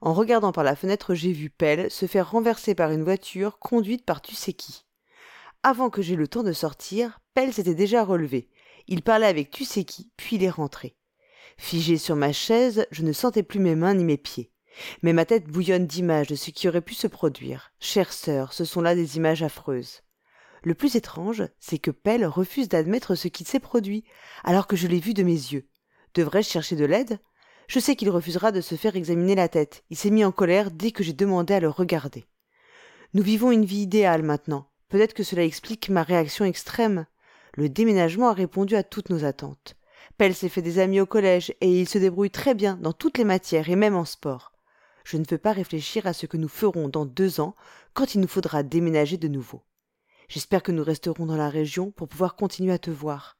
En 0.00 0.12
regardant 0.12 0.52
par 0.52 0.64
la 0.64 0.76
fenêtre, 0.76 1.14
j'ai 1.14 1.32
vu 1.32 1.50
Pell 1.50 1.90
se 1.90 2.06
faire 2.06 2.30
renverser 2.30 2.74
par 2.74 2.90
une 2.90 3.02
voiture 3.02 3.58
conduite 3.58 4.04
par 4.04 4.20
tu 4.20 4.34
sais 4.34 4.52
qui. 4.52 4.84
Avant 5.62 5.90
que 5.90 6.02
j'aie 6.02 6.16
le 6.16 6.28
temps 6.28 6.42
de 6.42 6.52
sortir, 6.52 7.20
Pell 7.34 7.52
s'était 7.52 7.74
déjà 7.74 8.04
relevé. 8.04 8.50
Il 8.86 9.02
parlait 9.02 9.26
avec 9.26 9.50
tu 9.50 9.64
sais 9.64 9.84
qui, 9.84 10.10
puis 10.16 10.36
il 10.36 10.44
est 10.44 10.50
rentré. 10.50 10.96
Figé 11.58 11.96
sur 11.96 12.16
ma 12.16 12.32
chaise, 12.32 12.86
je 12.90 13.02
ne 13.02 13.12
sentais 13.12 13.42
plus 13.42 13.60
mes 13.60 13.74
mains 13.74 13.94
ni 13.94 14.04
mes 14.04 14.18
pieds. 14.18 14.52
Mais 15.02 15.12
ma 15.12 15.24
tête 15.24 15.46
bouillonne 15.46 15.86
d'images 15.86 16.28
de 16.28 16.34
ce 16.34 16.50
qui 16.50 16.68
aurait 16.68 16.80
pu 16.80 16.94
se 16.94 17.06
produire. 17.06 17.72
Chère 17.80 18.12
sœur, 18.12 18.52
ce 18.52 18.64
sont 18.64 18.80
là 18.80 18.94
des 18.94 19.16
images 19.16 19.42
affreuses. 19.42 20.02
Le 20.62 20.74
plus 20.74 20.96
étrange, 20.96 21.44
c'est 21.60 21.78
que 21.78 21.90
Pell 21.90 22.26
refuse 22.26 22.68
d'admettre 22.68 23.14
ce 23.14 23.28
qui 23.28 23.44
s'est 23.44 23.60
produit, 23.60 24.04
alors 24.44 24.66
que 24.66 24.76
je 24.76 24.88
l'ai 24.88 25.00
vu 25.00 25.14
de 25.14 25.22
mes 25.22 25.30
yeux. 25.30 25.68
Devrais-je 26.14 26.48
chercher 26.48 26.76
de 26.76 26.84
l'aide? 26.84 27.18
Je 27.68 27.78
sais 27.78 27.96
qu'il 27.96 28.10
refusera 28.10 28.52
de 28.52 28.60
se 28.60 28.74
faire 28.74 28.96
examiner 28.96 29.34
la 29.34 29.48
tête. 29.48 29.84
Il 29.90 29.96
s'est 29.96 30.10
mis 30.10 30.24
en 30.24 30.32
colère 30.32 30.70
dès 30.70 30.92
que 30.92 31.02
j'ai 31.02 31.12
demandé 31.12 31.54
à 31.54 31.60
le 31.60 31.68
regarder. 31.68 32.26
Nous 33.14 33.22
vivons 33.22 33.50
une 33.50 33.64
vie 33.64 33.82
idéale 33.82 34.22
maintenant. 34.22 34.68
Peut-être 34.88 35.14
que 35.14 35.22
cela 35.22 35.44
explique 35.44 35.88
ma 35.88 36.02
réaction 36.02 36.44
extrême. 36.44 37.06
Le 37.54 37.68
déménagement 37.68 38.28
a 38.28 38.34
répondu 38.34 38.76
à 38.76 38.82
toutes 38.82 39.10
nos 39.10 39.24
attentes. 39.24 39.76
Pell 40.18 40.34
s'est 40.34 40.48
fait 40.48 40.62
des 40.62 40.78
amis 40.78 41.00
au 41.00 41.06
collège 41.06 41.54
et 41.60 41.80
il 41.80 41.88
se 41.88 41.98
débrouille 41.98 42.30
très 42.30 42.54
bien 42.54 42.76
dans 42.76 42.92
toutes 42.92 43.18
les 43.18 43.24
matières 43.24 43.68
et 43.68 43.76
même 43.76 43.96
en 43.96 44.04
sport. 44.04 44.52
Je 45.08 45.18
ne 45.18 45.24
veux 45.30 45.38
pas 45.38 45.52
réfléchir 45.52 46.04
à 46.08 46.12
ce 46.12 46.26
que 46.26 46.36
nous 46.36 46.48
ferons 46.48 46.88
dans 46.88 47.06
deux 47.06 47.38
ans 47.38 47.54
quand 47.94 48.16
il 48.16 48.20
nous 48.20 48.26
faudra 48.26 48.64
déménager 48.64 49.16
de 49.16 49.28
nouveau. 49.28 49.62
J'espère 50.28 50.64
que 50.64 50.72
nous 50.72 50.82
resterons 50.82 51.26
dans 51.26 51.36
la 51.36 51.48
région 51.48 51.92
pour 51.92 52.08
pouvoir 52.08 52.34
continuer 52.34 52.72
à 52.72 52.78
te 52.78 52.90
voir. 52.90 53.38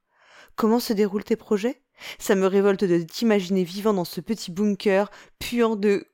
Comment 0.55 0.79
se 0.79 0.93
déroulent 0.93 1.25
tes 1.25 1.35
projets? 1.35 1.83
Ça 2.21 2.37
me 2.37 2.47
révolte 2.47 2.85
de 2.85 2.99
t'imaginer 3.03 3.64
vivant 3.64 3.93
dans 3.95 4.05
ce 4.05 4.21
petit 4.21 4.53
bunker 4.53 5.11
puant 5.41 5.75
de 5.75 6.07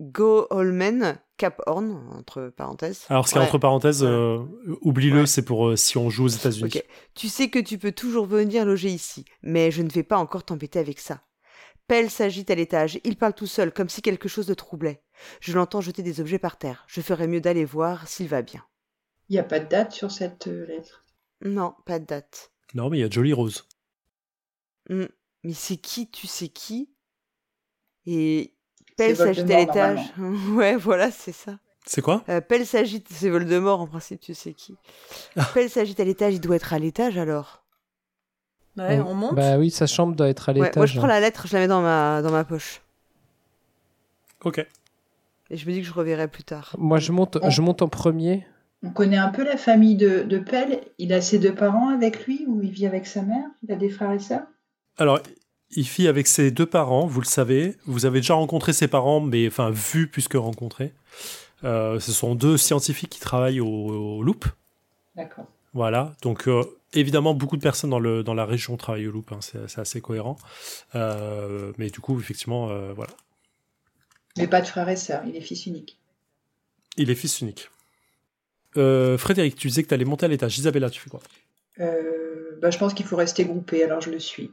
Go-Holmen, 0.00 1.18
Cap 1.36 1.60
Horn, 1.66 2.00
entre 2.16 2.50
parenthèses. 2.56 3.04
Alors, 3.10 3.28
ce 3.28 3.32
qui 3.32 3.38
est 3.38 3.42
Ouais. 3.42 3.46
entre 3.48 3.58
parenthèses, 3.58 4.02
euh, 4.04 4.38
oublie-le, 4.80 5.20
Ouais. 5.20 5.26
c'est 5.26 5.44
pour 5.44 5.68
euh, 5.68 5.76
si 5.76 5.98
on 5.98 6.08
joue 6.08 6.24
aux 6.24 6.28
États-Unis. 6.28 6.80
Tu 7.14 7.28
sais 7.28 7.50
que 7.50 7.58
tu 7.58 7.76
peux 7.76 7.92
toujours 7.92 8.24
venir 8.24 8.64
loger 8.64 8.88
ici, 8.88 9.26
mais 9.42 9.70
je 9.70 9.82
ne 9.82 9.90
vais 9.90 10.02
pas 10.04 10.16
encore 10.16 10.44
t'embêter 10.44 10.78
avec 10.78 10.98
ça. 10.98 11.20
Pell 11.86 12.10
s'agite 12.10 12.50
à 12.50 12.54
l'étage, 12.54 12.98
il 13.04 13.16
parle 13.16 13.34
tout 13.34 13.46
seul, 13.46 13.72
comme 13.72 13.88
si 13.88 14.00
quelque 14.00 14.28
chose 14.28 14.48
le 14.48 14.56
troublait. 14.56 15.02
Je 15.40 15.52
l'entends 15.52 15.82
jeter 15.82 16.02
des 16.02 16.20
objets 16.20 16.38
par 16.38 16.56
terre. 16.56 16.84
Je 16.88 17.00
ferais 17.00 17.26
mieux 17.26 17.40
d'aller 17.40 17.64
voir 17.64 18.08
s'il 18.08 18.28
va 18.28 18.42
bien. 18.42 18.64
Il 19.28 19.34
n'y 19.34 19.38
a 19.38 19.44
pas 19.44 19.60
de 19.60 19.68
date 19.68 19.92
sur 19.92 20.10
cette 20.10 20.48
euh, 20.48 20.66
lettre? 20.66 21.04
Non, 21.42 21.74
pas 21.84 21.98
de 21.98 22.06
date. 22.06 22.52
Non, 22.74 22.88
mais 22.88 22.98
il 22.98 23.00
y 23.02 23.04
a 23.04 23.10
Jolly 23.10 23.32
Rose. 23.32 23.66
Hmm. 24.88 25.06
Mais 25.42 25.52
c'est 25.52 25.76
qui, 25.76 26.10
tu 26.10 26.26
sais 26.26 26.48
qui? 26.48 26.90
Et 28.06 28.54
Pell 28.96 29.16
C'est 29.16 29.24
s'agite 29.24 29.50
à 29.50 29.58
l'étage. 29.58 30.00
ouais, 30.52 30.76
voilà, 30.76 31.10
c'est 31.10 31.32
ça. 31.32 31.58
C'est 31.86 32.00
quoi? 32.00 32.24
Euh, 32.30 32.40
Pell 32.40 32.66
s'agite, 32.66 33.08
c'est 33.10 33.28
Voldemort 33.28 33.80
en 33.80 33.86
principe, 33.86 34.20
tu 34.20 34.34
sais 34.34 34.54
qui. 34.54 34.74
Pell 35.54 35.68
s'agite 35.68 36.00
à 36.00 36.04
l'étage, 36.04 36.34
il 36.34 36.40
doit 36.40 36.56
être 36.56 36.72
à 36.72 36.78
l'étage 36.78 37.18
alors. 37.18 37.63
Ouais, 38.76 38.98
on 39.00 39.14
monte. 39.14 39.34
Bah 39.36 39.56
oui, 39.58 39.70
sa 39.70 39.86
chambre 39.86 40.14
doit 40.16 40.28
être 40.28 40.48
à 40.48 40.52
Ouais, 40.52 40.58
moi 40.58 40.66
l'étage. 40.66 40.92
je 40.92 40.98
prends 40.98 41.06
la 41.06 41.20
lettre, 41.20 41.46
je 41.46 41.52
la 41.54 41.60
mets 41.60 41.68
dans 41.68 41.80
ma, 41.82 42.22
dans 42.22 42.32
ma 42.32 42.44
poche. 42.44 42.82
Ok. 44.44 44.66
Et 45.50 45.56
je 45.56 45.66
me 45.66 45.72
dis 45.72 45.80
que 45.80 45.86
je 45.86 45.92
reverrai 45.92 46.28
plus 46.28 46.44
tard. 46.44 46.74
Moi, 46.78 46.98
je 46.98 47.12
monte, 47.12 47.38
Oh. 47.42 47.50
je 47.50 47.60
monte 47.60 47.82
en 47.82 47.88
premier. 47.88 48.46
On 48.82 48.90
connaît 48.90 49.16
un 49.16 49.28
peu 49.28 49.44
la 49.44 49.56
famille 49.56 49.94
de, 49.96 50.22
de 50.22 50.38
Pell. 50.38 50.80
Il 50.98 51.12
a 51.12 51.20
ses 51.20 51.38
deux 51.38 51.54
parents 51.54 51.88
avec 51.88 52.26
lui 52.26 52.44
ou 52.48 52.60
il 52.62 52.70
vit 52.70 52.86
avec 52.86 53.06
sa 53.06 53.22
mère? 53.22 53.44
Il 53.62 53.72
a 53.72 53.76
des 53.76 53.88
frères 53.88 54.12
et 54.12 54.18
sœurs? 54.18 54.42
Alors, 54.98 55.20
il 55.70 55.84
vit 55.84 56.08
avec 56.08 56.26
ses 56.26 56.50
deux 56.50 56.66
parents, 56.66 57.06
vous 57.06 57.20
le 57.20 57.26
savez. 57.26 57.76
Vous 57.86 58.04
avez 58.06 58.20
déjà 58.20 58.34
rencontré 58.34 58.72
ses 58.72 58.88
parents, 58.88 59.20
mais 59.20 59.46
enfin, 59.46 59.70
vu 59.70 60.08
plus 60.08 60.28
que 60.28 60.36
rencontré. 60.36 60.92
Euh, 61.62 61.98
ce 62.00 62.12
sont 62.12 62.34
deux 62.34 62.56
scientifiques 62.58 63.10
qui 63.10 63.20
travaillent 63.20 63.60
au, 63.60 63.66
au 63.66 64.22
Loop. 64.22 64.44
D'accord. 65.16 65.46
Voilà. 65.74 66.14
Donc, 66.22 66.48
euh, 66.48 66.64
évidemment, 66.92 67.34
beaucoup 67.34 67.56
de 67.56 67.62
personnes 67.62 67.90
dans, 67.90 67.98
le, 67.98 68.22
dans 68.22 68.34
la 68.34 68.46
région 68.46 68.76
travaillent 68.76 69.08
au 69.08 69.12
Loop. 69.12 69.32
hein, 69.32 69.40
c'est 69.40 69.68
c'est 69.68 69.80
assez 69.80 70.00
cohérent. 70.00 70.36
Euh, 70.94 71.72
mais 71.76 71.90
du 71.90 72.00
coup, 72.00 72.18
effectivement, 72.18 72.70
euh, 72.70 72.92
voilà. 72.94 73.12
Mais 74.38 74.46
pas 74.48 74.60
de 74.60 74.66
frères 74.66 74.88
et 74.88 74.96
sœurs, 74.96 75.22
il 75.26 75.36
est 75.36 75.40
fils 75.40 75.66
unique. 75.66 75.98
Il 76.96 77.10
est 77.10 77.14
fils 77.14 77.40
unique. 77.40 77.70
Euh, 78.76 79.18
Frédéric, 79.18 79.56
tu 79.56 79.68
disais 79.68 79.82
que 79.82 79.88
tu 79.88 79.94
allais 79.94 80.04
monter 80.04 80.26
à 80.26 80.28
l'étage. 80.28 80.58
Isabella, 80.58 80.90
tu 80.90 81.00
fais 81.00 81.10
quoi? 81.10 81.20
Euh, 81.80 82.58
bah, 82.60 82.70
je 82.70 82.78
pense 82.78 82.94
qu'il 82.94 83.06
faut 83.06 83.16
rester 83.16 83.44
groupé, 83.44 83.84
alors 83.84 84.00
je 84.00 84.10
le 84.10 84.18
suis. 84.18 84.50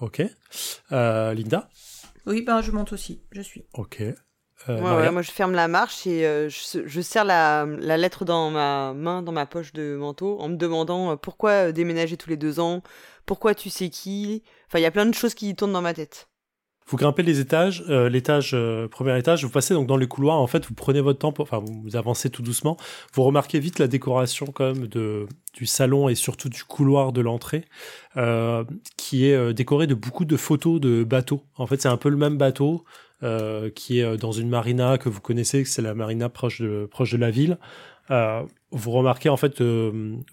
Ok. 0.00 0.22
Euh, 0.92 1.34
Linda? 1.34 1.68
Oui, 2.26 2.42
ben 2.42 2.60
je 2.62 2.70
monte 2.70 2.92
aussi. 2.92 3.20
Je 3.32 3.40
suis. 3.42 3.64
Ok. 3.74 4.02
Euh, 4.68 4.76
Ouais, 4.76 4.82
Maria 4.82 5.06
ouais, 5.06 5.12
moi 5.12 5.22
je 5.22 5.30
ferme 5.30 5.52
la 5.52 5.68
marche 5.68 6.06
et 6.06 6.26
euh, 6.26 6.48
je, 6.48 6.80
je 6.84 7.00
serre 7.00 7.24
la, 7.24 7.64
la 7.66 7.96
lettre 7.96 8.24
dans 8.24 8.50
ma 8.50 8.92
main, 8.92 9.22
dans 9.22 9.32
ma 9.32 9.46
poche 9.46 9.72
de 9.72 9.96
manteau, 9.96 10.38
en 10.38 10.48
me 10.48 10.56
demandant 10.56 11.12
euh, 11.12 11.16
pourquoi 11.16 11.72
déménager 11.72 12.16
tous 12.16 12.28
les 12.28 12.36
deux 12.36 12.60
ans, 12.60 12.82
pourquoi 13.24 13.54
tu 13.54 13.70
sais 13.70 13.88
qui? 13.88 14.42
Enfin, 14.66 14.78
il 14.78 14.82
y 14.82 14.86
a 14.86 14.90
plein 14.90 15.06
de 15.06 15.14
choses 15.14 15.34
qui 15.34 15.54
tournent 15.54 15.72
dans 15.72 15.82
ma 15.82 15.94
tête. 15.94 16.28
Vous 16.86 16.96
grimpez 16.96 17.22
les 17.22 17.38
étages, 17.38 17.84
l'étage, 17.86 18.56
premier 18.90 19.16
étage, 19.16 19.44
vous 19.44 19.50
passez 19.50 19.74
donc 19.74 19.86
dans 19.86 19.96
les 19.96 20.08
couloirs, 20.08 20.40
en 20.40 20.48
fait, 20.48 20.66
vous 20.66 20.74
prenez 20.74 21.00
votre 21.00 21.20
temps, 21.20 21.30
pour, 21.30 21.44
enfin, 21.44 21.60
vous 21.64 21.94
avancez 21.94 22.30
tout 22.30 22.42
doucement, 22.42 22.76
vous 23.12 23.22
remarquez 23.22 23.60
vite 23.60 23.78
la 23.78 23.86
décoration 23.86 24.46
quand 24.46 24.74
même 24.74 24.88
de, 24.88 25.28
du 25.52 25.66
salon 25.66 26.08
et 26.08 26.16
surtout 26.16 26.48
du 26.48 26.64
couloir 26.64 27.12
de 27.12 27.20
l'entrée, 27.20 27.64
qui 28.96 29.26
est 29.26 29.54
décoré 29.54 29.86
de 29.86 29.94
beaucoup 29.94 30.24
de 30.24 30.36
photos 30.36 30.80
de 30.80 31.04
bateaux. 31.04 31.44
En 31.54 31.68
fait, 31.68 31.80
c'est 31.80 31.88
un 31.88 31.96
peu 31.96 32.08
le 32.08 32.16
même 32.16 32.38
bateau 32.38 32.84
euh, 33.22 33.68
qui 33.68 34.00
est 34.00 34.04
euh, 34.04 34.16
dans 34.16 34.32
une 34.32 34.48
marina 34.48 34.96
que 34.96 35.10
vous 35.10 35.20
connaissez, 35.20 35.66
c'est 35.66 35.82
la 35.82 35.92
marina 35.94 36.30
proche 36.30 36.62
de, 36.62 37.16
la 37.18 37.30
ville. 37.30 37.58
Euh, 38.10 38.42
vous 38.70 38.90
remarquez 38.92 39.28
en 39.28 39.36
fait 39.36 39.62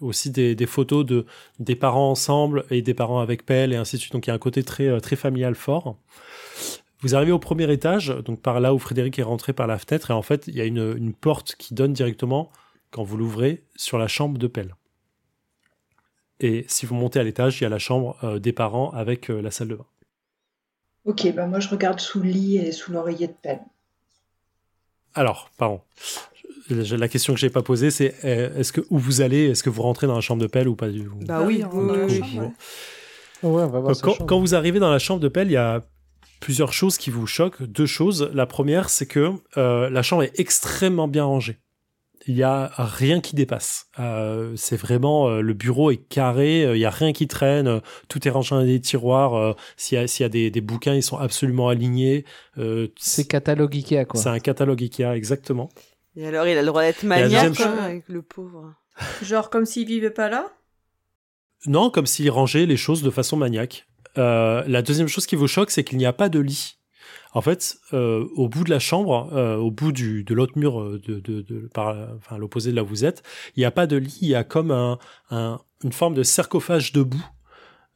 aussi 0.00 0.30
des, 0.30 0.66
photos 0.66 1.04
de 1.04 1.26
des 1.58 1.76
parents 1.76 2.10
ensemble 2.10 2.64
et 2.70 2.80
des 2.80 2.94
parents 2.94 3.20
avec 3.20 3.44
pelle 3.44 3.74
et 3.74 3.76
ainsi 3.76 3.96
de 3.96 4.00
suite. 4.00 4.14
Donc 4.14 4.26
il 4.26 4.30
y 4.30 4.32
a 4.32 4.34
un 4.34 4.38
côté 4.38 4.62
très 4.62 5.16
familial 5.16 5.54
fort. 5.54 5.98
Vous 7.00 7.14
arrivez 7.14 7.30
au 7.30 7.38
premier 7.38 7.70
étage, 7.70 8.08
donc 8.24 8.40
par 8.40 8.58
là 8.58 8.72
où 8.72 8.78
Frédéric 8.78 9.18
est 9.18 9.22
rentré 9.22 9.52
par 9.52 9.66
la 9.66 9.78
fenêtre, 9.78 10.10
et 10.10 10.14
en 10.14 10.22
fait, 10.22 10.48
il 10.48 10.56
y 10.56 10.60
a 10.60 10.64
une, 10.64 11.12
porte 11.12 11.54
qui 11.56 11.74
donne 11.74 11.92
directement, 11.92 12.50
quand 12.90 13.04
vous 13.04 13.16
l'ouvrez, 13.16 13.64
sur 13.76 13.98
la 13.98 14.08
chambre 14.08 14.38
de 14.38 14.48
Pelle. 14.48 14.74
Et 16.40 16.64
si 16.68 16.86
vous 16.86 16.96
montez 16.96 17.20
à 17.20 17.22
l'étage, 17.22 17.60
il 17.60 17.64
y 17.64 17.66
a 17.66 17.70
la 17.70 17.78
chambre 17.78 18.40
des 18.40 18.52
parents 18.52 18.90
avec 18.90 19.28
la 19.28 19.52
salle 19.52 19.68
de 19.68 19.76
bain. 19.76 19.86
Ok, 21.08 21.26
bah 21.34 21.46
moi 21.46 21.58
je 21.58 21.70
regarde 21.70 22.00
sous 22.00 22.20
le 22.20 22.28
lit 22.28 22.58
et 22.58 22.70
sous 22.70 22.92
l'oreiller 22.92 23.28
de 23.28 23.32
Pell. 23.32 23.60
Alors, 25.14 25.50
pardon. 25.56 25.80
La 26.68 27.08
question 27.08 27.32
que 27.32 27.40
j'ai 27.40 27.48
pas 27.48 27.62
posée, 27.62 27.90
c'est 27.90 28.14
euh, 28.26 28.54
est-ce 28.58 28.72
que 28.72 28.82
où 28.90 28.98
vous 28.98 29.22
allez, 29.22 29.46
est-ce 29.46 29.62
que 29.62 29.70
vous 29.70 29.80
rentrez 29.80 30.06
dans 30.06 30.14
la 30.14 30.20
chambre 30.20 30.42
de 30.42 30.46
Pelle 30.46 30.68
ou 30.68 30.76
pas 30.76 30.90
du 30.90 31.04
tout? 31.04 31.14
Bah 31.22 31.44
oui, 31.46 31.64
on 31.64 32.08
chambre, 32.10 32.42
ouais. 32.42 32.52
Ouais, 33.42 33.62
on 33.62 33.68
va 33.68 33.80
voir 33.80 33.96
sa 33.96 34.02
quand, 34.02 34.12
chambre. 34.12 34.26
quand 34.26 34.38
vous 34.38 34.54
arrivez 34.54 34.80
dans 34.80 34.90
la 34.90 34.98
chambre 34.98 35.20
de 35.20 35.28
Pelle, 35.28 35.48
il 35.48 35.54
y 35.54 35.56
a 35.56 35.82
plusieurs 36.40 36.74
choses 36.74 36.98
qui 36.98 37.08
vous 37.08 37.26
choquent. 37.26 37.62
Deux 37.62 37.86
choses. 37.86 38.30
La 38.34 38.44
première, 38.44 38.90
c'est 38.90 39.06
que 39.06 39.32
euh, 39.56 39.88
la 39.88 40.02
chambre 40.02 40.24
est 40.24 40.38
extrêmement 40.38 41.08
bien 41.08 41.24
rangée. 41.24 41.56
Il 42.30 42.36
y 42.36 42.42
a 42.42 42.70
rien 42.76 43.20
qui 43.20 43.34
dépasse. 43.34 43.86
Euh, 43.98 44.52
c'est 44.54 44.76
vraiment 44.76 45.28
euh, 45.28 45.40
le 45.40 45.54
bureau 45.54 45.90
est 45.90 45.96
carré. 45.96 46.64
euh, 46.64 46.76
Il 46.76 46.80
y 46.80 46.84
a 46.84 46.90
rien 46.90 47.12
qui 47.14 47.26
traîne. 47.26 47.66
euh, 47.66 47.80
tout 48.08 48.28
est 48.28 48.30
rangé 48.30 48.54
dans 48.54 48.62
des 48.64 48.80
tiroirs. 48.80 49.34
euh, 49.34 49.54
S'il 49.78 49.96
y 49.98 50.00
a, 50.00 50.06
s'il 50.06 50.24
y 50.24 50.26
a 50.26 50.28
des, 50.28 50.50
des 50.50 50.60
bouquins, 50.60 50.94
ils 50.94 51.02
sont 51.02 51.16
absolument 51.16 51.68
alignés. 51.70 52.26
Euh, 52.58 52.88
C'est 52.98 53.26
catalogue 53.26 53.74
Ikea, 53.74 54.04
quoi. 54.04 54.20
c'est 54.20 54.28
un 54.28 54.38
catalogue 54.40 54.82
Ikea 54.82 55.14
exactement. 55.16 55.70
Et 56.16 56.26
alors, 56.26 56.46
il 56.46 56.56
a 56.58 56.60
le 56.60 56.66
droit 56.66 56.82
d'être 56.82 57.02
maniaque, 57.02 57.30
deuxième 57.30 57.56
quoi, 57.56 57.64
chose- 57.66 57.84
avec 57.84 58.08
le 58.08 58.22
pauvre. 58.22 58.74
Genre 59.22 59.48
comme 59.50 59.64
s'il 59.64 59.86
vivait 59.86 60.10
pas 60.10 60.28
là? 60.28 60.46
Non, 61.66 61.90
comme 61.90 62.06
s'il 62.06 62.30
rangeait 62.30 62.66
les 62.66 62.76
choses 62.76 63.02
de 63.02 63.10
façon 63.10 63.36
maniaque. 63.36 63.86
Euh, 64.16 64.62
la 64.66 64.82
deuxième 64.82 65.08
chose 65.08 65.26
qui 65.26 65.36
vous 65.36 65.48
choque, 65.48 65.70
c'est 65.70 65.84
qu'il 65.84 65.98
n'y 65.98 66.06
a 66.06 66.12
pas 66.12 66.28
de 66.28 66.38
lit. 66.40 66.77
En 67.32 67.40
fait, 67.40 67.76
euh, 67.92 68.24
au 68.36 68.48
bout 68.48 68.64
de 68.64 68.70
la 68.70 68.78
chambre, 68.78 69.30
euh, 69.32 69.56
au 69.56 69.70
bout 69.70 69.92
du, 69.92 70.24
de 70.24 70.34
l'autre 70.34 70.58
mur, 70.58 70.80
euh, 70.80 71.00
de, 71.06 71.20
de, 71.20 71.42
de- 71.42 71.68
par, 71.72 71.96
enfin, 72.16 72.38
l'opposé 72.38 72.70
de 72.70 72.76
là 72.76 72.82
où 72.82 72.86
vous 72.86 73.04
êtes, 73.04 73.22
il 73.56 73.60
n'y 73.60 73.66
a 73.66 73.70
pas 73.70 73.86
de 73.86 73.96
lit, 73.96 74.18
il 74.22 74.28
y 74.28 74.34
a 74.34 74.44
comme 74.44 74.70
un, 74.70 74.98
un- 75.30 75.60
une 75.84 75.92
forme 75.92 76.14
de 76.14 76.22
sarcophage 76.22 76.92
debout 76.92 77.24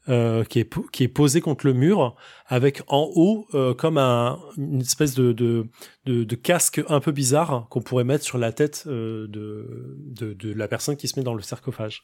euh, 0.08 0.42
qui, 0.44 0.58
est, 0.58 0.74
qui 0.90 1.04
est 1.04 1.08
posé 1.08 1.40
contre 1.40 1.64
le 1.66 1.72
mur, 1.72 2.16
avec 2.46 2.82
en 2.88 3.08
haut 3.14 3.46
euh, 3.54 3.72
comme 3.72 3.98
un, 3.98 4.38
une 4.56 4.80
espèce 4.80 5.14
de, 5.14 5.32
de, 5.32 5.66
de, 6.06 6.24
de 6.24 6.34
casque 6.36 6.82
un 6.88 7.00
peu 7.00 7.12
bizarre 7.12 7.66
qu'on 7.70 7.80
pourrait 7.82 8.04
mettre 8.04 8.24
sur 8.24 8.36
la 8.38 8.52
tête 8.52 8.84
euh, 8.86 9.26
de, 9.28 10.34
de 10.34 10.52
la 10.52 10.68
personne 10.68 10.96
qui 10.96 11.08
se 11.08 11.18
met 11.18 11.24
dans 11.24 11.34
le 11.34 11.42
sarcophage. 11.42 12.02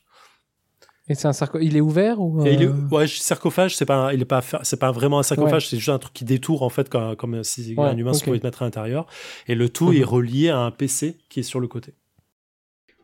Et 1.09 1.15
c'est 1.15 1.27
un 1.29 1.33
sarco... 1.33 1.59
Il 1.59 1.77
est 1.77 1.81
ouvert 1.81 2.21
ou 2.21 2.43
Et 2.45 2.53
il 2.53 2.63
est- 2.63 2.67
euh, 2.67 2.73
ouais, 2.91 3.07
sarcophage, 3.07 3.75
c'est 3.77 3.87
pas, 3.87 3.97
un- 3.97 4.13
il 4.13 4.21
est 4.21 4.25
pas, 4.27 4.43
fa- 4.43 4.61
c'est 4.63 4.79
pas 4.79 4.93
vraiment 4.93 5.19
un 5.19 5.23
sarcophage, 5.23 5.69
c'est 5.69 5.77
juste 5.79 5.89
un 5.89 5.99
truc 5.99 6.13
qui 6.13 6.25
détourne 6.25 6.63
en 6.63 6.69
fait, 6.69 6.89
comme, 6.89 7.17
comme 7.17 7.43
si 7.45 7.75
Ouais, 7.77 7.89
un 7.89 7.97
humain 7.97 8.13
se 8.13 8.19
ok. 8.19 8.25
pouvait 8.25 8.39
te 8.41 8.47
mettre 8.47 8.63
à 8.63 8.67
l'intérieur. 8.67 9.07
Et 9.47 9.55
le 9.55 9.69
tout 9.69 9.91
Mhm. 9.91 10.01
est 10.01 10.05
relié 10.05 10.51
à 10.51 10.59
un 10.59 10.71
PC 10.71 11.17
qui 11.29 11.41
est 11.41 11.45
sur 11.45 11.61
le 11.61 11.69
côté. 11.69 11.95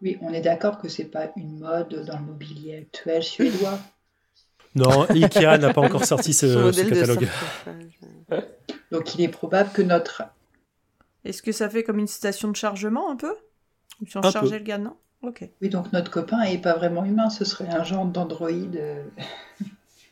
Oui, 0.03 0.17
on 0.21 0.33
est 0.33 0.41
d'accord 0.41 0.79
que 0.79 0.89
c'est 0.89 1.07
pas 1.11 1.33
une 1.37 1.59
mode 1.59 2.05
dans 2.07 2.19
le 2.21 2.25
mobilier 2.27 2.77
actuel 2.77 3.25
suédois. 3.25 3.81
Non, 4.75 5.07
Ikea 5.09 5.59
n'a 5.59 5.71
pas 5.73 5.81
encore 5.81 6.05
sorti 6.05 6.33
ce, 6.35 6.71
catalogue. 6.89 7.29
Donc 8.91 9.15
il 9.15 9.21
est 9.23 9.29
probable 9.29 9.71
que 9.73 9.83
notre 9.83 10.23
Est-ce 11.25 11.43
que 11.43 11.53
ça 11.53 11.69
fait 11.69 11.83
comme 11.85 11.99
une 11.99 12.07
station 12.07 12.49
de 12.51 12.57
chargement 12.57 13.11
un 13.11 13.17
peu? 13.17 13.35
Si 14.07 14.17
on 14.17 14.23
Un 14.23 14.33
chargeait 14.33 14.59
peu. 14.59 14.59
le 14.59 14.65
gars, 14.65 14.79
non? 14.79 14.97
Ok. 15.27 15.49
oui 15.63 15.71
donc 15.71 15.91
notre 15.93 16.11
copain 16.11 16.43
est 16.43 16.59
pas 16.59 16.75
vraiment 16.75 17.05
humain, 17.05 17.31
ce 17.31 17.45
serait 17.45 17.69
un 17.69 17.83
genre 17.83 18.05
d'androïde 18.05 18.77
euh, 18.77 19.03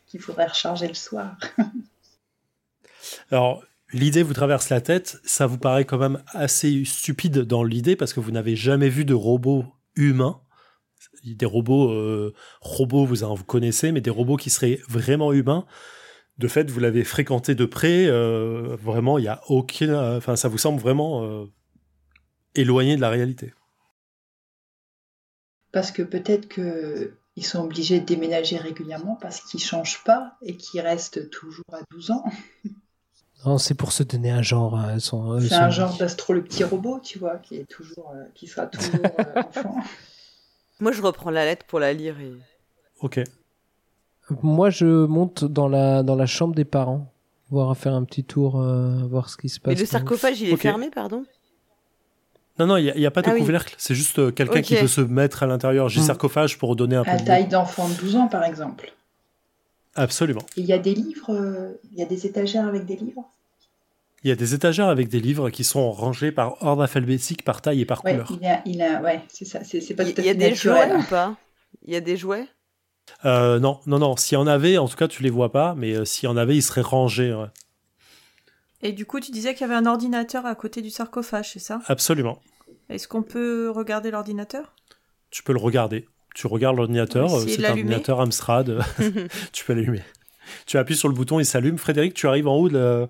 qu'il 0.07 0.19
faudrait 0.19 0.47
recharger 0.47 0.87
le 0.87 0.95
soir. 0.95 1.37
Alors, 3.31 3.63
l'idée 3.91 4.23
vous 4.23 4.33
traverse 4.33 4.69
la 4.69 4.81
tête, 4.81 5.19
ça 5.23 5.45
vous 5.45 5.57
paraît 5.57 5.85
quand 5.85 5.97
même 5.97 6.23
assez 6.27 6.83
stupide 6.85 7.39
dans 7.39 7.63
l'idée 7.63 7.95
parce 7.95 8.13
que 8.13 8.19
vous 8.19 8.31
n'avez 8.31 8.55
jamais 8.55 8.89
vu 8.89 9.05
de 9.05 9.13
robots 9.13 9.65
humains. 9.95 10.39
Des 11.23 11.45
robots, 11.45 11.91
euh, 11.91 12.33
robots, 12.61 13.05
vous 13.05 13.23
en 13.23 13.33
vous 13.33 13.43
connaissez, 13.43 13.91
mais 13.91 14.01
des 14.01 14.09
robots 14.09 14.35
qui 14.35 14.49
seraient 14.49 14.79
vraiment 14.89 15.31
humains. 15.31 15.65
de 16.37 16.47
fait, 16.47 16.69
vous 16.69 16.79
l'avez 16.79 17.03
fréquenté 17.03 17.55
de 17.55 17.65
près. 17.65 18.07
euh, 18.07 18.75
vraiment, 18.81 19.17
il 19.17 19.25
y 19.25 19.27
a 19.29 19.41
aucun. 19.47 20.17
Enfin, 20.17 20.35
ça 20.35 20.49
vous 20.49 20.57
semble 20.57 20.81
vraiment 20.81 21.23
euh, 21.23 21.45
éloigné 22.55 22.95
de 22.95 23.01
la 23.01 23.09
réalité. 23.09 23.53
Parce 25.73 25.91
que 25.91 26.03
peut-être 26.03 26.47
qu'ils 26.47 27.45
sont 27.45 27.63
obligés 27.63 27.99
de 27.99 28.05
déménager 28.05 28.57
régulièrement 28.57 29.17
parce 29.19 29.41
qu'ils 29.41 29.57
ne 29.57 29.63
changent 29.63 30.03
pas 30.05 30.37
et 30.41 30.55
qu'ils 30.55 30.79
restent 30.79 31.29
toujours 31.31 31.65
à 31.73 31.79
12 31.91 32.11
ans. 32.11 32.23
Non, 33.45 33.57
c'est 33.57 33.73
pour 33.73 33.91
se 33.91 34.03
donner 34.03 34.31
un 34.31 34.41
genre. 34.41 34.79
euh, 34.79 34.93
elles 34.93 35.01
C'est 35.01 35.53
un 35.53 35.69
genre 35.69 35.97
d'astro 35.97 36.31
le 36.31 36.41
petit 36.41 36.63
robot, 36.63 37.01
tu 37.03 37.19
vois, 37.19 37.35
qui, 37.39 37.57
est 37.57 37.65
toujours, 37.65 38.13
euh, 38.15 38.23
qui 38.33 38.47
sera 38.47 38.67
toujours 38.67 39.01
euh, 39.03 39.41
enfant. 39.49 39.75
Moi, 40.79 40.93
je 40.93 41.01
reprends 41.01 41.29
la 41.29 41.43
lettre 41.43 41.65
pour 41.65 41.81
la 41.81 41.91
lire. 41.91 42.17
Et... 42.21 42.31
Ok. 43.01 43.21
Moi, 44.41 44.69
je 44.69 44.85
monte 44.85 45.43
dans 45.43 45.67
la, 45.67 46.03
dans 46.03 46.15
la 46.15 46.25
chambre 46.25 46.55
des 46.55 46.63
parents, 46.63 47.11
voir 47.49 47.75
faire 47.75 47.93
un 47.93 48.05
petit 48.05 48.23
tour, 48.23 48.61
euh, 48.61 49.05
voir 49.09 49.29
ce 49.29 49.35
qui 49.35 49.49
se 49.49 49.59
passe. 49.59 49.73
Mais 49.73 49.79
le 49.81 49.85
sarcophage, 49.87 50.39
il 50.39 50.49
est 50.49 50.55
fermé, 50.55 50.89
pardon? 50.89 51.25
Non, 52.59 52.67
non, 52.67 52.77
il 52.77 52.93
n'y 52.95 53.05
a, 53.05 53.11
pas 53.11 53.21
de 53.23 53.29
Ah 53.29 53.33
oui. 53.33 53.39
couvercle. 53.39 53.73
C'est 53.79 53.95
juste 53.95 54.19
euh, 54.19 54.31
quelqu'un 54.31 54.61
qui 54.61 54.75
veut 54.75 54.87
se 54.87 55.01
mettre 55.01 55.41
à 55.43 55.47
l'intérieur. 55.47 55.89
J'ai 55.89 56.01
Hmm. 56.01 56.05
sarcophage 56.05 56.57
pour 56.59 56.75
donner 56.75 56.95
un 56.95 57.03
peu 57.03 57.09
À 57.11 57.17
de. 57.17 57.25
taille 57.25 57.47
d'enfant 57.47 57.89
de 57.89 57.93
12 57.95 58.15
ans, 58.15 58.27
par 58.27 58.43
exemple. 58.43 58.93
Absolument. 59.95 60.41
Et 60.57 60.61
Il 60.61 60.65
y 60.65 60.73
a 60.73 60.77
des 60.79 60.93
livres, 60.93 61.31
euh, 61.33 61.79
il 61.91 61.97
y 61.99 62.01
a 62.01 62.05
des 62.05 62.25
étagères 62.25 62.67
avec 62.67 62.85
des 62.85 62.95
livres? 62.95 63.29
Il 64.23 64.29
y 64.29 64.31
a 64.31 64.35
des 64.35 64.53
étagères 64.53 64.87
avec 64.87 65.09
des 65.09 65.19
livres 65.19 65.49
qui 65.49 65.63
sont 65.63 65.91
rangés 65.91 66.31
par 66.31 66.61
ordre 66.63 66.83
alphabétique, 66.83 67.43
par 67.43 67.61
taille 67.61 67.81
et 67.81 67.85
par 67.85 68.05
Ouais, 68.05 68.11
couleur. 68.11 68.31
il 68.39 68.45
a, 68.47 68.61
il 68.65 68.81
a, 68.81 69.01
ouais, 69.01 69.21
c'est 69.27 69.45
ça, 69.45 69.63
c'est 69.63 69.81
c'est 69.81 69.95
pas 69.95 70.03
Il 70.03 70.13
tout 70.13 70.21
à 70.21 70.23
y 70.23 70.29
a 70.29 70.33
des 70.33 70.49
naturel. 70.51 70.89
jouets 70.91 70.95
ou 70.97 71.03
pas? 71.03 71.35
Il 71.85 71.93
y 71.93 71.97
a 71.97 72.01
des 72.01 72.15
jouets? 72.17 72.47
Euh, 73.25 73.59
non, 73.59 73.81
non, 73.85 73.99
non. 73.99 74.15
S'il 74.15 74.35
y 74.37 74.41
en 74.41 74.47
avait, 74.47 74.77
en 74.77 74.87
tout 74.87 74.95
cas, 74.95 75.07
tu 75.09 75.23
les 75.23 75.29
vois 75.29 75.51
pas. 75.51 75.75
Mais 75.75 75.93
euh, 75.93 76.05
s'il 76.05 76.29
y 76.29 76.31
en 76.31 76.37
avait, 76.37 76.55
ils 76.55 76.61
seraient 76.63 76.81
rangés. 76.81 77.33
ouais. 77.33 77.47
Et 78.83 78.91
du 78.91 79.05
coup, 79.05 79.19
tu 79.19 79.31
disais 79.31 79.53
qu'il 79.53 79.61
y 79.61 79.63
avait 79.63 79.79
un 79.79 79.85
ordinateur 79.85 80.45
à 80.45 80.53
côté 80.55 80.81
du 80.81 80.89
sarcophage, 80.89 81.53
c'est 81.53 81.59
ça? 81.59 81.81
Absolument. 81.87 82.41
Est-ce 82.89 83.07
qu'on 83.07 83.23
peut 83.23 83.69
regarder 83.69 84.11
l'ordinateur? 84.11 84.75
Tu 85.31 85.41
peux 85.41 85.53
le 85.53 85.59
regarder. 85.59 86.05
Tu 86.35 86.47
regardes 86.47 86.75
l'ordinateur. 86.75 87.29
C'est 87.39 87.65
un 87.65 87.71
ordinateur 87.71 88.19
Amstrad. 88.19 88.83
tu 89.53 89.65
peux 89.65 89.73
l'allumer. 89.73 90.03
Tu 90.65 90.77
appuies 90.77 90.97
sur 90.97 91.07
le 91.07 91.15
bouton, 91.15 91.39
il 91.39 91.45
s'allume. 91.45 91.77
Frédéric, 91.77 92.13
tu 92.13 92.27
arrives 92.27 92.47
en 92.47 92.55
haut 92.55 92.67
de 92.67 92.77
la, 92.77 93.07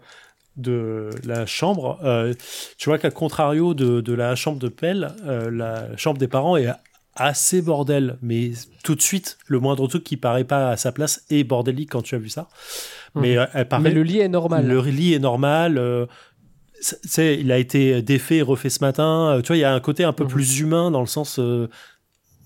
de 0.57 1.09
la 1.23 1.45
chambre. 1.47 1.99
euh, 2.03 2.33
tu 2.77 2.89
vois 2.89 2.99
qu'à 2.99 3.09
contrario 3.09 3.73
de, 3.73 4.01
de 4.01 4.13
la 4.13 4.35
chambre 4.35 4.59
de 4.59 4.67
Pelle, 4.67 5.15
euh, 5.25 5.49
la 5.49 5.97
chambre 5.97 6.19
des 6.19 6.27
parents 6.27 6.55
est 6.55 6.67
assez 7.15 7.61
bordel. 7.61 8.17
Mais 8.21 8.51
tout 8.83 8.95
de 8.95 9.01
suite, 9.01 9.37
le 9.47 9.59
moindre 9.59 9.87
truc 9.87 10.03
qui 10.03 10.17
paraît 10.17 10.43
pas 10.43 10.69
à 10.69 10.77
sa 10.77 10.91
place 10.91 11.23
est 11.29 11.43
bordélique 11.43 11.89
quand 11.91 12.01
tu 12.01 12.15
as 12.15 12.19
vu 12.19 12.29
ça. 12.29 12.47
Mais 13.15 13.37
euh, 13.37 13.45
elle 13.53 13.67
paraît. 13.67 13.83
Mais 13.83 13.91
le 13.91 14.03
lit 14.03 14.19
est 14.19 14.29
normal. 14.29 14.65
Le 14.67 14.81
lit 14.81 15.13
est 15.13 15.19
normal. 15.19 15.77
euh, 15.77 16.05
c'est- 16.81 17.39
il 17.39 17.51
a 17.51 17.57
été 17.59 18.01
défait 18.01 18.37
et 18.37 18.41
refait 18.41 18.69
ce 18.69 18.83
matin. 18.83 19.35
euh, 19.37 19.41
tu 19.41 19.47
vois, 19.47 19.57
il 19.57 19.61
y 19.61 19.63
a 19.63 19.73
un 19.73 19.79
côté 19.79 20.03
un 20.03 20.13
peu 20.13 20.23
Mhm. 20.23 20.29
plus 20.29 20.59
humain 20.59 20.91
dans 20.91 21.01
le 21.01 21.07
sens. 21.07 21.39
euh, 21.39 21.69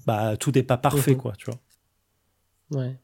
bah, 0.05 0.38
tout 0.38 0.51
n'est 0.53 0.63
pas 0.63 0.78
parfait, 0.78 1.11
Mhm. 1.11 1.18
quoi, 1.18 1.34
tu 1.38 1.45
vois. 1.51 1.59
Ouais. 2.82 2.95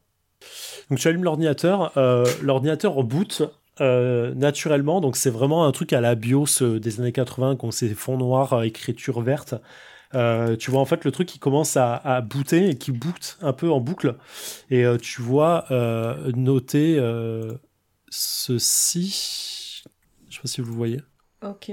Donc 0.90 1.00
tu 1.00 1.08
allumes 1.08 1.24
l'ordinateur, 1.24 1.98
euh, 1.98 2.26
l'ordinateur 2.42 3.02
boot 3.04 3.44
euh, 3.82 4.34
naturellement, 4.36 5.02
donc 5.02 5.16
c'est 5.18 5.30
vraiment 5.32 5.66
un 5.66 5.72
truc 5.72 5.94
à 5.94 6.02
la 6.02 6.14
BIOS 6.16 6.62
euh, 6.62 6.80
des 6.80 7.00
années 7.00 7.12
80, 7.12 7.56
qu'on 7.56 7.72
fonds 7.72 8.18
noirs, 8.18 8.54
euh, 8.54 8.62
écriture 8.64 9.22
verte. 9.22 9.56
Euh, 10.16 10.56
tu 10.56 10.72
vois 10.72 10.82
en 10.82 10.86
fait 10.86 11.06
le 11.06 11.12
truc 11.12 11.28
qui 11.28 11.40
commence 11.40 11.78
à, 11.78 11.96
à 11.96 12.22
booter 12.22 12.70
et 12.70 12.78
qui 12.78 12.92
boot 12.92 13.38
un 13.42 13.54
peu 13.54 13.72
en 13.72 13.80
boucle. 13.80 14.18
Et 14.70 14.86
euh, 14.86 14.98
tu 14.98 15.22
vois 15.22 15.66
euh, 15.72 16.32
noter 16.36 17.00
ceci. 18.10 19.84
Je 20.30 20.36
sais 20.36 20.42
pas 20.42 20.48
si 20.48 20.62
vous 20.62 20.72
le 20.72 20.78
voyez. 20.78 21.02
Ok. 21.42 21.72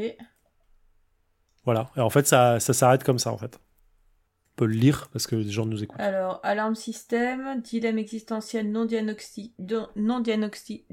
Voilà. 1.65 1.91
Et 1.97 2.01
en 2.01 2.11
fait, 2.11 2.27
ça, 2.27 2.61
ça 2.61 2.73
s'arrête 2.73 3.05
comme 3.05 3.19
ça 3.19 3.33
en 3.33 3.39
fait. 3.39 3.57
On 3.57 4.57
peut 4.57 4.67
le 4.67 4.75
lire 4.75 5.09
parce 5.13 5.27
que 5.27 5.37
les 5.37 5.51
gens 5.51 5.67
nous 5.67 5.83
écoutent. 5.83 6.01
Alors, 6.01 6.41
alarme 6.43 6.75
système, 6.75 7.61
dilemme 7.63 7.99
existentiel 7.99 8.71
non 8.71 8.85
diagnostiqué, 8.85 9.55
non 9.97 10.21
diagnostiqué, 10.21 10.87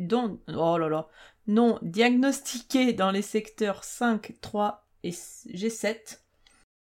oh 0.55 0.77
là 0.77 0.87
là, 0.87 1.07
non 1.47 1.79
diagnostiqué 1.81 2.93
dans 2.93 3.11
les 3.11 3.21
secteurs 3.21 3.83
5, 3.83 4.35
3 4.41 4.87
et 5.03 5.11
G7. 5.11 6.19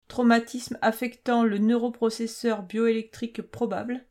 Traumatisme 0.09 0.79
affectant 0.83 1.45
le 1.45 1.59
neuroprocesseur 1.59 2.63
bioélectrique 2.63 3.43
probable. 3.43 4.05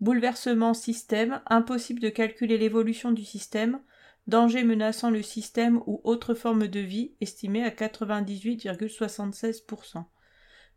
Bouleversement 0.00 0.74
système, 0.74 1.40
impossible 1.46 2.00
de 2.00 2.08
calculer 2.08 2.58
l'évolution 2.58 3.12
du 3.12 3.24
système. 3.24 3.80
Danger 4.26 4.62
menaçant 4.62 5.10
le 5.10 5.22
système 5.22 5.80
ou 5.86 6.00
autre 6.04 6.34
forme 6.34 6.68
de 6.68 6.80
vie, 6.80 7.14
estimé 7.20 7.64
à 7.64 7.70
98,76%. 7.70 10.04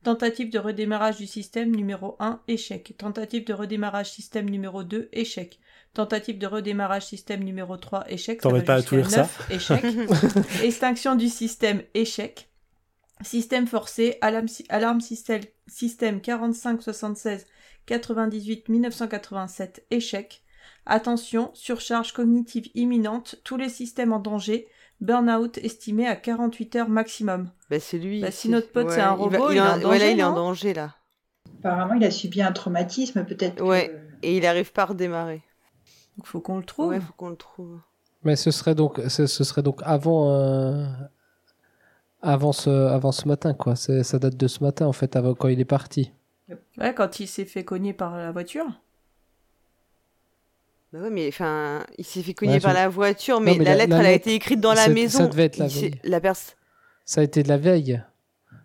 Tentative 0.04 0.50
de 0.50 0.58
redémarrage 0.58 1.18
du 1.18 1.28
système 1.28 1.76
numéro 1.76 2.16
1, 2.20 2.42
échec. 2.48 2.96
Tentative 2.98 3.46
de 3.46 3.54
redémarrage 3.54 4.10
système 4.10 4.50
numéro 4.50 4.84
2, 4.84 5.10
échec. 5.12 5.60
Tentative 5.94 6.40
de 6.40 6.48
redémarrage 6.48 7.06
système 7.06 7.44
numéro 7.44 7.78
3, 7.78 8.10
échec. 8.10 8.42
T'en 8.42 8.60
pas 8.62 8.76
à 8.76 8.82
tout 8.82 8.96
lire 8.96 9.12
ça 9.12 9.22
9, 9.22 9.52
Échec. 9.52 9.86
Extinction 10.64 11.16
du 11.16 11.30
système, 11.30 11.84
échec. 11.94 12.51
Système 13.24 13.68
forcé, 13.68 14.18
alarme, 14.22 14.48
sy- 14.48 14.66
alarme 14.70 15.02
système, 15.02 15.42
système 15.68 16.22
45 16.22 16.82
76 16.82 17.46
98 17.86 18.70
1987, 18.70 19.86
échec. 19.92 20.44
Attention, 20.86 21.52
surcharge 21.54 22.12
cognitive 22.14 22.70
imminente, 22.76 23.36
tous 23.44 23.58
les 23.58 23.70
systèmes 23.70 24.14
en 24.14 24.20
danger, 24.20 24.68
burn-out 25.00 25.58
estimé 25.60 26.08
à 26.08 26.16
48 26.16 26.76
heures 26.76 26.90
maximum. 26.90 27.52
Bah, 27.70 27.80
c'est 27.80 28.00
lui. 28.00 28.22
Bah, 28.22 28.32
si 28.32 28.44
c'est- 28.44 28.50
notre 28.50 28.72
pote, 28.72 28.90
c'est 28.90 29.02
un 29.02 29.16
il 29.20 29.30
va- 29.30 29.38
robot, 29.38 29.52
il, 29.52 29.54
il 29.54 29.58
est 29.58 29.60
est 29.60 29.62
en 29.62 29.66
en- 29.66 29.76
ouais, 29.76 29.80
là, 29.80 29.84
danger, 29.84 30.12
il 30.12 30.20
est 30.20 30.24
en 30.24 30.34
danger, 30.34 30.74
là. 30.74 30.96
Apparemment, 31.60 31.94
il 31.94 32.04
a 32.04 32.12
subi 32.12 32.42
un 32.42 32.52
traumatisme, 32.52 33.24
peut-être. 33.26 33.56
que- 33.56 33.64
Ouais. 33.64 33.96
Et 34.24 34.38
il 34.38 34.46
arrive 34.46 34.72
pas 34.72 34.84
à 34.84 34.86
redémarrer. 34.86 35.42
Donc 36.18 36.28
faut 36.28 36.42
qu'on 36.42 36.58
le 36.58 36.64
trouve. 36.64 36.90
Ouais, 36.90 37.00
faut 37.00 37.14
qu'on 37.14 37.30
le 37.30 37.36
trouve. 37.36 37.80
Mais 38.24 38.36
ce 38.36 38.52
serait 38.52 38.76
donc, 38.76 39.00
ce, 39.08 39.26
ce 39.26 39.44
serait 39.44 39.64
donc 39.64 39.80
avant, 39.84 40.32
euh, 40.32 40.86
avant 42.22 42.52
ce, 42.52 42.70
avant 42.70 43.12
ce 43.12 43.28
matin, 43.28 43.54
quoi. 43.54 43.76
C'est- 43.76 44.04
Ça 44.04 44.20
date 44.20 44.38
de 44.38 44.48
ce 44.48 44.64
matin, 44.64 44.86
en 44.88 44.94
fait, 44.94 45.16
avant 45.16 45.34
quand 45.34 45.48
il 45.48 45.60
est 45.60 45.66
parti. 45.66 46.12
Ouais, 46.78 46.94
quand 46.94 47.20
il 47.20 47.28
s'est 47.28 47.46
fait 47.46 47.64
cogner 47.64 47.94
par 47.94 48.18
la 48.18 48.32
voiture. 48.32 48.66
Bah 50.94 51.00
ouais, 51.00 51.10
mais 51.10 51.28
enfin, 51.30 51.86
il 51.98 52.06
s'est 52.06 52.22
fait 52.22 52.34
cogner 52.34 52.54
Ouais, 52.56 52.60
par 52.60 52.74
la 52.74 52.90
voiture, 52.90 53.40
mais, 53.40 53.56
mais 53.58 53.64
la, 53.64 53.72
la- 53.72 53.78
lettre, 53.78 53.94
la 53.94 54.00
elle 54.02 54.06
a 54.08 54.12
été 54.12 54.34
écrite 54.34 54.60
dans 54.60 54.74
la 54.74 54.90
maison. 54.90 55.20
ça 55.20 55.28
devait 55.28 55.46
être 55.46 55.58
la 55.58 55.68
veille. 55.68 56.00
La 56.04 56.20
personne. 56.20 56.56
Ça 57.06 57.22
a 57.22 57.24
été 57.24 57.44
de 57.44 57.48
la 57.48 57.58
veille. 57.58 58.04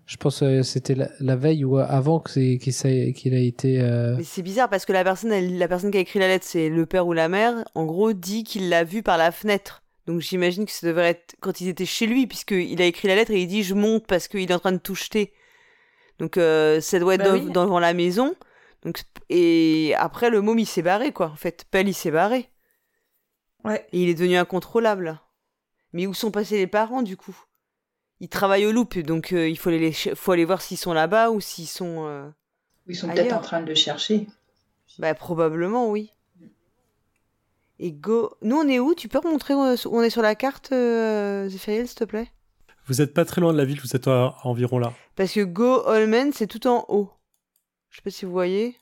Je 0.06 0.16
pense 0.16 0.40
que 0.40 0.62
c'était 0.62 0.94
la, 0.96 1.08
la 1.20 1.36
veille 1.36 1.64
ou 1.64 1.78
avant 1.78 2.18
que 2.20 2.30
c'est- 2.30 2.58
qu'il 2.58 3.14
qu'il 3.14 3.34
a 3.34 3.38
été. 3.38 3.80
euh, 3.80 4.14
Mais 4.16 4.24
c'est 4.24 4.42
bizarre 4.42 4.68
parce 4.68 4.84
que 4.84 4.92
la 4.92 5.04
personne, 5.04 5.32
elle- 5.32 5.58
la 5.58 5.68
personne 5.68 5.90
qui 5.92 5.98
a 5.98 6.00
écrit 6.00 6.18
la 6.18 6.28
lettre, 6.28 6.44
c'est 6.46 6.68
le 6.68 6.84
père 6.86 7.06
ou 7.06 7.12
la 7.12 7.28
mère. 7.28 7.54
En 7.76 7.84
gros, 7.84 8.12
dit 8.12 8.42
qu'il 8.44 8.68
l'a 8.68 8.82
vu 8.84 9.02
par 9.04 9.18
la 9.18 9.30
fenêtre. 9.30 9.82
Donc 10.06 10.20
j'imagine 10.20 10.66
que 10.66 10.72
ça 10.72 10.86
devrait 10.86 11.08
être 11.10 11.34
quand 11.40 11.60
ils 11.60 11.68
étaient 11.68 11.84
chez 11.86 12.06
lui, 12.06 12.26
puisqu'il 12.26 12.80
a 12.80 12.84
écrit 12.84 13.08
la 13.08 13.16
lettre 13.16 13.32
et 13.32 13.40
il 13.42 13.46
dit 13.48 13.62
je 13.64 13.74
monte 13.74 14.06
parce 14.06 14.28
qu'il 14.28 14.40
est 14.40 14.54
en 14.54 14.58
train 14.60 14.72
de 14.72 14.78
tout 14.78 14.94
jeter. 14.94 15.32
Donc 16.18 16.36
euh, 16.36 16.80
ça 16.80 16.98
doit 16.98 17.14
être 17.16 17.24
Bah 17.24 17.30
dans- 17.38 17.44
oui. 17.44 17.50
devant 17.50 17.80
la 17.80 17.92
maison. 17.92 18.34
Donc 18.82 19.02
et 19.30 19.94
après 19.98 20.30
le 20.30 20.40
môme 20.42 20.58
il 20.60 20.66
s'est 20.66 20.82
barré 20.82 21.12
quoi. 21.12 21.26
En 21.26 21.36
fait, 21.36 21.64
Pelle 21.70 21.88
il 21.88 21.94
s'est 21.94 22.10
barré 22.12 22.50
Ouais. 23.64 23.84
et 23.92 24.02
il 24.02 24.08
est 24.08 24.14
devenu 24.14 24.36
incontrôlable. 24.36 25.20
Mais 25.92 26.06
où 26.06 26.14
sont 26.14 26.30
passés 26.30 26.56
les 26.56 26.66
parents 26.68 27.02
du 27.02 27.16
coup? 27.16 27.36
Ils 28.20 28.28
travaillent 28.28 28.66
au 28.66 28.72
loop, 28.72 28.96
donc 28.98 29.32
euh, 29.32 29.48
il 29.48 29.58
faut 29.58 29.68
aller, 29.70 29.78
les 29.78 29.92
faut 29.92 30.32
aller 30.32 30.44
voir 30.44 30.62
s'ils 30.62 30.78
sont 30.78 30.92
là-bas 30.92 31.30
ou 31.32 31.40
s'ils 31.40 31.66
sont. 31.66 32.06
euh, 32.06 32.28
Ils 32.86 32.94
sont 32.96 33.08
peut-être 33.08 33.32
en 33.34 33.40
train 33.40 33.60
de 33.60 33.66
le 33.66 33.74
chercher. 33.74 34.26
Bah 34.98 35.14
probablement 35.14 35.90
oui. 35.90 36.12
Et 37.78 37.92
go. 37.92 38.30
Nous 38.42 38.56
on 38.56 38.66
est 38.68 38.78
où? 38.78 38.94
Tu 38.94 39.08
peux 39.08 39.18
remontrer 39.18 39.54
où 39.54 39.58
on 39.58 40.02
est 40.02 40.10
sur 40.10 40.22
la 40.22 40.34
carte, 40.34 40.70
euh, 40.72 41.48
Zéphiriel, 41.48 41.86
s'il 41.86 41.98
te 41.98 42.04
plaît? 42.04 42.30
Vous 42.86 43.00
êtes 43.02 43.12
pas 43.12 43.24
très 43.24 43.40
loin 43.40 43.52
de 43.52 43.58
la 43.58 43.64
ville, 43.64 43.80
vous 43.80 43.94
êtes 43.96 44.06
à- 44.08 44.36
environ 44.44 44.78
là. 44.78 44.92
Parce 45.16 45.32
que 45.32 45.40
Go 45.40 45.82
Holmen 45.86 46.32
c'est 46.32 46.46
tout 46.46 46.66
en 46.66 46.84
haut. 46.88 47.10
Je 47.90 47.96
sais 47.96 48.02
pas 48.02 48.10
si 48.10 48.24
vous 48.24 48.32
voyez. 48.32 48.76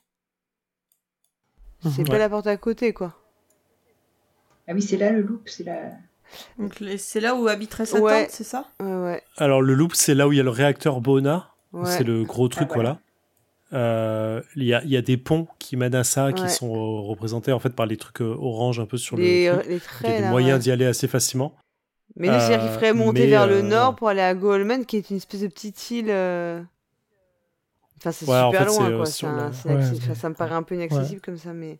C'est 1.81 1.99
Mhm. 1.99 2.07
pas 2.07 2.17
la 2.17 2.29
porte 2.29 2.47
à 2.47 2.57
côté 2.57 2.93
quoi. 2.93 3.13
Ah 4.67 4.73
oui, 4.73 4.81
c'est 4.81 4.97
là 4.97 5.11
le 5.11 5.21
loop, 5.21 5.47
c'est 5.47 5.63
là. 5.63 5.91
Donc 6.57 6.73
c'est 6.97 7.19
là 7.19 7.35
où 7.35 7.47
habiterait 7.47 7.85
sa 7.85 7.99
Ouais. 7.99 8.23
tante, 8.23 8.31
c'est 8.31 8.43
ça? 8.43 8.65
Ouais 8.79 8.87
ouais. 8.95 9.23
Alors 9.37 9.61
le 9.61 9.73
loop, 9.75 9.93
c'est 9.93 10.15
là 10.15 10.27
où 10.27 10.33
il 10.33 10.37
y 10.37 10.39
a 10.39 10.43
le 10.43 10.49
réacteur 10.49 11.01
Bona. 11.01 11.51
ouais. 11.73 11.85
C'est 11.89 12.03
le 12.03 12.23
gros 12.23 12.47
truc, 12.47 12.67
Ah, 12.71 12.73
voilà. 12.73 12.99
Euh, 13.73 14.41
Il 14.55 14.63
y, 14.63 14.73
a, 14.73 14.83
il 14.83 14.89
y 14.91 14.97
a 14.97 15.01
des 15.01 15.17
ponts 15.17 15.47
qui 15.59 15.75
mènent 15.75 15.95
à 15.95 16.03
ça, 16.03 16.31
qui 16.33 16.47
sont 16.49 16.69
euh, 16.75 17.01
représentés 17.01 17.51
en 17.51 17.59
fait 17.59 17.71
par 17.71 17.85
les 17.87 17.97
trucs 17.97 18.21
euh, 18.21 18.35
orange 18.39 18.79
un 18.79 18.85
peu 18.85 18.97
sur 18.97 19.17
les, 19.17 19.47
le 19.49 19.55
truc. 19.57 19.67
les 19.67 19.73
Il 19.75 19.77
y 19.77 19.81
traits 19.81 20.09
a 20.11 20.15
des 20.17 20.21
là. 20.21 20.29
moyens 20.29 20.57
ouais. 20.57 20.63
d'y 20.63 20.71
aller 20.71 20.85
assez 20.85 21.07
facilement. 21.07 21.55
Mais 22.15 22.27
nous, 22.27 22.39
c'est-à-dire 22.39 22.59
qu'il 22.61 22.69
ferait 22.75 22.93
monter 22.93 23.21
mais, 23.21 23.27
vers 23.27 23.47
le 23.47 23.61
nord 23.61 23.95
pour 23.95 24.07
aller 24.09 24.21
à 24.21 24.33
Go 24.35 24.53
Holmen, 24.53 24.85
qui 24.85 24.97
est 24.97 25.09
une 25.09 25.17
espèce 25.17 25.41
de 25.41 25.47
petite 25.47 25.91
île. 25.91 26.09
euh, 26.09 26.61
Enfin, 27.97 28.11
c'est 28.11 28.29
Ouais, 28.29 28.37
en 28.37 28.51
super 28.51 28.61
fait, 28.61 28.77
loin, 28.77 28.89
euh, 28.91 28.97
quoi. 29.03 29.29
un- 29.29 29.49
le- 29.49 29.75
Ouais, 29.75 29.83
Enfin, 29.97 30.13
ça 30.15 30.29
me 30.29 30.35
paraît 30.35 30.55
un 30.55 30.63
peu 30.63 30.75
inaccessible 30.75 31.21
comme 31.21 31.37
ça, 31.37 31.53
mais. 31.53 31.79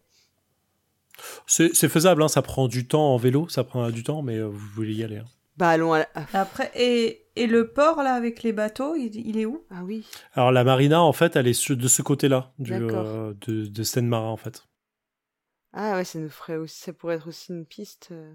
C'est 1.45 1.87
faisable, 1.87 2.23
hein, 2.23 2.27
ça 2.27 2.41
prend 2.41 2.67
du 2.67 2.87
temps 2.87 3.13
en 3.13 3.17
vélo, 3.17 3.47
ça 3.47 3.63
prend 3.63 3.89
du 3.91 4.03
temps, 4.03 4.21
mais 4.21 4.41
vous 4.41 4.57
voulez 4.73 4.93
y 4.93 5.03
aller. 5.03 5.17
hein. 5.17 5.25
Bah 5.57 5.69
allons 5.69 5.93
à 5.93 5.99
la... 5.99 6.09
ah, 6.15 6.25
Après, 6.33 6.71
et, 6.75 7.27
et 7.35 7.47
le 7.47 7.71
port, 7.71 8.03
là, 8.03 8.13
avec 8.13 8.43
les 8.43 8.51
bateaux, 8.51 8.95
il, 8.95 9.15
il 9.15 9.37
est 9.37 9.45
où? 9.45 9.63
Ah 9.69 9.83
oui. 9.83 10.05
Alors 10.33 10.51
la 10.51 10.63
marina, 10.63 11.01
en 11.01 11.13
fait, 11.13 11.35
elle 11.35 11.47
est 11.47 11.71
de 11.71 11.87
ce 11.87 12.01
côté-là, 12.01 12.53
euh, 12.69 13.33
de, 13.47 13.65
de 13.65 13.83
Seine-Marin, 13.83 14.27
en 14.29 14.37
fait. 14.37 14.65
Ah 15.73 15.95
ouais, 15.95 16.05
ça 16.05 16.19
nous 16.19 16.29
ferait 16.29 16.57
aussi, 16.57 16.79
ça 16.81 16.93
pourrait 16.93 17.15
être 17.15 17.27
aussi 17.27 17.51
une 17.51 17.65
piste. 17.65 18.09
euh. 18.11 18.33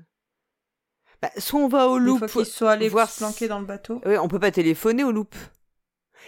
Bah, 1.22 1.30
soit 1.38 1.60
on 1.60 1.68
va 1.68 1.88
au 1.88 1.98
Une 1.98 2.05
loop. 2.05 2.26
fois 2.26 2.44
soient 2.44 2.72
allés 2.72 2.88
voir 2.88 3.10
se 3.10 3.18
planquer 3.18 3.48
dans 3.48 3.60
le 3.60 3.66
bateau. 3.66 4.01
Ouais, 4.06 4.18
on 4.18 4.28
peut 4.28 4.38
pas 4.40 4.51
téléphoner 4.51 5.05
au 5.05 5.12
loop. 5.12 5.34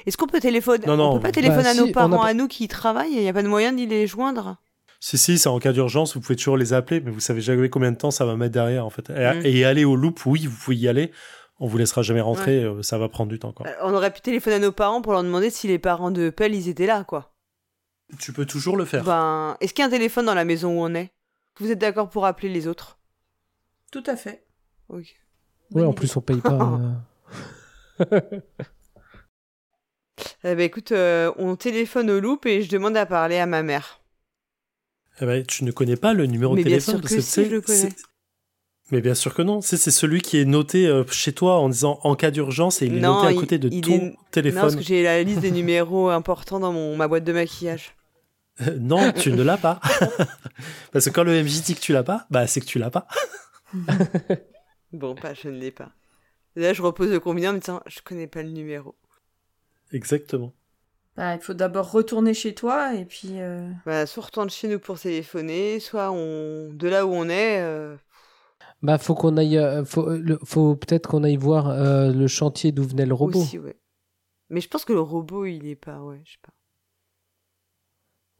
Est-ce 0.07 0.17
qu'on 0.17 0.27
peut 0.27 0.41
téléphoner? 0.41 0.87
Non, 0.87 0.97
non. 0.97 1.11
On 1.13 1.17
peut 1.17 1.23
pas 1.23 1.33
téléphoner 1.33 1.63
Bah, 1.65 1.71
à 1.71 1.75
nos 1.75 1.87
si, 1.87 1.93
parents, 1.93 2.23
a 2.23 2.29
à 2.29 2.35
nous 2.35 2.49
qui 2.49 2.69
travaillent. 2.69 3.13
Il 3.13 3.23
y 3.23 3.29
a 3.29 3.33
pas 3.33 3.43
de 3.43 3.49
moyen 3.49 3.73
d'y 3.73 3.87
les 3.87 4.07
joindre? 4.07 4.57
Si, 5.05 5.19
si, 5.19 5.37
c'est 5.37 5.49
en 5.49 5.59
cas 5.59 5.73
d'urgence, 5.73 6.15
vous 6.15 6.21
pouvez 6.21 6.37
toujours 6.37 6.57
les 6.57 6.73
appeler, 6.75 7.01
mais 7.01 7.11
vous 7.11 7.19
savez 7.19 7.41
jamais 7.41 7.69
combien 7.69 7.91
de 7.91 7.97
temps 7.97 8.13
ça 8.13 8.25
va 8.25 8.37
mettre 8.37 8.53
derrière, 8.53 8.87
en 8.87 8.91
fait. 8.91 9.11
Et, 9.11 9.15
Mm. 9.15 9.41
et 9.45 9.65
aller 9.65 9.85
au 9.85 9.97
loop, 9.97 10.25
oui, 10.27 10.47
vous 10.47 10.57
pouvez 10.57 10.77
y 10.77 10.87
aller. 10.87 11.11
On 11.59 11.67
vous 11.67 11.77
laissera 11.77 12.03
jamais 12.03 12.21
rentrer, 12.21 12.63
euh, 12.63 12.83
ça 12.83 12.99
va 12.99 13.09
prendre 13.09 13.29
du 13.29 13.41
temps, 13.41 13.53
quoi. 13.53 13.67
Euh, 13.67 13.73
On 13.83 13.93
aurait 13.95 14.13
pu 14.13 14.21
téléphoner 14.21 14.57
à 14.57 14.59
nos 14.61 14.71
parents 14.71 15.03
pour 15.03 15.13
leur 15.13 15.25
demander 15.25 15.51
si 15.51 15.67
les 15.67 15.81
parents 15.81 16.13
de 16.13 16.31
Pell 16.31 16.55
ils 16.55 16.69
étaient 16.69 16.87
là, 16.87 17.03
quoi. 17.03 17.35
Tu 18.21 18.33
peux 18.33 18.47
toujours 18.47 18.77
le 18.77 18.85
faire. 18.85 19.03
Ben, 19.03 19.57
est-ce 19.61 19.75
qu'il 19.75 19.83
y 19.83 19.85
a 19.85 19.89
un 19.89 19.91
téléphone 19.91 20.27
dans 20.27 20.35
la 20.35 20.45
maison 20.45 20.71
où 20.79 20.85
on 20.85 20.95
est? 20.95 21.11
Vous 21.59 21.73
êtes 21.73 21.81
d'accord 21.81 22.09
pour 22.09 22.25
appeler 22.25 22.49
les 22.51 22.69
autres? 22.69 23.01
Tout 23.91 24.05
à 24.07 24.15
fait. 24.15 24.45
Ok. 24.89 25.17
Ouais, 25.73 25.83
en 25.85 25.93
plus, 25.93 26.15
on 26.17 26.21
paye 26.21 26.41
pas. 26.41 26.79
euh, 28.13 28.21
Eh 30.45 30.55
ben 30.55 30.61
écoute, 30.61 30.93
euh, 30.93 31.33
on 31.39 31.57
téléphone 31.57 32.09
au 32.11 32.21
loop 32.21 32.47
et 32.47 32.63
je 32.63 32.71
demande 32.71 32.97
à 32.97 33.07
parler 33.07 33.39
à 33.39 33.47
ma 33.47 33.63
mère. 33.65 34.01
Eh 35.21 35.27
ben, 35.27 35.45
tu 35.47 35.65
ne 35.65 35.71
connais 35.71 35.97
pas 35.97 36.15
le 36.15 36.27
numéro 36.27 36.55
Mais 36.55 36.63
de 36.63 36.69
bien 36.69 36.79
téléphone 36.79 36.95
sûr 36.95 37.01
parce 37.03 37.13
que 37.15 37.19
que 37.21 37.23
si, 37.23 37.45
je 37.45 37.51
le 37.51 37.61
connais. 37.61 37.89
Mais 38.91 39.01
bien 39.01 39.15
sûr 39.15 39.33
que 39.35 39.43
non. 39.43 39.61
C'est 39.61 39.77
celui 39.79 40.21
qui 40.21 40.39
est 40.39 40.45
noté 40.45 40.87
euh, 40.87 41.05
chez 41.11 41.33
toi 41.33 41.59
en 41.59 41.69
disant 41.69 41.99
en 42.03 42.15
cas 42.15 42.31
d'urgence 42.31 42.83
et 42.83 42.87
il 42.87 42.97
est 42.97 43.01
noté 43.01 43.27
à 43.29 43.35
côté 43.35 43.59
de 43.59 43.69
ton 43.69 43.75
est- 43.93 43.99
Non, 43.99 44.11
parce 44.13 44.31
téléphone. 44.33 44.77
que 44.77 44.83
j'ai 44.83 45.03
la 45.03 45.23
liste 45.23 45.41
des 45.41 45.51
numéros 45.51 46.09
importants 46.11 46.61
dans 46.61 46.73
mon, 46.73 46.97
ma 46.97 47.09
boîte 47.09 47.25
de 47.25 47.33
maquillage. 47.33 47.95
Euh, 48.61 48.77
non, 48.79 49.13
tu 49.13 49.33
ne 49.33 49.43
l'as 49.43 49.57
pas. 49.57 49.81
parce 50.93 51.07
que 51.07 51.11
quand 51.11 51.25
le 51.25 51.43
MJ 51.43 51.63
dit 51.63 51.75
que 51.75 51.81
tu 51.81 51.93
l'as 51.93 52.03
pas, 52.03 52.27
bah 52.31 52.47
c'est 52.47 52.61
que 52.61 52.67
tu 52.67 52.79
l'as 52.79 52.91
pas. 52.91 53.07
Bon, 54.93 55.15
pas, 55.15 55.33
je 55.33 55.49
ne 55.49 55.59
l'ai 55.59 55.71
pas. 55.71 55.91
Là, 56.55 56.75
je 56.75 56.83
repose 56.83 57.09
le 57.11 57.19
combiné 57.19 57.49
en 57.49 57.55
me 57.55 57.61
disant, 57.61 57.81
je 57.87 58.01
connais 58.05 58.27
pas 58.27 58.43
le 58.43 58.51
numéro. 58.51 58.95
Exactement. 59.93 60.53
Bah, 61.17 61.35
il 61.35 61.41
faut 61.41 61.53
d'abord 61.55 61.91
retourner 61.93 62.33
chez 62.35 62.55
toi 62.55 62.95
et 62.95 63.05
puis. 63.05 63.41
euh, 63.41 63.69
Bah, 63.85 64.07
soit 64.07 64.23
on 64.23 64.27
retourne 64.27 64.51
chez 64.51 64.69
nous 64.69 64.79
pour 64.79 64.99
téléphoner, 64.99 65.79
soit 65.81 66.11
on, 66.11 66.73
de 66.73 66.89
là 66.89 67.07
où 67.07 67.11
on 67.11 67.29
est, 67.29 67.61
euh, 67.61 67.97
Bah, 68.83 68.99
faut 68.99 69.15
qu'on 69.15 69.37
aille. 69.37 69.59
euh, 69.59 69.85
Faut, 69.85 70.09
euh, 70.09 70.39
faut 70.45 70.75
peut-être 70.77 71.09
qu'on 71.09 71.25
aille 71.25 71.37
voir 71.37 71.69
euh, 71.69 72.13
le 72.13 72.27
chantier 72.27 72.73
d'où 72.73 72.83
venait 72.85 73.07
le 73.07 73.15
robot. 73.15 73.41
aussi, 73.41 73.59
ouais. 73.59 73.77
Mais 74.51 74.61
je 74.61 74.69
pense 74.69 74.85
que 74.85 74.93
le 74.93 75.01
robot, 75.01 75.47
il 75.47 75.67
est 75.67 75.77
pas, 75.77 76.01
ouais, 76.03 76.21
je 76.25 76.33
sais 76.33 76.39
pas. 76.43 76.53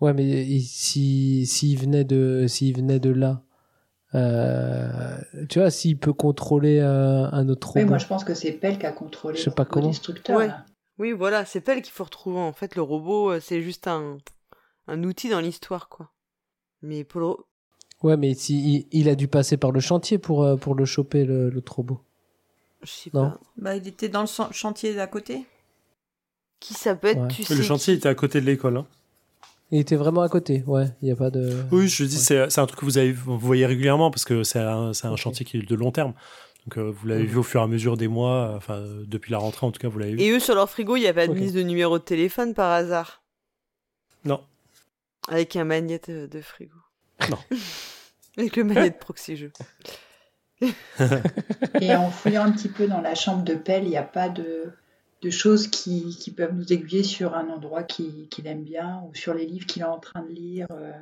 Ouais, 0.01 0.13
mais 0.13 0.25
il- 0.47 0.63
si 0.63 1.47
s'il 1.47 1.79
venait 1.79 2.05
de 2.05 2.47
s'il 2.49 2.77
venait 2.77 2.99
de 2.99 3.11
là, 3.11 3.43
euh, 4.15 5.19
tu 5.49 5.61
vois, 5.61 5.71
s'il 5.71 5.99
peut 5.99 6.13
contrôler 6.13 6.79
euh, 6.81 7.29
un 7.33 7.49
autre 7.49 7.73
Oui, 7.77 7.83
robot. 7.83 7.91
moi 7.91 7.99
je 7.99 8.07
pense 8.07 8.25
que 8.25 8.35
c'est 8.35 8.53
Pell 8.53 8.79
qui 8.79 8.87
a 8.87 8.93
contrôlé 8.93 9.39
Je 9.39 9.45
sais 9.45 9.51
le 9.51 9.55
pas 9.57 9.65
robot 9.65 9.75
comment. 9.75 9.89
destructeur. 9.89 10.39
Ouais. 10.39 10.49
là. 10.49 10.67
Oui, 10.99 11.13
voilà, 11.13 11.45
c'est 11.45 11.61
Pell 11.61 11.83
qu'il 11.83 11.93
faut 11.93 12.05
retrouver. 12.05 12.39
En 12.39 12.53
fait, 12.53 12.77
le 12.77 12.83
robot, 12.83 13.33
euh, 13.33 13.41
c'est 13.41 13.63
juste 13.63 13.87
un, 13.89 14.19
un 14.89 15.03
outil 15.05 15.29
dans 15.29 15.41
l'histoire, 15.41 15.89
quoi. 15.89 16.11
Mais 16.83 17.05
pour 17.05 17.21
le... 17.21 17.35
Ouais, 18.03 18.17
mais 18.17 18.35
si, 18.35 18.87
il, 18.91 19.01
il 19.01 19.09
a 19.09 19.15
dû 19.15 19.29
passer 19.29 19.57
par 19.57 19.71
le 19.73 19.81
chantier 19.81 20.19
pour 20.19 20.43
euh, 20.43 20.57
pour 20.57 20.75
le 20.75 20.85
choper 20.85 21.25
le- 21.25 21.51
l'autre 21.51 21.77
robot. 21.77 22.01
Je 22.83 22.91
sais 22.91 23.11
Non. 23.15 23.31
pas. 23.31 23.41
Bah, 23.57 23.77
il 23.77 23.87
était 23.87 24.09
dans 24.09 24.23
le 24.23 24.27
chan- 24.27 24.51
chantier 24.51 24.95
d'à 24.95 25.07
côté. 25.07 25.45
Qui 26.59 26.75
ça 26.75 26.95
peut 26.97 27.09
être, 27.09 27.21
Ouais. 27.23 27.29
tu 27.29 27.45
sais 27.45 27.55
le 27.55 27.63
chantier 27.63 27.95
qui 27.95 27.99
était 27.99 28.09
à 28.09 28.15
côté 28.15 28.41
de 28.41 28.47
l'école. 28.47 28.77
hein. 28.77 28.87
Il 29.71 29.79
était 29.79 29.97
vraiment 29.97 30.21
à 30.23 30.29
côté. 30.29 30.63
Ouais, 30.67 30.89
il 31.01 31.09
y 31.09 31.11
a 31.13 31.17
pas 31.17 31.31
de. 31.31 31.63
Oui, 31.71 31.89
je 31.89 32.05
dis, 32.05 32.17
Ouais. 32.17 32.21
c'est 32.23 32.51
c'est 32.51 32.61
un 32.61 32.67
truc 32.67 32.81
que 32.81 32.85
vous, 32.85 32.99
avez, 32.99 33.13
vous 33.13 33.39
voyez 33.39 33.65
régulièrement 33.67 34.11
parce 34.11 34.25
que 34.25 34.43
c'est 34.43 34.59
un, 34.59 34.93
c'est 34.93 35.07
un 35.07 35.13
Ok. 35.13 35.19
chantier 35.19 35.47
qui 35.47 35.59
est 35.59 35.63
de 35.63 35.75
long 35.75 35.93
terme. 35.93 36.13
Donc 36.67 36.79
euh, 36.79 36.91
vous 36.91 37.07
l'avez 37.09 37.23
Mhm. 37.25 37.29
vu 37.29 37.37
au 37.39 37.43
fur 37.43 37.61
et 37.61 37.65
à 37.65 37.67
mesure 37.67 37.97
des 37.97 38.09
mois, 38.09 38.51
euh, 38.53 38.57
enfin 38.57 38.75
euh, 38.75 39.05
depuis 39.07 39.33
la 39.33 39.39
rentrée 39.39 39.67
en 39.67 39.73
tout 39.73 39.81
cas, 39.81 39.89
vous 39.89 39.99
l'avez 39.99 40.13
vu. 40.15 40.21
Et 40.21 40.31
eux, 40.31 40.39
sur 40.41 40.55
leur 40.55 40.71
frigo, 40.71 40.95
il 40.97 41.01
n'y 41.01 41.07
a 41.09 41.15
pas 41.15 41.27
de 41.27 41.33
liste 41.33 41.55
de 41.55 41.63
numéro 41.63 41.99
de 41.99 42.05
téléphone 42.05 42.55
par 42.55 42.71
hasard? 42.71 43.23
Non. 44.25 44.45
Avec 45.29 45.57
un 45.57 45.65
magnète 45.65 46.11
de 46.11 46.41
frigo. 46.41 46.77
Non. 47.31 47.39
Avec 48.39 48.57
le 48.57 48.65
magnète 48.65 48.99
proxy 48.99 49.37
jeu. 49.37 49.53
Et 51.81 51.95
en 51.95 52.11
fouillant 52.11 52.45
un 52.45 52.53
petit 52.53 52.69
peu 52.69 52.87
dans 52.87 53.01
la 53.01 53.15
chambre 53.15 53.43
de 53.45 53.55
Pell, 53.55 53.85
il 53.85 53.91
n'y 53.91 53.97
a 53.97 54.03
pas 54.05 54.29
de, 54.29 54.71
de 55.23 55.31
choses 55.31 55.67
qui, 55.69 56.17
qui 56.17 56.31
peuvent 56.31 56.55
nous 56.55 56.73
aiguiller 56.73 57.03
sur 57.03 57.35
un 57.35 57.49
endroit 57.49 57.83
qui- 57.83 58.29
qu'il 58.29 58.47
aime 58.47 58.63
bien 58.63 59.03
ou 59.09 59.15
sur 59.15 59.35
les 59.35 59.47
livres 59.47 59.67
qu'il 59.67 59.83
est 59.83 59.87
en 59.87 59.99
train 59.99 60.23
de 60.23 60.31
lire. 60.31 60.67
euh? 60.71 60.93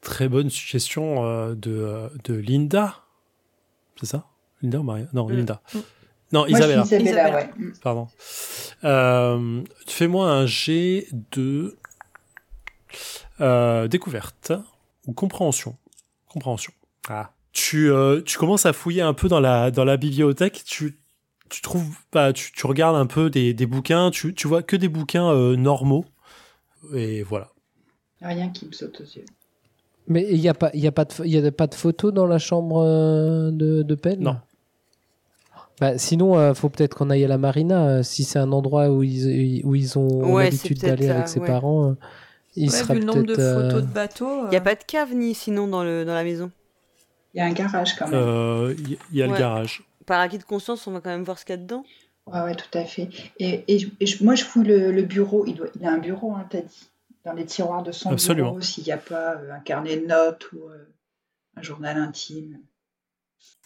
Très 0.00 0.28
bonne 0.28 0.48
suggestion 0.48 1.24
euh, 1.26 1.54
de, 1.54 2.08
de 2.24 2.34
Linda. 2.34 3.04
C'est 3.98 4.06
ça? 4.06 4.26
Linda 4.62 4.78
ou 4.80 4.82
Maria? 4.82 5.06
Non, 5.12 5.26
Mm. 5.26 5.32
Linda. 5.32 5.60
Mm. 5.74 5.78
Non, 6.32 6.40
Moi, 6.40 6.48
je 6.48 6.52
Isabella. 6.54 6.84
suis 6.84 6.96
Isabella, 6.96 7.10
Isabella. 7.28 7.36
ouais. 7.36 7.50
Mm. 7.64 7.72
Pardon. 7.82 8.08
Euh, 8.84 9.62
Fais-moi 9.86 10.30
un 10.30 10.46
G 10.46 11.08
de 11.32 11.76
euh, 13.40 13.88
découverte 13.88 14.52
ou 15.06 15.12
compréhension. 15.12 15.76
Compréhension. 16.28 16.72
Ah. 17.08 17.30
Tu, 17.52 17.90
euh, 17.90 18.20
tu 18.22 18.38
commences 18.38 18.66
à 18.66 18.72
fouiller 18.72 19.02
un 19.02 19.14
peu 19.14 19.28
dans 19.28 19.40
la, 19.40 19.70
dans 19.70 19.84
la 19.84 19.96
bibliothèque. 19.96 20.62
Tu, 20.64 20.98
tu 21.48 21.62
trouves, 21.62 21.96
bah, 22.12 22.32
tu, 22.32 22.52
tu 22.52 22.66
regardes 22.66 22.96
un 22.96 23.06
peu 23.06 23.28
des, 23.30 23.54
des 23.54 23.66
bouquins. 23.66 24.10
Tu, 24.10 24.34
tu 24.34 24.46
vois 24.46 24.62
que 24.62 24.76
des 24.76 24.88
bouquins 24.88 25.30
euh, 25.32 25.56
normaux. 25.56 26.04
Et 26.94 27.22
voilà. 27.22 27.48
Rien 28.22 28.50
qui 28.50 28.66
me 28.66 28.72
saute 28.72 29.00
aux 29.00 29.04
yeux. 29.18 29.24
Mais 30.06 30.26
il 30.30 30.38
y 30.38 30.48
a 30.48 30.54
pas 30.54 30.70
il 30.74 30.80
y 30.80 30.86
a 30.86 30.92
pas 30.92 31.04
de 31.04 31.12
il 31.24 31.30
y 31.30 31.38
a 31.46 31.52
pas 31.52 31.66
de 31.66 31.74
photo 31.74 32.10
dans 32.10 32.26
la 32.26 32.38
chambre 32.38 32.82
de 33.52 33.82
de 33.82 33.94
Pell 33.94 34.18
Non. 34.18 34.38
Bah, 35.80 35.96
sinon, 35.98 36.38
euh, 36.38 36.52
faut 36.54 36.68
peut-être 36.68 36.94
qu'on 36.94 37.10
aille 37.10 37.24
à 37.24 37.28
la 37.28 37.38
marina. 37.38 37.86
euh, 37.88 38.02
si 38.02 38.24
c'est 38.24 38.38
un 38.38 38.52
endroit 38.52 38.90
où 38.90 39.02
ils, 39.02 39.64
où 39.64 39.74
ils 39.74 39.98
ont 39.98 40.34
Ouais, 40.34 40.44
l'habitude 40.44 40.78
c'est 40.78 40.84
peut-être 40.84 40.98
d'aller 40.98 41.08
avec 41.08 41.28
ses 41.28 41.40
ouais. 41.40 41.46
parents, 41.46 41.90
euh, 41.90 41.94
il 42.56 42.70
Ouais, 42.70 42.78
sera 42.78 42.94
vu 42.94 43.00
le 43.00 43.06
nombre 43.06 43.24
de 43.24 43.34
peut-être. 43.34 43.40
euh, 43.40 43.54
photos 43.68 43.82
de 43.82 43.86
bateaux. 43.88 44.44
Il 44.46 44.50
n'y 44.50 44.56
a 44.56 44.60
euh, 44.60 44.60
pas 44.60 44.74
de 44.74 44.84
cave 44.84 45.14
ni 45.14 45.34
sinon 45.34 45.68
dans, 45.68 45.82
le, 45.84 46.04
dans 46.04 46.14
la 46.14 46.24
maison. 46.24 46.50
Il 47.34 47.38
y 47.38 47.40
a 47.40 47.46
un 47.46 47.52
garage 47.52 47.94
quand 47.96 48.08
même. 48.08 48.20
Euh, 48.20 48.74
Il 49.10 49.16
y, 49.16 49.22
a 49.22 49.26
le 49.26 49.32
garage. 49.32 49.82
Par 50.06 50.20
acquis 50.20 50.38
de 50.38 50.44
conscience, 50.44 50.86
on 50.86 50.92
va 50.92 51.00
quand 51.00 51.10
même 51.10 51.24
voir 51.24 51.38
ce 51.38 51.44
qu'il 51.44 51.54
y 51.54 51.58
a 51.58 51.62
dedans. 51.62 51.84
Ouais, 52.26 52.40
ouais, 52.42 52.54
tout 52.54 52.78
à 52.78 52.84
fait. 52.84 53.08
Et, 53.38 53.64
et 53.72 53.78
je- 53.78 53.88
et 54.00 54.06
je- 54.06 54.22
moi, 54.24 54.34
je 54.34 54.44
fouille 54.44 54.66
le, 54.66 54.92
le 54.92 55.02
bureau. 55.02 55.44
Il, 55.46 55.54
doit, 55.54 55.68
il 55.74 55.84
a 55.86 55.92
un 55.92 55.98
bureau, 55.98 56.32
hein, 56.34 56.46
t'as 56.50 56.60
dit. 56.62 56.90
Dans 57.24 57.32
les 57.34 57.44
tiroirs 57.44 57.82
de 57.82 57.92
son 57.92 58.12
Absolument. 58.12 58.50
bureau, 58.50 58.60
s'il 58.62 58.84
n'y 58.84 58.92
a 58.92 58.96
pas 58.98 59.34
euh, 59.36 59.52
un 59.52 59.60
carnet 59.60 59.96
de 59.98 60.06
notes 60.06 60.50
ou 60.52 60.68
euh, 60.68 60.84
un 61.56 61.62
journal 61.62 61.96
intime. 61.98 62.58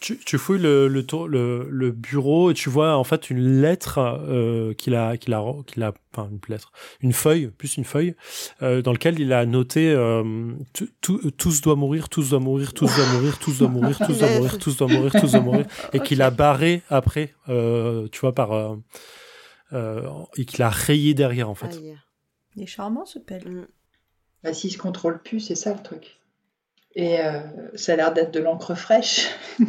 Tu, 0.01 0.19
tu 0.19 0.37
fouilles 0.37 0.61
le, 0.61 0.87
le, 0.87 1.07
tour- 1.07 1.29
le, 1.29 1.67
le 1.71 1.91
bureau 1.91 2.51
et 2.51 2.55
tu 2.55 2.69
vois 2.69 2.95
en 2.97 3.05
fait 3.05 3.31
une 3.31 3.63
lettre 3.63 3.99
euh, 3.99 4.75
qu'il 4.75 4.95
a, 4.95 5.17
qu'il 5.17 5.33
a, 5.33 5.43
qu'il 5.67 5.83
a, 5.83 5.95
enfin 6.13 6.29
une 6.31 6.41
lettre, 6.49 6.73
une 7.01 7.15
feuille, 7.15 7.47
plus 7.47 7.79
une 7.79 7.85
feuille, 7.85 8.15
euh, 8.61 8.83
dans 8.83 8.93
lequel 8.93 9.19
il 9.19 9.33
a 9.33 9.47
noté 9.47 9.91
euh, 9.93 10.53
tous 11.03 11.61
doivent 11.63 11.79
mourir, 11.79 12.11
tous 12.11 12.29
doivent 12.31 12.43
mourir, 12.43 12.75
tous 12.75 12.95
doivent 12.95 13.15
mourir, 13.15 13.39
tous 13.39 13.59
doivent 13.59 13.73
mourir, 13.73 13.99
tous 13.99 14.19
doivent 14.19 14.37
mourir, 14.37 14.59
tous 14.59 14.77
doivent 14.77 14.93
mourir, 14.93 15.13
tous 15.13 15.31
doivent 15.31 15.45
mourir, 15.45 15.67
et 15.95 16.01
qu'il 16.01 16.21
a 16.21 16.31
barré 16.31 16.83
après, 16.91 17.33
euh, 17.49 18.07
tu 18.13 18.21
vois 18.21 18.35
par, 18.35 18.53
euh, 18.53 18.77
euh, 19.73 20.03
et 20.37 20.45
qu'il 20.45 20.63
a 20.63 20.69
rayé 20.71 21.15
derrière 21.15 21.49
en 21.49 21.55
fait. 21.55 21.81
Il 22.57 22.63
est 22.63 22.67
charmant 22.67 23.07
ce 23.07 23.19
pelle. 23.19 23.49
Mm. 23.49 23.67
Bah, 24.43 24.53
s'il 24.53 24.71
se 24.71 24.77
contrôle 24.79 25.23
plus, 25.23 25.41
c'est 25.41 25.55
ça 25.55 25.73
le 25.73 25.83
truc. 25.83 26.19
Et 26.97 27.21
euh, 27.21 27.41
ça 27.75 27.93
a 27.95 27.97
l'air 27.97 28.13
d'être 28.13 28.33
de 28.33 28.41
l'encre 28.41 28.75
fraîche. 28.75 29.29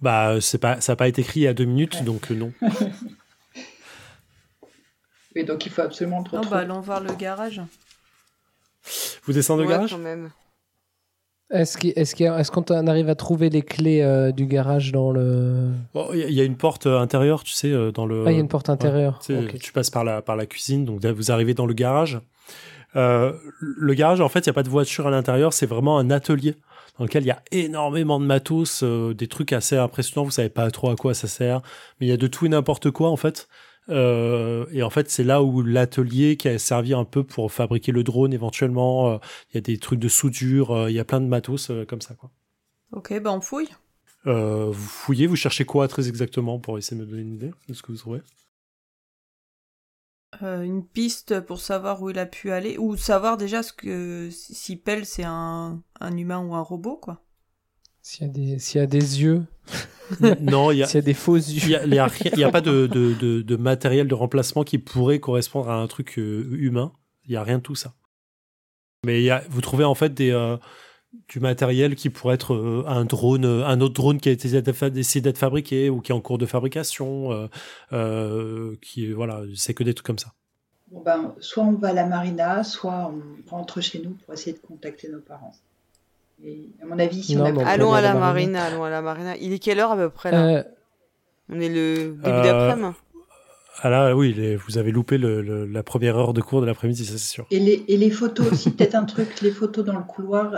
Bah 0.00 0.38
c'est 0.40 0.58
pas, 0.58 0.80
ça 0.82 0.92
n'a 0.92 0.96
pas 0.96 1.08
été 1.08 1.22
écrit 1.22 1.40
il 1.40 1.42
y 1.44 1.46
a 1.48 1.54
deux 1.54 1.64
minutes, 1.64 1.94
Ouais. 1.94 2.02
donc 2.02 2.30
euh, 2.30 2.34
non. 2.34 2.52
Et 5.36 5.42
donc, 5.44 5.66
il 5.66 5.72
faut 5.72 5.82
absolument 5.82 6.18
le 6.18 6.24
Non, 6.24 6.38
retrouver. 6.42 6.50
bah 6.50 6.58
allons 6.58 6.80
voir 6.80 7.00
le 7.00 7.12
garage. 7.14 7.60
Vous 9.24 9.32
descendez 9.32 9.62
au 9.64 9.66
Ouais, 9.66 9.72
garage? 9.72 9.90
quand 9.90 9.98
même. 9.98 10.30
Est-ce 11.50 11.76
qu'il- 11.76 11.92
est-ce 11.96 12.14
qu'il 12.14 12.26
y 12.26 12.28
a- 12.28 12.38
est-ce 12.38 12.50
qu'on 12.52 12.62
arrive 12.86 13.08
à 13.08 13.14
trouver 13.16 13.50
les 13.50 13.62
clés 13.62 14.00
euh, 14.02 14.30
du 14.30 14.46
garage 14.46 14.92
dans 14.92 15.10
le. 15.10 15.70
Bon, 15.94 16.08
Il 16.12 16.18
y, 16.20 16.22
a- 16.22 16.28
il 16.28 16.34
y 16.34 16.40
a 16.40 16.44
une 16.44 16.56
porte 16.56 16.86
euh, 16.86 16.98
intérieure, 17.00 17.42
tu 17.42 17.52
sais, 17.52 17.70
euh, 17.72 17.90
dans 17.90 18.06
le. 18.06 18.24
Ah, 18.26 18.30
il 18.30 18.34
y 18.34 18.38
a 18.38 18.40
une 18.40 18.48
porte 18.48 18.68
intérieure. 18.70 19.18
Tu, 19.24 19.34
sais, 19.34 19.58
tu 19.58 19.72
passes 19.72 19.90
par 19.90 20.04
la, 20.04 20.22
par 20.22 20.36
la 20.36 20.46
cuisine, 20.46 20.84
donc 20.84 21.04
vous 21.04 21.32
arrivez 21.32 21.54
dans 21.54 21.66
le 21.66 21.74
garage. 21.74 22.20
Euh, 22.96 23.32
le 23.58 23.94
garage, 23.94 24.20
en 24.20 24.28
fait, 24.28 24.46
il 24.46 24.48
n'y 24.48 24.52
a 24.52 24.54
pas 24.54 24.62
de 24.62 24.68
voiture 24.68 25.06
à 25.06 25.10
l'intérieur, 25.10 25.52
c'est 25.52 25.66
vraiment 25.66 25.98
un 25.98 26.10
atelier 26.10 26.56
dans 26.98 27.04
lequel 27.04 27.24
il 27.24 27.26
y 27.26 27.32
a 27.32 27.42
énormément 27.50 28.20
de 28.20 28.24
matos, 28.24 28.82
euh, 28.84 29.14
des 29.14 29.26
trucs 29.26 29.52
assez 29.52 29.76
impressionnants, 29.76 30.24
vous 30.24 30.30
savez 30.30 30.48
pas 30.48 30.70
trop 30.70 30.90
à 30.90 30.96
quoi 30.96 31.12
ça 31.12 31.26
sert, 31.26 31.60
mais 31.98 32.06
il 32.06 32.08
y 32.08 32.12
a 32.12 32.16
de 32.16 32.26
tout 32.28 32.46
et 32.46 32.48
n'importe 32.48 32.90
quoi, 32.90 33.10
en 33.10 33.16
fait. 33.16 33.48
Euh, 33.90 34.64
et 34.70 34.82
en 34.82 34.90
fait, 34.90 35.10
c'est 35.10 35.24
là 35.24 35.42
où 35.42 35.60
l'atelier 35.62 36.36
qui 36.36 36.48
a 36.48 36.58
servi 36.58 36.94
un 36.94 37.04
peu 37.04 37.24
pour 37.24 37.50
fabriquer 37.52 37.92
le 37.92 38.02
drone 38.02 38.32
éventuellement. 38.32 39.20
Il 39.50 39.56
y 39.56 39.58
a 39.58 39.60
des 39.60 39.76
trucs 39.78 39.98
de 39.98 40.08
soudure, 40.08 40.88
il 40.88 40.94
y 40.94 41.00
a 41.00 41.04
plein 41.04 41.20
de 41.20 41.26
matos 41.26 41.70
comme 41.88 42.00
ça, 42.00 42.14
quoi. 42.14 42.30
Ok, 42.92 43.20
bah 43.20 43.32
on 43.32 43.40
fouille. 43.40 43.68
Vous 44.24 44.72
fouillez, 44.72 45.26
vous 45.26 45.36
cherchez 45.36 45.66
quoi 45.66 45.86
très 45.88 46.08
exactement 46.08 46.58
pour 46.58 46.78
essayer 46.78 46.98
de 46.98 47.04
me 47.04 47.10
donner 47.10 47.22
une 47.22 47.34
idée 47.34 47.50
de 47.68 47.74
ce 47.74 47.82
que 47.82 47.92
vous 47.92 47.98
trouvez? 47.98 48.20
Euh, 50.42 50.62
une 50.62 50.84
piste 50.84 51.40
pour 51.40 51.60
savoir 51.60 52.02
où 52.02 52.10
il 52.10 52.18
a 52.18 52.26
pu 52.26 52.50
aller, 52.50 52.76
ou 52.78 52.96
savoir 52.96 53.36
déjà 53.36 53.62
ce 53.62 53.72
que 53.72 54.28
si 54.32 54.76
Pell 54.76 55.06
c'est 55.06 55.24
un, 55.24 55.82
un 56.00 56.16
humain 56.16 56.40
ou 56.44 56.54
un 56.54 56.60
robot, 56.62 56.96
quoi. 56.96 57.22
S'il 58.02 58.26
y, 58.26 58.30
a 58.30 58.32
des- 58.32 58.58
s'il 58.58 58.80
y 58.80 58.84
a 58.84 58.86
des 58.86 59.22
yeux, 59.22 59.44
Non, 60.40 60.70
il 60.70 60.78
y 60.78 60.82
a, 60.82 60.86
s'il 60.86 60.96
y 60.96 60.98
a 60.98 61.02
des 61.02 61.14
faux 61.14 61.38
il 61.38 61.68
yeux. 61.68 61.78
il 61.86 61.94
y 61.94 61.98
a 61.98 62.06
rien- 62.06 62.30
il 62.34 62.38
y 62.38 62.44
a 62.44 62.50
pas 62.50 62.60
de, 62.60 62.86
de, 62.86 63.14
de, 63.14 63.40
de 63.42 63.56
matériel 63.56 64.08
de 64.08 64.14
remplacement 64.14 64.62
qui 64.64 64.78
pourrait 64.78 65.20
correspondre 65.20 65.70
à 65.70 65.76
un 65.76 65.86
truc 65.86 66.18
euh, 66.18 66.46
humain. 66.52 66.92
Il 67.26 67.32
y 67.32 67.36
a 67.36 67.42
rien 67.42 67.58
de 67.58 67.62
tout 67.62 67.74
ça. 67.74 67.94
Mais 69.06 69.20
il 69.20 69.24
y 69.24 69.30
a, 69.30 69.42
vous 69.48 69.60
trouvez 69.60 69.84
en 69.84 69.94
fait 69.94 70.12
des, 70.12 70.30
euh, 70.32 70.56
du 71.28 71.40
matériel 71.40 71.94
qui 71.96 72.10
pourrait 72.10 72.34
être 72.34 72.54
euh, 72.54 72.84
un 72.86 73.04
drone, 73.04 73.44
euh, 73.44 73.66
un 73.66 73.80
autre 73.80 73.94
drone 73.94 74.18
qui 74.20 74.28
a 74.28 74.32
été 74.32 74.48
essayé 74.48 75.20
d'être 75.22 75.38
fabriqué 75.38 75.90
ou 75.90 76.00
qui 76.00 76.12
est 76.12 76.14
en 76.14 76.20
cours 76.20 76.38
de 76.38 76.46
fabrication. 76.46 77.32
euh, 77.32 77.46
euh, 77.92 78.74
qui 78.82 79.10
voilà, 79.12 79.40
c'est 79.54 79.74
que 79.74 79.84
des 79.84 79.94
trucs 79.94 80.06
comme 80.06 80.18
ça. 80.18 80.32
Bon 80.90 81.00
ben, 81.04 81.34
soit 81.40 81.64
on 81.64 81.72
va 81.72 81.88
à 81.88 81.92
la 81.92 82.06
marina, 82.06 82.62
soit 82.62 83.12
on 83.12 83.50
rentre 83.50 83.80
chez 83.80 84.00
nous 84.00 84.10
pour 84.24 84.34
essayer 84.34 84.52
de 84.52 84.58
contacter 84.66 85.08
nos 85.08 85.20
parents. 85.20 85.54
Et 86.44 86.66
à 86.82 86.86
mon 86.86 86.98
avis, 86.98 87.22
si 87.22 87.36
Non, 87.36 87.44
on 87.46 87.58
a 87.64 87.66
Allons 87.68 87.92
à 87.94 88.00
la 88.00 88.14
marina, 88.14 88.64
allons 88.64 88.84
à 88.84 88.90
la 88.90 89.00
marina. 89.02 89.36
Il 89.38 89.52
est 89.52 89.58
quelle 89.58 89.80
heure 89.80 89.92
à 89.92 89.96
peu 89.96 90.10
près 90.10 90.30
là? 90.30 90.46
Euh, 90.58 90.62
On 91.50 91.60
est 91.60 91.68
le 91.68 92.08
début 92.08 92.20
Euh, 92.26 92.42
d'après-midi 92.42 92.96
Ah 93.82 93.90
là, 93.90 94.16
oui, 94.16 94.32
les- 94.34 94.56
vous 94.56 94.78
avez 94.78 94.92
loupé 94.92 95.18
le- 95.18 95.42
le- 95.42 95.66
la 95.66 95.82
première 95.82 96.16
heure 96.16 96.32
de 96.32 96.40
cours 96.40 96.60
de 96.60 96.66
l'après-midi, 96.66 97.04
ça 97.04 97.12
c'est 97.12 97.18
sûr. 97.18 97.46
Et 97.50 97.58
les, 97.58 97.84
et 97.88 97.96
les 97.96 98.10
photos 98.10 98.52
aussi, 98.52 98.70
peut-être 98.70 98.94
un 98.94 99.04
truc, 99.04 99.40
les 99.42 99.50
photos 99.50 99.84
dans 99.84 99.96
le 99.96 100.04
couloir, 100.04 100.52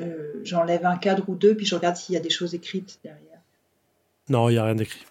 euh, 0.00 0.40
j'enlève 0.44 0.84
un 0.86 0.96
cadre 0.96 1.24
ou 1.28 1.34
deux, 1.34 1.54
puis 1.54 1.66
je 1.66 1.74
regarde 1.74 1.96
s'il 1.96 2.14
y 2.14 2.18
a 2.18 2.20
des 2.20 2.30
choses 2.30 2.54
écrites 2.54 2.98
derrière. 3.04 3.20
Non, 4.28 4.48
il 4.48 4.54
y 4.54 4.58
a 4.58 4.64
rien 4.64 4.74
d'écrit. 4.74 5.04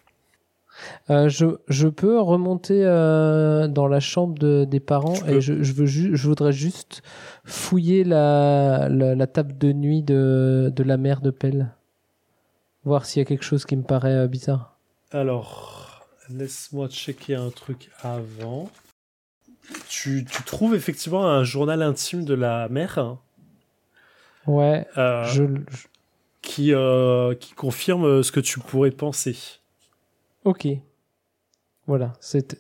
Euh, 1.10 1.28
je, 1.28 1.46
je 1.68 1.88
peux 1.90 2.20
remonter 2.22 2.86
euh, 2.86 3.68
dans 3.68 3.88
la 3.88 4.00
chambre 4.00 4.38
de- 4.40 4.64
des 4.66 4.80
parents 4.80 5.26
et 5.28 5.42
je, 5.42 5.62
je, 5.62 5.74
veux 5.74 5.86
ju- 5.86 6.16
je 6.16 6.28
voudrais 6.28 6.54
juste 6.54 7.02
fouiller 7.44 8.04
la, 8.06 8.88
la, 8.90 9.14
la 9.14 9.28
table 9.28 9.58
de 9.58 9.74
nuit 9.74 10.04
de, 10.04 10.72
de 10.74 10.84
la 10.84 10.96
mère 10.96 11.20
de 11.20 11.32
Pelle. 11.32 11.72
Voir 12.86 13.06
s'il 13.06 13.20
y 13.20 13.24
a 13.24 13.26
quelque 13.26 13.44
chose 13.44 13.66
qui 13.66 13.76
me 13.76 13.84
paraît 13.84 14.14
euh, 14.16 14.28
bizarre. 14.28 14.78
Alors, 15.12 16.08
laisse-moi 16.30 16.88
checker 16.88 17.36
un 17.36 17.50
truc 17.50 17.90
avant. 18.02 18.70
Tu, 19.90 20.26
tu 20.26 20.44
trouves 20.44 20.76
effectivement 20.76 21.28
un 21.28 21.44
journal 21.44 21.82
intime 21.82 22.24
de 22.24 22.34
la 22.36 22.70
mère? 22.70 22.98
hein, 23.00 23.20
Ouais, 24.50 24.88
euh, 24.98 25.24
je, 25.26 25.44
qui, 26.42 26.74
euh, 26.74 27.36
qui 27.36 27.54
confirme 27.54 28.24
ce 28.24 28.32
que 28.32 28.40
tu 28.40 28.60
pourrais 28.60 28.90
penser. 28.90 29.38
Ok. 30.44 30.68
Voilà, 31.86 32.14
c'était 32.20 32.58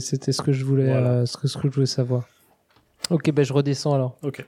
ce 0.00 0.42
que 0.42 0.50
je 0.52 0.64
voulais 0.64 0.88
Voilà. 0.90 1.10
euh, 1.10 1.26
ce 1.26 1.36
que 1.36 1.46
ce 1.46 1.56
que 1.58 1.68
je 1.68 1.74
voulais 1.74 1.86
savoir. 1.86 2.24
Ok, 3.10 3.30
ben 3.30 3.44
je 3.44 3.52
redescends 3.52 3.94
alors. 3.94 4.16
Ok. 4.22 4.44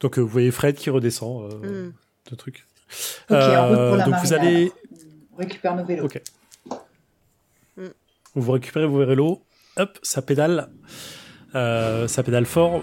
Donc 0.00 0.16
euh, 0.18 0.20
vous 0.22 0.28
voyez 0.28 0.50
Fred 0.52 0.76
qui 0.76 0.90
redescend 0.90 1.52
euh, 1.52 1.88
Hmm. 1.88 1.92
de 2.30 2.36
truc. 2.36 2.66
Ok, 3.30 3.36
en 3.36 3.68
route 3.68 3.78
Euh, 3.78 3.88
pour 3.88 3.96
la 3.96 4.04
donc 4.04 4.14
vous 4.22 4.32
allez. 4.32 4.70
On 5.32 5.36
récupère 5.38 5.74
nos 5.74 5.84
vélos. 5.84 6.04
Ok. 6.04 6.22
Mm. 7.76 7.86
vous 8.36 8.52
récupérez 8.52 8.86
vos 8.86 9.04
vélos, 9.04 9.42
hop, 9.76 9.98
ça 10.02 10.22
pédale, 10.22 10.68
Euh, 11.56 12.06
ça 12.08 12.22
pédale 12.22 12.46
fort. 12.46 12.80